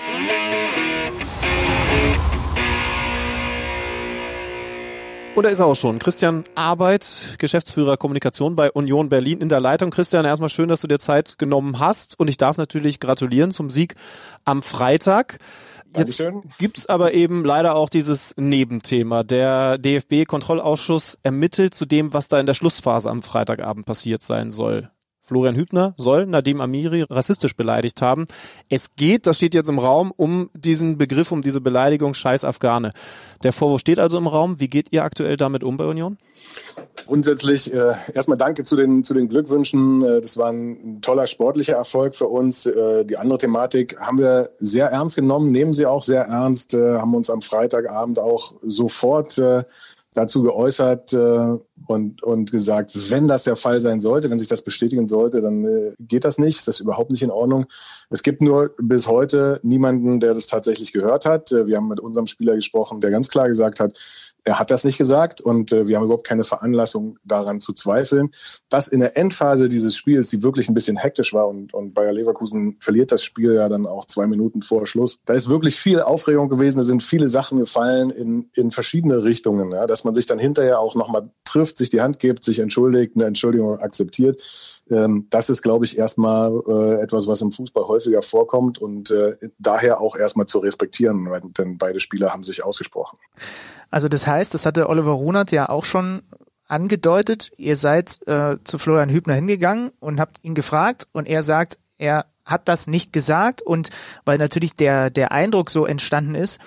Und 5.39 5.43
da 5.45 5.51
ist 5.51 5.59
er 5.59 5.67
auch 5.67 5.75
schon. 5.75 5.99
Christian 5.99 6.43
Arbeit, 6.55 7.35
Geschäftsführer 7.39 7.95
Kommunikation 7.95 8.57
bei 8.57 8.69
Union 8.71 9.07
Berlin 9.07 9.39
in 9.39 9.47
der 9.47 9.61
Leitung. 9.61 9.89
Christian, 9.89 10.25
erstmal 10.25 10.49
schön, 10.49 10.67
dass 10.67 10.81
du 10.81 10.87
dir 10.87 10.99
Zeit 10.99 11.39
genommen 11.39 11.79
hast. 11.79 12.19
Und 12.19 12.27
ich 12.27 12.35
darf 12.35 12.57
natürlich 12.57 12.99
gratulieren 12.99 13.51
zum 13.51 13.69
Sieg 13.69 13.95
am 14.43 14.61
Freitag. 14.61 15.37
Jetzt 15.95 16.21
gibt's 16.57 16.87
aber 16.87 17.13
eben 17.13 17.45
leider 17.45 17.75
auch 17.75 17.89
dieses 17.89 18.33
Nebenthema. 18.35 19.23
Der 19.23 19.77
DFB-Kontrollausschuss 19.77 21.19
ermittelt 21.23 21.73
zu 21.73 21.85
dem, 21.85 22.11
was 22.11 22.27
da 22.27 22.37
in 22.37 22.45
der 22.45 22.53
Schlussphase 22.53 23.09
am 23.09 23.21
Freitagabend 23.21 23.85
passiert 23.85 24.21
sein 24.21 24.51
soll. 24.51 24.89
Florian 25.29 25.55
Hübner 25.55 25.93
soll 25.95 26.25
Nadim 26.25 26.59
Amiri 26.59 27.03
rassistisch 27.03 27.55
beleidigt 27.55 28.01
haben. 28.01 28.25
Es 28.67 28.95
geht, 28.95 29.27
das 29.27 29.37
steht 29.37 29.53
jetzt 29.53 29.69
im 29.69 29.77
Raum, 29.77 30.11
um 30.17 30.49
diesen 30.55 30.97
Begriff, 30.97 31.31
um 31.31 31.43
diese 31.43 31.61
Beleidigung 31.61 32.15
Scheiß 32.15 32.43
Afghane. 32.43 32.89
Der 33.43 33.53
Vorwurf 33.53 33.79
steht 33.81 33.99
also 33.99 34.17
im 34.17 34.25
Raum. 34.25 34.59
Wie 34.59 34.69
geht 34.69 34.91
ihr 34.91 35.03
aktuell 35.03 35.37
damit 35.37 35.63
um 35.63 35.77
bei 35.77 35.85
Union? 35.85 36.17
Grundsätzlich 37.05 37.71
äh, 37.71 37.93
erstmal 38.11 38.39
danke 38.39 38.63
zu 38.63 38.75
den, 38.75 39.03
zu 39.03 39.13
den 39.13 39.29
Glückwünschen. 39.29 40.03
Äh, 40.03 40.21
das 40.21 40.35
war 40.35 40.51
ein 40.51 40.99
toller 41.03 41.27
sportlicher 41.27 41.75
Erfolg 41.75 42.15
für 42.15 42.27
uns. 42.27 42.65
Äh, 42.65 43.05
die 43.05 43.17
andere 43.17 43.37
Thematik 43.37 43.99
haben 43.99 44.17
wir 44.17 44.49
sehr 44.59 44.87
ernst 44.87 45.15
genommen, 45.15 45.51
nehmen 45.51 45.73
sie 45.73 45.85
auch 45.85 46.01
sehr 46.01 46.23
ernst, 46.23 46.73
äh, 46.73 46.97
haben 46.97 47.13
uns 47.13 47.29
am 47.29 47.43
Freitagabend 47.43 48.17
auch 48.17 48.55
sofort 48.63 49.39
dazu 50.15 50.41
geäußert, 50.41 51.13
und, 51.89 52.21
und 52.21 52.51
gesagt, 52.51 52.91
wenn 53.09 53.27
das 53.27 53.45
der 53.45 53.55
Fall 53.55 53.81
sein 53.81 53.99
sollte, 53.99 54.29
wenn 54.29 54.37
sich 54.37 54.47
das 54.47 54.61
bestätigen 54.61 55.07
sollte, 55.07 55.41
dann 55.41 55.65
äh, 55.65 55.93
geht 55.99 56.23
das 56.23 56.37
nicht, 56.37 56.59
ist 56.59 56.67
das 56.67 56.79
überhaupt 56.79 57.11
nicht 57.11 57.23
in 57.23 57.31
Ordnung. 57.31 57.65
Es 58.11 58.21
gibt 58.21 58.43
nur 58.43 58.75
bis 58.77 59.07
heute 59.07 59.59
niemanden, 59.63 60.19
der 60.19 60.35
das 60.35 60.45
tatsächlich 60.45 60.93
gehört 60.93 61.25
hat. 61.25 61.51
Äh, 61.51 61.65
wir 61.65 61.77
haben 61.77 61.87
mit 61.87 61.99
unserem 61.99 62.27
Spieler 62.27 62.53
gesprochen, 62.53 63.01
der 63.01 63.09
ganz 63.09 63.27
klar 63.29 63.47
gesagt 63.47 63.79
hat, 63.79 63.97
er 64.43 64.59
hat 64.59 64.71
das 64.71 64.83
nicht 64.83 64.97
gesagt 64.97 65.41
und 65.41 65.71
äh, 65.71 65.87
wir 65.87 65.97
haben 65.97 66.05
überhaupt 66.05 66.25
keine 66.25 66.43
Veranlassung 66.43 67.17
daran 67.23 67.59
zu 67.59 67.73
zweifeln. 67.73 68.29
Dass 68.69 68.87
in 68.87 68.99
der 68.99 69.17
Endphase 69.17 69.67
dieses 69.67 69.95
Spiels, 69.95 70.29
die 70.29 70.43
wirklich 70.43 70.69
ein 70.69 70.73
bisschen 70.73 70.97
hektisch 70.97 71.33
war 71.33 71.47
und, 71.47 71.73
und 71.73 71.93
Bayer 71.93 72.13
Leverkusen 72.13 72.77
verliert 72.79 73.11
das 73.11 73.23
Spiel 73.23 73.53
ja 73.53 73.69
dann 73.69 73.85
auch 73.85 74.05
zwei 74.05 74.27
Minuten 74.27 74.61
vor 74.61 74.85
Schluss, 74.87 75.19
da 75.25 75.33
ist 75.33 75.49
wirklich 75.49 75.75
viel 75.75 76.01
Aufregung 76.01 76.49
gewesen, 76.49 76.77
da 76.77 76.83
sind 76.83 77.03
viele 77.03 77.27
Sachen 77.27 77.59
gefallen 77.59 78.09
in, 78.09 78.49
in 78.55 78.71
verschiedene 78.71 79.23
Richtungen, 79.23 79.71
ja, 79.71 79.87
dass 79.87 80.03
man 80.03 80.15
sich 80.15 80.25
dann 80.25 80.39
hinterher 80.39 80.79
auch 80.79 80.95
nochmal 80.95 81.29
trifft, 81.43 81.77
sich 81.77 81.89
die 81.89 82.01
Hand 82.01 82.19
gibt, 82.19 82.43
sich 82.43 82.59
entschuldigt, 82.59 83.13
eine 83.15 83.25
Entschuldigung 83.25 83.79
akzeptiert. 83.79 84.78
Ähm, 84.89 85.27
das 85.29 85.49
ist, 85.49 85.61
glaube 85.61 85.85
ich, 85.85 85.97
erstmal 85.97 86.51
äh, 86.67 87.01
etwas, 87.01 87.27
was 87.27 87.41
im 87.41 87.51
Fußball 87.51 87.85
häufiger 87.85 88.21
vorkommt 88.21 88.79
und 88.79 89.11
äh, 89.11 89.37
daher 89.57 90.01
auch 90.01 90.15
erstmal 90.15 90.45
zu 90.45 90.59
respektieren, 90.59 91.27
denn 91.57 91.77
beide 91.77 91.99
Spieler 91.99 92.31
haben 92.31 92.43
sich 92.43 92.63
ausgesprochen. 92.63 93.17
Also 93.89 94.07
das 94.07 94.27
heißt, 94.27 94.53
das 94.53 94.65
hatte 94.65 94.89
Oliver 94.89 95.11
Runert 95.11 95.51
ja 95.51 95.69
auch 95.69 95.85
schon 95.85 96.21
angedeutet, 96.67 97.51
ihr 97.57 97.75
seid 97.75 98.19
äh, 98.27 98.57
zu 98.63 98.77
Florian 98.77 99.09
Hübner 99.09 99.33
hingegangen 99.33 99.91
und 99.99 100.19
habt 100.19 100.37
ihn 100.43 100.53
gefragt 100.53 101.07
und 101.11 101.27
er 101.27 101.43
sagt, 101.43 101.79
er 101.97 102.25
hat 102.45 102.67
das 102.67 102.87
nicht 102.87 103.13
gesagt 103.13 103.61
und 103.61 103.89
weil 104.25 104.37
natürlich 104.37 104.75
der, 104.75 105.09
der 105.09 105.31
Eindruck 105.31 105.69
so 105.69 105.85
entstanden 105.85 106.35
ist, 106.35 106.59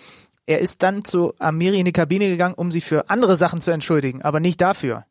er 0.46 0.58
ist 0.58 0.82
dann 0.82 1.04
zu 1.04 1.34
Amiri 1.38 1.78
in 1.78 1.84
die 1.84 1.92
Kabine 1.92 2.28
gegangen, 2.28 2.54
um 2.54 2.70
sich 2.70 2.84
für 2.84 3.10
andere 3.10 3.36
Sachen 3.36 3.60
zu 3.60 3.70
entschuldigen, 3.70 4.22
aber 4.22 4.40
nicht 4.40 4.60
dafür. 4.60 5.04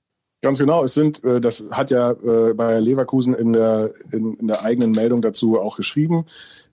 Ganz 0.43 0.57
genau. 0.57 0.83
Es 0.83 0.95
sind, 0.95 1.23
äh, 1.23 1.39
das 1.39 1.69
hat 1.69 1.91
ja 1.91 2.11
äh, 2.11 2.55
bei 2.55 2.79
Leverkusen 2.79 3.35
in 3.35 3.53
der, 3.53 3.91
in, 4.11 4.33
in 4.33 4.47
der 4.47 4.63
eigenen 4.63 4.89
Meldung 4.91 5.21
dazu 5.21 5.59
auch 5.59 5.77
geschrieben. 5.77 6.25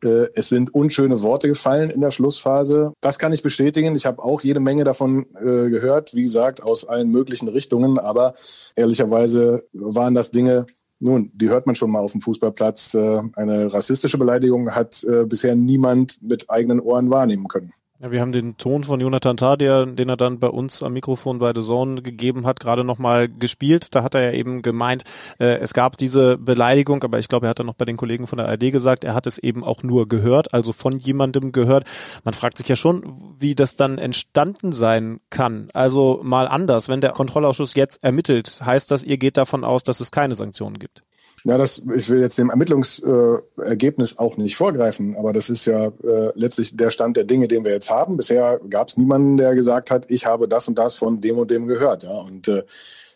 Äh, 0.03 0.29
es 0.35 0.49
sind 0.49 0.75
unschöne 0.75 1.21
Worte 1.23 1.49
gefallen 1.49 1.91
in 1.91 2.01
der 2.01 2.11
Schlussphase. 2.11 2.95
Das 3.03 3.19
kann 3.19 3.33
ich 3.35 3.43
bestätigen. 3.43 3.95
Ich 3.95 4.07
habe 4.07 4.25
auch 4.25 4.41
jede 4.41 4.61
Menge 4.61 4.85
davon 4.85 5.27
gehört, 5.33 6.15
wie 6.15 6.23
gesagt, 6.23 6.63
aus 6.63 6.89
allen 6.89 7.11
möglichen 7.11 7.49
Richtungen. 7.49 7.99
Aber 7.99 8.35
ehrlicherweise 8.75 9.65
waren 9.73 10.15
das 10.15 10.31
Dinge, 10.31 10.65
nun, 11.01 11.31
die 11.35 11.49
hört 11.49 11.67
man 11.67 11.77
schon 11.77 11.91
mal 11.91 12.01
auf 12.01 12.13
dem 12.13 12.21
Fußballplatz. 12.21 12.95
Eine 12.95 13.73
rassistische 13.73 14.19
Beleidigung 14.19 14.71
hat 14.75 15.07
bisher 15.27 15.55
niemand 15.55 16.21
mit 16.23 16.51
eigenen 16.51 16.81
Ohren 16.81 17.11
wahrnehmen 17.11 17.49
können. 17.49 17.73
Ja, 18.01 18.13
wir 18.13 18.21
haben 18.21 18.31
den 18.31 18.57
Ton 18.57 18.85
von 18.85 19.01
Jonathan 19.01 19.37
Tah, 19.37 19.57
den 19.57 20.09
er 20.09 20.17
dann 20.17 20.39
bei 20.39 20.47
uns 20.47 20.85
am 20.85 20.93
Mikrofon 20.93 21.41
bei 21.41 21.53
The 21.53 21.63
Zone 21.63 22.01
gegeben 22.01 22.47
hat, 22.47 22.61
gerade 22.61 22.85
nochmal 22.85 23.29
gespielt. 23.29 23.93
Da 23.93 24.05
hat 24.05 24.15
er 24.15 24.23
ja 24.23 24.33
eben 24.39 24.63
gemeint, 24.63 25.03
äh, 25.41 25.59
es 25.59 25.75
gab 25.75 25.97
diese 25.97 26.39
Beleidigung, 26.39 27.03
aber 27.03 27.19
ich 27.19 27.27
glaube, 27.27 27.47
er 27.47 27.51
hat 27.51 27.59
dann 27.59 27.67
noch 27.67 27.75
bei 27.75 27.85
den 27.85 27.97
Kollegen 27.97 28.29
von 28.29 28.37
der 28.37 28.47
ARD 28.47 28.71
gesagt, 28.71 29.03
er 29.03 29.15
hat 29.15 29.27
es 29.27 29.39
eben 29.39 29.65
auch 29.65 29.83
nur 29.83 30.07
gehört, 30.07 30.55
also 30.55 30.73
von 30.73 30.93
jemandem 30.93 31.51
gehört. 31.51 31.89
Man 32.23 32.35
fragt 32.35 32.59
sich 32.59 32.69
ja 32.69 32.77
schon, 32.77 33.35
wie 33.37 33.57
das 33.57 33.75
dann 33.75 33.99
entstanden 33.99 34.71
sein 34.71 35.19
kann. 35.29 35.69
Also 35.75 36.21
mal 36.23 36.47
anders, 36.47 36.89
wenn 36.89 37.01
der 37.01 37.11
Kontrollausschuss 37.11 37.75
jetzt 37.75 38.05
ermittelt, 38.05 38.61
heißt 38.65 38.93
das, 38.93 39.03
ihr 39.03 39.19
geht 39.19 39.37
davon 39.37 39.65
aus, 39.65 39.83
dass 39.83 39.99
es 39.99 40.13
keine 40.13 40.37
Sanktionen 40.37 40.79
gibt? 40.79 41.03
Ja, 41.45 41.57
das, 41.57 41.83
ich 41.95 42.09
will 42.09 42.21
jetzt 42.21 42.39
dem 42.39 42.51
Ermittlungsergebnis 42.51 44.13
äh, 44.13 44.19
auch 44.19 44.37
nicht 44.37 44.57
vorgreifen, 44.57 45.17
aber 45.17 45.33
das 45.33 45.51
ist 45.51 45.67
ja 45.67 45.87
äh, 45.87 46.33
letztlich 46.35 46.77
der 46.77 46.91
Stand 46.91 47.17
der 47.17 47.25
Dinge, 47.25 47.49
den 47.49 47.65
wir 47.65 47.73
jetzt 47.73 47.91
haben. 47.91 48.17
Bisher 48.17 48.61
gab 48.69 48.89
es 48.89 48.97
niemanden, 48.97 49.37
der 49.37 49.55
gesagt 49.55 49.91
hat, 49.91 50.07
ich 50.09 50.27
habe 50.27 50.49
das 50.49 50.69
und 50.69 50.79
das 50.79 50.97
von 50.97 51.21
dem 51.21 51.39
und 51.39 51.51
dem 51.51 51.67
gehört. 51.67 52.05
Ja, 52.05 52.19
und 52.21 52.49
äh, 52.49 52.65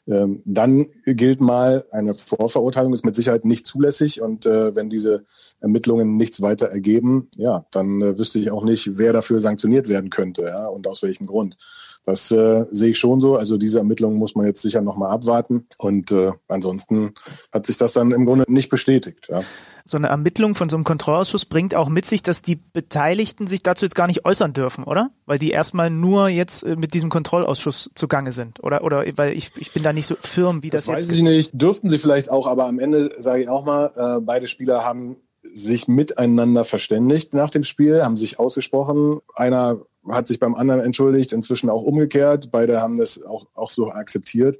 ähm, 0.06 0.42
dann 0.44 0.86
gilt 1.04 1.40
mal, 1.40 1.84
eine 1.92 2.14
Vorverurteilung 2.14 2.92
ist 2.92 3.04
mit 3.04 3.14
Sicherheit 3.14 3.44
nicht 3.44 3.66
zulässig 3.66 4.20
und 4.20 4.46
äh, 4.46 4.74
wenn 4.74 4.90
diese 4.90 5.24
Ermittlungen 5.60 6.16
nichts 6.16 6.42
weiter 6.42 6.66
ergeben, 6.66 7.28
ja, 7.36 7.66
dann 7.70 8.02
äh, 8.02 8.18
wüsste 8.18 8.40
ich 8.40 8.50
auch 8.50 8.64
nicht, 8.64 8.98
wer 8.98 9.12
dafür 9.12 9.38
sanktioniert 9.38 9.88
werden 9.88 10.10
könnte 10.10 10.42
ja, 10.42 10.66
und 10.66 10.88
aus 10.88 11.02
welchem 11.02 11.26
Grund. 11.26 11.56
Das 12.04 12.30
äh, 12.30 12.64
sehe 12.70 12.90
ich 12.90 12.98
schon 12.98 13.20
so. 13.20 13.36
Also 13.36 13.56
diese 13.56 13.78
Ermittlungen 13.78 14.18
muss 14.18 14.34
man 14.34 14.46
jetzt 14.46 14.62
sicher 14.62 14.80
nochmal 14.80 15.10
abwarten 15.10 15.66
und 15.78 16.10
äh, 16.12 16.32
ansonsten 16.48 17.14
hat 17.52 17.66
sich 17.66 17.78
das 17.78 17.92
dann 17.92 18.10
im 18.12 18.26
Grunde 18.26 18.44
nicht 18.48 18.70
bestätigt. 18.70 19.28
Ja 19.28 19.42
so 19.84 19.96
eine 19.96 20.08
Ermittlung 20.08 20.54
von 20.54 20.68
so 20.68 20.76
einem 20.76 20.84
Kontrollausschuss 20.84 21.44
bringt 21.44 21.74
auch 21.74 21.88
mit 21.88 22.04
sich, 22.04 22.22
dass 22.22 22.42
die 22.42 22.56
Beteiligten 22.56 23.46
sich 23.46 23.62
dazu 23.62 23.84
jetzt 23.84 23.94
gar 23.94 24.06
nicht 24.06 24.24
äußern 24.24 24.52
dürfen, 24.52 24.84
oder? 24.84 25.10
Weil 25.26 25.38
die 25.38 25.50
erstmal 25.50 25.90
nur 25.90 26.28
jetzt 26.28 26.62
äh, 26.62 26.76
mit 26.76 26.94
diesem 26.94 27.10
Kontrollausschuss 27.10 27.90
zugange 27.94 28.32
sind, 28.32 28.62
oder? 28.62 28.84
Oder 28.84 29.04
weil 29.16 29.36
ich, 29.36 29.52
ich 29.58 29.72
bin 29.72 29.82
da 29.82 29.92
nicht 29.92 30.06
so 30.06 30.16
firm, 30.20 30.62
wie 30.62 30.70
das, 30.70 30.86
das 30.86 30.96
jetzt. 30.96 31.08
Weiß 31.08 31.16
ich 31.16 31.22
nicht. 31.22 31.50
Dürften 31.54 31.88
sie 31.88 31.98
vielleicht 31.98 32.30
auch, 32.30 32.46
aber 32.46 32.66
am 32.66 32.78
Ende 32.78 33.14
sage 33.18 33.42
ich 33.42 33.48
auch 33.48 33.64
mal, 33.64 33.92
äh, 33.96 34.20
beide 34.20 34.46
Spieler 34.46 34.84
haben 34.84 35.16
sich 35.54 35.88
miteinander 35.88 36.64
verständigt 36.64 37.34
nach 37.34 37.50
dem 37.50 37.64
Spiel, 37.64 38.02
haben 38.02 38.16
sich 38.16 38.38
ausgesprochen. 38.38 39.20
Einer 39.34 39.80
hat 40.08 40.26
sich 40.26 40.38
beim 40.38 40.54
anderen 40.54 40.80
entschuldigt, 40.80 41.32
inzwischen 41.32 41.70
auch 41.70 41.82
umgekehrt. 41.82 42.50
Beide 42.50 42.80
haben 42.80 42.96
das 42.96 43.22
auch, 43.22 43.46
auch 43.54 43.70
so 43.70 43.90
akzeptiert. 43.90 44.58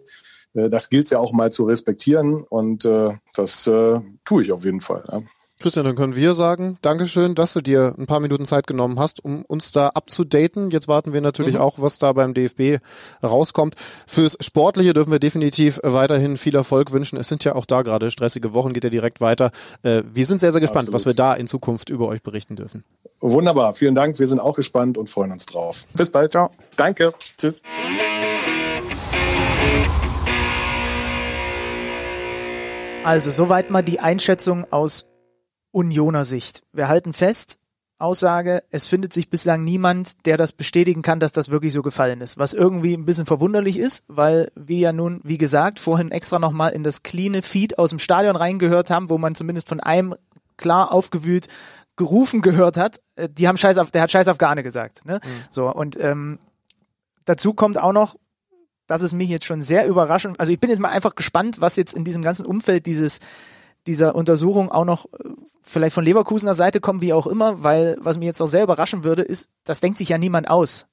Äh, 0.54 0.68
das 0.68 0.88
gilt 0.88 1.10
ja 1.10 1.18
auch 1.18 1.32
mal 1.32 1.52
zu 1.52 1.64
respektieren 1.64 2.42
und 2.42 2.84
äh, 2.84 3.14
das 3.34 3.66
äh, 3.66 4.00
tue 4.24 4.42
ich 4.42 4.52
auf 4.52 4.64
jeden 4.64 4.80
Fall. 4.80 5.04
Ja. 5.10 5.22
Christian, 5.62 5.84
dann 5.84 5.94
können 5.94 6.16
wir 6.16 6.34
sagen, 6.34 6.76
Dankeschön, 6.82 7.36
dass 7.36 7.52
du 7.52 7.60
dir 7.60 7.94
ein 7.96 8.06
paar 8.06 8.18
Minuten 8.18 8.46
Zeit 8.46 8.66
genommen 8.66 8.98
hast, 8.98 9.24
um 9.24 9.44
uns 9.44 9.70
da 9.70 9.88
abzudaten. 9.90 10.70
Jetzt 10.70 10.88
warten 10.88 11.12
wir 11.12 11.20
natürlich 11.20 11.54
mhm. 11.54 11.60
auch, 11.60 11.74
was 11.78 12.00
da 12.00 12.12
beim 12.12 12.34
DFB 12.34 12.82
rauskommt. 13.22 13.76
Fürs 14.06 14.36
Sportliche 14.40 14.92
dürfen 14.92 15.12
wir 15.12 15.20
definitiv 15.20 15.78
weiterhin 15.84 16.36
viel 16.36 16.56
Erfolg 16.56 16.90
wünschen. 16.90 17.16
Es 17.16 17.28
sind 17.28 17.44
ja 17.44 17.54
auch 17.54 17.64
da 17.64 17.82
gerade 17.82 18.10
stressige 18.10 18.54
Wochen, 18.54 18.72
geht 18.72 18.82
ja 18.82 18.90
direkt 18.90 19.20
weiter. 19.20 19.52
Äh, 19.84 20.02
wir 20.12 20.26
sind 20.26 20.40
sehr, 20.40 20.50
sehr 20.50 20.60
gespannt, 20.60 20.88
Absolut. 20.88 20.94
was 20.94 21.06
wir 21.06 21.14
da 21.14 21.34
in 21.34 21.46
Zukunft 21.46 21.90
über 21.90 22.08
euch 22.08 22.22
berichten 22.22 22.56
dürfen. 22.56 22.84
Wunderbar, 23.20 23.72
vielen 23.74 23.94
Dank. 23.94 24.18
Wir 24.18 24.26
sind 24.26 24.40
auch 24.40 24.56
gespannt 24.56 24.98
und 24.98 25.08
freuen 25.08 25.30
uns 25.30 25.46
drauf. 25.46 25.86
Bis 25.94 26.10
bald. 26.10 26.32
Ciao. 26.32 26.50
Danke. 26.76 27.14
Tschüss. 27.38 27.62
Also, 33.04 33.30
soweit 33.30 33.70
mal 33.70 33.82
die 33.82 34.00
Einschätzung 34.00 34.64
aus 34.72 35.11
Unioner 35.72 36.24
Sicht. 36.24 36.62
Wir 36.72 36.88
halten 36.88 37.12
fest, 37.12 37.58
Aussage, 37.98 38.64
es 38.70 38.88
findet 38.88 39.12
sich 39.12 39.30
bislang 39.30 39.62
niemand, 39.62 40.26
der 40.26 40.36
das 40.36 40.52
bestätigen 40.52 41.02
kann, 41.02 41.20
dass 41.20 41.30
das 41.30 41.50
wirklich 41.50 41.72
so 41.72 41.82
gefallen 41.82 42.20
ist. 42.20 42.36
Was 42.36 42.52
irgendwie 42.52 42.94
ein 42.94 43.04
bisschen 43.04 43.26
verwunderlich 43.26 43.78
ist, 43.78 44.04
weil 44.08 44.50
wir 44.56 44.78
ja 44.78 44.92
nun, 44.92 45.20
wie 45.22 45.38
gesagt, 45.38 45.78
vorhin 45.78 46.10
extra 46.10 46.40
nochmal 46.40 46.72
in 46.72 46.82
das 46.82 47.04
cleane 47.04 47.42
Feed 47.42 47.78
aus 47.78 47.90
dem 47.90 48.00
Stadion 48.00 48.34
reingehört 48.34 48.90
haben, 48.90 49.08
wo 49.08 49.18
man 49.18 49.36
zumindest 49.36 49.68
von 49.68 49.78
einem 49.78 50.16
klar 50.56 50.92
aufgewühlt 50.92 51.46
gerufen 51.96 52.42
gehört 52.42 52.76
hat. 52.76 53.00
Äh, 53.14 53.28
die 53.28 53.46
haben 53.46 53.56
Scheiß 53.56 53.78
auf, 53.78 53.92
der 53.92 54.02
hat 54.02 54.10
Scheiß 54.10 54.28
auf 54.28 54.38
Garne 54.38 54.64
gesagt. 54.64 55.04
Ne? 55.04 55.20
Mhm. 55.22 55.28
So, 55.50 55.72
und 55.72 55.98
ähm, 56.00 56.38
dazu 57.24 57.54
kommt 57.54 57.78
auch 57.78 57.92
noch, 57.92 58.16
das 58.88 59.02
ist 59.02 59.14
mich 59.14 59.30
jetzt 59.30 59.44
schon 59.44 59.62
sehr 59.62 59.86
überraschend. 59.86 60.40
Also 60.40 60.50
ich 60.50 60.58
bin 60.58 60.70
jetzt 60.70 60.80
mal 60.80 60.88
einfach 60.88 61.14
gespannt, 61.14 61.60
was 61.60 61.76
jetzt 61.76 61.94
in 61.94 62.04
diesem 62.04 62.22
ganzen 62.22 62.46
Umfeld 62.46 62.86
dieses 62.86 63.20
dieser 63.86 64.14
Untersuchung 64.14 64.70
auch 64.70 64.84
noch 64.84 65.06
äh, 65.06 65.28
vielleicht 65.62 65.94
von 65.94 66.04
Leverkusener 66.04 66.54
Seite 66.54 66.80
kommt, 66.80 67.00
wie 67.00 67.12
auch 67.12 67.26
immer, 67.26 67.62
weil 67.62 67.96
was 68.00 68.18
mich 68.18 68.26
jetzt 68.26 68.40
auch 68.40 68.46
sehr 68.46 68.62
überraschen 68.64 69.04
würde, 69.04 69.22
ist, 69.22 69.48
das 69.64 69.80
denkt 69.80 69.98
sich 69.98 70.08
ja 70.08 70.18
niemand 70.18 70.48
aus. 70.48 70.86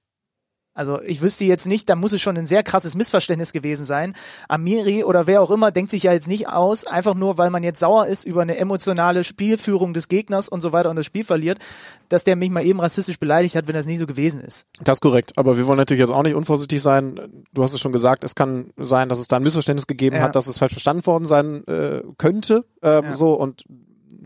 Also 0.79 1.01
ich 1.01 1.21
wüsste 1.21 1.43
jetzt 1.43 1.67
nicht, 1.67 1.89
da 1.89 1.97
muss 1.97 2.13
es 2.13 2.21
schon 2.21 2.37
ein 2.37 2.45
sehr 2.45 2.63
krasses 2.63 2.95
Missverständnis 2.95 3.51
gewesen 3.51 3.83
sein. 3.83 4.13
Amiri 4.47 5.03
oder 5.03 5.27
wer 5.27 5.41
auch 5.41 5.51
immer 5.51 5.71
denkt 5.71 5.91
sich 5.91 6.03
ja 6.03 6.13
jetzt 6.13 6.29
nicht 6.29 6.47
aus, 6.47 6.87
einfach 6.87 7.15
nur 7.15 7.37
weil 7.37 7.49
man 7.49 7.63
jetzt 7.63 7.79
sauer 7.79 8.07
ist 8.07 8.23
über 8.23 8.43
eine 8.43 8.55
emotionale 8.55 9.25
Spielführung 9.25 9.93
des 9.93 10.07
Gegners 10.07 10.47
und 10.47 10.61
so 10.61 10.71
weiter 10.71 10.89
und 10.89 10.95
das 10.95 11.05
Spiel 11.05 11.25
verliert, 11.25 11.59
dass 12.07 12.23
der 12.23 12.37
mich 12.37 12.49
mal 12.49 12.65
eben 12.65 12.79
rassistisch 12.79 13.19
beleidigt 13.19 13.57
hat, 13.57 13.67
wenn 13.67 13.75
das 13.75 13.87
nicht 13.87 13.99
so 13.99 14.07
gewesen 14.07 14.39
ist. 14.39 14.67
Das 14.81 14.99
ist 14.99 15.01
korrekt, 15.01 15.37
aber 15.37 15.57
wir 15.57 15.67
wollen 15.67 15.79
natürlich 15.79 15.99
jetzt 15.99 16.11
auch 16.11 16.23
nicht 16.23 16.35
unvorsichtig 16.35 16.81
sein. 16.81 17.43
Du 17.53 17.61
hast 17.61 17.73
es 17.73 17.81
schon 17.81 17.91
gesagt, 17.91 18.23
es 18.23 18.33
kann 18.33 18.71
sein, 18.77 19.09
dass 19.09 19.19
es 19.19 19.27
da 19.27 19.35
ein 19.35 19.43
Missverständnis 19.43 19.85
gegeben 19.85 20.15
ja. 20.15 20.21
hat, 20.21 20.37
dass 20.37 20.47
es 20.47 20.59
falsch 20.59 20.71
verstanden 20.71 21.05
worden 21.05 21.25
sein 21.25 21.67
äh, 21.67 22.03
könnte. 22.17 22.63
Ähm, 22.81 23.03
ja. 23.03 23.15
So 23.15 23.33
und 23.33 23.65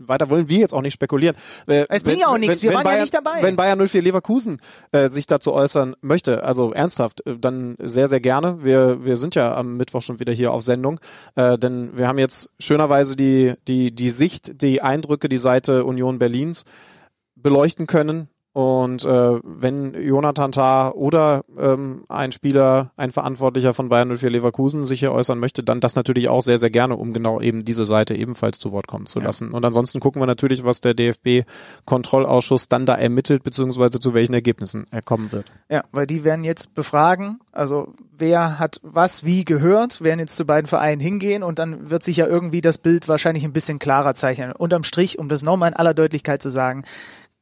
weiter 0.08 0.30
wollen 0.30 0.48
wir 0.48 0.58
jetzt 0.58 0.74
auch 0.74 0.82
nicht 0.82 0.94
spekulieren. 0.94 1.36
Äh, 1.66 1.86
es 1.88 2.02
bringt 2.02 2.20
ja 2.20 2.28
auch 2.28 2.38
nichts, 2.38 2.62
wir 2.62 2.72
waren 2.74 2.84
Bayern, 2.84 2.96
ja 2.98 3.02
nicht 3.02 3.14
dabei. 3.14 3.42
Wenn 3.42 3.56
Bayern 3.56 3.86
04 3.86 4.02
Leverkusen 4.02 4.60
äh, 4.92 5.08
sich 5.08 5.26
dazu 5.26 5.52
äußern 5.52 5.94
möchte, 6.00 6.44
also 6.44 6.72
ernsthaft, 6.72 7.26
äh, 7.26 7.36
dann 7.38 7.76
sehr, 7.80 8.08
sehr 8.08 8.20
gerne. 8.20 8.64
Wir, 8.64 9.04
wir 9.04 9.16
sind 9.16 9.34
ja 9.34 9.54
am 9.54 9.76
Mittwoch 9.76 10.02
schon 10.02 10.20
wieder 10.20 10.32
hier 10.32 10.52
auf 10.52 10.62
Sendung, 10.62 11.00
äh, 11.34 11.58
denn 11.58 11.96
wir 11.96 12.08
haben 12.08 12.18
jetzt 12.18 12.50
schönerweise 12.58 13.16
die, 13.16 13.54
die, 13.68 13.94
die 13.94 14.10
Sicht, 14.10 14.62
die 14.62 14.82
Eindrücke, 14.82 15.28
die 15.28 15.38
Seite 15.38 15.84
Union 15.84 16.18
Berlins 16.18 16.64
beleuchten 17.36 17.86
können 17.86 18.28
Und 18.54 19.04
äh, 19.04 19.40
wenn 19.42 20.00
Jonathan 20.00 20.52
Tah 20.52 20.90
oder 20.92 21.44
ähm, 21.58 22.04
ein 22.08 22.30
Spieler, 22.30 22.92
ein 22.96 23.10
Verantwortlicher 23.10 23.74
von 23.74 23.88
Bayern 23.88 24.16
04 24.16 24.30
Leverkusen 24.30 24.86
sich 24.86 25.00
hier 25.00 25.10
äußern 25.10 25.40
möchte, 25.40 25.64
dann 25.64 25.80
das 25.80 25.96
natürlich 25.96 26.28
auch 26.28 26.40
sehr, 26.40 26.58
sehr 26.58 26.70
gerne, 26.70 26.94
um 26.94 27.12
genau 27.12 27.40
eben 27.40 27.64
diese 27.64 27.84
Seite 27.84 28.14
ebenfalls 28.14 28.60
zu 28.60 28.70
Wort 28.70 28.86
kommen 28.86 29.06
zu 29.06 29.18
lassen. 29.18 29.48
Ja. 29.50 29.56
Und 29.56 29.64
ansonsten 29.64 29.98
gucken 29.98 30.22
wir 30.22 30.26
natürlich, 30.26 30.64
was 30.64 30.80
der 30.80 30.94
DFB-Kontrollausschuss 30.94 32.68
dann 32.68 32.86
da 32.86 32.94
ermittelt, 32.94 33.42
beziehungsweise 33.42 33.98
zu 33.98 34.14
welchen 34.14 34.34
Ergebnissen 34.34 34.86
er 34.92 35.02
kommen 35.02 35.32
wird. 35.32 35.46
Ja, 35.68 35.82
weil 35.90 36.06
die 36.06 36.22
werden 36.22 36.44
jetzt 36.44 36.74
befragen, 36.74 37.40
also 37.50 37.92
wer 38.16 38.60
hat 38.60 38.80
was 38.84 39.24
wie 39.24 39.44
gehört, 39.44 40.04
werden 40.04 40.20
jetzt 40.20 40.36
zu 40.36 40.44
beiden 40.44 40.68
Vereinen 40.68 41.00
hingehen 41.00 41.42
und 41.42 41.58
dann 41.58 41.90
wird 41.90 42.04
sich 42.04 42.18
ja 42.18 42.28
irgendwie 42.28 42.60
das 42.60 42.78
Bild 42.78 43.08
wahrscheinlich 43.08 43.42
ein 43.42 43.52
bisschen 43.52 43.80
klarer 43.80 44.14
zeichnen. 44.14 44.52
Unterm 44.52 44.84
Strich, 44.84 45.18
um 45.18 45.28
das 45.28 45.42
nochmal 45.42 45.70
in 45.70 45.76
aller 45.76 45.92
Deutlichkeit 45.92 46.40
zu 46.40 46.50
sagen, 46.50 46.84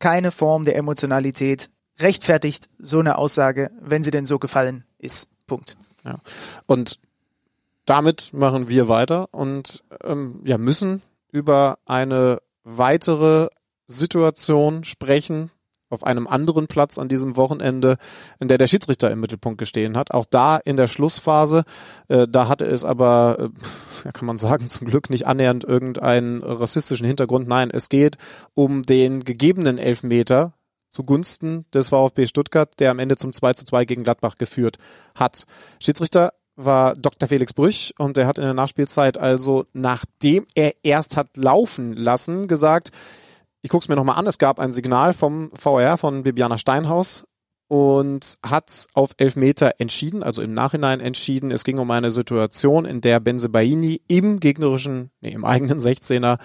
keine 0.03 0.33
Form 0.33 0.65
der 0.65 0.75
Emotionalität 0.75 1.71
rechtfertigt 2.01 2.69
so 2.81 2.99
eine 2.99 3.19
Aussage, 3.19 3.71
wenn 3.81 4.03
sie 4.03 4.11
denn 4.11 4.25
so 4.25 4.41
gefallen 4.41 4.85
ist. 4.99 5.29
Punkt. 5.47 5.77
Ja. 6.05 6.19
Und 6.67 6.99
damit 7.87 8.33
machen 8.33 8.69
wir 8.69 8.89
weiter 8.89 9.29
und 9.31 9.85
ähm, 10.03 10.41
ja, 10.45 10.59
müssen 10.59 11.03
über 11.31 11.79
eine 11.87 12.43
weitere 12.65 13.49
Situation 13.87 14.83
sprechen, 14.83 15.53
auf 15.93 16.05
einem 16.05 16.27
anderen 16.27 16.67
Platz 16.67 16.99
an 16.99 17.09
diesem 17.09 17.37
Wochenende, 17.37 17.97
in 18.41 18.49
der 18.49 18.59
der 18.59 18.67
Schiedsrichter 18.67 19.11
im 19.11 19.21
Mittelpunkt 19.21 19.59
gestehen 19.59 19.97
hat. 19.97 20.13
Auch 20.13 20.27
da 20.29 20.57
in 20.57 20.77
der 20.77 20.87
Schlussphase, 20.87 21.65
äh, 22.09 22.27
da 22.29 22.49
hatte 22.49 22.65
es 22.65 22.85
aber, 22.85 23.51
äh, 24.05 24.11
kann 24.13 24.27
man 24.27 24.39
sagen, 24.39 24.69
zum 24.69 24.87
Glück 24.87 25.11
nicht 25.11 25.27
annähernd 25.27 25.65
irgendeinen 25.65 26.43
rassistischen 26.43 27.07
Hintergrund. 27.07 27.47
Nein, 27.47 27.71
es 27.71 27.89
geht 27.89 28.17
um 28.55 28.83
den 28.83 29.25
gegebenen 29.25 29.79
Elfmeter 29.79 30.55
zugunsten 30.89 31.65
des 31.73 31.89
VfB 31.89 32.27
Stuttgart, 32.27 32.69
der 32.79 32.91
am 32.91 32.99
Ende 32.99 33.17
zum 33.17 33.33
2 33.33 33.55
zu 33.55 33.65
2 33.65 33.85
gegen 33.85 34.05
Gladbach 34.05 34.37
geführt 34.37 34.77
hat. 35.15 35.45
Schiedsrichter 35.81 36.33
war 36.55 36.95
Dr. 36.95 37.29
Felix 37.29 37.55
Brüch 37.55 37.95
und 37.99 38.17
der 38.17 38.27
hat 38.27 38.39
in 38.39 38.45
der 38.45 38.55
Nachspielzeit 38.55 39.17
also, 39.19 39.65
nachdem 39.73 40.47
er 40.55 40.75
erst 40.83 41.17
hat 41.17 41.37
laufen 41.37 41.95
lassen, 41.95 42.47
gesagt, 42.47 42.91
ich 43.63 43.71
gucke 43.71 43.85
es 43.85 43.89
mir 43.89 43.97
nochmal 43.97 44.19
an, 44.19 44.27
es 44.27 44.39
gab 44.39 44.59
ein 44.59 44.73
Signal 44.73 45.15
vom 45.15 45.51
VR 45.55 45.97
von 45.97 46.25
Bibiana 46.25 46.59
Steinhaus 46.59 47.25
und 47.69 48.37
hat 48.45 48.87
auf 48.93 49.13
Elfmeter 49.17 49.77
entschieden, 49.79 50.23
also 50.23 50.43
im 50.43 50.53
Nachhinein 50.53 51.01
entschieden. 51.01 51.51
Es 51.51 51.65
ging 51.65 51.79
um 51.79 51.91
eine 51.91 52.11
Situation, 52.11 52.85
in 52.85 53.01
der 53.01 53.21
Benzebaini 53.21 54.03
im 54.09 54.41
gegnerischen, 54.41 55.11
nee, 55.21 55.31
im 55.31 55.45
eigenen 55.45 55.79
16er 55.79 56.39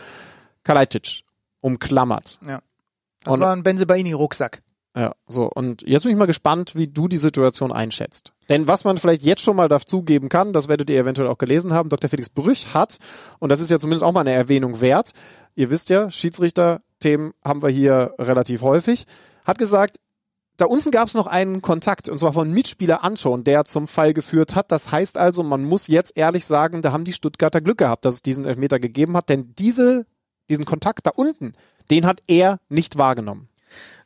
Kalajdzic 0.64 1.24
umklammert. 1.60 2.40
Ja. 2.48 2.62
Das 3.24 3.34
und, 3.34 3.42
war 3.42 3.54
ein 3.54 3.64
Benzebaini-Rucksack. 3.64 4.62
Ja, 4.98 5.14
so. 5.28 5.44
Und 5.44 5.84
jetzt 5.84 6.04
bin 6.04 6.12
ich 6.12 6.18
mal 6.18 6.26
gespannt, 6.26 6.76
wie 6.76 6.88
du 6.88 7.08
die 7.08 7.18
Situation 7.18 7.72
einschätzt. 7.72 8.34
Denn 8.50 8.68
was 8.68 8.84
man 8.84 8.98
vielleicht 8.98 9.22
jetzt 9.22 9.44
schon 9.44 9.56
mal 9.56 9.70
dazugeben 9.70 10.28
kann, 10.28 10.54
das 10.54 10.70
werdet 10.70 10.90
ihr 10.90 11.00
eventuell 11.00 11.28
auch 11.28 11.38
gelesen 11.38 11.72
haben, 11.72 11.90
Dr. 11.90 12.10
Felix 12.10 12.32
Brüch 12.32 12.74
hat, 12.74 12.98
und 13.38 13.50
das 13.50 13.60
ist 13.60 13.70
ja 13.70 13.78
zumindest 13.78 14.04
auch 14.04 14.12
mal 14.12 14.22
eine 14.22 14.32
Erwähnung 14.32 14.82
wert, 14.82 15.12
ihr 15.54 15.70
wisst 15.70 15.92
ja, 15.92 16.10
Schiedsrichter-Themen 16.10 17.34
haben 17.46 17.62
wir 17.62 17.70
hier 17.70 18.16
relativ 18.18 18.64
häufig, 18.64 19.06
hat 19.46 19.60
gesagt, 19.60 20.00
da 20.56 20.66
unten 20.66 20.90
gab 20.90 21.08
es 21.08 21.14
noch 21.14 21.28
einen 21.28 21.62
Kontakt, 21.62 22.10
und 22.10 22.18
zwar 22.18 22.34
von 22.34 22.52
Mitspieler 22.52 23.04
Anton, 23.04 23.44
der 23.44 23.66
zum 23.66 23.88
Fall 23.88 24.16
geführt 24.16 24.56
hat. 24.56 24.72
Das 24.72 24.92
heißt 24.92 25.16
also, 25.16 25.44
man 25.44 25.64
muss 25.64 25.88
jetzt 25.88 26.18
ehrlich 26.18 26.46
sagen, 26.46 26.82
da 26.82 26.92
haben 26.92 27.04
die 27.04 27.14
Stuttgarter 27.14 27.62
Glück 27.62 27.78
gehabt, 27.78 28.06
dass 28.06 28.16
es 28.16 28.22
diesen 28.24 28.46
Elfmeter 28.46 28.80
gegeben 28.80 29.16
hat, 29.16 29.30
denn 29.30 29.54
diese, 29.60 30.08
diesen 30.50 30.66
Kontakt 30.66 31.06
da 31.06 31.12
unten, 31.16 31.54
den 31.92 32.08
hat 32.08 32.24
er 32.26 32.58
nicht 32.70 32.98
wahrgenommen. 32.98 33.50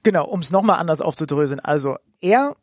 Genau, 0.03 0.26
um 0.26 0.40
es 0.40 0.52
nochmal 0.52 0.80
anders 0.80 1.02
aufzudröseln. 1.02 1.60
Also 1.60 1.98
er 2.22 2.56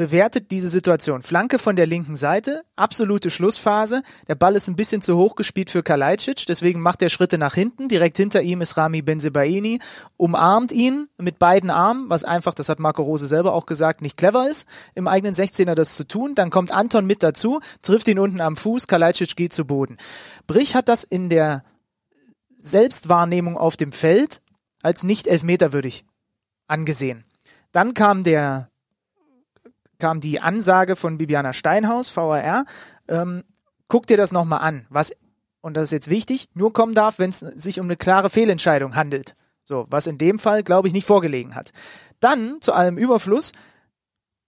bewertet 0.00 0.50
diese 0.50 0.70
Situation. 0.70 1.20
Flanke 1.20 1.58
von 1.58 1.76
der 1.76 1.84
linken 1.84 2.16
Seite, 2.16 2.62
absolute 2.74 3.28
Schlussphase. 3.28 4.02
Der 4.28 4.34
Ball 4.34 4.56
ist 4.56 4.66
ein 4.66 4.74
bisschen 4.74 5.02
zu 5.02 5.14
hoch 5.18 5.36
gespielt 5.36 5.68
für 5.68 5.82
Kalajdzic, 5.82 6.46
deswegen 6.46 6.80
macht 6.80 7.02
er 7.02 7.10
Schritte 7.10 7.36
nach 7.36 7.52
hinten. 7.52 7.86
Direkt 7.90 8.16
hinter 8.16 8.40
ihm 8.40 8.62
ist 8.62 8.78
Rami 8.78 9.02
Benzebaini, 9.02 9.78
umarmt 10.16 10.72
ihn 10.72 11.08
mit 11.18 11.38
beiden 11.38 11.68
Armen, 11.68 12.08
was 12.08 12.24
einfach, 12.24 12.54
das 12.54 12.70
hat 12.70 12.78
Marco 12.78 13.02
Rose 13.02 13.26
selber 13.26 13.52
auch 13.52 13.66
gesagt, 13.66 14.00
nicht 14.00 14.16
clever 14.16 14.48
ist, 14.48 14.66
im 14.94 15.06
eigenen 15.06 15.34
16er 15.34 15.74
das 15.74 15.96
zu 15.96 16.08
tun. 16.08 16.34
Dann 16.34 16.48
kommt 16.48 16.72
Anton 16.72 17.04
mit 17.04 17.22
dazu, 17.22 17.60
trifft 17.82 18.08
ihn 18.08 18.18
unten 18.18 18.40
am 18.40 18.56
Fuß, 18.56 18.86
Kalajdzic 18.86 19.36
geht 19.36 19.52
zu 19.52 19.66
Boden. 19.66 19.98
Brich 20.46 20.74
hat 20.74 20.88
das 20.88 21.04
in 21.04 21.28
der 21.28 21.62
Selbstwahrnehmung 22.56 23.58
auf 23.58 23.76
dem 23.76 23.92
Feld 23.92 24.40
als 24.82 25.02
nicht 25.02 25.26
elfmeterwürdig 25.26 26.06
angesehen. 26.70 27.24
Dann 27.72 27.94
kam 27.94 28.22
der 28.22 28.70
kam 29.98 30.20
die 30.20 30.40
Ansage 30.40 30.96
von 30.96 31.18
Bibiana 31.18 31.52
Steinhaus, 31.52 32.08
VRR, 32.08 32.64
ähm, 33.08 33.44
guck 33.86 34.06
dir 34.06 34.16
das 34.16 34.32
nochmal 34.32 34.60
an, 34.60 34.86
was, 34.88 35.12
und 35.60 35.76
das 35.76 35.84
ist 35.84 35.92
jetzt 35.92 36.10
wichtig, 36.10 36.48
nur 36.54 36.72
kommen 36.72 36.94
darf, 36.94 37.18
wenn 37.18 37.30
es 37.30 37.40
sich 37.40 37.78
um 37.78 37.86
eine 37.86 37.96
klare 37.96 38.30
Fehlentscheidung 38.30 38.96
handelt. 38.96 39.34
So, 39.64 39.86
was 39.90 40.06
in 40.06 40.18
dem 40.18 40.38
Fall, 40.38 40.64
glaube 40.64 40.88
ich, 40.88 40.94
nicht 40.94 41.06
vorgelegen 41.06 41.54
hat. 41.54 41.72
Dann, 42.18 42.60
zu 42.60 42.72
allem 42.72 42.96
Überfluss, 42.96 43.52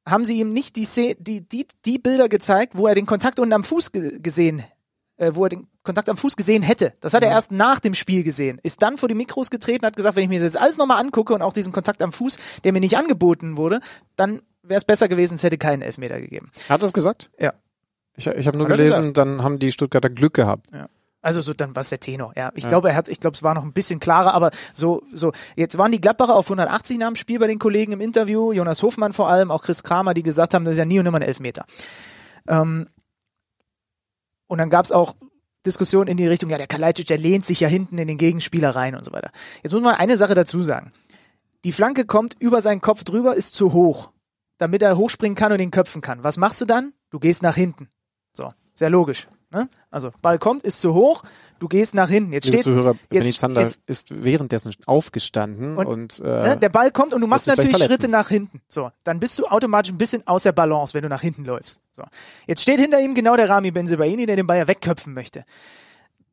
haben 0.09 0.25
sie 0.25 0.41
ihm 0.41 0.53
nicht 0.53 0.75
die, 0.77 1.17
die, 1.21 1.47
die, 1.47 1.67
die 1.85 1.99
Bilder 1.99 2.29
gezeigt, 2.29 2.77
wo 2.77 2.87
er 2.87 2.95
den 2.95 3.07
Kontakt 3.07 3.39
unten 3.39 3.53
am 3.53 3.63
Fuß 3.63 3.93
gesehen 3.93 4.65
äh, 5.23 5.37
wo 5.37 5.45
er 5.45 5.51
den 5.51 5.69
Kontakt 5.85 6.09
am 6.09 6.17
Fuß 6.17 6.37
gesehen 6.37 6.63
hätte. 6.63 6.95
Das 7.01 7.15
hat 7.15 7.23
er 7.23 7.31
erst 7.31 7.53
nach 7.53 7.79
dem 7.79 7.95
Spiel 7.95 8.25
gesehen. 8.25 8.59
Ist 8.63 8.83
dann 8.83 8.99
vor 8.99 9.09
die 9.09 9.15
Mikros 9.15 9.51
getreten, 9.51 9.87
hat 9.87 9.95
gesagt, 9.95 10.17
wenn 10.17 10.25
ich 10.25 10.29
mir 10.29 10.41
das 10.41 10.53
jetzt 10.53 10.61
alles 10.61 10.79
nochmal 10.79 11.01
angucke 11.01 11.33
und 11.33 11.43
auch 11.43 11.53
diesen 11.53 11.73
Kontakt 11.73 12.03
am 12.03 12.13
Fuß, 12.13 12.39
der 12.65 12.73
mir 12.73 12.81
nicht 12.81 12.97
angeboten 12.97 13.57
wurde, 13.57 13.81
dann 14.17 14.43
wäre 14.63 14.79
es 14.79 14.85
besser 14.85 15.09
gewesen, 15.09 15.37
es 15.37 15.45
hätte 15.45 15.59
keinen 15.59 15.83
Elfmeter 15.83 16.21
gegeben. 16.21 16.51
Hat 16.69 16.83
er 16.83 16.87
es 16.87 16.93
gesagt? 16.93 17.31
Ja. 17.39 17.53
Ich, 18.17 18.27
ich 18.27 18.47
habe 18.47 18.59
nur 18.59 18.69
hat 18.69 18.77
gelesen, 18.77 19.15
dann 19.15 19.43
haben 19.43 19.59
die 19.59 19.71
Stuttgarter 19.71 20.11
Glück 20.11 20.35
gehabt. 20.35 20.67
Ja. 20.73 20.89
Also 21.21 21.41
so 21.41 21.55
dann 21.55 21.77
was 21.77 21.89
der 21.91 22.01
Tenor. 22.01 22.33
Ja, 22.37 22.51
ich 22.57 22.65
ja. 22.65 22.69
glaube, 22.69 22.91
er 22.91 22.97
hat, 22.97 23.09
ich 23.09 23.21
glaube, 23.21 23.37
es 23.37 23.45
war 23.45 23.55
noch 23.55 23.63
ein 23.63 23.73
bisschen 23.73 24.01
klarer, 24.01 24.35
aber 24.35 24.51
so 24.73 25.05
so 25.15 25.31
jetzt 25.55 25.79
waren 25.79 25.93
die 25.93 26.01
Gladbacher 26.01 26.35
auf 26.35 26.47
180 26.47 26.99
nach 26.99 27.07
dem 27.07 27.15
Spiel 27.15 27.39
bei 27.39 27.47
den 27.47 27.61
Kollegen 27.61 27.93
im 27.93 28.01
Interview, 28.01 28.53
Jonas 28.53 28.83
Hofmann 28.83 29.13
vor 29.13 29.29
allem, 29.29 29.53
auch 29.53 29.63
Chris 29.63 29.85
Kramer, 29.85 30.15
die 30.15 30.25
gesagt 30.25 30.53
haben, 30.53 30.65
das 30.65 30.73
ist 30.73 30.79
ja 30.79 30.85
nie 30.85 30.99
und 30.99 31.07
immer 31.07 31.19
ein 31.19 31.23
Elfmeter. 31.23 31.65
Ähm, 32.49 32.89
und 34.53 34.59
dann 34.59 34.69
gab 34.69 34.85
es 34.85 34.93
auch 34.93 35.17
Diskussion 35.65 36.09
in 36.09 36.19
die 36.19 36.27
Richtung, 36.27 36.51
ja, 36.51 36.59
der 36.59 36.67
Kalajdzic, 36.67 37.07
der 37.07 37.17
lehnt 37.17 37.47
sich 37.47 37.61
ja 37.61 37.69
hinten 37.69 37.97
in 37.97 38.07
den 38.07 38.19
Gegenspieler 38.19 38.77
rein 38.77 38.95
und 38.95 39.03
so 39.03 39.11
weiter. 39.11 39.31
Jetzt 39.63 39.73
muss 39.73 39.81
man 39.81 39.95
eine 39.95 40.19
Sache 40.19 40.35
dazu 40.35 40.63
sagen. 40.63 40.93
Die 41.65 41.73
Flanke 41.73 42.05
kommt 42.05 42.37
über 42.39 42.61
seinen 42.61 42.83
Kopf 42.83 43.03
drüber, 43.03 43.35
ist 43.35 43.55
zu 43.55 43.73
hoch, 43.73 44.11
damit 44.59 44.83
er 44.83 44.99
hochspringen 44.99 45.37
kann 45.37 45.53
und 45.53 45.61
ihn 45.61 45.71
köpfen 45.71 46.03
kann. 46.03 46.23
Was 46.23 46.37
machst 46.37 46.61
du 46.61 46.67
dann? 46.67 46.93
Du 47.09 47.19
gehst 47.19 47.43
nach 47.43 47.55
hinten. 47.55 47.89
So, 48.35 48.53
sehr 48.75 48.91
logisch. 48.91 49.27
Ne? 49.51 49.71
Also 49.91 50.11
Ball 50.21 50.39
kommt, 50.39 50.65
ist 50.65 50.83
zu 50.83 50.93
hoch, 50.93 51.23
du 51.63 51.69
gehst 51.69 51.95
nach 51.95 52.09
hinten. 52.09 52.33
Jetzt 52.33 52.49
steht 52.49 52.63
Zuhörer, 52.63 52.97
jetzt, 53.11 53.39
Zander 53.39 53.63
jetzt, 53.63 53.81
ist 53.87 54.25
währenddessen 54.25 54.75
aufgestanden 54.87 55.77
und, 55.79 55.87
und 55.87 56.21
äh, 56.21 56.25
ne, 56.25 56.57
der 56.57 56.69
Ball 56.69 56.91
kommt 56.91 57.15
und 57.15 57.21
du 57.21 57.27
machst 57.27 57.47
natürlich 57.47 57.77
Schritte 57.79 58.09
nach 58.09 58.29
hinten. 58.29 58.61
So, 58.69 58.91
dann 59.05 59.21
bist 59.21 59.39
du 59.39 59.47
automatisch 59.47 59.93
ein 59.93 59.99
bisschen 59.99 60.27
aus 60.27 60.43
der 60.43 60.53
Balance, 60.53 60.95
wenn 60.95 61.03
du 61.03 61.09
nach 61.09 61.21
hinten 61.21 61.45
läufst. 61.45 61.81
So, 61.93 62.03
jetzt 62.47 62.63
steht 62.63 62.81
hinter 62.81 63.01
ihm 63.01 63.15
genau 63.15 63.37
der 63.37 63.49
Rami 63.49 63.71
Benzebaini, 63.71 64.27
der 64.27 64.37
den 64.37 64.47
Ball 64.47 64.59
ja 64.59 64.69
wegköpfen 64.69 65.15
möchte 65.15 65.45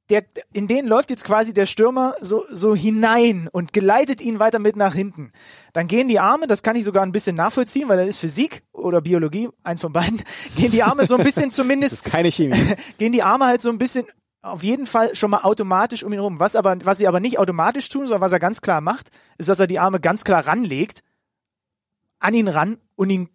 der, 0.10 0.26
in 0.54 0.68
den 0.68 0.88
läuft 0.88 1.12
jetzt 1.12 1.24
quasi 1.24 1.54
der 1.54 1.66
Stürmer 1.66 2.16
so, 2.20 2.44
so 2.52 2.76
hinein 2.76 3.48
und 3.52 3.74
geleitet 3.74 4.22
ihn 4.22 4.40
weiter 4.40 4.60
mit 4.60 4.76
nach 4.76 4.94
hinten. 4.94 5.32
Dann 5.74 5.88
gehen 5.88 6.08
die 6.08 6.20
Arme, 6.20 6.48
das 6.48 6.64
kann 6.64 6.76
ich 6.76 6.84
sogar 6.84 7.04
ein 7.04 7.12
bisschen 7.12 7.36
nachvollziehen, 7.36 7.88
weil 7.90 7.98
das 7.98 8.08
ist 8.08 8.18
Physik 8.18 8.64
oder 8.72 9.02
Biologie, 9.02 9.50
eins 9.64 9.82
von 9.82 9.94
beiden, 9.94 10.22
gehen 10.56 10.72
die 10.72 10.84
Arme 10.84 11.06
so 11.06 11.16
ein 11.16 11.24
bisschen 11.24 11.52
zumindest. 11.52 11.80
Das 11.90 12.06
ist 12.06 12.12
keine 12.12 12.32
Chemie. 12.32 12.76
gehen 12.98 13.14
die 13.14 13.24
Arme 13.24 13.46
halt 13.46 13.62
so 13.62 13.70
ein 13.70 13.78
bisschen 13.78 14.06
auf 14.42 14.64
jeden 14.64 14.86
Fall 14.86 15.16
schon 15.16 15.32
mal 15.32 15.42
automatisch 15.42 16.04
um 16.04 16.14
ihn 16.14 16.20
rum. 16.20 16.40
Was 16.40 16.56
aber, 16.56 16.78
was 16.86 16.98
sie 16.98 17.08
aber 17.08 17.20
nicht 17.20 17.40
automatisch 17.40 17.90
tun, 17.90 18.08
sondern 18.08 18.22
was 18.22 18.32
er 18.32 18.40
ganz 18.40 18.62
klar 18.62 18.82
macht, 18.82 19.10
ist, 19.38 19.50
dass 19.50 19.60
er 19.60 19.68
die 19.68 19.80
Arme 19.80 20.00
ganz 20.00 20.24
klar 20.24 20.48
ranlegt, 20.48 21.04
an 22.20 22.34
ihn 22.34 22.48
ran 22.48 22.78
und 22.96 23.10
ihn 23.10 23.30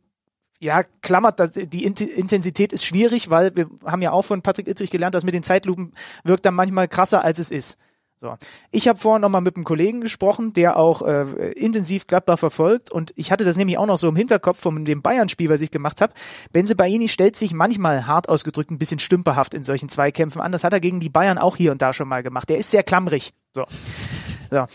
ja, 0.60 0.82
klammert, 1.02 1.40
die 1.56 1.84
Intensität 1.84 2.72
ist 2.72 2.86
schwierig, 2.86 3.28
weil 3.28 3.54
wir 3.54 3.68
haben 3.84 4.00
ja 4.00 4.12
auch 4.12 4.22
von 4.22 4.40
Patrick 4.40 4.66
Ittrich 4.66 4.90
gelernt, 4.90 5.14
dass 5.14 5.24
mit 5.24 5.34
den 5.34 5.42
Zeitlupen 5.42 5.92
wirkt 6.22 6.46
dann 6.46 6.54
manchmal 6.54 6.88
krasser, 6.88 7.22
als 7.22 7.38
es 7.38 7.50
ist. 7.50 7.78
So. 8.16 8.36
Ich 8.70 8.88
habe 8.88 8.98
vorhin 8.98 9.22
nochmal 9.22 9.40
mit 9.40 9.56
einem 9.56 9.64
Kollegen 9.64 10.00
gesprochen, 10.00 10.52
der 10.52 10.76
auch 10.76 11.02
äh, 11.02 11.52
intensiv 11.52 12.06
Gladbach 12.06 12.38
verfolgt 12.38 12.90
und 12.90 13.12
ich 13.16 13.32
hatte 13.32 13.44
das 13.44 13.56
nämlich 13.56 13.76
auch 13.76 13.86
noch 13.86 13.98
so 13.98 14.08
im 14.08 14.16
Hinterkopf 14.16 14.60
von 14.60 14.84
dem 14.84 15.02
Bayern-Spiel, 15.02 15.50
was 15.50 15.60
ich 15.60 15.70
gemacht 15.70 16.00
habe. 16.00 16.12
Benze 16.52 16.76
Baini 16.76 17.08
stellt 17.08 17.36
sich 17.36 17.52
manchmal 17.52 18.06
hart 18.06 18.28
ausgedrückt 18.28 18.70
ein 18.70 18.78
bisschen 18.78 19.00
stümperhaft 19.00 19.54
in 19.54 19.64
solchen 19.64 19.88
Zweikämpfen 19.88 20.40
an. 20.40 20.52
Das 20.52 20.64
hat 20.64 20.72
er 20.72 20.80
gegen 20.80 21.00
die 21.00 21.10
Bayern 21.10 21.38
auch 21.38 21.56
hier 21.56 21.72
und 21.72 21.82
da 21.82 21.92
schon 21.92 22.08
mal 22.08 22.22
gemacht. 22.22 22.48
Der 22.48 22.58
ist 22.58 22.70
sehr 22.70 22.82
klammrig. 22.82 23.32
So. 23.52 23.64
so. 24.50 24.66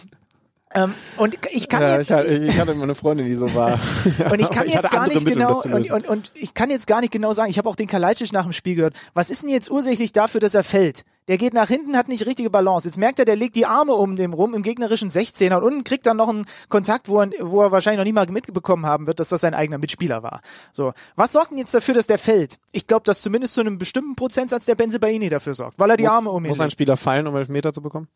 Ähm, 0.71 0.93
und 1.17 1.35
ich 1.51 1.67
kann 1.67 1.81
Ja, 1.81 1.95
jetzt, 1.95 2.11
ich, 2.11 2.15
hatte, 2.15 2.27
ich 2.27 2.59
hatte 2.59 2.73
immer 2.73 2.83
eine 2.83 2.93
Freundin, 2.93 3.25
die 3.25 3.33
so 3.33 3.53
war. 3.55 3.79
und 4.31 4.39
ich 4.39 4.49
kann 4.51 4.67
Ich 4.67 4.73
jetzt 4.75 4.91
gar 4.91 5.07
nicht 5.07 5.25
Mittel, 5.25 5.41
um 5.41 5.47
genau 5.47 5.59
zu 5.59 5.67
und, 5.69 5.89
und, 5.89 6.07
und 6.07 6.31
ich 6.35 6.53
kann 6.53 6.69
jetzt 6.69 6.85
gar 6.85 7.01
nicht 7.01 7.11
genau 7.11 7.33
sagen. 7.33 7.49
Ich 7.49 7.57
habe 7.57 7.67
auch 7.67 7.75
den 7.75 7.87
Kalajdzic 7.87 8.31
nach 8.33 8.43
dem 8.43 8.53
Spiel 8.53 8.75
gehört. 8.75 8.95
Was 9.15 9.31
ist 9.31 9.41
denn 9.41 9.49
jetzt 9.49 9.71
ursächlich 9.71 10.11
dafür, 10.11 10.39
dass 10.39 10.53
er 10.53 10.63
fällt? 10.63 11.05
Der 11.27 11.39
geht 11.39 11.55
nach 11.55 11.67
hinten, 11.67 11.97
hat 11.97 12.07
nicht 12.07 12.27
richtige 12.27 12.51
Balance. 12.51 12.87
Jetzt 12.87 12.97
merkt 12.97 13.17
er, 13.17 13.25
der 13.25 13.35
legt 13.35 13.55
die 13.55 13.65
Arme 13.65 13.93
um 13.93 14.15
dem 14.15 14.31
rum 14.33 14.53
im 14.53 14.61
gegnerischen 14.61 15.09
16er 15.09 15.57
und 15.57 15.63
unten 15.63 15.83
kriegt 15.83 16.05
dann 16.05 16.17
noch 16.17 16.29
einen 16.29 16.45
Kontakt, 16.69 17.07
wo 17.07 17.19
er, 17.19 17.31
wo 17.39 17.61
er 17.63 17.71
wahrscheinlich 17.71 17.97
noch 17.99 18.05
nie 18.05 18.13
mal 18.13 18.27
mitbekommen 18.27 18.85
haben 18.85 19.07
wird, 19.07 19.19
dass 19.19 19.29
das 19.29 19.41
sein 19.41 19.55
eigener 19.55 19.79
Mitspieler 19.79 20.21
war. 20.21 20.41
So, 20.71 20.93
was 21.15 21.31
sorgt 21.31 21.49
denn 21.49 21.57
jetzt 21.57 21.73
dafür, 21.73 21.95
dass 21.95 22.05
der 22.05 22.19
fällt? 22.19 22.57
Ich 22.71 22.85
glaube, 22.85 23.05
dass 23.05 23.21
zumindest 23.21 23.55
zu 23.55 23.61
einem 23.61 23.79
bestimmten 23.79 24.15
Prozentsatz 24.15 24.65
der 24.65 24.75
Benze 24.75 24.99
Baini 24.99 25.29
dafür 25.29 25.55
sorgt, 25.55 25.79
weil 25.79 25.89
er 25.89 25.97
die 25.97 26.03
muss, 26.03 26.11
Arme 26.11 26.29
um 26.29 26.43
ihn 26.45 26.49
Muss 26.49 26.59
ein 26.59 26.65
legt. 26.65 26.73
Spieler 26.73 26.97
fallen, 26.97 27.25
um 27.25 27.35
Elfmeter 27.35 27.73
zu 27.73 27.81
bekommen? 27.81 28.07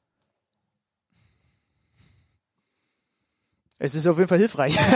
Es 3.79 3.95
ist 3.95 4.07
auf 4.07 4.17
jeden 4.17 4.27
Fall 4.29 4.39
hilfreich. 4.39 4.77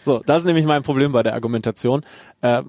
So, 0.00 0.20
das 0.20 0.42
ist 0.42 0.46
nämlich 0.46 0.64
mein 0.64 0.82
Problem 0.82 1.12
bei 1.12 1.22
der 1.22 1.34
Argumentation. 1.34 2.04
Äh, 2.40 2.62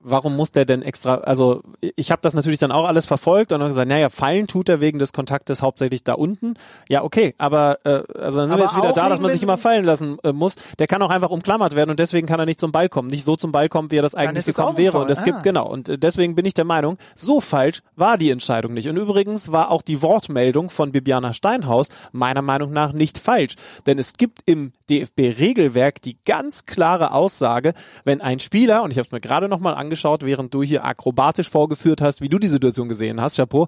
warum 0.00 0.36
muss 0.36 0.52
der 0.52 0.64
denn 0.64 0.82
extra, 0.82 1.16
also 1.16 1.62
ich 1.96 2.10
habe 2.10 2.20
das 2.22 2.34
natürlich 2.34 2.58
dann 2.58 2.72
auch 2.72 2.84
alles 2.84 3.06
verfolgt 3.06 3.52
und 3.52 3.60
dann 3.60 3.68
gesagt, 3.68 3.88
naja, 3.88 4.08
fallen 4.08 4.46
tut 4.46 4.68
er 4.68 4.80
wegen 4.80 4.98
des 4.98 5.12
Kontaktes 5.12 5.62
hauptsächlich 5.62 6.04
da 6.04 6.14
unten. 6.14 6.54
Ja, 6.88 7.02
okay, 7.02 7.34
aber 7.38 7.78
äh, 7.84 8.02
also 8.18 8.40
dann 8.40 8.48
sind 8.48 8.52
Aber 8.52 8.58
wir 8.58 8.64
jetzt 8.64 8.76
wieder 8.76 8.92
da, 8.92 9.08
dass 9.08 9.20
man 9.20 9.30
sich 9.32 9.42
immer 9.42 9.58
fallen 9.58 9.84
lassen 9.84 10.18
äh, 10.22 10.32
muss. 10.32 10.56
Der 10.78 10.86
kann 10.86 11.02
auch 11.02 11.10
einfach 11.10 11.30
umklammert 11.30 11.74
werden 11.74 11.90
und 11.90 11.98
deswegen 11.98 12.26
kann 12.26 12.38
er 12.40 12.46
nicht 12.46 12.60
zum 12.60 12.72
Ball 12.72 12.88
kommen. 12.88 13.08
Nicht 13.08 13.24
so 13.24 13.36
zum 13.36 13.52
Ball 13.52 13.68
kommen, 13.68 13.90
wie 13.90 13.98
er 13.98 14.02
das 14.02 14.14
eigentlich 14.14 14.46
gekommen 14.46 14.76
wäre. 14.76 14.92
Foul. 14.92 15.02
Und 15.02 15.10
es 15.10 15.20
Ah. 15.20 15.24
gibt, 15.24 15.42
genau, 15.42 15.68
und 15.68 15.88
äh, 15.88 15.98
deswegen 15.98 16.34
bin 16.34 16.44
ich 16.44 16.54
der 16.54 16.64
Meinung, 16.64 16.96
so 17.14 17.40
falsch 17.40 17.80
war 17.96 18.18
die 18.18 18.30
Entscheidung 18.30 18.74
nicht. 18.74 18.88
Und 18.88 18.96
übrigens 18.96 19.52
war 19.52 19.70
auch 19.70 19.82
die 19.82 20.00
Wortmeldung 20.02 20.70
von 20.70 20.92
Bibiana 20.92 21.32
Steinhaus 21.32 21.88
meiner 22.12 22.42
Meinung 22.42 22.70
nach 22.72 22.92
nicht 22.92 23.18
falsch. 23.18 23.56
Denn 23.86 23.98
es 23.98 24.12
gibt 24.14 24.40
im 24.46 24.72
DFB-Regelwerk 24.90 26.00
die 26.02 26.16
ganz 26.24 26.66
klare 26.66 27.12
Aussage, 27.12 27.74
wenn 28.04 28.20
ein 28.20 28.40
Spieler, 28.40 28.82
und 28.82 28.90
ich 28.90 28.98
habe 28.98 29.06
es 29.06 29.12
mir 29.12 29.20
gerade 29.20 29.48
nochmal 29.48 29.74
angeschaut, 29.74 29.87
während 29.90 30.54
du 30.54 30.62
hier 30.62 30.84
akrobatisch 30.84 31.50
vorgeführt 31.50 32.00
hast, 32.00 32.20
wie 32.20 32.28
du 32.28 32.38
die 32.38 32.48
Situation 32.48 32.88
gesehen 32.88 33.20
hast, 33.20 33.36
Chapeau, 33.36 33.66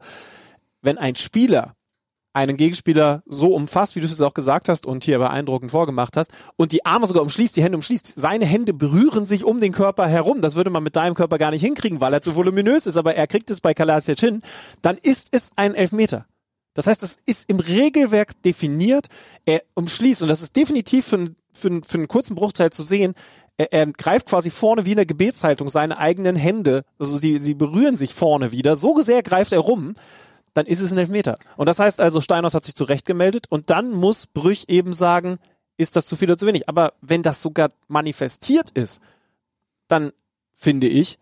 wenn 0.82 0.98
ein 0.98 1.14
Spieler 1.14 1.74
einen 2.32 2.56
Gegenspieler 2.56 3.22
so 3.26 3.54
umfasst, 3.54 3.96
wie 3.96 4.00
du 4.00 4.06
es 4.06 4.20
auch 4.20 4.34
gesagt 4.34 4.68
hast 4.68 4.86
und 4.86 5.04
hier 5.04 5.18
beeindruckend 5.18 5.70
vorgemacht 5.70 6.16
hast, 6.16 6.30
und 6.56 6.72
die 6.72 6.86
Arme 6.86 7.06
sogar 7.06 7.22
umschließt, 7.22 7.56
die 7.56 7.62
Hände 7.62 7.76
umschließt. 7.76 8.18
Seine 8.18 8.46
Hände 8.46 8.72
berühren 8.72 9.26
sich 9.26 9.44
um 9.44 9.60
den 9.60 9.72
Körper 9.72 10.06
herum. 10.06 10.40
Das 10.40 10.54
würde 10.54 10.70
man 10.70 10.82
mit 10.82 10.96
deinem 10.96 11.14
Körper 11.14 11.38
gar 11.38 11.50
nicht 11.50 11.62
hinkriegen, 11.62 12.00
weil 12.00 12.12
er 12.12 12.22
zu 12.22 12.36
voluminös 12.36 12.86
ist, 12.86 12.96
aber 12.96 13.16
er 13.16 13.26
kriegt 13.26 13.50
es 13.50 13.60
bei 13.60 13.74
Kalacic 13.74 14.20
hin. 14.20 14.42
Dann 14.82 14.96
ist 14.96 15.28
es 15.32 15.52
ein 15.56 15.74
Elfmeter. 15.74 16.26
Das 16.74 16.86
heißt, 16.86 17.02
das 17.02 17.18
ist 17.26 17.50
im 17.50 17.58
Regelwerk 17.58 18.40
definiert. 18.42 19.08
Er 19.44 19.62
umschließt, 19.74 20.22
und 20.22 20.28
das 20.28 20.40
ist 20.40 20.54
definitiv 20.54 21.06
für, 21.06 21.34
für, 21.52 21.80
für 21.84 21.98
einen 21.98 22.08
kurzen 22.08 22.36
Bruchteil 22.36 22.70
zu 22.70 22.84
sehen, 22.84 23.14
er, 23.60 23.72
er 23.74 23.86
greift 23.92 24.26
quasi 24.26 24.48
vorne 24.48 24.86
wie 24.86 24.92
in 24.92 24.96
der 24.96 25.06
Gebetshaltung 25.06 25.68
seine 25.68 25.98
eigenen 25.98 26.34
Hände, 26.34 26.82
also 26.98 27.18
sie, 27.18 27.38
sie 27.38 27.54
berühren 27.54 27.96
sich 27.96 28.14
vorne 28.14 28.52
wieder. 28.52 28.74
So 28.74 29.00
sehr 29.02 29.22
greift 29.22 29.52
er 29.52 29.58
rum, 29.58 29.94
dann 30.54 30.64
ist 30.64 30.80
es 30.80 30.92
ein 30.92 30.98
Elfmeter. 30.98 31.36
Und 31.58 31.68
das 31.68 31.78
heißt 31.78 32.00
also, 32.00 32.22
Steinhaus 32.22 32.54
hat 32.54 32.64
sich 32.64 32.74
zurecht 32.74 33.04
gemeldet 33.04 33.46
und 33.50 33.68
dann 33.68 33.92
muss 33.92 34.26
Brüch 34.26 34.64
eben 34.68 34.94
sagen, 34.94 35.38
ist 35.76 35.96
das 35.96 36.06
zu 36.06 36.16
viel 36.16 36.28
oder 36.28 36.38
zu 36.38 36.46
wenig. 36.46 36.68
Aber 36.70 36.94
wenn 37.02 37.22
das 37.22 37.42
sogar 37.42 37.68
manifestiert 37.86 38.70
ist, 38.70 39.00
dann 39.88 40.12
finde 40.54 40.88
ich, 40.88 41.18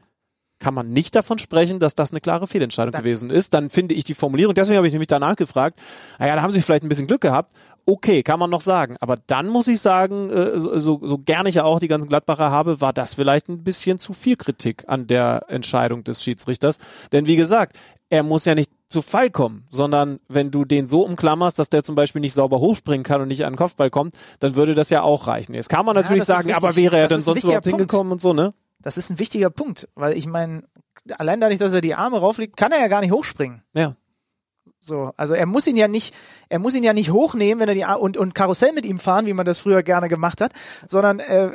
kann 0.59 0.75
man 0.75 0.93
nicht 0.93 1.15
davon 1.15 1.39
sprechen, 1.39 1.79
dass 1.79 1.95
das 1.95 2.11
eine 2.13 2.21
klare 2.21 2.47
Fehlentscheidung 2.47 2.93
gewesen 2.93 3.31
ist. 3.31 3.55
Dann 3.55 3.71
finde 3.71 3.95
ich 3.95 4.05
die 4.05 4.15
Formulierung, 4.15 4.55
deswegen 4.55 4.77
habe 4.77 4.87
ich 4.87 4.93
nämlich 4.93 5.07
danach 5.09 5.37
gefragt, 5.37 5.79
naja, 6.19 6.37
da 6.37 6.43
haben 6.43 6.53
sie 6.53 6.63
vielleicht 6.63 6.85
ein 6.85 6.89
bisschen 6.89 7.07
Glück 7.07 7.21
gehabt. 7.21 7.53
Okay, 7.87 8.23
kann 8.23 8.39
man 8.39 8.51
noch 8.51 8.61
sagen. 8.61 8.97
Aber 9.01 9.17
dann 9.29 9.49
muss 9.49 9.67
ich 9.67 9.81
sagen, 9.81 10.29
äh, 10.31 10.59
so, 10.61 10.79
so, 10.79 11.01
so 11.03 11.19
gerne 11.19 11.49
ich 11.49 11.55
ja 11.55 11.65
auch 11.65 11.81
die 11.81 11.89
ganzen 11.89 12.09
Gladbacher 12.09 12.51
habe, 12.51 12.81
war 12.83 12.93
das 12.93 13.15
vielleicht 13.15 13.49
ein 13.49 13.63
bisschen 13.65 13.99
zu 13.99 14.13
viel 14.13 14.37
Kritik 14.37 14.85
an 14.89 15.07
der 15.07 15.45
Entscheidung 15.49 16.05
des 16.05 16.23
Schiedsrichters. 16.23 16.79
Denn 17.13 17.27
wie 17.27 17.37
gesagt, 17.37 17.79
er 18.11 18.23
muss 18.23 18.45
ja 18.45 18.55
nicht 18.55 18.73
zu 18.89 19.01
Fall 19.01 19.31
kommen, 19.31 19.65
sondern 19.71 20.19
wenn 20.29 20.51
du 20.51 20.65
den 20.65 20.87
so 20.87 21.03
umklammerst, 21.03 21.59
dass 21.59 21.71
der 21.71 21.83
zum 21.83 21.95
Beispiel 21.95 22.21
nicht 22.21 22.33
sauber 22.35 22.59
hochspringen 22.59 23.05
kann 23.05 23.21
und 23.23 23.29
nicht 23.29 23.45
an 23.47 23.53
den 23.53 23.59
Kopfball 23.59 23.91
kommt, 23.91 24.15
dann 24.41 24.57
würde 24.57 24.75
das 24.75 24.91
ja 24.91 25.03
auch 25.03 25.27
reichen. 25.27 25.55
Jetzt 25.55 25.69
kann 25.69 25.87
man 25.87 25.95
Ja, 25.95 26.03
natürlich 26.03 26.23
ist 26.23 26.27
sagen, 26.29 26.53
aber 26.53 26.77
wäre 26.77 26.97
er 26.99 27.09
Das 27.09 27.19
denn 27.19 27.21
sonst 27.25 27.45
überhaupt 27.45 27.65
Punkt. 27.65 27.79
hingekommen 27.79 28.13
und 28.13 28.21
so, 28.21 28.33
ne? 28.33 28.53
Das 28.89 28.97
ist 28.97 29.11
ein 29.11 29.19
wichtiger 29.19 29.51
Punkt, 29.51 29.87
weil 29.97 30.17
ich 30.17 30.27
meine, 30.27 30.63
allein 31.19 31.43
dadurch, 31.43 31.59
dass 31.59 31.75
er 31.75 31.83
die 31.83 31.95
Arme 31.95 32.21
rauflegt, 32.21 32.57
kann 32.57 32.73
er 32.73 32.81
ja 32.81 32.89
gar 32.89 33.03
nicht 33.03 33.13
hochspringen. 33.13 33.63
Ja. 33.75 33.97
So, 34.81 35.13
also 35.19 35.35
er 35.35 35.45
muss 35.45 35.67
ihn 35.67 35.77
ja 35.77 35.89
nicht, 35.89 36.15
er 36.49 36.59
muss 36.59 36.75
ihn 36.75 36.83
ja 36.83 36.95
nicht 36.95 37.11
hochnehmen, 37.11 37.61
wenn 37.61 37.69
er 37.69 37.75
die 37.75 37.85
Ar 37.85 38.01
und 38.01 38.17
und 38.17 38.35
Karussell 38.35 38.73
mit 38.73 38.87
ihm 38.87 38.99
fahren, 38.99 39.27
wie 39.27 39.35
man 39.35 39.45
das 39.45 39.59
früher 39.59 39.83
gerne 39.83 40.09
gemacht 40.09 40.41
hat, 40.41 40.53
sondern 40.87 41.19
äh, 41.19 41.51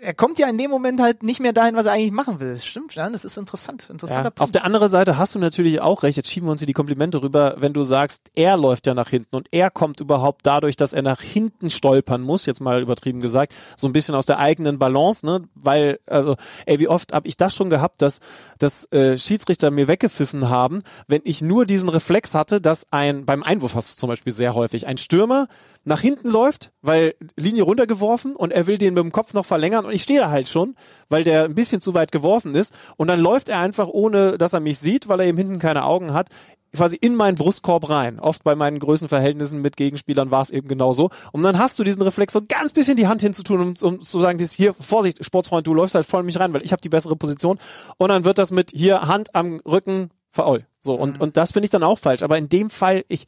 er 0.00 0.14
kommt 0.14 0.38
ja 0.38 0.48
in 0.48 0.56
dem 0.56 0.70
Moment 0.70 1.00
halt 1.00 1.22
nicht 1.22 1.40
mehr 1.40 1.52
dahin, 1.52 1.76
was 1.76 1.86
er 1.86 1.92
eigentlich 1.92 2.12
machen 2.12 2.40
will. 2.40 2.52
Das 2.52 2.66
stimmt, 2.66 2.94
ja, 2.94 3.08
das 3.08 3.24
ist 3.24 3.36
interessant, 3.36 3.90
interessanter 3.90 4.24
Ja. 4.24 4.30
Punkt. 4.30 4.40
Auf 4.40 4.50
der 4.50 4.64
anderen 4.64 4.88
Seite 4.88 5.18
hast 5.18 5.34
du 5.34 5.38
natürlich 5.38 5.80
auch 5.80 6.02
recht, 6.02 6.16
jetzt 6.16 6.30
schieben 6.30 6.48
wir 6.48 6.52
uns 6.52 6.60
hier 6.60 6.66
die 6.66 6.72
Komplimente 6.72 7.22
rüber, 7.22 7.56
wenn 7.58 7.72
du 7.72 7.82
sagst, 7.82 8.30
er 8.34 8.56
läuft 8.56 8.86
ja 8.86 8.94
nach 8.94 9.08
hinten 9.08 9.36
und 9.36 9.48
er 9.52 9.70
kommt 9.70 10.00
überhaupt 10.00 10.46
dadurch, 10.46 10.76
dass 10.76 10.92
er 10.92 11.02
nach 11.02 11.20
hinten 11.20 11.70
stolpern 11.70 12.22
muss, 12.22 12.46
jetzt 12.46 12.60
mal 12.60 12.80
übertrieben 12.80 13.20
gesagt, 13.20 13.54
so 13.76 13.88
ein 13.88 13.92
bisschen 13.92 14.14
aus 14.14 14.26
der 14.26 14.38
eigenen 14.38 14.78
Balance, 14.78 15.24
ne? 15.24 15.48
Weil, 15.54 16.00
also, 16.06 16.36
ey, 16.66 16.78
wie 16.78 16.88
oft 16.88 17.12
habe 17.12 17.28
ich 17.28 17.36
das 17.36 17.54
schon 17.54 17.70
gehabt, 17.70 18.02
dass, 18.02 18.20
dass 18.58 18.90
äh, 18.92 19.18
Schiedsrichter 19.18 19.70
mir 19.70 19.88
weggepfiffen 19.88 20.48
haben, 20.48 20.82
wenn 21.08 21.20
ich 21.24 21.42
nur 21.42 21.66
diesen 21.66 21.88
Reflex 21.88 22.34
hatte, 22.34 22.60
dass 22.60 22.86
ein, 22.90 23.26
beim 23.26 23.42
Einwurf 23.42 23.74
hast 23.74 23.96
du 23.96 24.00
zum 24.00 24.08
Beispiel 24.08 24.32
sehr 24.32 24.54
häufig, 24.54 24.86
ein 24.86 24.96
Stürmer 24.96 25.48
nach 25.84 26.00
hinten 26.00 26.28
läuft, 26.28 26.72
weil 26.82 27.14
Linie 27.36 27.62
runtergeworfen 27.62 28.36
und 28.36 28.52
er 28.52 28.66
will 28.66 28.78
den 28.78 28.94
mit 28.94 29.02
dem 29.02 29.12
Kopf 29.12 29.34
noch 29.34 29.46
verlängern 29.46 29.86
und 29.86 29.92
ich 29.92 30.02
stehe 30.02 30.20
da 30.20 30.30
halt 30.30 30.48
schon, 30.48 30.76
weil 31.08 31.24
der 31.24 31.44
ein 31.44 31.54
bisschen 31.54 31.80
zu 31.80 31.94
weit 31.94 32.12
geworfen 32.12 32.54
ist 32.54 32.74
und 32.96 33.08
dann 33.08 33.20
läuft 33.20 33.48
er 33.48 33.60
einfach 33.60 33.88
ohne, 33.88 34.38
dass 34.38 34.52
er 34.52 34.60
mich 34.60 34.78
sieht, 34.78 35.08
weil 35.08 35.20
er 35.20 35.26
eben 35.26 35.38
hinten 35.38 35.58
keine 35.58 35.84
Augen 35.84 36.12
hat, 36.12 36.28
quasi 36.74 36.96
in 36.96 37.14
meinen 37.14 37.34
Brustkorb 37.34 37.88
rein. 37.88 38.18
Oft 38.20 38.44
bei 38.44 38.54
meinen 38.54 38.78
Größenverhältnissen 38.78 39.60
mit 39.60 39.76
Gegenspielern 39.76 40.30
war 40.30 40.42
es 40.42 40.50
eben 40.50 40.68
genauso. 40.68 41.10
Und 41.32 41.42
dann 41.42 41.58
hast 41.58 41.78
du 41.78 41.84
diesen 41.84 42.02
Reflex, 42.02 42.32
so 42.32 42.42
ganz 42.46 42.72
bisschen 42.72 42.96
die 42.96 43.08
Hand 43.08 43.22
hinzutun, 43.22 43.60
um, 43.60 43.74
um 43.82 44.04
zu 44.04 44.20
sagen, 44.20 44.38
das 44.38 44.52
hier, 44.52 44.74
Vorsicht, 44.74 45.24
Sportsfreund, 45.24 45.66
du 45.66 45.74
läufst 45.74 45.94
halt 45.94 46.06
voll 46.06 46.20
in 46.20 46.26
mich 46.26 46.38
rein, 46.38 46.52
weil 46.52 46.62
ich 46.62 46.72
habe 46.72 46.82
die 46.82 46.88
bessere 46.88 47.16
Position. 47.16 47.58
Und 47.98 48.08
dann 48.08 48.24
wird 48.24 48.38
das 48.38 48.50
mit 48.50 48.70
hier 48.72 49.02
Hand 49.02 49.34
am 49.34 49.60
Rücken 49.66 50.10
faul. 50.30 50.64
So, 50.78 50.94
und, 50.94 51.20
und 51.20 51.36
das 51.36 51.52
finde 51.52 51.64
ich 51.64 51.70
dann 51.70 51.82
auch 51.82 51.98
falsch. 51.98 52.22
Aber 52.22 52.38
in 52.38 52.48
dem 52.48 52.70
Fall, 52.70 53.04
ich 53.08 53.26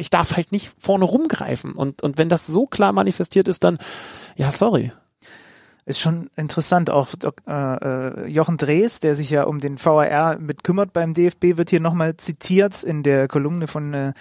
ich 0.00 0.10
darf 0.10 0.36
halt 0.36 0.52
nicht 0.52 0.72
vorne 0.78 1.04
rumgreifen. 1.04 1.74
Und, 1.74 2.02
und 2.02 2.18
wenn 2.18 2.28
das 2.28 2.46
so 2.46 2.66
klar 2.66 2.92
manifestiert 2.92 3.48
ist, 3.48 3.64
dann, 3.64 3.78
ja, 4.36 4.50
sorry. 4.50 4.92
Ist 5.86 6.00
schon 6.00 6.30
interessant. 6.36 6.90
Auch 6.90 7.08
äh, 7.46 7.50
äh, 7.50 8.26
Jochen 8.28 8.56
Drees, 8.56 9.00
der 9.00 9.14
sich 9.14 9.30
ja 9.30 9.44
um 9.44 9.60
den 9.60 9.82
VAR 9.82 10.38
mit 10.38 10.62
kümmert 10.62 10.92
beim 10.92 11.14
DFB, 11.14 11.56
wird 11.56 11.70
hier 11.70 11.80
nochmal 11.80 12.16
zitiert 12.16 12.82
in 12.82 13.02
der 13.02 13.28
Kolumne 13.28 13.66
von 13.66 13.94
äh, 13.94 14.12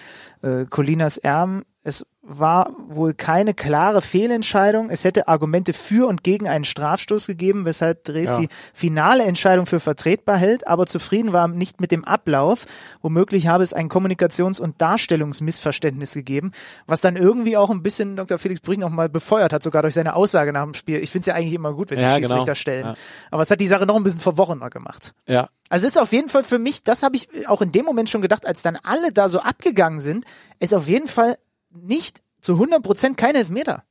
äh, 0.41 0.65
Colinas 0.65 1.17
Erm. 1.17 1.63
Es 1.89 2.05
war 2.21 2.71
wohl 2.87 3.15
keine 3.15 3.55
klare 3.55 4.03
Fehlentscheidung. 4.03 4.91
Es 4.91 5.03
hätte 5.03 5.27
Argumente 5.27 5.73
für 5.73 6.07
und 6.07 6.23
gegen 6.23 6.47
einen 6.47 6.63
Strafstoß 6.63 7.25
gegeben, 7.25 7.65
weshalb 7.65 8.03
Drees 8.03 8.29
Ja. 8.31 8.37
die 8.41 8.49
finale 8.71 9.23
Entscheidung 9.23 9.65
für 9.65 9.79
vertretbar 9.79 10.37
hält, 10.37 10.67
aber 10.67 10.85
zufrieden 10.85 11.33
war 11.33 11.47
nicht 11.47 11.81
mit 11.81 11.91
dem 11.91 12.05
Ablauf. 12.05 12.67
Womöglich 13.01 13.47
habe 13.47 13.63
es 13.63 13.73
ein 13.73 13.89
Kommunikations- 13.89 14.61
und 14.61 14.79
Darstellungsmissverständnis 14.79 16.13
gegeben, 16.13 16.51
was 16.85 17.01
dann 17.01 17.15
irgendwie 17.15 17.57
auch 17.57 17.71
ein 17.71 17.81
bisschen 17.81 18.15
Dr. 18.15 18.37
Felix 18.37 18.61
Brüch 18.61 18.77
noch 18.77 18.91
mal 18.91 19.09
befeuert 19.09 19.51
hat, 19.51 19.63
sogar 19.63 19.81
durch 19.81 19.95
seine 19.95 20.15
Aussage 20.15 20.53
nach 20.53 20.63
dem 20.63 20.75
Spiel. 20.75 20.99
Ich 21.01 21.09
finde 21.09 21.21
es 21.21 21.25
ja 21.27 21.33
eigentlich 21.33 21.55
immer 21.55 21.73
gut, 21.73 21.89
wenn 21.89 21.99
sich 21.99 22.07
Ja, 22.07 22.15
Schiedsrichter 22.15 22.43
genau. 22.45 22.53
stellen. 22.55 22.85
Ja. 22.85 22.93
Aber 23.31 23.41
es 23.41 23.49
hat 23.49 23.59
die 23.59 23.67
Sache 23.67 23.87
noch 23.87 23.95
ein 23.95 24.03
bisschen 24.03 24.21
verworrener 24.21 24.69
gemacht. 24.69 25.13
Ja. 25.25 25.49
Also 25.69 25.87
es 25.87 25.93
ist 25.93 25.97
auf 25.99 26.11
jeden 26.11 26.29
Fall 26.29 26.43
für 26.43 26.59
mich, 26.59 26.83
das 26.83 27.01
habe 27.01 27.15
ich 27.15 27.27
auch 27.47 27.61
in 27.63 27.71
dem 27.71 27.85
Moment 27.85 28.09
schon 28.11 28.21
gedacht, 28.21 28.45
als 28.45 28.61
dann 28.61 28.77
alle 28.83 29.11
da 29.11 29.29
so 29.29 29.39
abgegangen 29.39 29.99
sind, 29.99 30.25
ist 30.59 30.75
auf 30.75 30.87
jeden 30.87 31.07
Fall 31.07 31.37
nicht 31.71 32.21
zu 32.41 32.53
100 32.53 32.81
Prozent 32.83 33.17
kein 33.17 33.35
Elfmeter. 33.35 33.83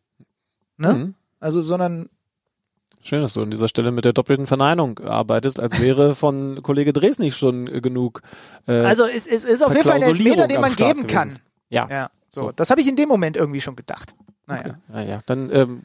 Ne? 0.77 0.93
Mhm. 0.93 1.15
Also, 1.41 1.63
sondern 1.63 2.09
Schön, 3.01 3.23
dass 3.23 3.35
du 3.35 3.43
an 3.43 3.51
dieser 3.51 3.69
Stelle 3.69 3.93
mit 3.93 4.05
der 4.05 4.13
doppelten 4.13 4.47
Verneinung 4.47 4.99
arbeitest, 4.99 5.61
als 5.61 5.81
wäre 5.81 6.15
von 6.15 6.63
Kollege 6.63 6.93
Drees 6.93 7.19
nicht 7.19 7.37
schon 7.37 7.67
genug. 7.81 8.23
Äh, 8.67 8.81
also 8.81 9.07
es, 9.07 9.27
es 9.27 9.45
ist 9.45 9.63
auf 9.63 9.73
jeden 9.73 9.87
Fall 9.87 9.97
ein 9.97 10.03
Elfmeter, 10.03 10.49
den 10.49 10.61
man 10.61 10.75
geben 10.75 11.03
gewesen. 11.03 11.07
kann. 11.07 11.37
Ja. 11.71 11.87
Ja, 11.89 12.11
so. 12.29 12.47
So. 12.47 12.53
Das 12.53 12.71
habe 12.71 12.81
ich 12.81 12.89
in 12.89 12.97
dem 12.97 13.09
Moment 13.09 13.37
irgendwie 13.37 13.61
schon 13.61 13.77
gedacht. 13.77 14.15
Naja. 14.47 14.61
Okay. 14.61 14.75
Naja, 14.89 15.19
dann, 15.27 15.51
ähm, 15.53 15.83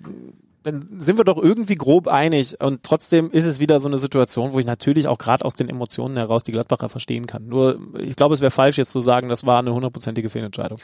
dann 0.63 0.99
sind 0.99 1.17
wir 1.17 1.25
doch 1.25 1.37
irgendwie 1.37 1.75
grob 1.75 2.07
einig 2.07 2.59
und 2.61 2.83
trotzdem 2.83 3.29
ist 3.29 3.45
es 3.45 3.59
wieder 3.59 3.79
so 3.79 3.89
eine 3.89 3.97
Situation, 3.97 4.53
wo 4.53 4.59
ich 4.59 4.65
natürlich 4.65 5.07
auch 5.07 5.17
gerade 5.17 5.45
aus 5.45 5.55
den 5.55 5.69
Emotionen 5.69 6.17
heraus 6.17 6.43
die 6.43 6.51
Gladbacher 6.51 6.89
verstehen 6.89 7.27
kann. 7.27 7.47
Nur 7.47 7.79
ich 7.99 8.15
glaube, 8.15 8.33
es 8.33 8.41
wäre 8.41 8.51
falsch 8.51 8.77
jetzt 8.77 8.91
zu 8.91 9.01
sagen, 9.01 9.29
das 9.29 9.45
war 9.45 9.59
eine 9.59 9.73
hundertprozentige 9.73 10.29
Fehlentscheidung. 10.29 10.79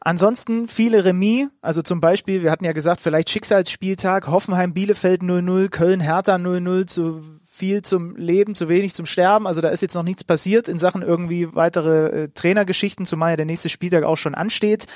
Ansonsten 0.00 0.68
viele 0.68 1.04
Remis, 1.04 1.48
also 1.60 1.82
zum 1.82 2.00
Beispiel, 2.00 2.42
wir 2.42 2.50
hatten 2.50 2.64
ja 2.64 2.72
gesagt, 2.72 3.00
vielleicht 3.00 3.30
Schicksalsspieltag, 3.30 4.28
Hoffenheim, 4.28 4.72
Bielefeld 4.72 5.22
0-0, 5.22 5.68
Köln, 5.70 6.00
Hertha 6.00 6.36
0-0 6.36 6.86
zu 6.86 7.22
viel 7.58 7.82
zum 7.82 8.14
Leben, 8.16 8.54
zu 8.54 8.68
wenig 8.68 8.94
zum 8.94 9.04
Sterben. 9.04 9.46
Also 9.46 9.60
da 9.60 9.68
ist 9.68 9.82
jetzt 9.82 9.94
noch 9.94 10.04
nichts 10.04 10.22
passiert 10.22 10.68
in 10.68 10.78
Sachen 10.78 11.02
irgendwie 11.02 11.54
weitere 11.54 12.24
äh, 12.24 12.28
Trainergeschichten, 12.28 13.04
zumal 13.04 13.30
ja 13.30 13.36
der 13.36 13.46
nächste 13.46 13.68
Spieltag 13.68 14.04
auch 14.04 14.16
schon 14.16 14.34
ansteht. 14.34 14.86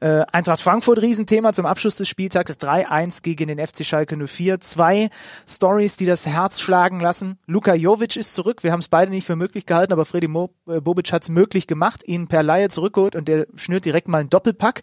Äh, 0.00 0.24
Eintracht 0.32 0.60
Frankfurt 0.60 1.02
Riesenthema 1.02 1.52
zum 1.52 1.66
Abschluss 1.66 1.96
des 1.96 2.08
Spieltags 2.08 2.52
3-1 2.52 3.22
gegen 3.22 3.48
den 3.48 3.58
FC 3.58 3.84
Schalke 3.84 4.16
04. 4.16 4.60
Zwei 4.60 5.10
Stories, 5.48 5.96
die 5.96 6.06
das 6.06 6.26
Herz 6.26 6.60
schlagen 6.60 7.00
lassen. 7.00 7.38
Luka 7.46 7.74
Jovic 7.74 8.16
ist 8.16 8.34
zurück. 8.34 8.62
Wir 8.62 8.72
haben 8.72 8.80
es 8.80 8.88
beide 8.88 9.10
nicht 9.10 9.26
für 9.26 9.36
möglich 9.36 9.66
gehalten, 9.66 9.92
aber 9.92 10.04
Freddy 10.04 10.28
Mo 10.28 10.54
äh, 10.68 10.80
Bobic 10.80 11.12
hat 11.12 11.24
es 11.24 11.28
möglich 11.28 11.66
gemacht, 11.66 12.06
ihn 12.06 12.28
per 12.28 12.42
Laie 12.42 12.68
zurückgeholt 12.68 13.16
und 13.16 13.26
der 13.26 13.46
schnürt 13.56 13.84
direkt 13.84 14.08
mal 14.08 14.18
einen 14.18 14.30
Doppelpack. 14.30 14.82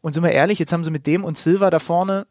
Und 0.00 0.14
sind 0.14 0.24
wir 0.24 0.32
ehrlich, 0.32 0.58
jetzt 0.58 0.72
haben 0.72 0.84
sie 0.84 0.90
mit 0.90 1.06
dem 1.06 1.24
und 1.24 1.36
Silva 1.36 1.70
da 1.70 1.78
vorne 1.78 2.26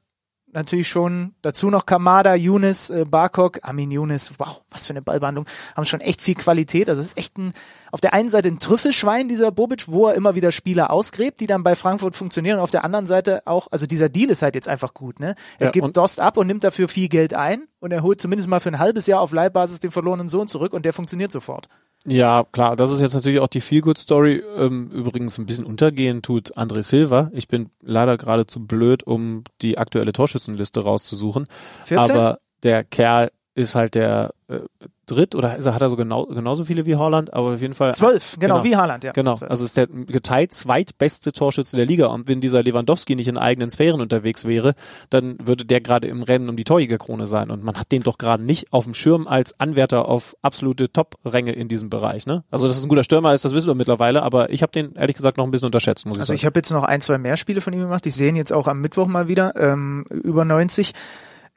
natürlich 0.52 0.88
schon 0.88 1.34
dazu 1.42 1.70
noch 1.70 1.86
Kamada, 1.86 2.36
Younes, 2.36 2.90
äh, 2.90 3.06
Barkok, 3.06 3.60
Amin 3.64 3.92
Younes, 3.92 4.34
wow, 4.38 4.62
was 4.72 4.88
für 4.88 4.94
eine 4.94 5.02
Ballbehandlung, 5.02 5.46
haben 5.76 5.86
schon 5.86 6.02
echt 6.02 6.22
viel 6.22 6.36
Qualität. 6.36 6.90
Also 6.90 7.02
es 7.02 7.10
ist 7.10 7.18
echt 7.18 7.38
ein, 7.38 7.54
auf 7.92 8.02
der 8.02 8.14
einen 8.14 8.30
Seite 8.30 8.50
ein 8.50 8.60
Trüffelschwein, 8.60 9.28
dieser 9.28 9.52
Bobic, 9.52 9.88
wo 9.88 10.08
er 10.08 10.16
immer 10.16 10.36
wieder 10.36 10.52
Spieler 10.52 10.92
ausgräbt, 10.92 11.40
die 11.40 11.48
dann 11.48 11.64
bei 11.64 11.76
Frankfurt 11.76 12.16
funktionieren 12.16 12.58
und 12.58 12.64
auf 12.64 12.72
der 12.72 12.84
anderen 12.86 13.08
Seite 13.08 13.42
auch, 13.46 13.68
also 13.72 13.86
dieser 13.86 14.10
Deal 14.10 14.30
ist 14.30 14.42
halt 14.42 14.56
jetzt 14.56 14.68
einfach 14.68 14.94
gut, 14.94 15.20
ne? 15.20 15.36
Er 15.60 15.68
Ja, 15.68 15.72
gibt 15.72 15.98
Dost 15.98 16.20
ab 16.20 16.38
und 16.38 16.48
nimmt 16.48 16.64
dafür 16.64 16.88
viel 16.88 17.10
Geld 17.10 17.34
ein 17.34 17.68
und 17.80 17.92
er 17.92 18.04
holt 18.04 18.22
zumindest 18.22 18.50
mal 18.50 18.60
für 18.60 18.70
ein 18.70 18.80
halbes 18.80 19.08
Jahr 19.08 19.22
auf 19.22 19.32
Leihbasis 19.32 19.80
den 19.80 19.92
verlorenen 19.92 20.30
Sohn 20.30 20.48
zurück 20.48 20.74
und 20.74 20.86
der 20.86 20.94
funktioniert 20.94 21.32
sofort. 21.32 21.68
Ja, 22.06 22.46
klar, 22.52 22.76
das 22.76 22.92
ist 22.92 23.02
jetzt 23.02 23.14
natürlich 23.14 23.40
auch 23.40 23.48
die 23.48 23.62
Feel-Good-Story. 23.62 24.42
Ähm, 24.58 24.90
übrigens 24.92 25.38
ein 25.38 25.46
bisschen 25.46 25.66
untergehen 25.66 26.22
tut 26.22 26.58
André 26.58 26.82
Silva. 26.82 27.30
Ich 27.34 27.48
bin 27.48 27.72
leider 27.82 28.18
gerade 28.18 28.48
zu 28.48 28.66
blöd, 28.66 29.04
um 29.04 29.44
die 29.62 29.78
aktuelle 29.78 30.14
Torschützenliste 30.14 30.82
rauszusuchen. 30.82 31.48
14? 31.86 32.12
Aber 32.12 32.40
der 32.64 32.84
Kerl 32.84 33.32
ist 33.60 33.76
halt 33.76 33.96
der 33.96 34.32
äh, 34.48 34.60
dritt 35.06 35.36
oder 35.36 35.58
ist 35.58 35.66
hat 35.66 35.82
er 35.82 35.90
so 35.90 35.96
genau, 35.96 36.26
genauso 36.26 36.64
viele 36.64 36.86
wie 36.86 36.96
Holland, 36.96 37.34
aber 37.34 37.54
auf 37.54 37.62
jeden 37.62 37.74
Fall. 37.74 37.94
Zwölf, 37.94 38.38
genau, 38.40 38.56
genau. 38.56 38.66
wie 38.66 38.76
Haaland, 38.76 39.04
ja. 39.04 39.12
Genau, 39.12 39.38
also 39.48 39.66
ist 39.66 39.78
der 39.78 39.88
geteilt 39.88 40.52
zweitbeste 40.52 41.32
Torschütze 41.32 41.78
der 41.78 41.86
Liga. 41.86 42.08
Und 42.08 42.28
wenn 42.28 42.42
dieser 42.42 42.64
Lewandowski 42.64 43.16
nicht 43.16 43.28
in 43.28 43.38
eigenen 43.38 43.70
Sphären 43.70 44.02
unterwegs 44.02 44.46
wäre, 44.46 44.76
dann 45.10 45.38
würde 45.44 45.66
der 45.66 45.82
gerade 45.82 46.08
im 46.08 46.24
Rennen 46.24 46.50
um 46.50 46.56
die 46.56 46.64
Torjägerkrone 46.64 47.26
sein. 47.26 47.52
Und 47.52 47.64
man 47.64 47.76
hat 47.76 47.92
den 47.92 48.04
doch 48.04 48.18
gerade 48.18 48.44
nicht 48.44 48.72
auf 48.72 48.86
dem 48.86 48.94
Schirm 48.94 49.28
als 49.28 49.60
Anwärter 49.60 50.08
auf 50.08 50.36
absolute 50.42 50.92
Top-Ränge 50.92 51.52
in 51.52 51.68
diesem 51.68 51.90
Bereich. 51.90 52.26
Ne? 52.26 52.44
Also, 52.52 52.68
dass 52.68 52.78
es 52.78 52.86
ein 52.86 52.90
guter 52.90 53.04
Stürmer 53.04 53.34
ist, 53.34 53.46
das 53.46 53.54
wissen 53.54 53.68
wir 53.68 53.76
mittlerweile, 53.76 54.24
aber 54.24 54.50
ich 54.52 54.62
habe 54.62 54.72
den 54.72 54.96
ehrlich 54.96 55.16
gesagt 55.16 55.38
noch 55.38 55.46
ein 55.46 55.52
bisschen 55.52 55.68
unterschätzt, 55.68 56.06
muss 56.06 56.18
ich 56.18 56.22
Also 56.22 56.28
sagen. 56.30 56.36
ich 56.38 56.46
habe 56.46 56.60
jetzt 56.60 56.72
noch 56.72 56.84
ein, 56.84 57.02
zwei 57.02 57.18
mehr 57.18 57.38
Spiele 57.38 57.62
von 57.62 57.74
ihm 57.74 57.80
gemacht. 57.80 58.06
Ich 58.06 58.16
sehe 58.16 58.30
ihn 58.30 58.36
jetzt 58.36 58.54
auch 58.54 58.68
am 58.68 58.82
Mittwoch 58.82 59.08
mal 59.08 59.28
wieder, 59.28 59.56
ähm, 59.56 60.06
über 60.10 60.46
90. 60.46 60.94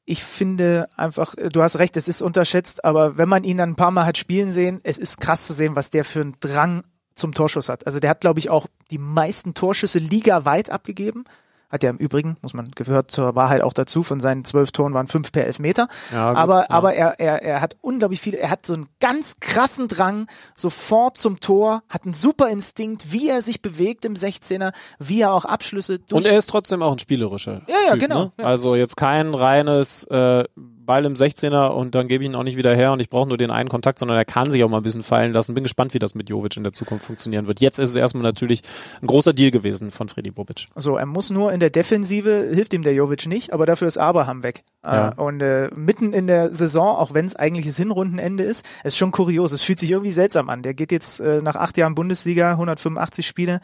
Ich 0.05 0.25
finde 0.25 0.89
einfach, 0.97 1.37
äh, 1.37 1.49
du 1.49 1.63
hast 1.63 1.79
recht, 1.79 1.97
es 1.97 2.09
ist 2.09 2.23
unterschätzt, 2.23 2.85
aber 2.85 3.19
wenn 3.19 3.29
man 3.29 3.45
ihn 3.45 3.59
dann 3.59 3.71
ein 3.71 3.77
paar 3.77 3.91
Mal 3.91 4.07
hat 4.07 4.19
spielen 4.19 4.51
sehen, 4.51 4.81
es 4.83 4.99
ist 4.99 5.21
krass 5.21 5.47
zu 5.47 5.53
sehen, 5.53 5.77
was 5.77 5.91
der 5.91 6.05
für 6.05 6.21
einen 6.21 6.37
Drang 6.41 6.83
zum 7.15 7.33
Torschuss 7.33 7.69
hat. 7.69 7.87
Also 7.87 8.01
der 8.01 8.11
hat, 8.11 8.21
glaube 8.21 8.41
ich, 8.41 8.51
auch 8.51 8.67
die 8.91 8.99
meisten 8.99 9.55
Torschüsse 9.55 9.99
ligaweit 9.99 10.71
abgegeben. 10.71 11.25
Hat 11.73 11.83
ja 11.83 11.91
im 11.91 11.97
Übrigen, 11.97 12.37
muss 12.43 12.55
man 12.55 12.71
gehört 12.71 13.11
zur 13.11 13.35
Wahrheit 13.35 13.63
auch 13.63 13.73
dazu, 13.73 14.03
von 14.03 14.21
seinen 14.21 14.45
zwölf 14.45 14.73
Toren 14.73 14.95
waren 14.95 15.07
fünf 15.09 15.33
per 15.33 15.47
Elfmeter. 15.47 15.89
Ja, 16.13 16.29
gut, 16.29 16.39
aber 16.39 16.61
ja. 16.61 16.71
aber 16.71 16.95
er, 16.95 17.19
er, 17.19 17.43
er 17.43 17.61
hat 17.61 17.77
unglaublich 17.81 18.21
viel, 18.21 18.35
er 18.35 18.51
hat 18.51 18.65
so 18.67 18.75
einen 18.75 18.89
ganz 19.01 19.41
krassen 19.41 19.89
Drang 19.89 20.27
sofort 20.55 21.17
zum 21.17 21.41
Tor, 21.41 21.83
hat 21.89 22.05
einen 22.05 22.13
super 22.13 22.49
Instinkt, 22.49 23.13
wie 23.13 23.29
er 23.29 23.43
sich 23.43 23.63
bewegt 23.63 24.05
im 24.05 24.15
16er, 24.15 24.73
wie 24.99 25.23
er 25.23 25.33
auch 25.33 25.45
Abschlüsse 25.45 25.99
durch 25.99 26.13
Und 26.25 26.31
er 26.31 26.39
ist 26.39 26.51
trotzdem 26.51 26.83
auch 26.83 26.93
ein 26.93 26.99
spielerischer. 26.99 27.63
Ja, 27.67 27.75
ja, 27.87 27.93
typ, 27.93 28.01
genau, 28.01 28.23
Ne? 28.23 28.33
Also 28.45 28.75
jetzt 28.75 28.97
kein 28.97 29.35
reines 29.35 30.05
äh, 30.05 30.45
Ball 30.93 31.07
im 31.07 31.15
16er 31.15 31.69
und 31.69 31.95
dann 31.95 32.07
gebe 32.07 32.23
ich 32.23 32.29
ihn 32.29 32.37
auch 32.37 32.43
nicht 32.43 32.59
wieder 32.59 32.75
her 32.75 32.93
und 32.93 33.01
ich 33.01 33.09
brauche 33.09 33.27
nur 33.27 33.39
den 33.39 33.51
einen 33.51 33.71
Kontakt, 33.71 33.99
sondern 33.99 34.19
er 34.19 34.27
kann 34.27 34.51
sich 34.51 34.63
auch 34.63 34.69
mal 34.69 34.77
ein 34.77 34.83
bisschen 34.83 35.03
fallen 35.03 35.33
lassen. 35.33 35.55
Bin 35.55 35.63
gespannt, 35.63 35.95
wie 35.95 35.99
das 35.99 36.15
mit 36.15 36.29
Jovic 36.29 36.55
in 36.59 36.65
der 36.65 36.75
Zukunft 36.75 37.07
funktionieren 37.07 37.47
wird. 37.47 37.63
Jetzt 37.63 37.79
ist 37.79 37.89
es 37.89 37.97
erstmal 37.97 38.23
natürlich 38.23 38.61
ein 39.01 39.07
großer 39.07 39.33
Deal 39.33 39.51
gewesen 39.51 39.91
von 39.91 40.11
Freddy 40.11 40.31
Bobic. 40.31 40.69
So, 40.77 40.99
er 40.99 41.07
muss 41.07 41.31
nur 41.31 41.51
in 41.51 41.61
der 41.61 41.71
Defensive, 41.71 42.51
hilft 42.53 42.75
ihm 42.75 42.83
der 42.83 42.93
Jovic 42.93 43.27
nicht, 43.27 43.55
aber 43.55 43.65
dafür 43.65 43.89
ist 43.89 43.97
Abraham 43.97 44.43
weg. 44.43 44.65
Ja. 44.85 45.13
Äh, 45.13 45.15
und 45.15 45.41
äh, 45.41 45.71
mitten 45.75 46.13
in 46.13 46.27
der 46.27 46.53
Saison, 46.53 46.95
auch 46.95 47.15
wenn 47.15 47.25
es 47.25 47.37
eigentlich 47.37 47.65
das 47.65 47.79
Hinrundenende 47.79 48.45
ist, 48.45 48.67
ist 48.85 48.99
schon 48.99 49.13
kurios. 49.13 49.53
Es 49.53 49.63
fühlt 49.63 49.79
sich 49.79 49.93
irgendwie 49.93 50.13
seltsam 50.13 50.51
an. 50.51 50.63
Der 50.63 50.75
geht 50.75 50.93
jetzt 50.93 51.21
äh, 51.21 51.41
nach 51.41 51.57
acht 51.57 51.79
Jahren 51.79 51.95
Bundesliga, 51.95 52.51
185 52.51 53.27
Spiele, 53.27 53.61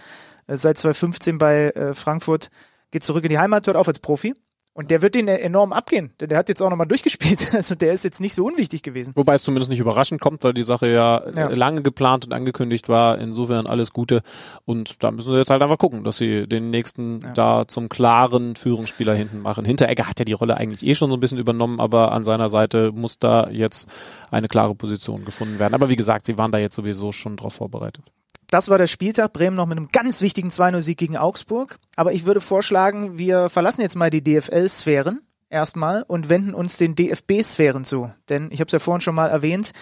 äh, 0.46 0.56
seit 0.56 0.78
2015 0.78 1.36
bei 1.36 1.72
äh, 1.72 1.92
Frankfurt, 1.92 2.48
geht 2.90 3.04
zurück 3.04 3.24
in 3.24 3.28
die 3.28 3.38
Heimat, 3.38 3.66
hört 3.66 3.76
auf 3.76 3.86
als 3.86 3.98
Profi. 3.98 4.34
Und 4.78 4.92
der 4.92 5.02
wird 5.02 5.16
den 5.16 5.26
enorm 5.26 5.72
abgehen, 5.72 6.12
denn 6.20 6.28
der 6.28 6.38
hat 6.38 6.48
jetzt 6.48 6.62
auch 6.62 6.70
nochmal 6.70 6.86
durchgespielt. 6.86 7.48
Also 7.58 7.74
der 7.74 7.92
ist 7.92 8.04
jetzt 8.04 8.20
nicht 8.20 8.32
so 8.34 8.44
unwichtig 8.46 8.84
gewesen. 8.84 9.12
Wobei 9.16 9.34
es 9.34 9.42
zumindest 9.42 9.70
nicht 9.70 9.80
überraschend 9.80 10.20
kommt, 10.20 10.44
weil 10.44 10.54
die 10.54 10.62
Sache 10.62 10.86
ja, 10.86 11.20
Ja. 11.34 11.48
äh, 11.48 11.54
lange 11.54 11.82
geplant 11.82 12.24
und 12.26 12.32
angekündigt 12.32 12.88
war. 12.88 13.18
Insofern 13.18 13.66
alles 13.66 13.92
Gute. 13.92 14.22
Und 14.66 15.02
da 15.02 15.10
müssen 15.10 15.30
sie 15.32 15.36
jetzt 15.36 15.50
halt 15.50 15.62
einfach 15.62 15.78
gucken, 15.78 16.04
dass 16.04 16.18
sie 16.18 16.46
den 16.46 16.70
nächsten 16.70 17.18
da 17.34 17.66
zum 17.66 17.88
klaren 17.88 18.54
Führungsspieler 18.54 19.14
hinten 19.16 19.40
machen. 19.40 19.64
Hinteregger 19.64 20.08
hat 20.08 20.20
ja 20.20 20.24
die 20.24 20.32
Rolle 20.32 20.56
eigentlich 20.56 20.86
eh 20.86 20.94
schon 20.94 21.10
so 21.10 21.16
ein 21.16 21.20
bisschen 21.20 21.38
übernommen, 21.38 21.80
aber 21.80 22.12
an 22.12 22.22
seiner 22.22 22.48
Seite 22.48 22.92
muss 22.92 23.18
da 23.18 23.48
jetzt 23.50 23.88
eine 24.30 24.46
klare 24.46 24.76
Position 24.76 25.24
gefunden 25.24 25.58
werden. 25.58 25.74
Aber 25.74 25.88
wie 25.88 25.96
gesagt, 25.96 26.24
sie 26.24 26.38
waren 26.38 26.52
da 26.52 26.58
jetzt 26.58 26.76
sowieso 26.76 27.10
schon 27.10 27.36
drauf 27.36 27.54
vorbereitet. 27.54 28.04
Das 28.50 28.70
war 28.70 28.78
der 28.78 28.86
Spieltag. 28.86 29.32
Bremen 29.32 29.56
noch 29.56 29.66
mit 29.66 29.76
einem 29.76 29.88
ganz 29.88 30.22
wichtigen 30.22 30.48
2-0-Sieg 30.48 30.96
gegen 30.96 31.16
Augsburg. 31.16 31.78
Aber 31.96 32.12
ich 32.12 32.24
würde 32.24 32.40
vorschlagen, 32.40 33.18
wir 33.18 33.48
verlassen 33.48 33.82
jetzt 33.82 33.96
mal 33.96 34.10
die 34.10 34.22
DFL-Sphären 34.22 35.20
erstmal 35.50 36.02
und 36.02 36.28
wenden 36.28 36.54
uns 36.54 36.76
den 36.76 36.94
DFB-Sphären 36.94 37.84
zu. 37.84 38.10
Denn 38.28 38.48
ich 38.50 38.60
habe 38.60 38.66
es 38.66 38.72
ja 38.72 38.78
vorhin 38.78 39.00
schon 39.00 39.14
mal 39.14 39.28
erwähnt, 39.28 39.72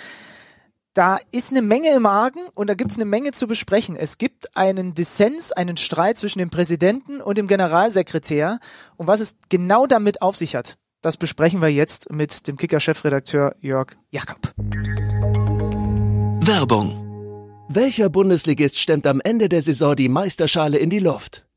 da 0.94 1.18
ist 1.30 1.52
eine 1.52 1.60
Menge 1.60 1.90
im 1.90 2.06
Argen 2.06 2.40
und 2.54 2.68
da 2.68 2.74
gibt 2.74 2.90
es 2.90 2.96
eine 2.96 3.04
Menge 3.04 3.32
zu 3.32 3.46
besprechen. 3.46 3.96
Es 3.96 4.16
gibt 4.16 4.56
einen 4.56 4.94
Dissens, 4.94 5.52
einen 5.52 5.76
Streit 5.76 6.16
zwischen 6.16 6.38
dem 6.38 6.48
Präsidenten 6.48 7.20
und 7.20 7.36
dem 7.36 7.48
Generalsekretär. 7.48 8.58
Und 8.96 9.06
was 9.06 9.20
es 9.20 9.36
genau 9.50 9.86
damit 9.86 10.22
auf 10.22 10.36
sich 10.36 10.56
hat, 10.56 10.78
das 11.02 11.18
besprechen 11.18 11.60
wir 11.60 11.68
jetzt 11.68 12.10
mit 12.10 12.48
dem 12.48 12.56
Kicker-Chefredakteur 12.56 13.56
Jörg 13.60 13.92
Jakob. 14.10 14.54
Werbung. 16.40 17.05
Welcher 17.68 18.08
Bundesligist 18.08 18.78
stemmt 18.78 19.08
am 19.08 19.20
Ende 19.20 19.48
der 19.48 19.60
Saison 19.60 19.96
die 19.96 20.08
Meisterschale 20.08 20.78
in 20.78 20.88
die 20.88 21.00
Luft? 21.00 21.45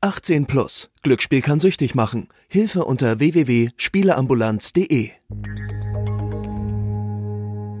18 0.00 0.46
plus. 0.46 0.90
Glücksspiel 1.02 1.42
kann 1.42 1.58
süchtig 1.60 1.94
machen. 1.94 2.28
Hilfe 2.48 2.84
unter 2.84 3.18
www.spieleambulanz.de. 3.18 5.10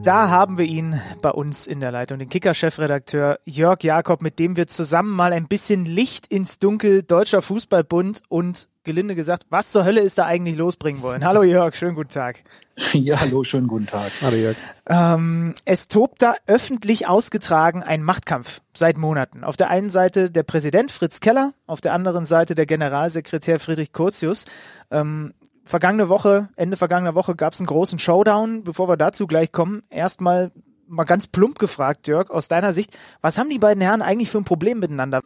Da 0.02 0.30
haben 0.30 0.58
wir 0.58 0.64
ihn 0.64 1.00
bei 1.22 1.30
uns 1.30 1.66
in 1.66 1.80
der 1.80 1.90
Leitung, 1.90 2.18
den 2.18 2.28
Kicker-Chefredakteur 2.28 3.40
Jörg 3.44 3.82
Jakob, 3.82 4.22
mit 4.22 4.38
dem 4.38 4.56
wir 4.56 4.66
zusammen 4.66 5.14
mal 5.14 5.32
ein 5.32 5.48
bisschen 5.48 5.84
Licht 5.84 6.28
ins 6.28 6.60
Dunkel 6.60 7.02
Deutscher 7.02 7.42
Fußballbund 7.42 8.22
und 8.28 8.68
gelinde 8.84 9.14
gesagt, 9.14 9.44
was 9.50 9.70
zur 9.70 9.84
Hölle 9.84 10.00
ist 10.00 10.16
da 10.16 10.24
eigentlich 10.24 10.56
losbringen 10.56 11.02
wollen. 11.02 11.22
Hallo 11.24 11.42
Jörg, 11.42 11.74
schönen 11.74 11.94
guten 11.94 12.10
Tag. 12.10 12.42
Ja, 12.92 13.20
hallo, 13.20 13.42
schönen 13.42 13.66
guten 13.66 13.86
Tag. 13.86 14.12
Hallo 14.22 14.36
Jörg. 14.36 14.56
Ähm, 14.86 15.52
es 15.64 15.88
tobt 15.88 16.22
da 16.22 16.34
öffentlich 16.46 17.08
ausgetragen 17.08 17.82
ein 17.82 18.04
Machtkampf 18.04 18.60
seit 18.72 18.96
Monaten. 18.96 19.42
Auf 19.42 19.56
der 19.56 19.68
einen 19.68 19.90
Seite 19.90 20.30
der 20.30 20.44
Präsident 20.44 20.92
Fritz 20.92 21.18
Keller, 21.18 21.52
auf 21.66 21.80
der 21.80 21.92
anderen 21.92 22.24
Seite 22.24 22.54
der 22.54 22.66
Generalsekretär 22.66 23.58
Friedrich 23.58 23.92
Curtius. 23.92 24.44
Ähm, 24.92 25.34
vergangene 25.68 26.08
Woche, 26.08 26.48
Ende 26.56 26.76
vergangener 26.76 27.14
Woche 27.14 27.36
gab 27.36 27.52
es 27.52 27.60
einen 27.60 27.66
großen 27.66 27.98
Showdown. 27.98 28.64
Bevor 28.64 28.88
wir 28.88 28.96
dazu 28.96 29.26
gleich 29.26 29.52
kommen, 29.52 29.82
erstmal 29.90 30.50
mal 30.88 31.04
ganz 31.04 31.26
plump 31.26 31.58
gefragt, 31.58 32.08
Jörg, 32.08 32.30
aus 32.30 32.48
deiner 32.48 32.72
Sicht, 32.72 32.96
was 33.20 33.38
haben 33.38 33.50
die 33.50 33.58
beiden 33.58 33.82
Herren 33.82 34.02
eigentlich 34.02 34.30
für 34.30 34.38
ein 34.38 34.44
Problem 34.44 34.80
miteinander? 34.80 35.22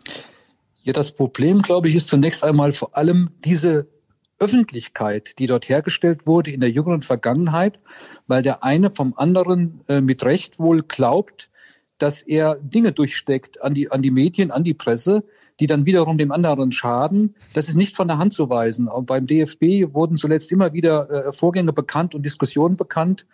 Ja, 0.82 0.92
das 0.92 1.12
Problem, 1.12 1.62
glaube 1.62 1.88
ich, 1.88 1.94
ist 1.94 2.08
zunächst 2.08 2.42
einmal 2.42 2.72
vor 2.72 2.96
allem 2.96 3.30
diese 3.44 3.86
Öffentlichkeit, 4.40 5.38
die 5.38 5.46
dort 5.46 5.68
hergestellt 5.68 6.26
wurde 6.26 6.50
in 6.50 6.60
der 6.60 6.70
jüngeren 6.70 7.02
Vergangenheit, 7.02 7.78
weil 8.26 8.42
der 8.42 8.64
eine 8.64 8.90
vom 8.90 9.14
anderen 9.16 9.82
äh, 9.86 10.00
mit 10.00 10.24
Recht 10.24 10.58
wohl 10.58 10.82
glaubt, 10.82 11.48
dass 11.98 12.22
er 12.22 12.56
Dinge 12.56 12.90
durchsteckt 12.90 13.62
an 13.62 13.74
die, 13.74 13.92
an 13.92 14.02
die 14.02 14.10
Medien, 14.10 14.50
an 14.50 14.64
die 14.64 14.74
Presse, 14.74 15.22
die 15.62 15.68
dann 15.68 15.86
wiederum 15.86 16.18
dem 16.18 16.32
anderen 16.32 16.72
schaden. 16.72 17.36
Das 17.54 17.68
ist 17.68 17.76
nicht 17.76 17.94
von 17.94 18.08
der 18.08 18.18
Hand 18.18 18.34
zu 18.34 18.50
weisen. 18.50 18.88
Auch 18.88 19.04
beim 19.04 19.28
DFB 19.28 19.94
wurden 19.94 20.16
zuletzt 20.16 20.50
immer 20.50 20.72
wieder 20.72 21.08
äh, 21.08 21.32
Vorgänge 21.32 21.72
bekannt 21.72 22.16
und 22.16 22.26
Diskussionen 22.26 22.76
bekannt, 22.76 23.28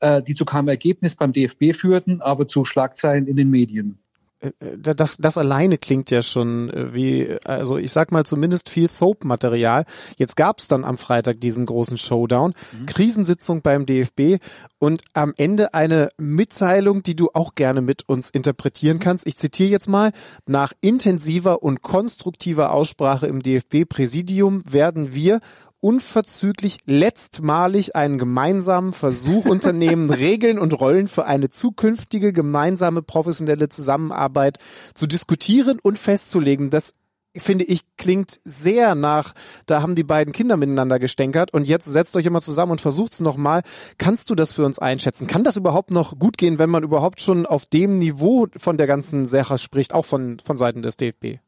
äh, 0.00 0.22
die 0.22 0.34
zu 0.34 0.46
keinem 0.46 0.68
Ergebnis 0.68 1.14
beim 1.14 1.34
DFB 1.34 1.74
führten, 1.74 2.22
aber 2.22 2.48
zu 2.48 2.64
Schlagzeilen 2.64 3.26
in 3.26 3.36
den 3.36 3.50
Medien. 3.50 3.98
Äh, 4.44 4.94
das, 4.94 5.16
das 5.16 5.38
alleine 5.38 5.78
klingt 5.78 6.10
ja 6.10 6.22
schon 6.22 6.70
äh, 6.70 6.94
wie, 6.94 7.36
also 7.44 7.76
ich 7.78 7.92
sag 7.92 8.12
mal 8.12 8.24
zumindest 8.24 8.68
viel 8.68 8.88
Soap-Material. 8.88 9.84
Jetzt 10.16 10.36
gab's 10.36 10.68
dann 10.68 10.84
am 10.84 10.98
Freitag 10.98 11.40
diesen 11.40 11.66
großen 11.66 11.98
Showdown, 11.98 12.54
mhm. 12.72 12.86
Krisensitzung 12.86 13.62
beim 13.62 13.86
DFB 13.86 14.42
und 14.78 15.02
am 15.14 15.32
Ende 15.36 15.74
eine 15.74 16.10
Mitteilung, 16.18 17.02
die 17.02 17.16
du 17.16 17.30
auch 17.32 17.54
gerne 17.54 17.80
mit 17.80 18.08
uns 18.08 18.30
interpretieren 18.30 18.98
kannst. 18.98 19.26
Ich 19.26 19.36
zitiere 19.36 19.70
jetzt 19.70 19.88
mal, 19.88 20.12
nach 20.46 20.72
intensiver 20.80 21.62
und 21.62 21.82
konstruktiver 21.82 22.72
Aussprache 22.72 23.26
im 23.26 23.42
DFB-Präsidium 23.42 24.62
werden 24.70 25.14
wir 25.14 25.40
unverzüglich 25.84 26.78
letztmalig 26.86 27.94
einen 27.94 28.16
gemeinsamen 28.16 28.94
Versuch 28.94 29.44
unternehmen, 29.44 30.08
Regeln 30.10 30.58
und 30.58 30.72
Rollen 30.72 31.08
für 31.08 31.26
eine 31.26 31.50
zukünftige 31.50 32.32
gemeinsame 32.32 33.02
professionelle 33.02 33.68
Zusammenarbeit 33.68 34.56
zu 34.94 35.06
diskutieren 35.06 35.78
und 35.82 35.98
festzulegen. 35.98 36.70
Das 36.70 36.94
finde 37.36 37.66
ich, 37.66 37.82
klingt 37.98 38.40
sehr 38.44 38.94
nach, 38.94 39.34
da 39.66 39.82
haben 39.82 39.94
die 39.94 40.04
beiden 40.04 40.32
Kinder 40.32 40.56
miteinander 40.56 40.98
gestänkert 40.98 41.52
und 41.52 41.68
jetzt 41.68 41.84
setzt 41.84 42.16
euch 42.16 42.24
immer 42.24 42.40
zusammen 42.40 42.72
und 42.72 42.80
versucht's 42.80 43.20
nochmal. 43.20 43.60
Kannst 43.98 44.30
du 44.30 44.34
das 44.34 44.52
für 44.52 44.64
uns 44.64 44.78
einschätzen? 44.78 45.26
Kann 45.26 45.44
das 45.44 45.58
überhaupt 45.58 45.90
noch 45.90 46.18
gut 46.18 46.38
gehen, 46.38 46.58
wenn 46.58 46.70
man 46.70 46.82
überhaupt 46.82 47.20
schon 47.20 47.44
auf 47.44 47.66
dem 47.66 47.98
Niveau 47.98 48.46
von 48.56 48.78
der 48.78 48.86
ganzen 48.86 49.26
Sache 49.26 49.58
spricht, 49.58 49.92
auch 49.92 50.06
von, 50.06 50.38
von 50.38 50.56
Seiten 50.56 50.80
des 50.80 50.96
DFB? 50.96 51.43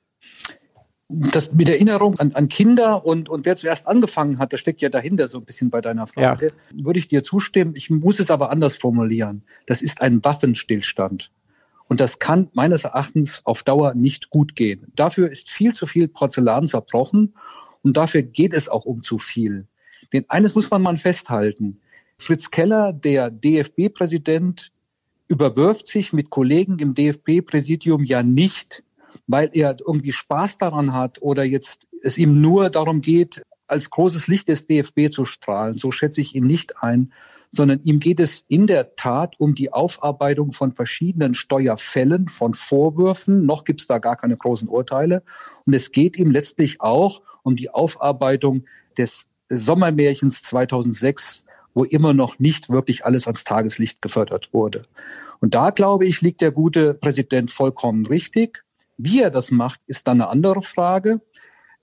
Das 1.09 1.53
mit 1.53 1.69
Erinnerung 1.69 2.19
an, 2.19 2.33
an 2.33 2.49
Kinder 2.49 3.05
und, 3.05 3.29
und 3.29 3.47
wer 3.47 3.57
zuerst 3.57 3.87
angefangen 3.87 4.39
hat, 4.39 4.53
das 4.53 4.61
steckt 4.61 4.83
ja 4.83 4.89
dahinter 4.89 5.29
so 5.29 5.39
ein 5.39 5.45
bisschen 5.45 5.71
bei 5.71 5.81
deiner 5.81 6.07
Frage, 6.07 6.47
ja. 6.47 6.85
würde 6.85 6.99
ich 6.99 7.09
dir 7.09 7.23
zustimmen. 7.23 7.75
Ich 7.77 7.91
muss 7.91 8.19
es 8.19 8.31
aber 8.31 8.51
anders 8.51 8.77
formulieren. 8.77 9.43
Das 9.67 9.83
ist 9.83 10.01
ein 10.03 10.25
Waffenstillstand. 10.25 11.31
Und 11.89 12.01
das 12.01 12.19
kann 12.19 12.49
meines 12.53 12.83
Erachtens 12.83 13.43
auf 13.45 13.63
Dauer 13.63 13.95
nicht 13.95 14.31
gut 14.31 14.57
gehen. 14.57 14.93
Dafür 14.97 15.31
ist 15.31 15.49
viel 15.49 15.73
zu 15.73 15.87
viel 15.87 16.09
Porzellan 16.09 16.67
zerbrochen 16.67 17.35
und 17.83 17.97
dafür 17.97 18.23
geht 18.23 18.53
es 18.53 18.69
auch 18.69 18.85
um 18.85 19.03
zu 19.03 19.19
viel. 19.19 19.67
Denn 20.13 20.25
eines 20.29 20.57
muss 20.57 20.71
man 20.71 20.83
mal 20.83 20.97
festhalten. 20.97 21.81
Fritz 22.19 22.51
Keller, 22.51 22.93
der 22.93 23.31
DFB-Präsident, 23.31 24.73
überwirft 25.29 25.87
sich 25.87 26.13
mit 26.13 26.31
Kollegen 26.31 26.79
im 26.81 26.95
DFB-Präsidium 26.95 28.05
ja 28.05 28.23
nicht 28.25 28.83
weil 29.27 29.51
er 29.53 29.77
irgendwie 29.79 30.13
Spaß 30.13 30.59
daran 30.59 30.93
hat 30.93 31.21
oder 31.21 31.45
jetzt 31.45 31.87
es 32.03 32.19
ihm 32.19 32.41
nur 32.41 32.71
darum 32.71 33.01
geht, 33.01 33.43
als 33.67 33.91
großes 33.91 34.29
Licht 34.29 34.49
des 34.49 34.67
DFB 34.67 35.11
zu 35.11 35.25
strahlen. 35.25 35.79
So 35.79 35.91
schätze 35.91 36.21
ich 36.21 36.35
ihn 36.35 36.47
nicht 36.47 36.83
ein, 36.83 37.13
sondern 37.51 37.81
ihm 37.85 38.01
geht 38.01 38.21
es 38.21 38.45
in 38.49 38.67
der 38.67 38.97
Tat 38.97 39.35
um 39.39 39.55
die 39.55 39.73
Aufarbeitung 39.73 40.53
von 40.53 40.73
verschiedenen 40.73 41.35
Steuerfällen, 41.35 42.29
von 42.29 42.55
Vorwürfen. 42.55 43.47
Noch 43.47 43.65
gibt 43.65 43.81
es 43.81 43.87
da 43.87 43.99
gar 43.99 44.17
keine 44.17 44.37
großen 44.37 44.69
Urteile. 44.69 45.23
Und 45.65 45.75
es 45.75 45.91
geht 45.91 46.17
ihm 46.17 46.31
letztlich 46.31 46.81
auch 46.81 47.23
um 47.43 47.57
die 47.57 47.71
Aufarbeitung 47.71 48.65
des 48.97 49.29
Sommermärchens 49.49 50.43
2006, 50.43 51.47
wo 51.75 51.85
immer 51.85 52.15
noch 52.15 52.39
nicht 52.39 52.69
wirklich 52.71 53.05
alles 53.05 53.27
ans 53.27 53.45
Tageslicht 53.45 54.03
gefördert 54.03 54.53
wurde. 54.53 54.85
Und 55.41 55.55
da, 55.55 55.71
glaube 55.71 56.07
ich, 56.07 56.23
liegt 56.23 56.41
der 56.41 56.51
gute 56.51 56.95
Präsident 56.95 57.51
vollkommen 57.51 58.07
richtig. 58.07 58.65
Wie 58.97 59.23
er 59.23 59.31
das 59.31 59.51
macht, 59.51 59.81
ist 59.87 60.07
dann 60.07 60.21
eine 60.21 60.31
andere 60.31 60.63
Frage. 60.63 61.21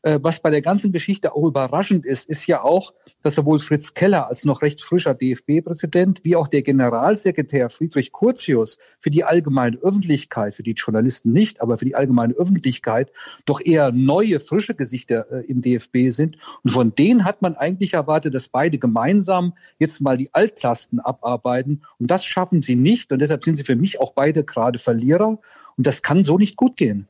Äh, 0.03 0.19
was 0.22 0.41
bei 0.41 0.49
der 0.49 0.61
ganzen 0.61 0.91
Geschichte 0.91 1.34
auch 1.34 1.45
überraschend 1.45 2.06
ist, 2.06 2.30
ist 2.30 2.45
ja 2.45 2.61
auch, 2.61 2.94
dass 3.22 3.35
sowohl 3.35 3.60
Fritz 3.60 3.94
Keller 3.94 4.27
als 4.27 4.44
noch 4.44 4.61
recht 4.61 4.81
frischer 4.81 5.14
DFB-Präsident 5.14 6.19
wie 6.23 6.35
auch 6.35 6.49
der 6.49 6.61
Generalsekretär 6.61 7.69
Friedrich 7.69 8.11
Curtius 8.11 8.77
für 8.99 9.10
die 9.11 9.23
allgemeine 9.23 9.77
Öffentlichkeit, 9.77 10.56
für 10.56 10.64
die 10.64 10.73
Journalisten 10.73 11.31
nicht, 11.31 11.61
aber 11.61 11.77
für 11.77 11.85
die 11.85 11.95
allgemeine 11.95 12.34
Öffentlichkeit 12.34 13.14
doch 13.45 13.61
eher 13.61 13.94
neue, 13.94 14.41
frische 14.41 14.76
Gesichter 14.76 15.26
äh, 15.31 15.45
im 15.45 15.61
DFB 15.61 16.10
sind. 16.10 16.38
Und 16.64 16.72
von 16.72 16.94
denen 16.94 17.23
hat 17.23 17.41
man 17.41 17.56
eigentlich 17.56 17.94
erwartet, 17.94 18.35
dass 18.35 18.49
beide 18.49 18.77
gemeinsam 18.77 19.53
jetzt 19.80 20.02
mal 20.02 20.18
die 20.18 20.34
Altlasten 20.34 20.99
abarbeiten. 20.99 21.84
Und 21.98 22.11
das 22.11 22.26
schaffen 22.26 22.60
sie 22.60 22.76
nicht. 22.76 23.14
Und 23.14 23.19
deshalb 23.19 23.45
sind 23.45 23.56
sie 23.56 23.64
für 23.64 23.77
mich 23.77 24.02
auch 24.02 24.11
beide 24.11 24.44
gerade 24.44 24.80
Verlierer. 24.80 25.40
Und 25.78 25.88
das 25.88 26.02
kann 26.02 26.24
so 26.24 26.38
nicht 26.38 26.56
gut 26.56 26.78
gehen 26.78 27.08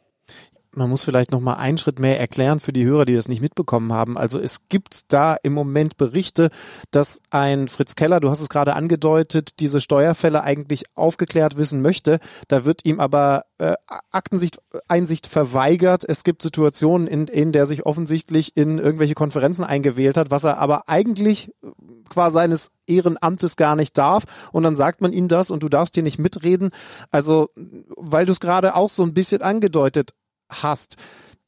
man 0.76 0.90
muss 0.90 1.04
vielleicht 1.04 1.32
noch 1.32 1.40
mal 1.40 1.56
einen 1.56 1.78
Schritt 1.78 2.00
mehr 2.00 2.20
erklären 2.20 2.60
für 2.60 2.74
die 2.74 2.86
Hörer, 2.86 3.06
die 3.06 3.16
das 3.16 3.28
nicht 3.28 3.41
mitbekommen 3.41 3.94
haben. 3.94 4.18
Also 4.18 4.40
es 4.40 4.68
gibt 4.70 5.12
da 5.14 5.36
im 5.41 5.54
Moment 5.54 5.98
Berichte, 5.98 6.50
dass 6.91 7.22
ein 7.30 7.68
Fritz 7.68 7.95
Keller, 7.95 8.20
du 8.20 8.30
hast 8.30 8.41
es 8.41 8.50
gerade 8.50 8.74
angedeutet, 8.76 9.60
diese 9.60 9.82
Steuerfälle 9.82 10.44
eigentlich 10.44 10.84
aufgeklärt 10.95 11.58
wissen 11.58 11.82
möchte. 11.82 12.20
Da 12.48 12.66
wird 12.66 12.86
ihm 12.86 13.00
aber 13.00 13.45
äh, 13.58 13.74
Aktensicht, 14.12 14.60
Einsicht 14.88 15.28
verweigert. 15.28 16.04
Es 16.08 16.24
gibt 16.24 16.41
Situationen, 16.41 17.08
in, 17.08 17.28
in 17.28 17.52
der 17.52 17.66
sich 17.66 17.86
offensichtlich 17.86 18.56
in 18.56 18.80
irgendwelche 18.80 19.16
Konferenzen 19.16 19.64
eingewählt 19.64 20.18
hat, 20.18 20.32
was 20.32 20.44
er 20.44 20.58
aber 20.58 20.90
eigentlich 20.90 21.52
qua 22.10 22.30
seines 22.30 22.72
Ehrenamtes 22.88 23.56
gar 23.56 23.76
nicht 23.76 23.98
darf 23.98 24.26
und 24.52 24.64
dann 24.64 24.76
sagt 24.76 25.02
man 25.02 25.14
ihm 25.14 25.28
das 25.28 25.52
und 25.52 25.64
du 25.64 25.70
darfst 25.70 25.95
hier 25.95 26.04
nicht 26.04 26.20
mitreden. 26.20 26.70
Also, 27.12 27.50
weil 27.56 28.26
du 28.26 28.34
es 28.34 28.40
gerade 28.40 28.76
auch 28.76 28.90
so 28.90 29.04
ein 29.04 29.14
bisschen 29.14 29.41
angedeutet 29.41 30.12
hast, 30.61 30.97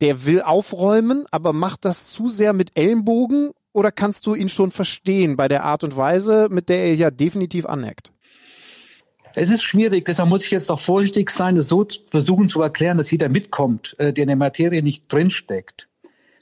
der 0.02 0.26
will 0.26 0.42
aufräumen, 0.42 1.26
aber 1.32 1.54
macht 1.54 1.86
das 1.86 2.12
zu 2.12 2.28
sehr 2.28 2.54
mit 2.54 2.78
Ellenbogen 2.78 3.52
oder 3.72 3.92
kannst 3.92 4.26
du 4.26 4.36
ihn 4.36 4.50
schon 4.50 4.72
verstehen 4.72 5.36
bei 5.36 5.48
der 5.48 5.64
Art 5.64 5.84
und 5.84 5.96
Weise, 5.98 6.48
mit 6.50 6.70
der 6.70 6.86
er 6.86 6.96
ja 6.96 7.12
definitiv 7.12 7.66
aneckt? 7.66 8.12
Es 9.38 9.50
ist 9.50 9.64
schwierig, 9.64 10.06
deshalb 10.06 10.30
muss 10.30 10.46
ich 10.46 10.52
jetzt 10.52 10.72
auch 10.72 10.80
vorsichtig 10.80 11.30
sein, 11.30 11.58
es 11.58 11.68
so 11.68 11.86
versuchen 12.08 12.48
zu 12.48 12.62
erklären, 12.62 12.98
dass 12.98 13.12
jeder 13.12 13.28
mitkommt, 13.28 13.96
äh, 14.00 14.14
der 14.14 14.24
in 14.24 14.28
der 14.30 14.38
Materie 14.38 14.82
nicht 14.82 15.12
drinsteckt. 15.12 15.90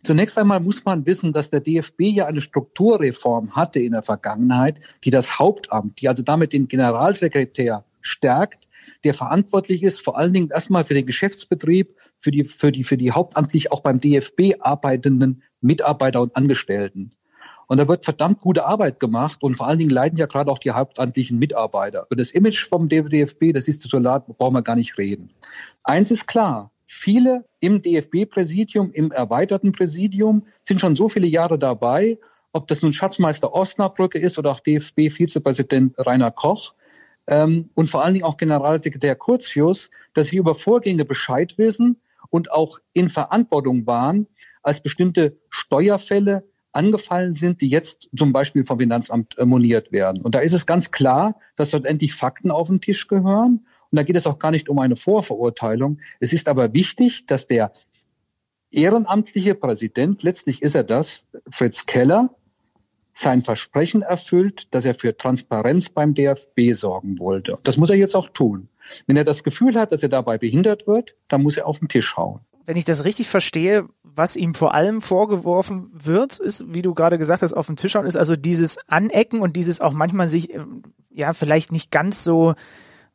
Zunächst 0.03 0.38
einmal 0.38 0.60
muss 0.60 0.85
man 0.85 1.06
wissen, 1.07 1.34
dass 1.34 1.49
der 1.49 1.61
DFB 1.61 2.02
ja 2.02 2.26
eine 2.27 2.41
Strukturreform 2.41 3.56
hatte 3.56 3.80
in 3.80 3.94
der 3.94 4.03
Vergangenheit, 4.03 4.76
die 5.03 5.10
das 5.10 5.40
Hauptamt, 5.40 6.02
die 6.02 6.10
also 6.10 6.22
damit 6.22 6.53
den 6.53 6.68
Generalsekretär 6.68 7.84
stärkt, 8.02 8.68
der 9.03 9.14
verantwortlich 9.14 9.81
ist, 9.81 10.02
vor 10.02 10.18
allen 10.18 10.34
Dingen 10.34 10.49
erstmal 10.52 10.84
für 10.84 10.94
den 10.94 11.06
Geschäftsbetrieb 11.06 11.95
für 12.24 12.32
die, 12.32 12.45
für 12.45 12.72
die, 12.72 12.84
für 12.84 12.98
die 12.98 13.12
hauptamtlich 13.12 13.72
auch 13.72 13.82
beim 13.82 14.00
DFB 14.00 14.56
arbeitenden 14.62 15.44
Mitarbeiter 15.60 16.22
und 16.22 16.36
Angestellten. 16.36 17.10
Und 17.68 17.78
da 17.78 17.88
wird 17.88 18.06
verdammt 18.06 18.40
gute 18.40 18.66
Arbeit 18.66 19.00
gemacht 19.00 19.44
und 19.44 19.56
vor 19.56 19.68
allen 19.68 19.80
Dingen 19.80 19.90
leiden 19.90 20.18
ja 20.18 20.26
gerade 20.26 20.50
auch 20.50 20.60
die 20.60 20.72
hauptamtlichen 20.72 21.38
Mitarbeiter. 21.38 22.06
Über 22.10 22.16
das 22.16 22.32
Image 22.32 22.68
vom 22.68 22.88
DFB, 22.88 23.54
das 23.54 23.68
ist 23.68 23.82
so 23.82 24.00
laut, 24.00 24.26
brauchen 24.26 24.54
wir 24.54 24.62
gar 24.62 24.76
nicht 24.76 24.98
reden. 24.98 25.32
Eins 25.84 26.12
ist 26.12 26.28
klar, 26.28 26.72
viele 26.86 27.44
im 27.60 27.82
DFB-Präsidium, 27.82 28.91
im 28.94 29.12
erweiterten 29.12 29.74
Präsidium 29.74 30.45
sind 30.64 30.80
schon 30.80 30.95
so 30.95 31.10
viele 31.10 31.28
Jahre 31.28 31.60
dabei, 31.60 32.20
ob 32.54 32.68
das 32.68 32.82
nun 32.82 32.94
Schatzmeister 32.94 33.54
Osnabrücke 33.54 34.20
ist 34.20 34.38
oder 34.40 34.52
auch 34.52 34.62
DFB-Vizepräsident 34.62 35.95
Rainer 35.98 36.32
Koch 36.32 36.74
ähm, 37.28 37.70
und 37.74 37.90
vor 37.90 38.04
allen 38.04 38.14
Dingen 38.14 38.26
auch 38.26 38.38
Generalsekretär 38.38 39.16
Curtius, 39.16 39.90
dass 40.14 40.28
sie 40.28 40.38
über 40.38 40.56
Vorgänge 40.56 41.04
Bescheid 41.04 41.58
wissen 41.58 41.98
und 42.34 42.52
auch 42.52 42.80
in 42.94 43.12
Verantwortung 43.12 43.86
waren, 43.86 44.26
als 44.64 44.82
bestimmte 44.82 45.38
Steuerfälle 45.52 46.44
angefallen 46.72 47.36
sind, 47.36 47.62
die 47.62 47.70
jetzt 47.70 48.10
zum 48.18 48.34
Beispiel 48.34 48.66
vom 48.66 48.80
Finanzamt 48.80 49.38
äh, 49.38 49.46
moniert 49.46 49.92
werden. 49.92 50.24
Und 50.24 50.34
da 50.34 50.40
ist 50.40 50.54
es 50.54 50.66
ganz 50.66 50.90
klar, 50.90 51.40
dass 51.56 51.70
dort 51.70 51.86
endlich 51.86 52.16
Fakten 52.16 52.50
auf 52.50 52.70
den 52.70 52.82
Tisch 52.82 53.08
gehören. 53.08 53.68
Und 53.92 53.96
da 53.98 54.02
geht 54.02 54.16
es 54.16 54.26
auch 54.26 54.40
gar 54.40 54.50
nicht 54.50 54.68
um 54.68 54.80
eine 54.80 54.96
Vorverurteilung. 54.96 56.00
Es 56.20 56.34
ist 56.34 56.48
aber 56.48 56.74
wichtig, 56.74 57.28
dass 57.28 57.46
der 57.46 57.72
ehrenamtliche 58.72 59.54
Präsident, 59.54 60.24
letztlich 60.24 60.64
ist 60.64 60.74
er 60.74 60.84
das, 60.84 61.28
Fritz 61.52 61.86
Keller, 61.86 62.36
sein 63.14 63.44
Versprechen 63.44 64.02
erfüllt, 64.02 64.68
dass 64.72 64.85
er 64.85 64.95
für 64.95 65.15
Transparenz 65.15 65.90
beim 65.90 66.14
DFB 66.15 66.73
sorgen 66.73 67.19
wollte. 67.19 67.57
Das 67.64 67.77
muss 67.77 67.90
er 67.90 67.95
jetzt 67.95 68.15
auch 68.15 68.30
tun. 68.30 68.69
Wenn 69.07 69.18
er 69.18 69.23
das 69.23 69.44
Gefühl 69.44 69.76
hat, 69.76 69.91
dass 69.91 70.03
er 70.03 70.10
dabei 70.10 70.38
behindert 70.38 70.88
wird, 70.88 71.15
dann 71.27 71.44
muss 71.44 71.57
er 71.57 71.68
auf 71.68 71.80
den 71.80 71.88
Tisch 71.88 72.18
hauen. 72.18 72.41
Wenn 72.65 72.77
ich 72.77 72.85
das 72.85 73.06
richtig 73.06 73.27
verstehe, 73.27 73.88
was 74.03 74.35
ihm 74.35 74.53
vor 74.53 74.73
allem 74.73 75.02
vorgeworfen 75.02 75.91
wird, 75.94 76.40
ist, 76.40 76.73
wie 76.73 76.81
du 76.81 76.94
gerade 76.94 77.18
gesagt 77.18 77.41
hast, 77.41 77.53
auf 77.53 77.68
den 77.68 77.76
Tisch 77.76 77.95
hauen, 77.95 78.06
ist 78.06 78.15
also 78.15 78.35
dieses 78.35 78.77
Anecken 78.88 79.41
und 79.41 79.56
dieses 79.56 79.81
auch 79.81 79.94
manchmal 79.94 80.27
sich, 80.27 80.53
ähm, 80.53 80.84
ja, 81.10 81.34
vielleicht 81.34 81.72
nicht 81.72 81.91
ganz 81.91 82.23
so, 82.23 82.53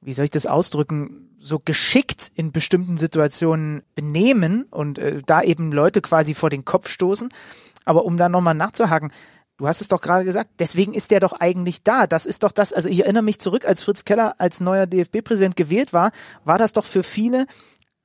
wie 0.01 0.13
soll 0.13 0.25
ich 0.25 0.31
das 0.31 0.47
ausdrücken, 0.47 1.31
so 1.39 1.61
geschickt 1.61 2.31
in 2.35 2.53
bestimmten 2.53 2.99
Situationen 2.99 3.83
benehmen 3.95 4.65
und 4.71 4.99
äh, 4.99 5.23
da 5.25 5.43
eben 5.43 5.73
Leute 5.73 6.03
quasi 6.03 6.35
vor 6.35 6.51
den 6.51 6.65
Kopf 6.65 6.89
stoßen. 6.89 7.29
Aber 7.85 8.05
um 8.05 8.17
da 8.17 8.29
nochmal 8.29 8.55
nachzuhaken, 8.55 9.13
Du 9.59 9.67
hast 9.67 9.81
es 9.81 9.89
doch 9.89 10.01
gerade 10.01 10.25
gesagt, 10.25 10.51
deswegen 10.61 10.95
ist 10.95 11.11
der 11.11 11.19
doch 11.19 11.33
eigentlich 11.33 11.83
da. 11.83 12.07
Das 12.07 12.27
ist 12.27 12.45
doch 12.45 12.53
das, 12.53 12.73
also 12.73 12.89
ich 12.89 13.01
erinnere 13.01 13.25
mich 13.25 13.41
zurück, 13.41 13.67
als 13.67 13.83
Fritz 13.83 14.05
Keller 14.05 14.37
als 14.39 14.61
neuer 14.61 14.87
DFB-Präsident 14.87 15.57
gewählt 15.57 15.93
war, 15.93 16.13
war 16.45 16.59
das 16.59 16.73
doch 16.73 16.85
für 16.85 17.03
viele 17.03 17.47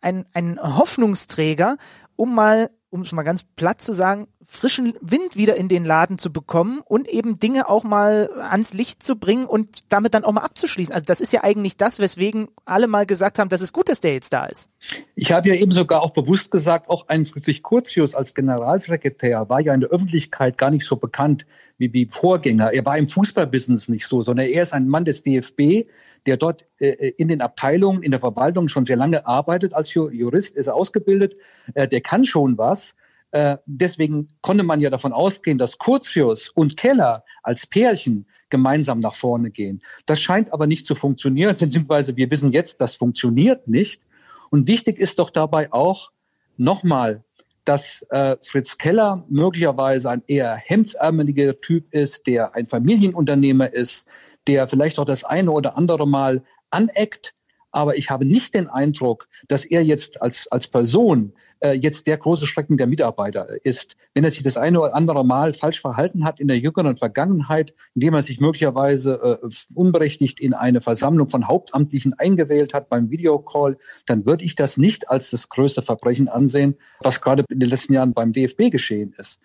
ein, 0.02 0.26
ein 0.34 0.60
Hoffnungsträger, 0.60 1.78
um 2.16 2.34
mal 2.34 2.72
um 2.94 3.02
es 3.02 3.12
mal 3.12 3.24
ganz 3.24 3.44
platt 3.44 3.82
zu 3.82 3.92
sagen, 3.92 4.28
frischen 4.44 4.94
Wind 5.02 5.36
wieder 5.36 5.56
in 5.56 5.68
den 5.68 5.84
Laden 5.84 6.20
zu 6.20 6.32
bekommen 6.32 6.82
und 6.86 7.08
eben 7.08 7.40
Dinge 7.40 7.68
auch 7.68 7.84
mal 7.84 8.30
ans 8.38 8.76
Licht 8.76 9.02
zu 9.02 9.16
bringen 9.16 9.46
und 9.46 9.92
damit 9.92 10.14
dann 10.14 10.24
auch 10.24 10.32
mal 10.32 10.42
abzuschließen. 10.42 10.94
Also 10.94 11.04
das 11.04 11.20
ist 11.20 11.34
ja 11.34 11.44
eigentlich 11.44 11.76
das, 11.76 12.00
weswegen 12.00 12.50
alle 12.66 12.86
mal 12.86 13.08
gesagt 13.08 13.40
haben, 13.40 13.50
dass 13.50 13.62
es 13.62 13.74
gut, 13.74 13.90
dass 13.90 14.00
der 14.00 14.14
jetzt 14.14 14.32
da 14.32 14.46
ist. 14.46 14.70
Ich 15.16 15.32
habe 15.32 15.50
ja 15.50 15.56
eben 15.56 15.72
sogar 15.72 16.04
auch 16.04 16.12
bewusst 16.12 16.52
gesagt, 16.52 16.88
auch 16.88 17.08
ein 17.08 17.26
Friedrich 17.26 17.64
Curtius 17.64 18.14
als 18.14 18.36
Generalsekretär 18.36 19.50
war 19.50 19.60
ja 19.60 19.74
in 19.74 19.80
der 19.80 19.90
Öffentlichkeit 19.90 20.60
gar 20.60 20.70
nicht 20.70 20.86
so 20.86 20.96
bekannt 20.96 21.48
wie, 21.80 21.92
wie 21.94 22.06
Vorgänger. 22.06 22.74
Er 22.74 22.86
war 22.86 22.96
im 23.00 23.10
Fußballbusiness 23.10 23.90
nicht 23.90 24.06
so, 24.06 24.22
sondern 24.22 24.46
er 24.46 24.62
ist 24.62 24.72
ein 24.72 24.88
Mann 24.88 25.06
des 25.06 25.24
DFB, 25.24 25.90
der 26.26 26.38
dort 26.38 26.66
äh, 26.80 27.12
in 27.18 27.28
den 27.28 27.42
Abteilungen, 27.42 28.04
in 28.04 28.12
der 28.12 28.20
Verwaltung 28.20 28.70
schon 28.70 28.86
sehr 28.86 28.96
lange 28.96 29.26
arbeitet 29.26 29.74
als 29.74 29.94
Jurist, 29.94 30.56
ist 30.56 30.68
er 30.68 30.76
ausgebildet, 30.76 31.36
äh, 31.74 31.88
der 31.88 32.02
kann 32.02 32.26
schon 32.26 32.58
was. 32.58 32.96
Äh, 33.32 33.58
deswegen 33.66 34.28
konnte 34.42 34.64
man 34.64 34.80
ja 34.80 34.90
davon 34.90 35.12
ausgehen, 35.12 35.58
dass 35.58 35.78
Curtius 35.78 36.50
und 36.50 36.78
Keller 36.78 37.24
als 37.42 37.66
Pärchen 37.66 38.28
gemeinsam 38.50 39.00
nach 39.00 39.16
vorne 39.16 39.50
gehen. 39.50 39.82
Das 40.06 40.22
scheint 40.22 40.54
aber 40.54 40.68
nicht 40.68 40.86
zu 40.86 40.96
funktionieren, 40.96 41.56
beziehungsweise 41.60 42.16
wir 42.16 42.30
wissen 42.30 42.52
jetzt, 42.52 42.80
das 42.80 42.96
funktioniert 42.96 43.68
nicht. 43.68 44.04
Und 44.52 44.68
wichtig 44.68 45.00
ist 45.00 45.18
doch 45.18 45.32
dabei 45.32 45.74
auch 45.74 46.12
nochmal, 46.58 47.24
dass 47.66 48.06
äh, 48.10 48.36
Fritz 48.42 48.78
Keller 48.78 49.26
möglicherweise 49.30 50.10
ein 50.10 50.22
eher 50.28 50.56
hemdsärmeliger 50.56 51.60
Typ 51.62 51.92
ist, 51.94 52.28
der 52.28 52.54
ein 52.56 52.68
Familienunternehmer 52.68 53.74
ist, 53.74 54.08
der 54.48 54.68
vielleicht 54.68 55.00
auch 55.00 55.06
das 55.06 55.24
eine 55.24 55.52
oder 55.52 55.78
andere 55.78 56.08
Mal 56.08 56.44
aneckt. 56.70 57.34
Aber 57.72 57.98
ich 57.98 58.12
habe 58.12 58.26
nicht 58.26 58.54
den 58.54 58.68
Eindruck, 58.68 59.28
dass 59.48 59.66
er 59.66 59.84
jetzt 59.84 60.22
als, 60.22 60.48
als 60.52 60.68
Person 60.68 61.34
äh, 61.64 61.72
jetzt 61.72 62.06
der 62.06 62.18
große 62.18 62.46
Schrecken 62.46 62.78
der 62.78 62.88
Mitarbeiter 62.88 63.48
ist. 63.66 63.96
Wenn 64.14 64.24
er 64.24 64.32
sich 64.32 64.44
das 64.44 64.58
eine 64.58 64.80
oder 64.80 64.94
andere 64.94 65.26
Mal 65.26 65.54
falsch 65.54 65.82
verhalten 65.82 66.24
hat 66.24 66.40
in 66.40 66.48
der 66.48 66.60
jüngeren 66.60 66.98
Vergangenheit, 66.98 67.74
indem 67.96 68.14
er 68.14 68.22
sich 68.22 68.40
möglicherweise 68.40 69.40
äh, 69.42 69.50
unberechtigt 69.74 70.40
in 70.40 70.54
eine 70.54 70.82
Versammlung 70.82 71.30
von 71.30 71.48
Hauptamtlichen 71.48 72.14
eingewählt 72.14 72.74
hat 72.74 72.90
beim 72.90 73.10
Videocall, 73.10 73.78
dann 74.06 74.26
würde 74.26 74.44
ich 74.44 74.56
das 74.56 74.78
nicht 74.78 75.10
als 75.10 75.32
das 75.32 75.50
größte 75.50 75.82
Verbrechen 75.82 76.28
ansehen, 76.28 76.76
was 77.00 77.22
gerade 77.22 77.44
in 77.50 77.60
den 77.60 77.70
letzten 77.70 77.94
Jahren 77.94 78.14
beim 78.14 78.34
DFB 78.34 78.70
geschehen 78.70 79.16
ist. 79.18 79.40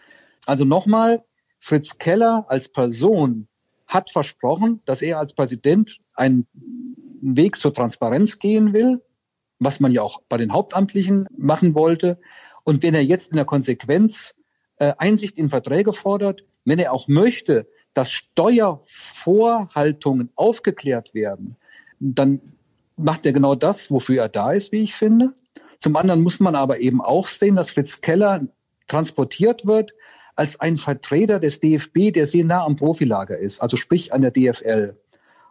Also 0.45 0.65
nochmal, 0.65 1.25
Fritz 1.61 1.99
Keller 1.99 2.47
als 2.49 2.69
Person 2.69 3.49
hat 3.89 4.11
versprochen, 4.11 4.81
dass 4.85 5.03
er 5.03 5.19
als 5.19 5.35
Präsident 5.35 5.99
einen 6.15 6.47
Weg 7.21 7.57
zur 7.57 7.75
Transparenz 7.75 8.39
gehen 8.39 8.73
will, 8.73 9.03
was 9.59 9.81
man 9.81 9.91
ja 9.91 10.03
auch 10.03 10.23
bei 10.29 10.37
den 10.37 10.53
Hauptamtlichen 10.53 11.27
machen 11.37 11.75
wollte. 11.75 12.21
Und 12.63 12.85
wenn 12.85 12.95
er 12.95 13.03
jetzt 13.03 13.31
in 13.31 13.37
der 13.37 13.47
Konsequenz 13.47 14.39
äh, 14.77 14.93
Einsicht 14.99 15.37
in 15.39 15.51
Verträge 15.51 15.93
fordert, 15.93 16.45
wenn 16.65 16.79
er 16.79 16.93
auch 16.93 17.09
möchte, 17.09 17.67
dass 17.95 18.13
Steuervorhaltungen 18.13 20.31
aufgeklärt 20.37 21.13
werden, 21.15 21.57
dann 21.99 22.41
macht 22.97 23.27
er 23.27 23.33
genau 23.33 23.57
das, 23.57 23.91
wofür 23.91 24.23
er 24.23 24.29
da 24.29 24.53
ist, 24.53 24.71
wie 24.71 24.83
ich 24.83 24.95
finde. 24.95 25.33
Zum 25.81 25.97
anderen 25.97 26.21
muss 26.21 26.39
man 26.41 26.55
aber 26.55 26.81
eben 26.81 27.01
auch 27.01 27.27
sehen, 27.27 27.57
dass 27.57 27.71
Fritz 27.71 28.03
Keller 28.03 28.47
transportiert 28.87 29.67
wird 29.67 29.95
als 30.39 30.61
ein 30.61 30.77
Vertreter 30.77 31.41
des 31.41 31.61
DFB, 31.61 32.13
der 32.15 32.27
sehr 32.27 32.45
nah 32.45 32.65
am 32.65 32.77
Profilager 32.77 33.37
ist, 33.37 33.61
also 33.61 33.77
sprich 33.77 34.13
an 34.13 34.23
der 34.23 34.31
DFL. 34.31 34.97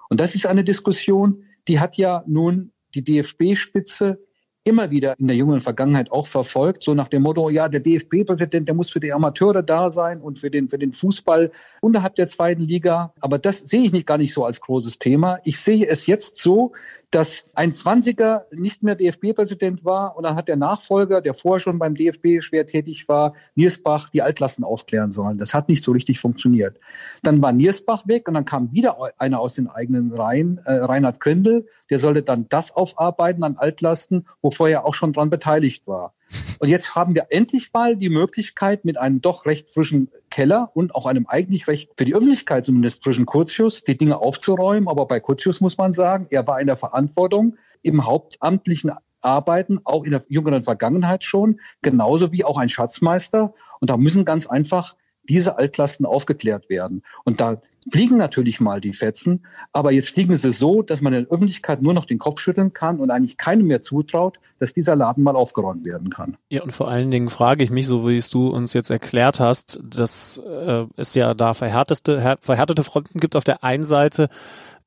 Und 0.10 0.22
das 0.22 0.34
ist 0.34 0.46
eine 0.46 0.64
Diskussion, 0.64 1.44
die 1.68 1.80
hat 1.80 1.98
ja 1.98 2.24
nun 2.26 2.72
die 2.96 3.04
DFB-Spitze 3.04 4.20
immer 4.64 4.92
wieder 4.92 5.16
in 5.18 5.28
der 5.28 5.38
jungen 5.38 5.62
Vergangenheit 5.62 6.12
auch 6.12 6.28
verfolgt, 6.28 6.84
so 6.84 6.94
nach 6.94 7.08
dem 7.08 7.22
Motto, 7.22 7.50
ja, 7.50 7.70
der 7.70 7.80
DFB-Präsident, 7.80 8.68
der 8.68 8.76
muss 8.76 8.90
für 8.90 9.00
die 9.00 9.14
Amateure 9.14 9.64
da 9.64 9.90
sein 9.90 10.20
und 10.20 10.38
für 10.38 10.52
den, 10.52 10.68
für 10.68 10.78
den 10.78 10.92
Fußball 10.92 11.52
unterhalb 11.82 12.16
der 12.16 12.28
zweiten 12.28 12.64
Liga. 12.64 13.14
Aber 13.22 13.40
das 13.40 13.62
sehe 13.62 13.84
ich 13.84 13.94
nicht 13.94 14.06
gar 14.06 14.18
nicht 14.18 14.34
so 14.34 14.46
als 14.46 14.60
großes 14.60 15.00
Thema. 15.00 15.40
Ich 15.46 15.60
sehe 15.60 15.88
es 15.88 16.06
jetzt 16.06 16.38
so, 16.38 16.74
dass 17.12 17.52
ein 17.56 17.74
Zwanziger 17.74 18.48
nicht 18.52 18.84
mehr 18.84 18.96
DFB-Präsident 18.96 19.86
war 19.86 20.18
und 20.18 20.24
dann 20.24 20.36
hat 20.36 20.50
der 20.50 20.58
Nachfolger, 20.58 21.22
der 21.22 21.34
vorher 21.34 21.60
schon 21.60 21.80
beim 21.80 21.96
DFB 21.96 22.42
schwer 22.42 22.68
tätig 22.68 23.08
war, 23.08 23.34
Niersbach, 23.56 24.10
die 24.10 24.22
Altlasten 24.22 24.66
aufklären 24.66 25.12
sollen. 25.12 25.38
Das 25.38 25.54
hat 25.54 25.70
nicht 25.70 25.84
so 25.84 25.94
richtig 25.94 26.20
funktioniert. 26.20 26.80
Dann 27.24 27.42
war 27.42 27.54
Niersbach 27.54 28.08
weg 28.08 28.28
und 28.28 28.34
dann 28.34 28.46
kam 28.46 28.74
wieder 28.74 28.98
einer 29.18 29.40
aus 29.40 29.54
den 29.54 29.68
eigenen 29.68 30.12
Reihen, 30.12 30.60
äh, 30.66 30.74
Reinhard 30.74 31.20
Grindel, 31.22 31.68
der 31.90 32.00
sollte 32.00 32.24
dann 32.24 32.50
das 32.50 32.76
aufarbeiten 32.76 33.44
an 33.44 33.58
Altlasten, 33.58 34.28
wo 34.42 34.52
vorher 34.52 34.86
auch 34.86 34.94
schon 34.94 35.14
dran 35.14 35.30
beteiligt 35.30 35.88
war. 35.88 36.14
Und 36.60 36.70
jetzt 36.70 36.96
haben 36.96 37.16
wir 37.16 37.28
endlich 37.30 37.72
mal 37.74 37.96
die 37.96 38.10
Möglichkeit, 38.10 38.84
mit 38.86 38.98
einem 38.98 39.22
doch 39.22 39.46
recht 39.46 39.70
frischen 39.70 40.10
Keller 40.30 40.72
und 40.74 40.96
auch 40.96 41.06
einem 41.06 41.28
eigentlich 41.28 41.68
recht 41.68 41.92
für 41.98 42.06
die 42.06 42.16
Öffentlichkeit 42.16 42.66
zumindest 42.66 43.04
frischen 43.04 43.26
Kurzschuss 43.26 43.84
die 43.84 43.98
Dinge 43.98 44.18
aufzuräumen. 44.18 44.88
Aber 44.88 45.06
bei 45.06 45.20
Kurzschuss 45.20 45.62
muss 45.62 45.78
man 45.78 45.94
sagen, 45.94 46.28
er 46.30 46.46
war 46.48 46.60
in 46.60 46.68
der 46.68 46.78
Verantwortung 46.78 47.56
im 47.82 48.06
hauptamtlichen 48.06 48.92
Arbeiten, 49.22 49.80
auch 49.84 50.04
in 50.04 50.12
der 50.12 50.24
jüngeren 50.30 50.64
Vergangenheit 50.64 51.24
schon, 51.24 51.60
genauso 51.82 52.32
wie 52.32 52.44
auch 52.44 52.58
ein 52.58 52.70
Schatzmeister. 52.70 53.54
Und 53.80 53.90
da 53.90 53.98
müssen 53.98 54.26
ganz 54.26 54.48
einfach 54.48 54.96
diese 55.30 55.58
Altlasten 55.58 56.06
aufgeklärt 56.06 56.70
werden. 56.70 57.04
Und 57.24 57.42
da 57.42 57.62
fliegen 57.92 58.18
natürlich 58.18 58.60
mal 58.60 58.82
die 58.82 58.94
Fetzen, 58.94 59.46
aber 59.72 59.92
jetzt 59.92 60.10
fliegen 60.10 60.36
sie 60.36 60.52
so, 60.52 60.82
dass 60.82 61.02
man 61.02 61.14
in 61.14 61.24
der 61.24 61.32
Öffentlichkeit 61.32 61.82
nur 61.82 61.94
noch 61.94 62.06
den 62.06 62.20
Kopf 62.20 62.40
schütteln 62.40 62.74
kann 62.74 63.00
und 63.00 63.12
eigentlich 63.12 63.38
keinem 63.38 63.68
mehr 63.68 63.82
zutraut, 63.82 64.40
dass 64.60 64.74
dieser 64.74 64.96
Laden 64.96 65.24
mal 65.24 65.36
aufgeräumt 65.36 65.86
werden 65.86 66.10
kann. 66.10 66.38
Ja, 66.50 66.64
und 66.64 66.72
vor 66.72 66.90
allen 66.90 67.12
Dingen 67.12 67.30
frage 67.30 67.64
ich 67.64 67.70
mich, 67.70 67.88
so 67.88 68.08
wie 68.08 68.18
es 68.18 68.30
du 68.30 68.50
uns 68.50 68.74
jetzt 68.74 68.90
erklärt 68.90 69.40
hast, 69.40 69.80
dass 69.84 70.40
äh, 70.40 70.86
es 70.96 71.14
ja 71.16 71.34
da 71.34 71.54
verhärtete, 71.54 72.38
verhärtete 72.40 72.84
Fronten 72.84 73.20
gibt 73.20 73.36
auf 73.36 73.44
der 73.44 73.64
einen 73.64 73.84
Seite, 73.84 74.30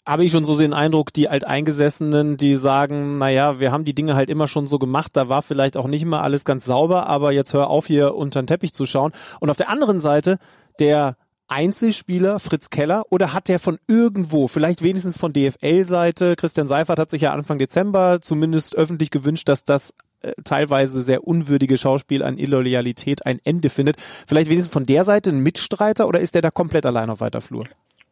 habe 0.07 0.25
ich 0.25 0.33
schon 0.33 0.45
so 0.45 0.59
den 0.59 0.73
Eindruck, 0.73 1.13
die 1.13 1.29
Alteingesessenen, 1.29 2.37
die 2.37 2.57
sagen, 2.57 3.19
naja, 3.19 3.61
wir 3.61 3.71
haben 3.71 3.85
die 3.85 3.95
Dinge 3.95 4.15
halt 4.15 4.31
immer 4.31 4.47
schon 4.47 4.67
so 4.67 4.79
gemacht, 4.79 5.13
da 5.15 5.29
war 5.29 5.43
vielleicht 5.43 5.77
auch 5.77 5.87
nicht 5.87 6.03
immer 6.03 6.23
alles 6.23 6.45
ganz 6.45 6.65
sauber, 6.65 7.07
aber 7.07 7.33
jetzt 7.33 7.53
hör 7.53 7.69
auf, 7.69 7.87
hier 7.87 8.15
unter 8.15 8.43
den 8.43 8.47
Teppich 8.47 8.73
zu 8.73 8.87
schauen. 8.87 9.13
Und 9.41 9.51
auf 9.51 9.57
der 9.57 9.69
anderen 9.69 10.01
Seite, 10.01 10.39
der 10.79 11.17
Einzelspieler 11.49 12.39
Fritz 12.39 12.71
Keller 12.71 13.05
oder 13.11 13.33
hat 13.33 13.49
der 13.49 13.59
von 13.59 13.79
irgendwo, 13.89 14.47
vielleicht 14.47 14.83
wenigstens 14.83 15.19
von 15.19 15.33
DFL-Seite, 15.33 16.37
Christian 16.37 16.69
Seifert 16.69 16.99
hat 16.99 17.11
sich 17.11 17.23
ja 17.23 17.33
Anfang 17.33 17.59
Dezember 17.59 18.21
zumindest 18.23 18.77
öffentlich 18.77 19.11
gewünscht, 19.11 19.49
dass 19.49 19.65
das 19.65 19.95
äh, 20.23 20.33
teilweise 20.45 21.03
sehr 21.03 21.27
unwürdige 21.27 21.77
Schauspiel 21.77 22.23
an 22.23 22.39
Illoyalität 22.39 23.27
ein 23.27 23.41
Ende 23.43 23.69
findet. 23.69 23.97
Vielleicht 24.29 24.49
wenigstens 24.49 24.73
von 24.73 24.87
der 24.87 25.03
Seite 25.03 25.31
ein 25.31 25.41
Mitstreiter 25.41 26.07
oder 26.07 26.21
ist 26.21 26.37
der 26.37 26.43
da 26.43 26.51
komplett 26.51 26.87
allein 26.87 27.11
auf 27.11 27.21
weiter 27.21 27.41
Flur? 27.41 27.67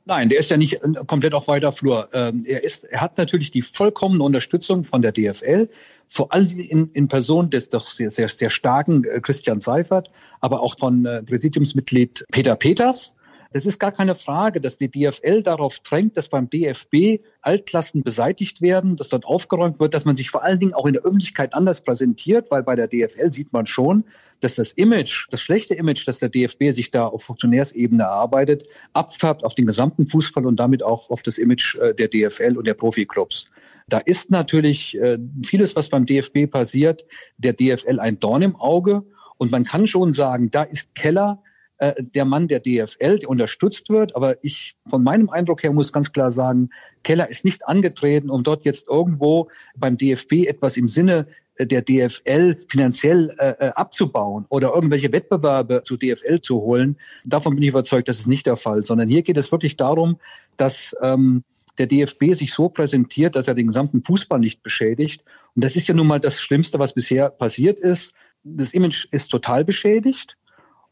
Nein, 0.08 0.30
der 0.30 0.38
ist 0.38 0.50
ja 0.50 0.56
nicht 0.56 0.82
äh, 0.82 1.04
komplett 1.06 1.34
auf 1.34 1.48
weiter 1.48 1.70
Flur. 1.70 2.08
Ähm, 2.14 2.42
er, 2.46 2.64
ist, 2.64 2.84
er 2.84 3.02
hat 3.02 3.18
natürlich 3.18 3.50
die 3.50 3.60
vollkommene 3.60 4.24
Unterstützung 4.24 4.82
von 4.82 5.02
der 5.02 5.12
DFL, 5.12 5.68
vor 6.06 6.32
allem 6.32 6.58
in, 6.58 6.90
in 6.94 7.08
Person 7.08 7.50
des 7.50 7.68
doch 7.68 7.86
sehr, 7.86 8.10
sehr, 8.10 8.30
sehr 8.30 8.48
starken 8.48 9.04
äh, 9.04 9.20
Christian 9.20 9.60
Seifert, 9.60 10.10
aber 10.40 10.62
auch 10.62 10.78
von 10.78 11.04
äh, 11.04 11.22
Präsidiumsmitglied 11.22 12.24
Peter 12.32 12.56
Peters. 12.56 13.14
Es 13.50 13.64
ist 13.64 13.78
gar 13.78 13.92
keine 13.92 14.14
Frage, 14.14 14.60
dass 14.60 14.76
die 14.76 14.90
DFL 14.90 15.42
darauf 15.42 15.78
drängt, 15.80 16.16
dass 16.18 16.28
beim 16.28 16.50
DFB 16.50 17.20
Altlasten 17.40 18.02
beseitigt 18.02 18.60
werden, 18.60 18.96
dass 18.96 19.08
dort 19.08 19.24
aufgeräumt 19.24 19.80
wird, 19.80 19.94
dass 19.94 20.04
man 20.04 20.16
sich 20.16 20.28
vor 20.28 20.44
allen 20.44 20.60
Dingen 20.60 20.74
auch 20.74 20.84
in 20.84 20.92
der 20.92 21.02
Öffentlichkeit 21.02 21.54
anders 21.54 21.82
präsentiert, 21.82 22.50
weil 22.50 22.62
bei 22.62 22.76
der 22.76 22.88
DFL 22.88 23.32
sieht 23.32 23.52
man 23.52 23.66
schon, 23.66 24.04
dass 24.40 24.54
das 24.56 24.72
Image, 24.72 25.26
das 25.30 25.40
schlechte 25.40 25.74
Image, 25.74 26.06
das 26.06 26.18
der 26.18 26.28
DFB 26.28 26.72
sich 26.72 26.90
da 26.90 27.06
auf 27.06 27.22
Funktionärsebene 27.22 28.02
erarbeitet, 28.02 28.64
abfärbt 28.92 29.44
auf 29.44 29.54
den 29.54 29.66
gesamten 29.66 30.06
Fußball 30.06 30.44
und 30.46 30.56
damit 30.56 30.82
auch 30.82 31.08
auf 31.10 31.22
das 31.22 31.38
Image 31.38 31.76
äh, 31.76 31.94
der 31.94 32.08
DFL 32.08 32.58
und 32.58 32.66
der 32.66 32.74
Profiklubs. 32.74 33.46
Da 33.88 33.98
ist 33.98 34.30
natürlich 34.30 34.98
äh, 35.00 35.18
vieles, 35.42 35.74
was 35.74 35.88
beim 35.88 36.04
DFB 36.04 36.50
passiert, 36.50 37.06
der 37.38 37.54
DFL 37.54 37.98
ein 37.98 38.20
Dorn 38.20 38.42
im 38.42 38.56
Auge. 38.56 39.04
Und 39.38 39.50
man 39.50 39.64
kann 39.64 39.86
schon 39.86 40.12
sagen, 40.12 40.50
da 40.50 40.64
ist 40.64 40.94
Keller 40.94 41.42
äh, 41.78 41.94
der 42.02 42.24
Mann 42.24 42.48
der 42.48 42.60
DFL, 42.60 43.20
der 43.20 43.28
unterstützt 43.28 43.88
wird. 43.88 44.16
Aber 44.16 44.42
ich 44.44 44.76
von 44.88 45.02
meinem 45.02 45.30
Eindruck 45.30 45.62
her 45.62 45.72
muss 45.72 45.92
ganz 45.92 46.12
klar 46.12 46.30
sagen, 46.30 46.70
Keller 47.04 47.28
ist 47.28 47.44
nicht 47.44 47.66
angetreten, 47.66 48.30
um 48.30 48.42
dort 48.42 48.64
jetzt 48.64 48.88
irgendwo 48.88 49.48
beim 49.76 49.96
DFB 49.96 50.46
etwas 50.46 50.76
im 50.76 50.88
Sinne 50.88 51.26
äh, 51.56 51.66
der 51.66 51.82
DFL 51.82 52.56
finanziell 52.68 53.34
äh, 53.38 53.50
äh, 53.58 53.68
abzubauen 53.70 54.46
oder 54.48 54.74
irgendwelche 54.74 55.12
Wettbewerbe 55.12 55.82
zu 55.84 55.96
DFL 55.96 56.40
zu 56.40 56.60
holen. 56.60 56.96
Davon 57.24 57.54
bin 57.54 57.62
ich 57.62 57.68
überzeugt, 57.68 58.08
das 58.08 58.18
ist 58.18 58.26
nicht 58.26 58.46
der 58.46 58.56
Fall, 58.56 58.82
sondern 58.82 59.08
hier 59.08 59.22
geht 59.22 59.36
es 59.36 59.52
wirklich 59.52 59.76
darum, 59.76 60.18
dass 60.56 60.96
ähm, 61.02 61.44
der 61.78 61.86
DFB 61.86 62.34
sich 62.34 62.52
so 62.52 62.68
präsentiert, 62.68 63.36
dass 63.36 63.46
er 63.46 63.54
den 63.54 63.68
gesamten 63.68 64.02
Fußball 64.02 64.40
nicht 64.40 64.62
beschädigt. 64.62 65.22
Und 65.54 65.62
das 65.62 65.76
ist 65.76 65.86
ja 65.86 65.94
nun 65.94 66.08
mal 66.08 66.18
das 66.20 66.40
Schlimmste, 66.40 66.78
was 66.78 66.94
bisher 66.94 67.30
passiert 67.30 67.78
ist. 67.78 68.12
Das 68.42 68.72
Image 68.72 69.06
ist 69.12 69.28
total 69.28 69.64
beschädigt. 69.64 70.36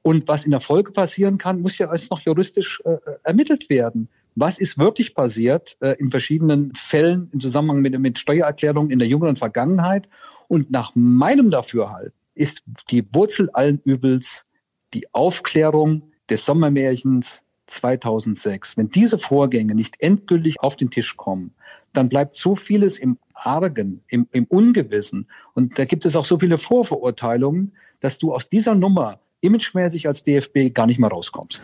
Und 0.06 0.28
was 0.28 0.44
in 0.44 0.52
der 0.52 0.60
Folge 0.60 0.92
passieren 0.92 1.36
kann, 1.36 1.60
muss 1.60 1.78
ja 1.78 1.90
erst 1.90 2.12
noch 2.12 2.20
juristisch 2.20 2.80
äh, 2.84 2.96
ermittelt 3.24 3.68
werden. 3.68 4.08
Was 4.36 4.60
ist 4.60 4.78
wirklich 4.78 5.16
passiert 5.16 5.76
äh, 5.80 5.96
in 5.98 6.12
verschiedenen 6.12 6.72
Fällen 6.76 7.28
im 7.32 7.40
Zusammenhang 7.40 7.80
mit, 7.80 7.98
mit 7.98 8.16
Steuererklärungen 8.16 8.92
in 8.92 9.00
der 9.00 9.08
jüngeren 9.08 9.34
Vergangenheit? 9.34 10.08
Und 10.46 10.70
nach 10.70 10.92
meinem 10.94 11.50
Dafürhalten 11.50 12.12
ist 12.36 12.62
die 12.88 13.04
Wurzel 13.12 13.50
allen 13.50 13.80
Übels 13.82 14.46
die 14.94 15.12
Aufklärung 15.12 16.12
des 16.30 16.44
Sommermärchens 16.44 17.42
2006. 17.66 18.76
Wenn 18.76 18.90
diese 18.90 19.18
Vorgänge 19.18 19.74
nicht 19.74 19.96
endgültig 19.98 20.60
auf 20.60 20.76
den 20.76 20.92
Tisch 20.92 21.16
kommen, 21.16 21.52
dann 21.92 22.08
bleibt 22.08 22.34
so 22.34 22.54
vieles 22.54 23.00
im 23.00 23.18
Argen, 23.34 24.04
im, 24.06 24.28
im 24.30 24.44
Ungewissen. 24.44 25.26
Und 25.54 25.80
da 25.80 25.84
gibt 25.84 26.06
es 26.06 26.14
auch 26.14 26.26
so 26.26 26.38
viele 26.38 26.58
Vorverurteilungen, 26.58 27.72
dass 27.98 28.18
du 28.18 28.32
aus 28.32 28.48
dieser 28.48 28.76
Nummer 28.76 29.18
imagemäßig 29.47 30.09
als 30.09 30.24
DFB 30.24 30.74
gar 30.74 30.86
nicht 30.86 30.98
mehr 30.98 31.10
rauskommst. 31.10 31.60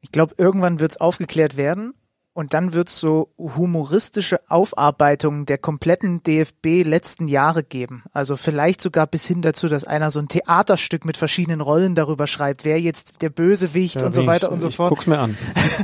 Ich 0.00 0.10
glaube, 0.10 0.34
irgendwann 0.38 0.80
wird 0.80 0.92
es 0.92 1.00
aufgeklärt 1.00 1.56
werden 1.56 1.94
und 2.36 2.52
dann 2.52 2.74
wird 2.74 2.88
es 2.88 3.00
so 3.00 3.30
humoristische 3.38 4.40
Aufarbeitungen 4.50 5.46
der 5.46 5.56
kompletten 5.56 6.22
DFB 6.22 6.84
letzten 6.84 7.28
Jahre 7.28 7.64
geben. 7.64 8.04
Also 8.12 8.36
vielleicht 8.36 8.82
sogar 8.82 9.06
bis 9.06 9.26
hin 9.26 9.40
dazu, 9.40 9.68
dass 9.68 9.84
einer 9.84 10.10
so 10.10 10.20
ein 10.20 10.28
Theaterstück 10.28 11.06
mit 11.06 11.16
verschiedenen 11.16 11.62
Rollen 11.62 11.94
darüber 11.94 12.26
schreibt, 12.26 12.66
wer 12.66 12.78
jetzt 12.78 13.22
der 13.22 13.30
Bösewicht 13.30 14.02
ja, 14.02 14.06
und 14.06 14.12
so 14.12 14.26
weiter 14.26 14.48
ich, 14.48 14.52
und 14.52 14.60
so 14.60 14.68
fort. 14.68 14.90
Guck's 14.90 15.06
mir 15.06 15.18
an. 15.18 15.34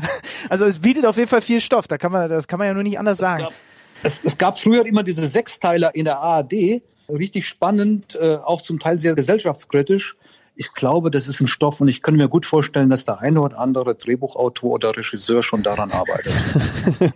also 0.51 0.66
es 0.66 0.81
bietet 0.81 1.07
auf 1.07 1.16
jeden 1.16 1.29
Fall 1.29 1.41
viel 1.41 1.61
Stoff. 1.61 1.89
Da 1.89 1.97
kann 1.97 2.12
man, 2.12 2.29
das 2.29 2.47
kann 2.47 2.59
man 2.59 2.69
ja 2.69 2.74
nur 2.74 2.83
nicht 2.83 2.99
anders 2.99 3.16
sagen. 3.16 3.47
Es, 4.03 4.20
es 4.23 4.37
gab 4.37 4.59
früher 4.59 4.85
immer 4.85 5.03
diese 5.03 5.27
Sechsteiler 5.27 5.95
in 5.95 6.05
der 6.05 6.19
ARD, 6.19 6.83
richtig 7.09 7.49
spannend, 7.49 8.15
äh, 8.16 8.37
auch 8.37 8.61
zum 8.61 8.79
Teil 8.79 8.99
sehr 8.99 9.15
gesellschaftskritisch 9.15 10.16
ich 10.55 10.74
glaube, 10.74 11.11
das 11.11 11.29
ist 11.29 11.41
ein 11.41 11.49
Stoff 11.49 11.81
und 11.81 11.89
ich 11.89 12.03
könnte 12.03 12.19
mir 12.19 12.29
gut 12.29 12.45
vorstellen, 12.45 12.91
dass 12.91 13.05
der 13.05 13.20
eine 13.20 13.41
oder 13.41 13.59
andere 13.59 13.95
Drehbuchautor 13.95 14.73
oder 14.73 14.97
Regisseur 14.97 15.43
schon 15.43 15.62
daran 15.62 15.91
arbeitet. 15.91 16.33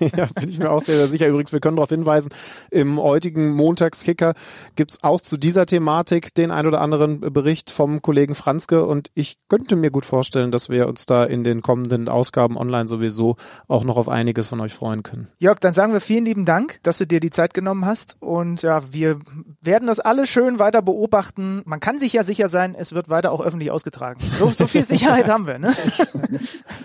ja, 0.16 0.26
bin 0.34 0.48
ich 0.48 0.58
mir 0.58 0.70
auch 0.70 0.82
sehr, 0.82 0.96
sehr 0.96 1.08
sicher. 1.08 1.28
Übrigens, 1.28 1.52
wir 1.52 1.60
können 1.60 1.76
darauf 1.76 1.90
hinweisen, 1.90 2.30
im 2.70 2.98
heutigen 2.98 3.52
Montagskicker 3.52 4.34
gibt 4.74 4.92
es 4.92 5.04
auch 5.04 5.20
zu 5.20 5.36
dieser 5.36 5.66
Thematik 5.66 6.34
den 6.34 6.50
ein 6.50 6.66
oder 6.66 6.80
anderen 6.80 7.20
Bericht 7.20 7.70
vom 7.70 8.00
Kollegen 8.00 8.34
Franzke 8.34 8.86
und 8.86 9.10
ich 9.14 9.36
könnte 9.48 9.76
mir 9.76 9.90
gut 9.90 10.06
vorstellen, 10.06 10.50
dass 10.50 10.70
wir 10.70 10.88
uns 10.88 11.04
da 11.04 11.24
in 11.24 11.44
den 11.44 11.60
kommenden 11.60 12.08
Ausgaben 12.08 12.56
online 12.56 12.88
sowieso 12.88 13.36
auch 13.68 13.84
noch 13.84 13.96
auf 13.96 14.08
einiges 14.08 14.46
von 14.46 14.60
euch 14.60 14.72
freuen 14.72 15.02
können. 15.02 15.28
Jörg, 15.38 15.58
dann 15.58 15.74
sagen 15.74 15.92
wir 15.92 16.00
vielen 16.00 16.24
lieben 16.24 16.46
Dank, 16.46 16.78
dass 16.82 16.98
du 16.98 17.06
dir 17.06 17.20
die 17.20 17.30
Zeit 17.30 17.52
genommen 17.52 17.84
hast 17.84 18.16
und 18.20 18.62
ja, 18.62 18.80
wir 18.92 19.18
werden 19.60 19.88
das 19.88 20.00
alles 20.00 20.30
schön 20.30 20.58
weiter 20.58 20.80
beobachten. 20.80 21.62
Man 21.66 21.80
kann 21.80 21.98
sich 21.98 22.14
ja 22.14 22.22
sicher 22.22 22.48
sein, 22.48 22.74
es 22.74 22.94
wird 22.94 23.10
weiter 23.10 23.25
auch 23.30 23.40
öffentlich 23.40 23.70
ausgetragen. 23.70 24.20
So, 24.38 24.48
so 24.48 24.66
viel 24.66 24.82
Sicherheit 24.82 25.28
haben 25.28 25.46
wir, 25.46 25.58
ne? 25.58 25.74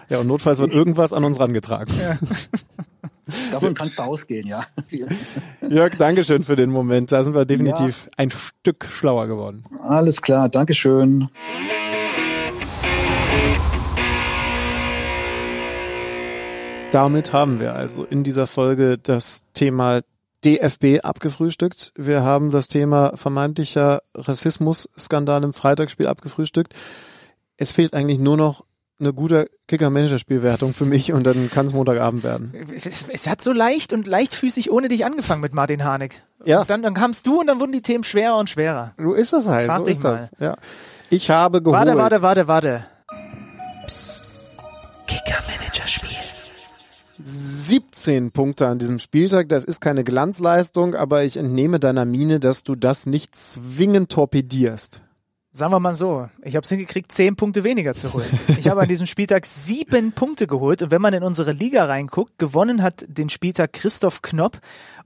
Ja, 0.09 0.19
und 0.19 0.27
notfalls 0.27 0.59
wird 0.59 0.71
irgendwas 0.71 1.13
an 1.13 1.23
uns 1.23 1.39
rangetragen. 1.39 1.93
Ja. 1.99 2.17
Davon 3.51 3.73
kannst 3.73 3.97
du 3.97 4.03
ausgehen, 4.03 4.47
ja. 4.47 4.65
Jörg, 5.67 5.95
Dankeschön 5.95 6.43
für 6.43 6.55
den 6.55 6.69
Moment. 6.69 7.11
Da 7.11 7.23
sind 7.23 7.33
wir 7.33 7.45
definitiv 7.45 8.05
ja. 8.05 8.11
ein 8.17 8.31
Stück 8.31 8.85
schlauer 8.85 9.27
geworden. 9.27 9.63
Alles 9.79 10.21
klar, 10.21 10.49
Dankeschön. 10.49 11.29
Damit 16.91 17.31
haben 17.31 17.61
wir 17.61 17.73
also 17.73 18.03
in 18.03 18.23
dieser 18.23 18.47
Folge 18.47 18.97
das 18.97 19.45
Thema 19.53 20.01
DFB 20.45 21.03
abgefrühstückt. 21.03 21.93
Wir 21.95 22.23
haben 22.23 22.49
das 22.49 22.67
Thema 22.67 23.15
vermeintlicher 23.15 24.01
Rassismus-Skandal 24.15 25.43
im 25.43 25.53
Freitagsspiel 25.53 26.07
abgefrühstückt. 26.07 26.73
Es 27.57 27.71
fehlt 27.71 27.93
eigentlich 27.93 28.19
nur 28.19 28.37
noch 28.37 28.63
eine 28.99 29.13
gute 29.13 29.49
Kicker-Manager-Spielwertung 29.67 30.73
für 30.73 30.85
mich 30.85 31.11
und 31.11 31.25
dann 31.25 31.49
kann 31.49 31.65
es 31.65 31.73
Montagabend 31.73 32.23
werden. 32.23 32.53
Es, 32.73 33.07
es, 33.07 33.27
hat 33.27 33.41
so 33.41 33.51
leicht 33.51 33.93
und 33.93 34.07
leichtfüßig 34.07 34.71
ohne 34.71 34.89
dich 34.89 35.05
angefangen 35.05 35.41
mit 35.41 35.53
Martin 35.53 35.83
Harnik. 35.83 36.23
Ja. 36.45 36.63
dann, 36.65 36.83
dann 36.83 36.93
kamst 36.93 37.25
du 37.25 37.39
und 37.39 37.47
dann 37.47 37.59
wurden 37.59 37.71
die 37.71 37.81
Themen 37.81 38.03
schwerer 38.03 38.37
und 38.37 38.49
schwerer. 38.49 38.93
So 38.97 39.13
ist 39.13 39.33
das 39.33 39.47
halt. 39.47 39.67
Warte 39.67 39.85
so 39.85 39.91
ist 39.91 40.03
das. 40.03 40.31
Ja. 40.39 40.55
Ich 41.09 41.29
habe 41.29 41.61
geholt. 41.61 41.79
Warte, 41.79 41.97
warte, 41.97 42.21
warte, 42.21 42.47
warte. 42.47 42.85
Psst. 43.87 44.30
Kicker-Manager-Spiel. 47.21 47.81
17 47.81 48.31
Punkte 48.31 48.67
an 48.67 48.79
diesem 48.79 48.99
Spieltag. 48.99 49.49
Das 49.49 49.63
ist 49.63 49.81
keine 49.81 50.03
Glanzleistung, 50.03 50.95
aber 50.95 51.23
ich 51.23 51.37
entnehme 51.37 51.79
deiner 51.79 52.05
Miene, 52.05 52.39
dass 52.39 52.63
du 52.63 52.75
das 52.75 53.05
nicht 53.05 53.35
zwingend 53.35 54.11
torpedierst. 54.11 55.01
Sagen 55.53 55.73
wir 55.73 55.81
mal 55.81 55.93
so, 55.93 56.29
ich 56.43 56.55
habe 56.55 56.63
es 56.63 56.69
hingekriegt, 56.69 57.11
zehn 57.11 57.35
Punkte 57.35 57.65
weniger 57.65 57.93
zu 57.93 58.13
holen. 58.13 58.29
Ich 58.57 58.69
habe 58.69 58.79
an 58.79 58.87
diesem 58.87 59.05
Spieltag 59.05 59.45
sieben 59.45 60.13
Punkte 60.13 60.47
geholt 60.47 60.81
und 60.81 60.91
wenn 60.91 61.01
man 61.01 61.13
in 61.13 61.23
unsere 61.23 61.51
Liga 61.51 61.83
reinguckt, 61.83 62.37
gewonnen 62.39 62.81
hat 62.81 63.03
den 63.09 63.27
Spieltag 63.27 63.73
Christoph 63.73 64.21
Knopp 64.21 64.61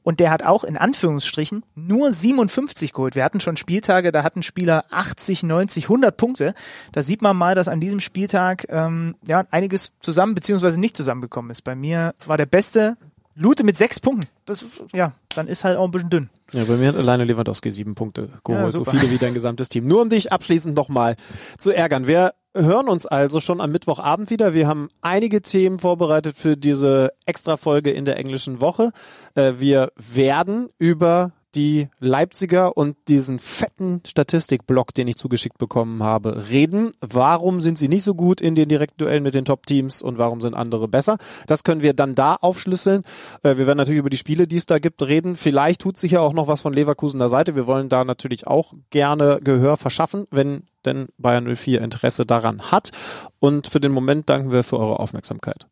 und 0.06 0.19
der 0.19 0.30
hat 0.30 0.44
auch 0.44 0.64
in 0.64 0.77
Anführungsstrichen 0.77 1.65
nur 1.73 2.11
57 2.11 2.94
geholt. 2.94 3.15
Wir 3.15 3.23
hatten 3.23 3.40
schon 3.40 3.57
Spieltage, 3.57 4.11
da 4.11 4.23
hatten 4.23 4.44
Spieler 4.44 4.86
80, 4.91 5.41
90, 5.44 5.86
100 5.86 6.15
Punkte. 6.15 6.53
Da 6.91 7.02
sieht 7.02 7.23
man 7.23 7.36
mal, 7.36 7.56
dass 7.56 7.68
an 7.68 7.82
diesem 7.82 7.99
Spieltag 7.99 8.68
ähm, 8.69 9.15
ja 9.26 9.45
einiges 9.49 9.94
zusammen 10.02 10.36
beziehungsweise 10.36 10.80
nicht 10.80 10.95
zusammengekommen 10.95 11.49
ist. 11.49 11.64
Bei 11.64 11.73
mir 11.73 12.14
war 12.27 12.38
der 12.38 12.45
beste 12.45 12.98
Lute 13.36 13.64
mit 13.64 13.76
sechs 13.78 13.99
Punkten. 13.99 14.28
Das, 14.45 14.66
ja, 14.94 15.14
dann 15.30 15.48
ist 15.48 15.64
halt 15.64 15.78
auch 15.78 15.86
ein 15.86 15.91
bisschen 15.91 16.10
dünn. 16.10 16.30
Ja, 16.53 16.64
bei 16.64 16.76
mir 16.78 16.90
hat 16.90 16.95
alleine 16.95 17.26
Lewandowski 17.26 17.70
sieben 17.70 17.95
Punkte 17.95 18.30
geholt, 18.44 18.64
ja, 18.64 18.70
so 18.70 18.86
viele 18.86 19.12
wie 19.12 19.18
dein 19.18 19.34
gesamtes 19.34 19.68
Team. 19.68 19.88
Nur 19.88 20.02
um 20.02 20.10
dich 20.10 20.32
abschließend 20.32 20.76
nochmal 20.76 21.16
zu 21.57 21.72
ärgern. 21.72 22.07
Wir 22.07 22.34
hören 22.56 22.88
uns 22.88 23.06
also 23.06 23.41
schon 23.41 23.60
am 23.60 23.72
Mittwochabend 23.72 24.30
wieder. 24.30 24.53
Wir 24.53 24.68
haben 24.68 24.88
einige 25.02 25.41
Themen 25.41 25.80
vorbereitet 25.80 26.38
für 26.38 26.56
diese 26.56 27.12
Extra-Folge 27.26 27.91
in 27.91 28.06
der 28.06 28.18
englischen 28.18 28.62
Woche. 28.62 28.91
Äh, 29.34 29.53
wir 29.57 29.91
werden 29.98 30.70
über 30.78 31.34
die 31.56 31.90
Leipziger 31.99 32.76
und 32.76 32.98
diesen 33.07 33.40
fetten 33.40 34.02
Statistikblock, 34.06 34.94
den 34.94 35.07
ich 35.07 35.15
zugeschickt 35.15 35.57
bekommen 35.57 36.03
habe, 36.03 36.49
reden. 36.49 36.91
Warum 36.99 37.61
sind 37.61 37.77
sie 37.77 37.88
nicht 37.88 38.03
so 38.03 38.14
gut 38.14 38.41
in 38.41 38.56
den 38.56 38.69
direkten 38.69 38.98
Duellen 38.98 39.23
mit 39.23 39.34
den 39.34 39.45
Top-Teams 39.45 40.02
und 40.02 40.18
warum 40.18 40.41
sind 40.41 40.53
andere 40.53 40.88
besser? 40.88 41.18
Das 41.48 41.64
können 41.64 41.82
wir 41.82 41.94
dann 41.94 42.15
da 42.15 42.36
aufschlüsseln. 42.36 43.03
Äh, 43.44 43.57
wir 43.57 43.68
werden 43.68 43.77
natürlich 43.77 43.99
über 43.99 44.10
die 44.10 44.18
Spiele, 44.18 44.48
die 44.48 44.57
es 44.57 44.65
da 44.65 44.80
gibt, 44.80 45.02
reden. 45.02 45.36
Vielleicht 45.36 45.82
tut 45.82 45.98
sich 45.98 46.11
ja 46.11 46.19
auch 46.19 46.34
noch 46.34 46.48
was 46.48 46.61
von 46.61 46.73
Leverkusener 46.73 47.30
Seite. 47.30 47.56
Wir 47.56 47.68
wollen 47.68 47.90
da 47.90 48.03
natürlich 48.03 48.48
auch 48.48 48.73
gerne 48.90 49.40
Gehör 49.44 49.77
verschaffen, 49.77 50.27
wenn 50.32 50.64
denn 50.86 51.07
Bayern 51.18 51.45
04 51.56 51.82
Interesse 51.82 52.26
daran 52.26 52.72
hat. 52.72 52.91
Und 53.40 53.68
für 53.68 53.80
den 53.80 53.91
Moment 53.91 54.30
danken 54.30 54.52
wir 54.52 54.64
für 54.64 54.80
eure 54.80 54.99
Aufmerksamkeit. 54.99 55.68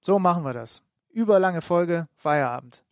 So 0.00 0.18
machen 0.18 0.44
wir 0.44 0.52
das. 0.52 0.82
Überlange 1.10 1.60
Folge, 1.60 2.06
Feierabend. 2.14 2.84